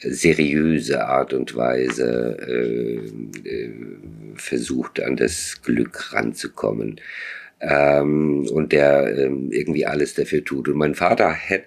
seriöse 0.03 1.07
Art 1.07 1.33
und 1.33 1.55
Weise 1.55 2.37
äh, 2.47 3.49
äh, 3.49 3.71
versucht, 4.35 5.01
an 5.01 5.17
das 5.17 5.61
Glück 5.63 6.13
ranzukommen. 6.13 7.01
Ähm, 7.63 8.49
und 8.51 8.73
der 8.73 9.19
ähm, 9.19 9.53
irgendwie 9.53 9.85
alles 9.85 10.15
dafür 10.15 10.43
tut. 10.43 10.69
Und 10.69 10.77
mein 10.77 10.95
Vater 10.95 11.35
hat, 11.35 11.65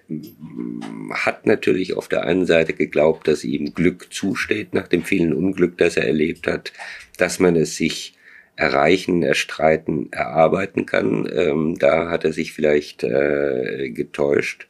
hat 1.12 1.46
natürlich 1.46 1.96
auf 1.96 2.08
der 2.08 2.24
einen 2.24 2.46
Seite 2.46 2.72
geglaubt, 2.72 3.28
dass 3.28 3.44
ihm 3.44 3.74
Glück 3.74 4.12
zusteht 4.12 4.74
nach 4.74 4.88
dem 4.88 5.04
vielen 5.04 5.32
Unglück, 5.32 5.78
das 5.78 5.96
er 5.96 6.08
erlebt 6.08 6.48
hat, 6.48 6.72
dass 7.16 7.38
man 7.38 7.54
es 7.54 7.76
sich 7.76 8.16
erreichen, 8.56 9.22
erstreiten, 9.22 10.12
erarbeiten 10.12 10.84
kann. 10.84 11.30
Ähm, 11.32 11.76
da 11.78 12.10
hat 12.10 12.24
er 12.24 12.32
sich 12.32 12.52
vielleicht 12.52 13.04
äh, 13.04 13.90
getäuscht. 13.90 14.66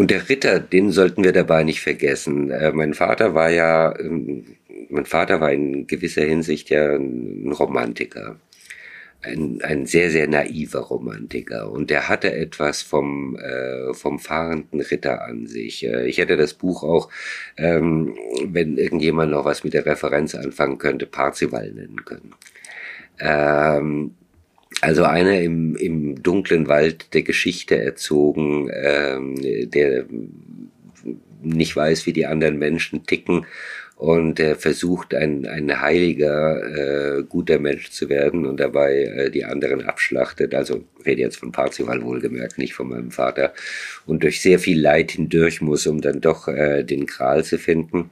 Und 0.00 0.10
der 0.10 0.30
Ritter, 0.30 0.60
den 0.60 0.92
sollten 0.92 1.24
wir 1.24 1.32
dabei 1.32 1.62
nicht 1.62 1.82
vergessen. 1.82 2.50
Äh, 2.50 2.72
mein 2.72 2.94
Vater 2.94 3.34
war 3.34 3.50
ja, 3.50 3.94
ähm, 4.00 4.56
mein 4.88 5.04
Vater 5.04 5.42
war 5.42 5.52
in 5.52 5.86
gewisser 5.86 6.22
Hinsicht 6.22 6.70
ja 6.70 6.94
ein 6.94 7.52
Romantiker. 7.52 8.36
Ein, 9.20 9.60
ein 9.62 9.84
sehr, 9.84 10.10
sehr 10.10 10.26
naiver 10.26 10.78
Romantiker. 10.78 11.70
Und 11.70 11.90
der 11.90 12.08
hatte 12.08 12.32
etwas 12.32 12.80
vom, 12.80 13.36
äh, 13.36 13.92
vom 13.92 14.18
fahrenden 14.18 14.80
Ritter 14.80 15.22
an 15.22 15.46
sich. 15.46 15.84
Äh, 15.84 16.08
ich 16.08 16.16
hätte 16.16 16.38
das 16.38 16.54
Buch 16.54 16.82
auch, 16.82 17.10
ähm, 17.58 18.16
wenn 18.46 18.78
irgendjemand 18.78 19.32
noch 19.32 19.44
was 19.44 19.64
mit 19.64 19.74
der 19.74 19.84
Referenz 19.84 20.34
anfangen 20.34 20.78
könnte, 20.78 21.04
Parzival 21.04 21.72
nennen 21.72 22.06
können. 22.06 22.32
Ähm, 23.18 24.14
also 24.80 25.04
einer 25.04 25.40
im, 25.40 25.76
im 25.76 26.22
dunklen 26.22 26.68
Wald 26.68 27.12
der 27.14 27.22
Geschichte 27.22 27.78
erzogen, 27.78 28.70
ähm, 28.72 29.36
der 29.70 30.06
nicht 31.42 31.74
weiß, 31.74 32.06
wie 32.06 32.12
die 32.12 32.26
anderen 32.26 32.58
Menschen 32.58 33.04
ticken 33.06 33.46
und 34.00 34.40
er 34.40 34.56
versucht, 34.56 35.14
ein, 35.14 35.44
ein 35.44 35.82
heiliger, 35.82 37.18
äh, 37.18 37.22
guter 37.22 37.58
Mensch 37.58 37.90
zu 37.90 38.08
werden 38.08 38.46
und 38.46 38.58
dabei 38.58 39.02
äh, 39.02 39.30
die 39.30 39.44
anderen 39.44 39.82
abschlachtet. 39.82 40.54
Also 40.54 40.84
rede 41.04 41.20
jetzt 41.20 41.36
von 41.36 41.52
Parzival 41.52 42.02
wohlgemerkt, 42.02 42.56
nicht 42.56 42.72
von 42.72 42.88
meinem 42.88 43.10
Vater. 43.10 43.52
Und 44.06 44.22
durch 44.22 44.40
sehr 44.40 44.58
viel 44.58 44.80
Leid 44.80 45.10
hindurch 45.10 45.60
muss, 45.60 45.86
um 45.86 46.00
dann 46.00 46.22
doch 46.22 46.48
äh, 46.48 46.82
den 46.82 47.04
Kral 47.04 47.44
zu 47.44 47.58
finden. 47.58 48.08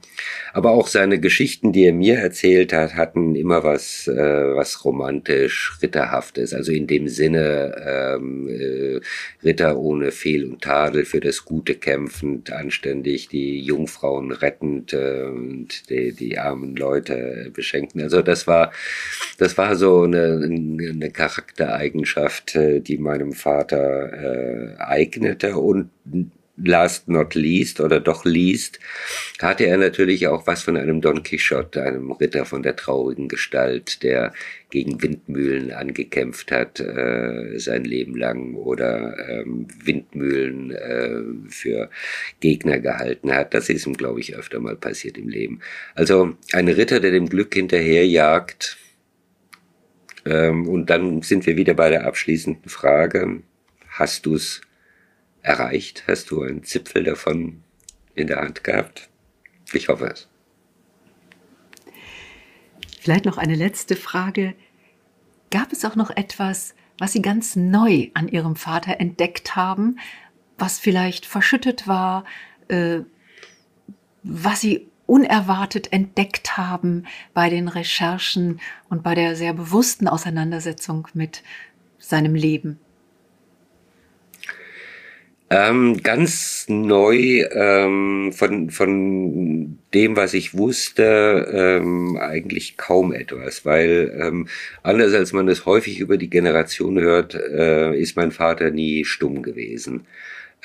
Aber 0.53 0.71
auch 0.71 0.85
seine 0.85 1.19
Geschichten, 1.19 1.73
die 1.73 1.85
er 1.85 1.93
mir 1.93 2.19
erzählt 2.19 2.71
hat, 2.71 2.93
hatten 2.93 3.33
immer 3.33 3.63
was, 3.63 4.07
äh, 4.07 4.13
was 4.13 4.85
romantisch, 4.85 5.79
ritterhaftes. 5.81 6.53
Also 6.53 6.71
in 6.71 6.85
dem 6.85 7.07
Sinne 7.07 8.15
ähm, 8.15 8.47
äh, 8.47 8.99
Ritter 9.43 9.79
ohne 9.79 10.11
Fehl 10.11 10.45
und 10.45 10.61
Tadel, 10.61 11.05
für 11.05 11.19
das 11.19 11.45
Gute 11.45 11.73
kämpfend, 11.73 12.51
anständig, 12.51 13.27
die 13.27 13.59
Jungfrauen 13.59 14.31
rettend 14.31 14.93
äh, 14.93 15.23
und 15.23 15.78
die, 15.83 16.13
die 16.13 16.37
armen 16.37 16.75
Leute 16.75 17.51
beschenken. 17.53 18.01
Also 18.01 18.21
das 18.21 18.47
war, 18.47 18.71
das 19.37 19.57
war 19.57 19.75
so 19.75 20.03
eine, 20.03 20.41
eine 20.43 21.11
Charaktereigenschaft, 21.11 22.55
äh, 22.55 22.79
die 22.79 22.97
meinem 22.97 23.33
Vater 23.33 24.13
äh, 24.13 24.75
eignete 24.77 25.57
und 25.57 25.89
last 26.63 27.07
not 27.07 27.35
least 27.35 27.79
oder 27.79 27.99
doch 27.99 28.25
least, 28.25 28.79
hatte 29.41 29.65
er 29.65 29.77
natürlich 29.77 30.27
auch 30.27 30.47
was 30.47 30.63
von 30.63 30.77
einem 30.77 31.01
Don 31.01 31.23
Quixote, 31.23 31.81
einem 31.81 32.11
Ritter 32.11 32.45
von 32.45 32.63
der 32.63 32.75
traurigen 32.75 33.27
Gestalt, 33.27 34.03
der 34.03 34.33
gegen 34.69 35.01
Windmühlen 35.01 35.71
angekämpft 35.71 36.51
hat 36.51 36.79
äh, 36.79 37.57
sein 37.57 37.85
Leben 37.85 38.15
lang 38.15 38.53
oder 38.55 39.17
ähm, 39.29 39.67
Windmühlen 39.83 40.71
äh, 40.71 41.49
für 41.49 41.89
Gegner 42.39 42.79
gehalten 42.79 43.33
hat. 43.33 43.53
Das 43.53 43.69
ist 43.69 43.87
ihm, 43.87 43.93
glaube 43.93 44.19
ich, 44.19 44.35
öfter 44.35 44.59
mal 44.59 44.75
passiert 44.75 45.17
im 45.17 45.27
Leben. 45.27 45.59
Also 45.95 46.35
ein 46.53 46.67
Ritter, 46.67 46.99
der 46.99 47.11
dem 47.11 47.29
Glück 47.29 47.53
hinterherjagt. 47.53 48.77
Ähm, 50.25 50.67
und 50.67 50.89
dann 50.89 51.21
sind 51.21 51.45
wir 51.47 51.57
wieder 51.57 51.73
bei 51.73 51.89
der 51.89 52.05
abschließenden 52.05 52.69
Frage. 52.69 53.41
Hast 53.89 54.25
du's 54.25 54.61
erreicht? 55.41 56.03
Hast 56.07 56.31
du 56.31 56.41
einen 56.41 56.63
Zipfel 56.63 57.03
davon 57.03 57.63
in 58.15 58.27
der 58.27 58.37
Hand 58.37 58.63
gehabt? 58.63 59.09
Ich 59.73 59.87
hoffe 59.87 60.07
es. 60.07 60.27
Vielleicht 62.99 63.25
noch 63.25 63.37
eine 63.37 63.55
letzte 63.55 63.95
Frage. 63.95 64.55
Gab 65.51 65.71
es 65.71 65.85
auch 65.85 65.95
noch 65.95 66.09
etwas, 66.11 66.75
was 66.97 67.13
Sie 67.13 67.21
ganz 67.21 67.55
neu 67.55 68.09
an 68.13 68.27
Ihrem 68.27 68.55
Vater 68.55 68.99
entdeckt 68.99 69.55
haben, 69.55 69.99
was 70.57 70.79
vielleicht 70.79 71.25
verschüttet 71.25 71.87
war, 71.87 72.25
äh, 72.67 72.99
was 74.23 74.61
Sie 74.61 74.87
unerwartet 75.05 75.91
entdeckt 75.91 76.57
haben 76.57 77.07
bei 77.33 77.49
den 77.49 77.67
Recherchen 77.67 78.59
und 78.89 79.01
bei 79.01 79.15
der 79.15 79.35
sehr 79.35 79.53
bewussten 79.53 80.07
Auseinandersetzung 80.07 81.07
mit 81.13 81.41
seinem 81.97 82.35
Leben? 82.35 82.79
Ähm, 85.51 86.03
ganz 86.03 86.65
neu 86.69 87.43
ähm, 87.51 88.31
von, 88.33 88.69
von 88.69 89.79
dem, 89.95 90.15
was 90.15 90.35
ich 90.35 90.55
wusste, 90.55 91.47
ähm, 91.51 92.17
eigentlich 92.17 92.77
kaum 92.77 93.11
etwas, 93.13 93.65
weil 93.65 94.15
ähm, 94.19 94.47
anders 94.83 95.13
als 95.15 95.33
man 95.33 95.47
es 95.47 95.65
häufig 95.65 95.99
über 95.99 96.17
die 96.17 96.29
Generation 96.29 96.99
hört, 96.99 97.33
äh, 97.33 97.97
ist 97.99 98.15
mein 98.15 98.31
Vater 98.31 98.69
nie 98.69 99.05
stumm 99.05 99.41
gewesen. 99.41 100.05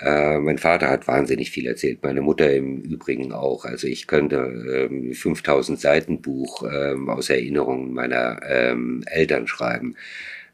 Äh, 0.01 0.39
mein 0.41 0.59
Vater 0.59 0.91
hat 0.91 1.09
wahnsinnig 1.09 1.51
viel 1.51 1.67
erzählt, 1.67 2.03
meine 2.03 2.21
Mutter 2.21 2.53
im 2.53 2.83
Übrigen 2.83 3.33
auch. 3.33 3.65
Also 3.65 3.87
ich 3.87 4.07
könnte 4.07 4.89
ähm, 4.91 5.15
5000 5.15 5.81
Seiten 5.81 6.21
Buch 6.21 6.63
ähm, 6.71 7.09
aus 7.09 7.31
Erinnerungen 7.31 7.95
meiner 7.95 8.41
ähm, 8.47 9.03
Eltern 9.07 9.47
schreiben. 9.47 9.97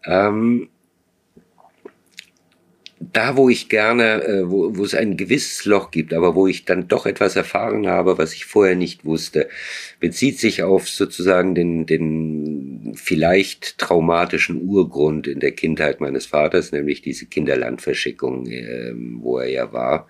Ähm, 0.04 0.68
da, 3.00 3.36
wo 3.36 3.48
ich 3.48 3.70
gerne, 3.70 4.22
äh, 4.24 4.50
wo, 4.50 4.76
wo 4.76 4.84
es 4.84 4.94
ein 4.94 5.16
gewisses 5.16 5.64
Loch 5.64 5.90
gibt, 5.90 6.12
aber 6.12 6.34
wo 6.34 6.46
ich 6.46 6.66
dann 6.66 6.86
doch 6.86 7.06
etwas 7.06 7.34
erfahren 7.34 7.86
habe, 7.86 8.18
was 8.18 8.34
ich 8.34 8.44
vorher 8.44 8.76
nicht 8.76 9.06
wusste, 9.06 9.48
bezieht 10.00 10.38
sich 10.38 10.62
auf 10.62 10.86
sozusagen 10.86 11.54
den, 11.54 11.86
den 11.86 12.92
vielleicht 12.94 13.78
traumatischen 13.78 14.60
Urgrund 14.60 15.26
in 15.26 15.40
der 15.40 15.52
Kindheit 15.52 16.00
meines 16.00 16.26
Vaters, 16.26 16.72
nämlich 16.72 17.00
diese 17.00 17.24
Kinderlandverschickung, 17.24 18.46
äh, 18.46 18.92
wo 18.94 19.38
er 19.38 19.48
ja 19.48 19.72
war 19.72 20.06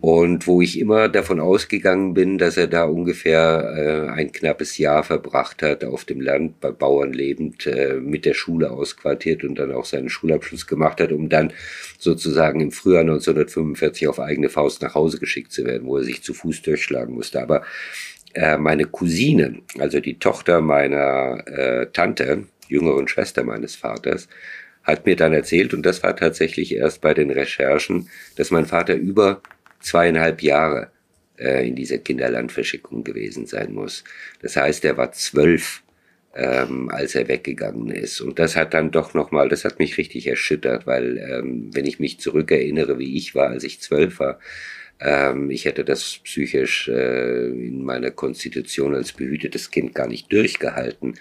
und 0.00 0.46
wo 0.46 0.62
ich 0.62 0.78
immer 0.78 1.08
davon 1.08 1.40
ausgegangen 1.40 2.14
bin, 2.14 2.38
dass 2.38 2.56
er 2.56 2.68
da 2.68 2.84
ungefähr 2.84 4.08
äh, 4.08 4.12
ein 4.12 4.30
knappes 4.30 4.78
Jahr 4.78 5.02
verbracht 5.02 5.62
hat 5.62 5.82
auf 5.82 6.04
dem 6.04 6.20
Land, 6.20 6.60
bei 6.60 6.70
Bauern 6.70 7.12
lebend, 7.12 7.66
äh, 7.66 7.94
mit 7.94 8.24
der 8.24 8.34
Schule 8.34 8.70
ausquartiert 8.70 9.42
und 9.42 9.56
dann 9.56 9.72
auch 9.72 9.84
seinen 9.84 10.08
Schulabschluss 10.08 10.68
gemacht 10.68 11.00
hat, 11.00 11.10
um 11.10 11.28
dann 11.28 11.52
sozusagen 11.98 12.60
im 12.60 12.70
Frühjahr 12.70 13.00
1945 13.00 14.06
auf 14.06 14.20
eigene 14.20 14.48
Faust 14.48 14.82
nach 14.82 14.94
Hause 14.94 15.18
geschickt 15.18 15.52
zu 15.52 15.64
werden, 15.64 15.88
wo 15.88 15.96
er 15.96 16.04
sich 16.04 16.22
zu 16.22 16.32
Fuß 16.32 16.62
durchschlagen 16.62 17.14
musste. 17.14 17.42
Aber 17.42 17.62
äh, 18.34 18.56
meine 18.56 18.84
Cousine, 18.84 19.62
also 19.78 19.98
die 19.98 20.18
Tochter 20.20 20.60
meiner 20.60 21.42
äh, 21.48 21.86
Tante, 21.92 22.44
jüngeren 22.68 23.08
Schwester 23.08 23.42
meines 23.42 23.74
Vaters, 23.74 24.28
hat 24.84 25.06
mir 25.06 25.16
dann 25.16 25.34
erzählt, 25.34 25.74
und 25.74 25.84
das 25.84 26.02
war 26.02 26.16
tatsächlich 26.16 26.74
erst 26.74 27.00
bei 27.00 27.14
den 27.14 27.30
Recherchen, 27.30 28.08
dass 28.36 28.50
mein 28.50 28.64
Vater 28.64 28.94
über 28.94 29.42
zweieinhalb 29.80 30.42
Jahre 30.42 30.90
äh, 31.38 31.66
in 31.68 31.76
dieser 31.76 31.98
Kinderlandverschickung 31.98 33.04
gewesen 33.04 33.46
sein 33.46 33.72
muss. 33.72 34.04
Das 34.42 34.56
heißt, 34.56 34.84
er 34.84 34.96
war 34.96 35.12
zwölf, 35.12 35.82
ähm, 36.34 36.88
als 36.90 37.14
er 37.14 37.28
weggegangen 37.28 37.90
ist. 37.90 38.20
Und 38.20 38.38
das 38.38 38.56
hat 38.56 38.74
dann 38.74 38.90
doch 38.90 39.14
nochmal, 39.14 39.48
das 39.48 39.64
hat 39.64 39.78
mich 39.78 39.98
richtig 39.98 40.26
erschüttert, 40.26 40.86
weil 40.86 41.18
ähm, 41.18 41.70
wenn 41.72 41.86
ich 41.86 42.00
mich 42.00 42.20
zurückerinnere, 42.20 42.98
wie 42.98 43.16
ich 43.16 43.34
war, 43.34 43.50
als 43.50 43.64
ich 43.64 43.80
zwölf 43.80 44.20
war, 44.20 44.38
ähm, 45.00 45.50
ich 45.50 45.64
hätte 45.64 45.84
das 45.84 46.18
psychisch 46.24 46.88
äh, 46.88 47.46
in 47.46 47.84
meiner 47.84 48.10
Konstitution 48.10 48.94
als 48.94 49.12
behütetes 49.12 49.70
Kind 49.70 49.94
gar 49.94 50.08
nicht 50.08 50.32
durchgehalten. 50.32 51.14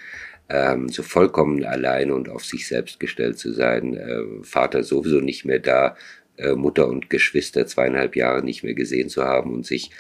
Ähm, 0.50 0.88
so 0.90 1.04
vollkommen 1.04 1.66
alleine 1.66 2.16
und 2.16 2.30
auf 2.30 2.46
sich 2.46 2.68
selbst 2.68 3.00
gestellt 3.00 3.38
zu 3.38 3.52
sein, 3.52 3.96
äh, 3.96 4.44
Vater 4.44 4.84
sowieso 4.84 5.20
nicht 5.20 5.44
mehr 5.44 5.60
da, 5.60 5.98
äh, 6.38 6.54
Mutter 6.54 6.88
und 6.88 7.10
Geschwister 7.10 7.68
zweieinhalb 7.68 8.16
Jahre 8.16 8.44
nicht 8.44 8.64
mehr 8.64 8.74
gesehen 8.74 9.10
zu 9.10 9.24
haben 9.24 9.54
und 9.54 9.66
sich 9.66 9.92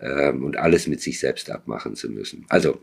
ähm, 0.00 0.44
und 0.44 0.56
alles 0.56 0.86
mit 0.86 1.00
sich 1.00 1.20
selbst 1.20 1.50
abmachen 1.50 1.94
zu 1.94 2.08
müssen. 2.10 2.46
Also 2.48 2.80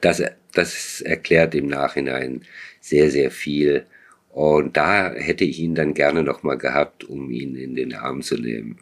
das, 0.00 0.22
das 0.52 1.00
erklärt 1.00 1.54
im 1.54 1.66
Nachhinein 1.66 2.42
sehr, 2.80 3.10
sehr 3.10 3.30
viel. 3.30 3.86
Und 4.30 4.76
da 4.76 5.12
hätte 5.12 5.44
ich 5.44 5.58
ihn 5.58 5.74
dann 5.74 5.94
gerne 5.94 6.22
nochmal 6.22 6.58
gehabt, 6.58 7.04
um 7.04 7.30
ihn 7.30 7.56
in 7.56 7.74
den 7.74 7.94
Arm 7.94 8.22
zu 8.22 8.36
nehmen. 8.36 8.78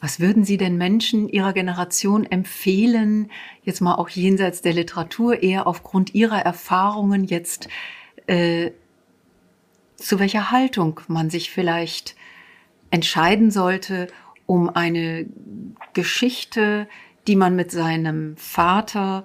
Was 0.00 0.20
würden 0.20 0.44
Sie 0.44 0.58
denn 0.58 0.76
Menschen 0.76 1.28
Ihrer 1.28 1.52
Generation 1.52 2.30
empfehlen, 2.30 3.30
jetzt 3.62 3.80
mal 3.80 3.94
auch 3.94 4.08
jenseits 4.08 4.60
der 4.60 4.74
Literatur, 4.74 5.42
eher 5.42 5.66
aufgrund 5.66 6.14
Ihrer 6.14 6.40
Erfahrungen 6.40 7.24
jetzt, 7.24 7.68
äh, 8.26 8.72
zu 10.04 10.18
welcher 10.18 10.50
Haltung 10.50 11.00
man 11.08 11.30
sich 11.30 11.50
vielleicht 11.50 12.14
entscheiden 12.90 13.50
sollte, 13.50 14.08
um 14.46 14.68
eine 14.68 15.26
Geschichte, 15.94 16.86
die 17.26 17.36
man 17.36 17.56
mit 17.56 17.70
seinem 17.70 18.36
Vater 18.36 19.24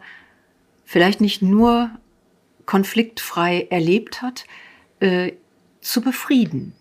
vielleicht 0.86 1.20
nicht 1.20 1.42
nur 1.42 1.92
konfliktfrei 2.66 3.68
erlebt 3.70 4.22
hat, 4.22 4.46
äh, 5.02 5.34
zu 5.82 6.02
befrieden 6.02 6.74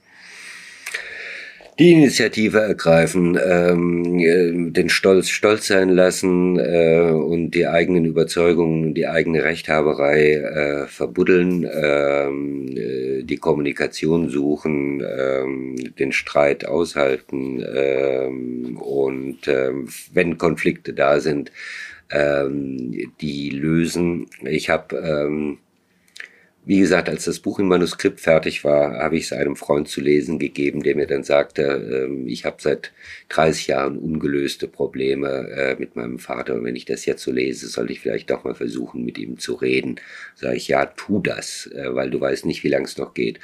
die 1.78 1.92
Initiative 1.92 2.58
ergreifen, 2.58 3.38
ähm, 3.40 4.18
äh, 4.18 4.72
den 4.72 4.88
Stolz 4.88 5.28
stolz 5.28 5.68
sein 5.68 5.90
lassen 5.90 6.58
äh, 6.58 7.10
und 7.10 7.52
die 7.52 7.68
eigenen 7.68 8.04
Überzeugungen, 8.04 8.94
die 8.94 9.06
eigene 9.06 9.44
Rechthaberei 9.44 10.34
äh, 10.34 10.86
verbuddeln, 10.88 11.68
ähm, 11.72 12.76
äh, 12.76 13.22
die 13.22 13.36
Kommunikation 13.36 14.28
suchen, 14.28 15.04
ähm, 15.06 15.76
den 15.98 16.10
Streit 16.10 16.66
aushalten 16.66 17.64
ähm, 17.72 18.76
und 18.78 19.46
ähm, 19.46 19.88
wenn 20.12 20.36
Konflikte 20.36 20.94
da 20.94 21.20
sind, 21.20 21.52
ähm, 22.10 23.12
die 23.20 23.50
lösen. 23.50 24.26
Ich 24.42 24.68
habe 24.68 24.96
ähm, 24.96 25.58
wie 26.68 26.80
gesagt, 26.80 27.08
als 27.08 27.24
das 27.24 27.38
Buch 27.38 27.58
im 27.60 27.68
Manuskript 27.68 28.20
fertig 28.20 28.62
war, 28.62 28.98
habe 28.98 29.16
ich 29.16 29.24
es 29.24 29.32
einem 29.32 29.56
Freund 29.56 29.88
zu 29.88 30.02
lesen 30.02 30.38
gegeben, 30.38 30.82
der 30.82 30.96
mir 30.96 31.06
dann 31.06 31.24
sagte, 31.24 31.62
äh, 31.62 32.28
ich 32.28 32.44
habe 32.44 32.58
seit 32.60 32.92
30 33.30 33.68
Jahren 33.68 33.96
ungelöste 33.96 34.68
Probleme 34.68 35.48
äh, 35.48 35.76
mit 35.78 35.96
meinem 35.96 36.18
Vater 36.18 36.54
und 36.54 36.64
wenn 36.64 36.76
ich 36.76 36.84
das 36.84 37.06
jetzt 37.06 37.22
so 37.22 37.32
lese, 37.32 37.68
sollte 37.68 37.94
ich 37.94 38.00
vielleicht 38.00 38.28
doch 38.28 38.44
mal 38.44 38.54
versuchen, 38.54 39.02
mit 39.02 39.16
ihm 39.16 39.38
zu 39.38 39.54
reden. 39.54 39.98
Sage 40.34 40.56
ich, 40.56 40.68
ja, 40.68 40.84
tu 40.84 41.20
das, 41.20 41.70
äh, 41.74 41.94
weil 41.94 42.10
du 42.10 42.20
weißt 42.20 42.44
nicht, 42.44 42.62
wie 42.64 42.68
lange 42.68 42.84
es 42.84 42.98
noch 42.98 43.14
geht. 43.14 43.40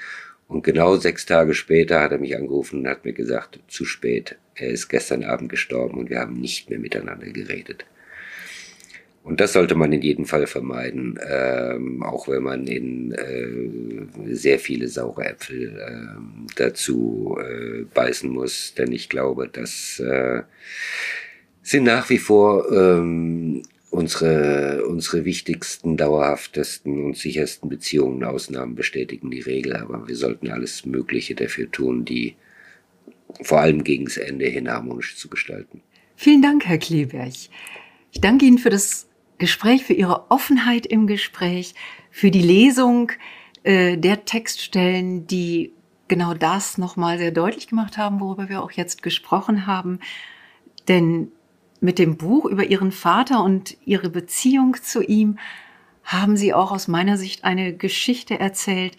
Und 0.46 0.62
genau 0.62 0.96
sechs 0.96 1.24
Tage 1.24 1.54
später 1.54 2.02
hat 2.02 2.12
er 2.12 2.18
mich 2.18 2.36
angerufen 2.36 2.80
und 2.80 2.88
hat 2.88 3.06
mir 3.06 3.14
gesagt, 3.14 3.58
zu 3.68 3.86
spät, 3.86 4.36
er 4.54 4.68
ist 4.68 4.88
gestern 4.90 5.24
Abend 5.24 5.48
gestorben 5.48 5.96
und 5.96 6.10
wir 6.10 6.18
haben 6.18 6.38
nicht 6.38 6.68
mehr 6.68 6.78
miteinander 6.78 7.28
geredet. 7.28 7.86
Und 9.24 9.40
das 9.40 9.54
sollte 9.54 9.74
man 9.74 9.90
in 9.90 10.02
jedem 10.02 10.26
Fall 10.26 10.46
vermeiden, 10.46 11.18
ähm, 11.26 12.02
auch 12.02 12.28
wenn 12.28 12.42
man 12.42 12.66
in 12.66 13.12
äh, 13.12 14.34
sehr 14.34 14.58
viele 14.58 14.86
saure 14.88 15.24
Äpfel 15.24 15.78
äh, 15.78 16.52
dazu 16.56 17.38
äh, 17.40 17.84
beißen 17.94 18.30
muss. 18.30 18.74
Denn 18.74 18.92
ich 18.92 19.08
glaube, 19.08 19.48
das 19.50 19.98
äh, 19.98 20.42
sind 21.62 21.84
nach 21.84 22.10
wie 22.10 22.18
vor 22.18 22.70
ähm, 22.70 23.62
unsere, 23.88 24.84
unsere 24.86 25.24
wichtigsten, 25.24 25.96
dauerhaftesten 25.96 27.02
und 27.02 27.16
sichersten 27.16 27.70
Beziehungen. 27.70 28.24
Ausnahmen 28.24 28.74
bestätigen 28.74 29.30
die 29.30 29.40
Regel, 29.40 29.74
aber 29.76 30.06
wir 30.06 30.16
sollten 30.16 30.50
alles 30.50 30.84
Mögliche 30.84 31.34
dafür 31.34 31.70
tun, 31.70 32.04
die 32.04 32.34
vor 33.40 33.60
allem 33.60 33.84
gegen 33.84 34.04
das 34.04 34.18
Ende 34.18 34.44
hin 34.48 34.70
harmonisch 34.70 35.16
zu 35.16 35.30
gestalten. 35.30 35.80
Vielen 36.14 36.42
Dank, 36.42 36.66
Herr 36.66 36.76
Kleberg. 36.76 37.32
Ich 38.12 38.20
danke 38.20 38.44
Ihnen 38.44 38.58
für 38.58 38.70
das 38.70 39.06
Gespräch, 39.38 39.84
für 39.84 39.94
Ihre 39.94 40.30
Offenheit 40.30 40.86
im 40.86 41.06
Gespräch, 41.06 41.74
für 42.10 42.30
die 42.30 42.42
Lesung 42.42 43.12
äh, 43.62 43.96
der 43.96 44.24
Textstellen, 44.24 45.26
die 45.26 45.72
genau 46.08 46.34
das 46.34 46.78
nochmal 46.78 47.18
sehr 47.18 47.30
deutlich 47.30 47.66
gemacht 47.66 47.96
haben, 47.96 48.20
worüber 48.20 48.48
wir 48.48 48.62
auch 48.62 48.72
jetzt 48.72 49.02
gesprochen 49.02 49.66
haben. 49.66 50.00
Denn 50.88 51.32
mit 51.80 51.98
dem 51.98 52.16
Buch 52.16 52.46
über 52.46 52.64
Ihren 52.64 52.92
Vater 52.92 53.42
und 53.42 53.76
Ihre 53.84 54.10
Beziehung 54.10 54.76
zu 54.82 55.02
ihm 55.02 55.38
haben 56.04 56.36
Sie 56.36 56.52
auch 56.52 56.70
aus 56.70 56.88
meiner 56.88 57.16
Sicht 57.16 57.44
eine 57.44 57.74
Geschichte 57.74 58.38
erzählt, 58.38 58.96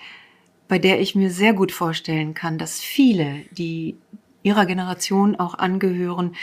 bei 0.68 0.80
der 0.80 0.99
ich 0.99 1.16
mir 1.16 1.30
sehr 1.30 1.53
gut 1.53 1.72
vorstellen 1.72 2.34
kann, 2.34 2.57
dass 2.57 2.82
viele, 2.82 3.44
die 3.52 3.95
Ihrer 4.41 4.66
Generation 4.66 5.36
auch 5.36 5.56
angehören, 5.56 6.36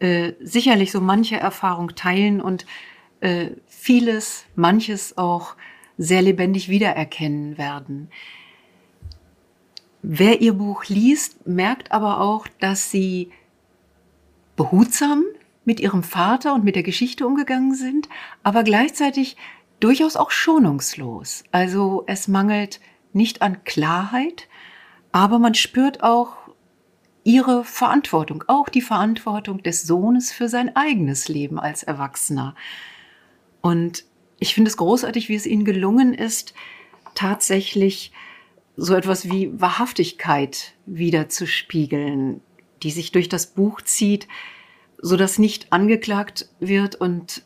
äh, 0.00 0.32
sicherlich 0.40 0.92
so 0.92 1.00
manche 1.00 1.36
Erfahrung 1.36 1.94
teilen 1.94 2.40
und 2.40 2.66
äh, 3.20 3.50
vieles, 3.66 4.44
manches 4.54 5.16
auch 5.18 5.56
sehr 5.98 6.22
lebendig 6.22 6.68
wiedererkennen 6.68 7.58
werden. 7.58 8.10
Wer 10.02 10.40
ihr 10.40 10.54
Buch 10.54 10.84
liest, 10.86 11.46
merkt 11.46 11.92
aber 11.92 12.20
auch, 12.20 12.46
dass 12.58 12.90
sie 12.90 13.30
behutsam 14.56 15.24
mit 15.64 15.78
ihrem 15.80 16.02
Vater 16.02 16.54
und 16.54 16.64
mit 16.64 16.74
der 16.74 16.82
Geschichte 16.82 17.26
umgegangen 17.26 17.74
sind, 17.74 18.08
aber 18.42 18.62
gleichzeitig 18.64 19.36
durchaus 19.78 20.16
auch 20.16 20.30
schonungslos. 20.30 21.44
Also 21.52 22.04
es 22.06 22.28
mangelt 22.28 22.80
nicht 23.12 23.42
an 23.42 23.64
Klarheit, 23.64 24.48
aber 25.12 25.38
man 25.38 25.54
spürt 25.54 26.02
auch 26.02 26.36
ihre 27.24 27.64
Verantwortung, 27.64 28.44
auch 28.46 28.68
die 28.68 28.80
Verantwortung 28.80 29.62
des 29.62 29.82
Sohnes 29.82 30.32
für 30.32 30.48
sein 30.48 30.74
eigenes 30.76 31.28
Leben 31.28 31.60
als 31.60 31.82
Erwachsener. 31.82 32.54
Und 33.60 34.04
ich 34.38 34.54
finde 34.54 34.70
es 34.70 34.76
großartig, 34.76 35.28
wie 35.28 35.34
es 35.34 35.46
ihnen 35.46 35.64
gelungen 35.64 36.14
ist, 36.14 36.54
tatsächlich 37.14 38.12
so 38.76 38.94
etwas 38.94 39.30
wie 39.30 39.50
Wahrhaftigkeit 39.60 40.74
wiederzuspiegeln, 40.86 42.40
die 42.82 42.90
sich 42.90 43.12
durch 43.12 43.28
das 43.28 43.48
Buch 43.48 43.82
zieht, 43.82 44.26
so 45.02 45.16
dass 45.16 45.38
nicht 45.38 45.72
angeklagt 45.72 46.48
wird 46.60 46.94
und 46.94 47.42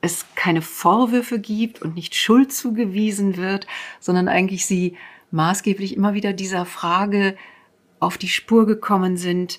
es 0.00 0.26
keine 0.34 0.62
Vorwürfe 0.62 1.38
gibt 1.38 1.82
und 1.82 1.94
nicht 1.94 2.14
Schuld 2.14 2.52
zugewiesen 2.52 3.36
wird, 3.36 3.66
sondern 4.00 4.28
eigentlich 4.28 4.66
sie 4.66 4.96
maßgeblich 5.30 5.96
immer 5.96 6.14
wieder 6.14 6.32
dieser 6.32 6.64
Frage 6.64 7.36
auf 7.98 8.18
die 8.18 8.28
Spur 8.28 8.66
gekommen 8.66 9.16
sind, 9.16 9.58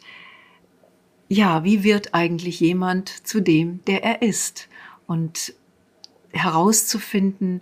ja, 1.30 1.64
wie 1.64 1.84
wird 1.84 2.14
eigentlich 2.14 2.60
jemand 2.60 3.10
zu 3.28 3.42
dem, 3.42 3.84
der 3.86 4.04
er 4.04 4.22
ist? 4.22 4.70
Und 5.06 5.54
herauszufinden, 6.38 7.62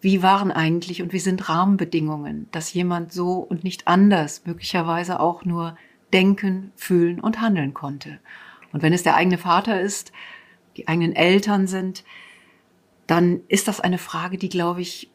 wie 0.00 0.22
waren 0.22 0.50
eigentlich 0.50 1.00
und 1.02 1.12
wie 1.12 1.20
sind 1.20 1.48
Rahmenbedingungen, 1.48 2.48
dass 2.50 2.72
jemand 2.72 3.12
so 3.12 3.34
und 3.34 3.62
nicht 3.64 3.86
anders 3.86 4.42
möglicherweise 4.44 5.20
auch 5.20 5.44
nur 5.44 5.76
denken, 6.12 6.72
fühlen 6.76 7.20
und 7.20 7.40
handeln 7.40 7.72
konnte. 7.72 8.18
Und 8.72 8.82
wenn 8.82 8.92
es 8.92 9.02
der 9.02 9.14
eigene 9.16 9.38
Vater 9.38 9.80
ist, 9.80 10.12
die 10.76 10.88
eigenen 10.88 11.14
Eltern 11.14 11.66
sind, 11.66 12.04
dann 13.06 13.40
ist 13.48 13.68
das 13.68 13.80
eine 13.80 13.98
Frage, 13.98 14.38
die, 14.38 14.48
glaube 14.48 14.80
ich, 14.80 15.10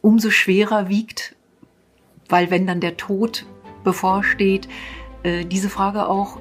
umso 0.00 0.30
schwerer 0.30 0.88
wiegt, 0.88 1.36
weil 2.28 2.50
wenn 2.50 2.66
dann 2.66 2.80
der 2.80 2.96
Tod 2.96 3.46
bevorsteht, 3.84 4.68
äh, 5.22 5.44
diese 5.44 5.70
Frage 5.70 6.08
auch 6.08 6.38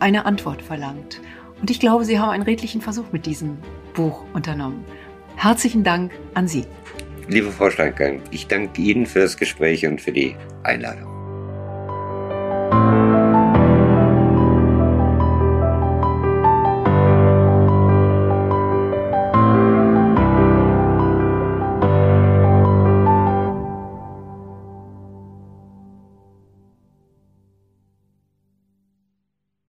eine 0.00 0.26
Antwort 0.26 0.62
verlangt. 0.62 1.20
Und 1.60 1.70
ich 1.70 1.80
glaube, 1.80 2.04
Sie 2.04 2.18
haben 2.18 2.30
einen 2.30 2.42
redlichen 2.42 2.80
Versuch 2.80 3.12
mit 3.12 3.26
diesem 3.26 3.58
Buch 3.94 4.24
unternommen. 4.34 4.84
Herzlichen 5.36 5.84
Dank 5.84 6.12
an 6.34 6.48
Sie. 6.48 6.64
Liebe 7.28 7.50
Frau 7.50 7.70
Steinkein, 7.70 8.20
ich 8.30 8.46
danke 8.46 8.80
Ihnen 8.80 9.06
für 9.06 9.20
das 9.20 9.36
Gespräch 9.36 9.86
und 9.86 10.00
für 10.00 10.12
die 10.12 10.34
Einladung. 10.62 11.15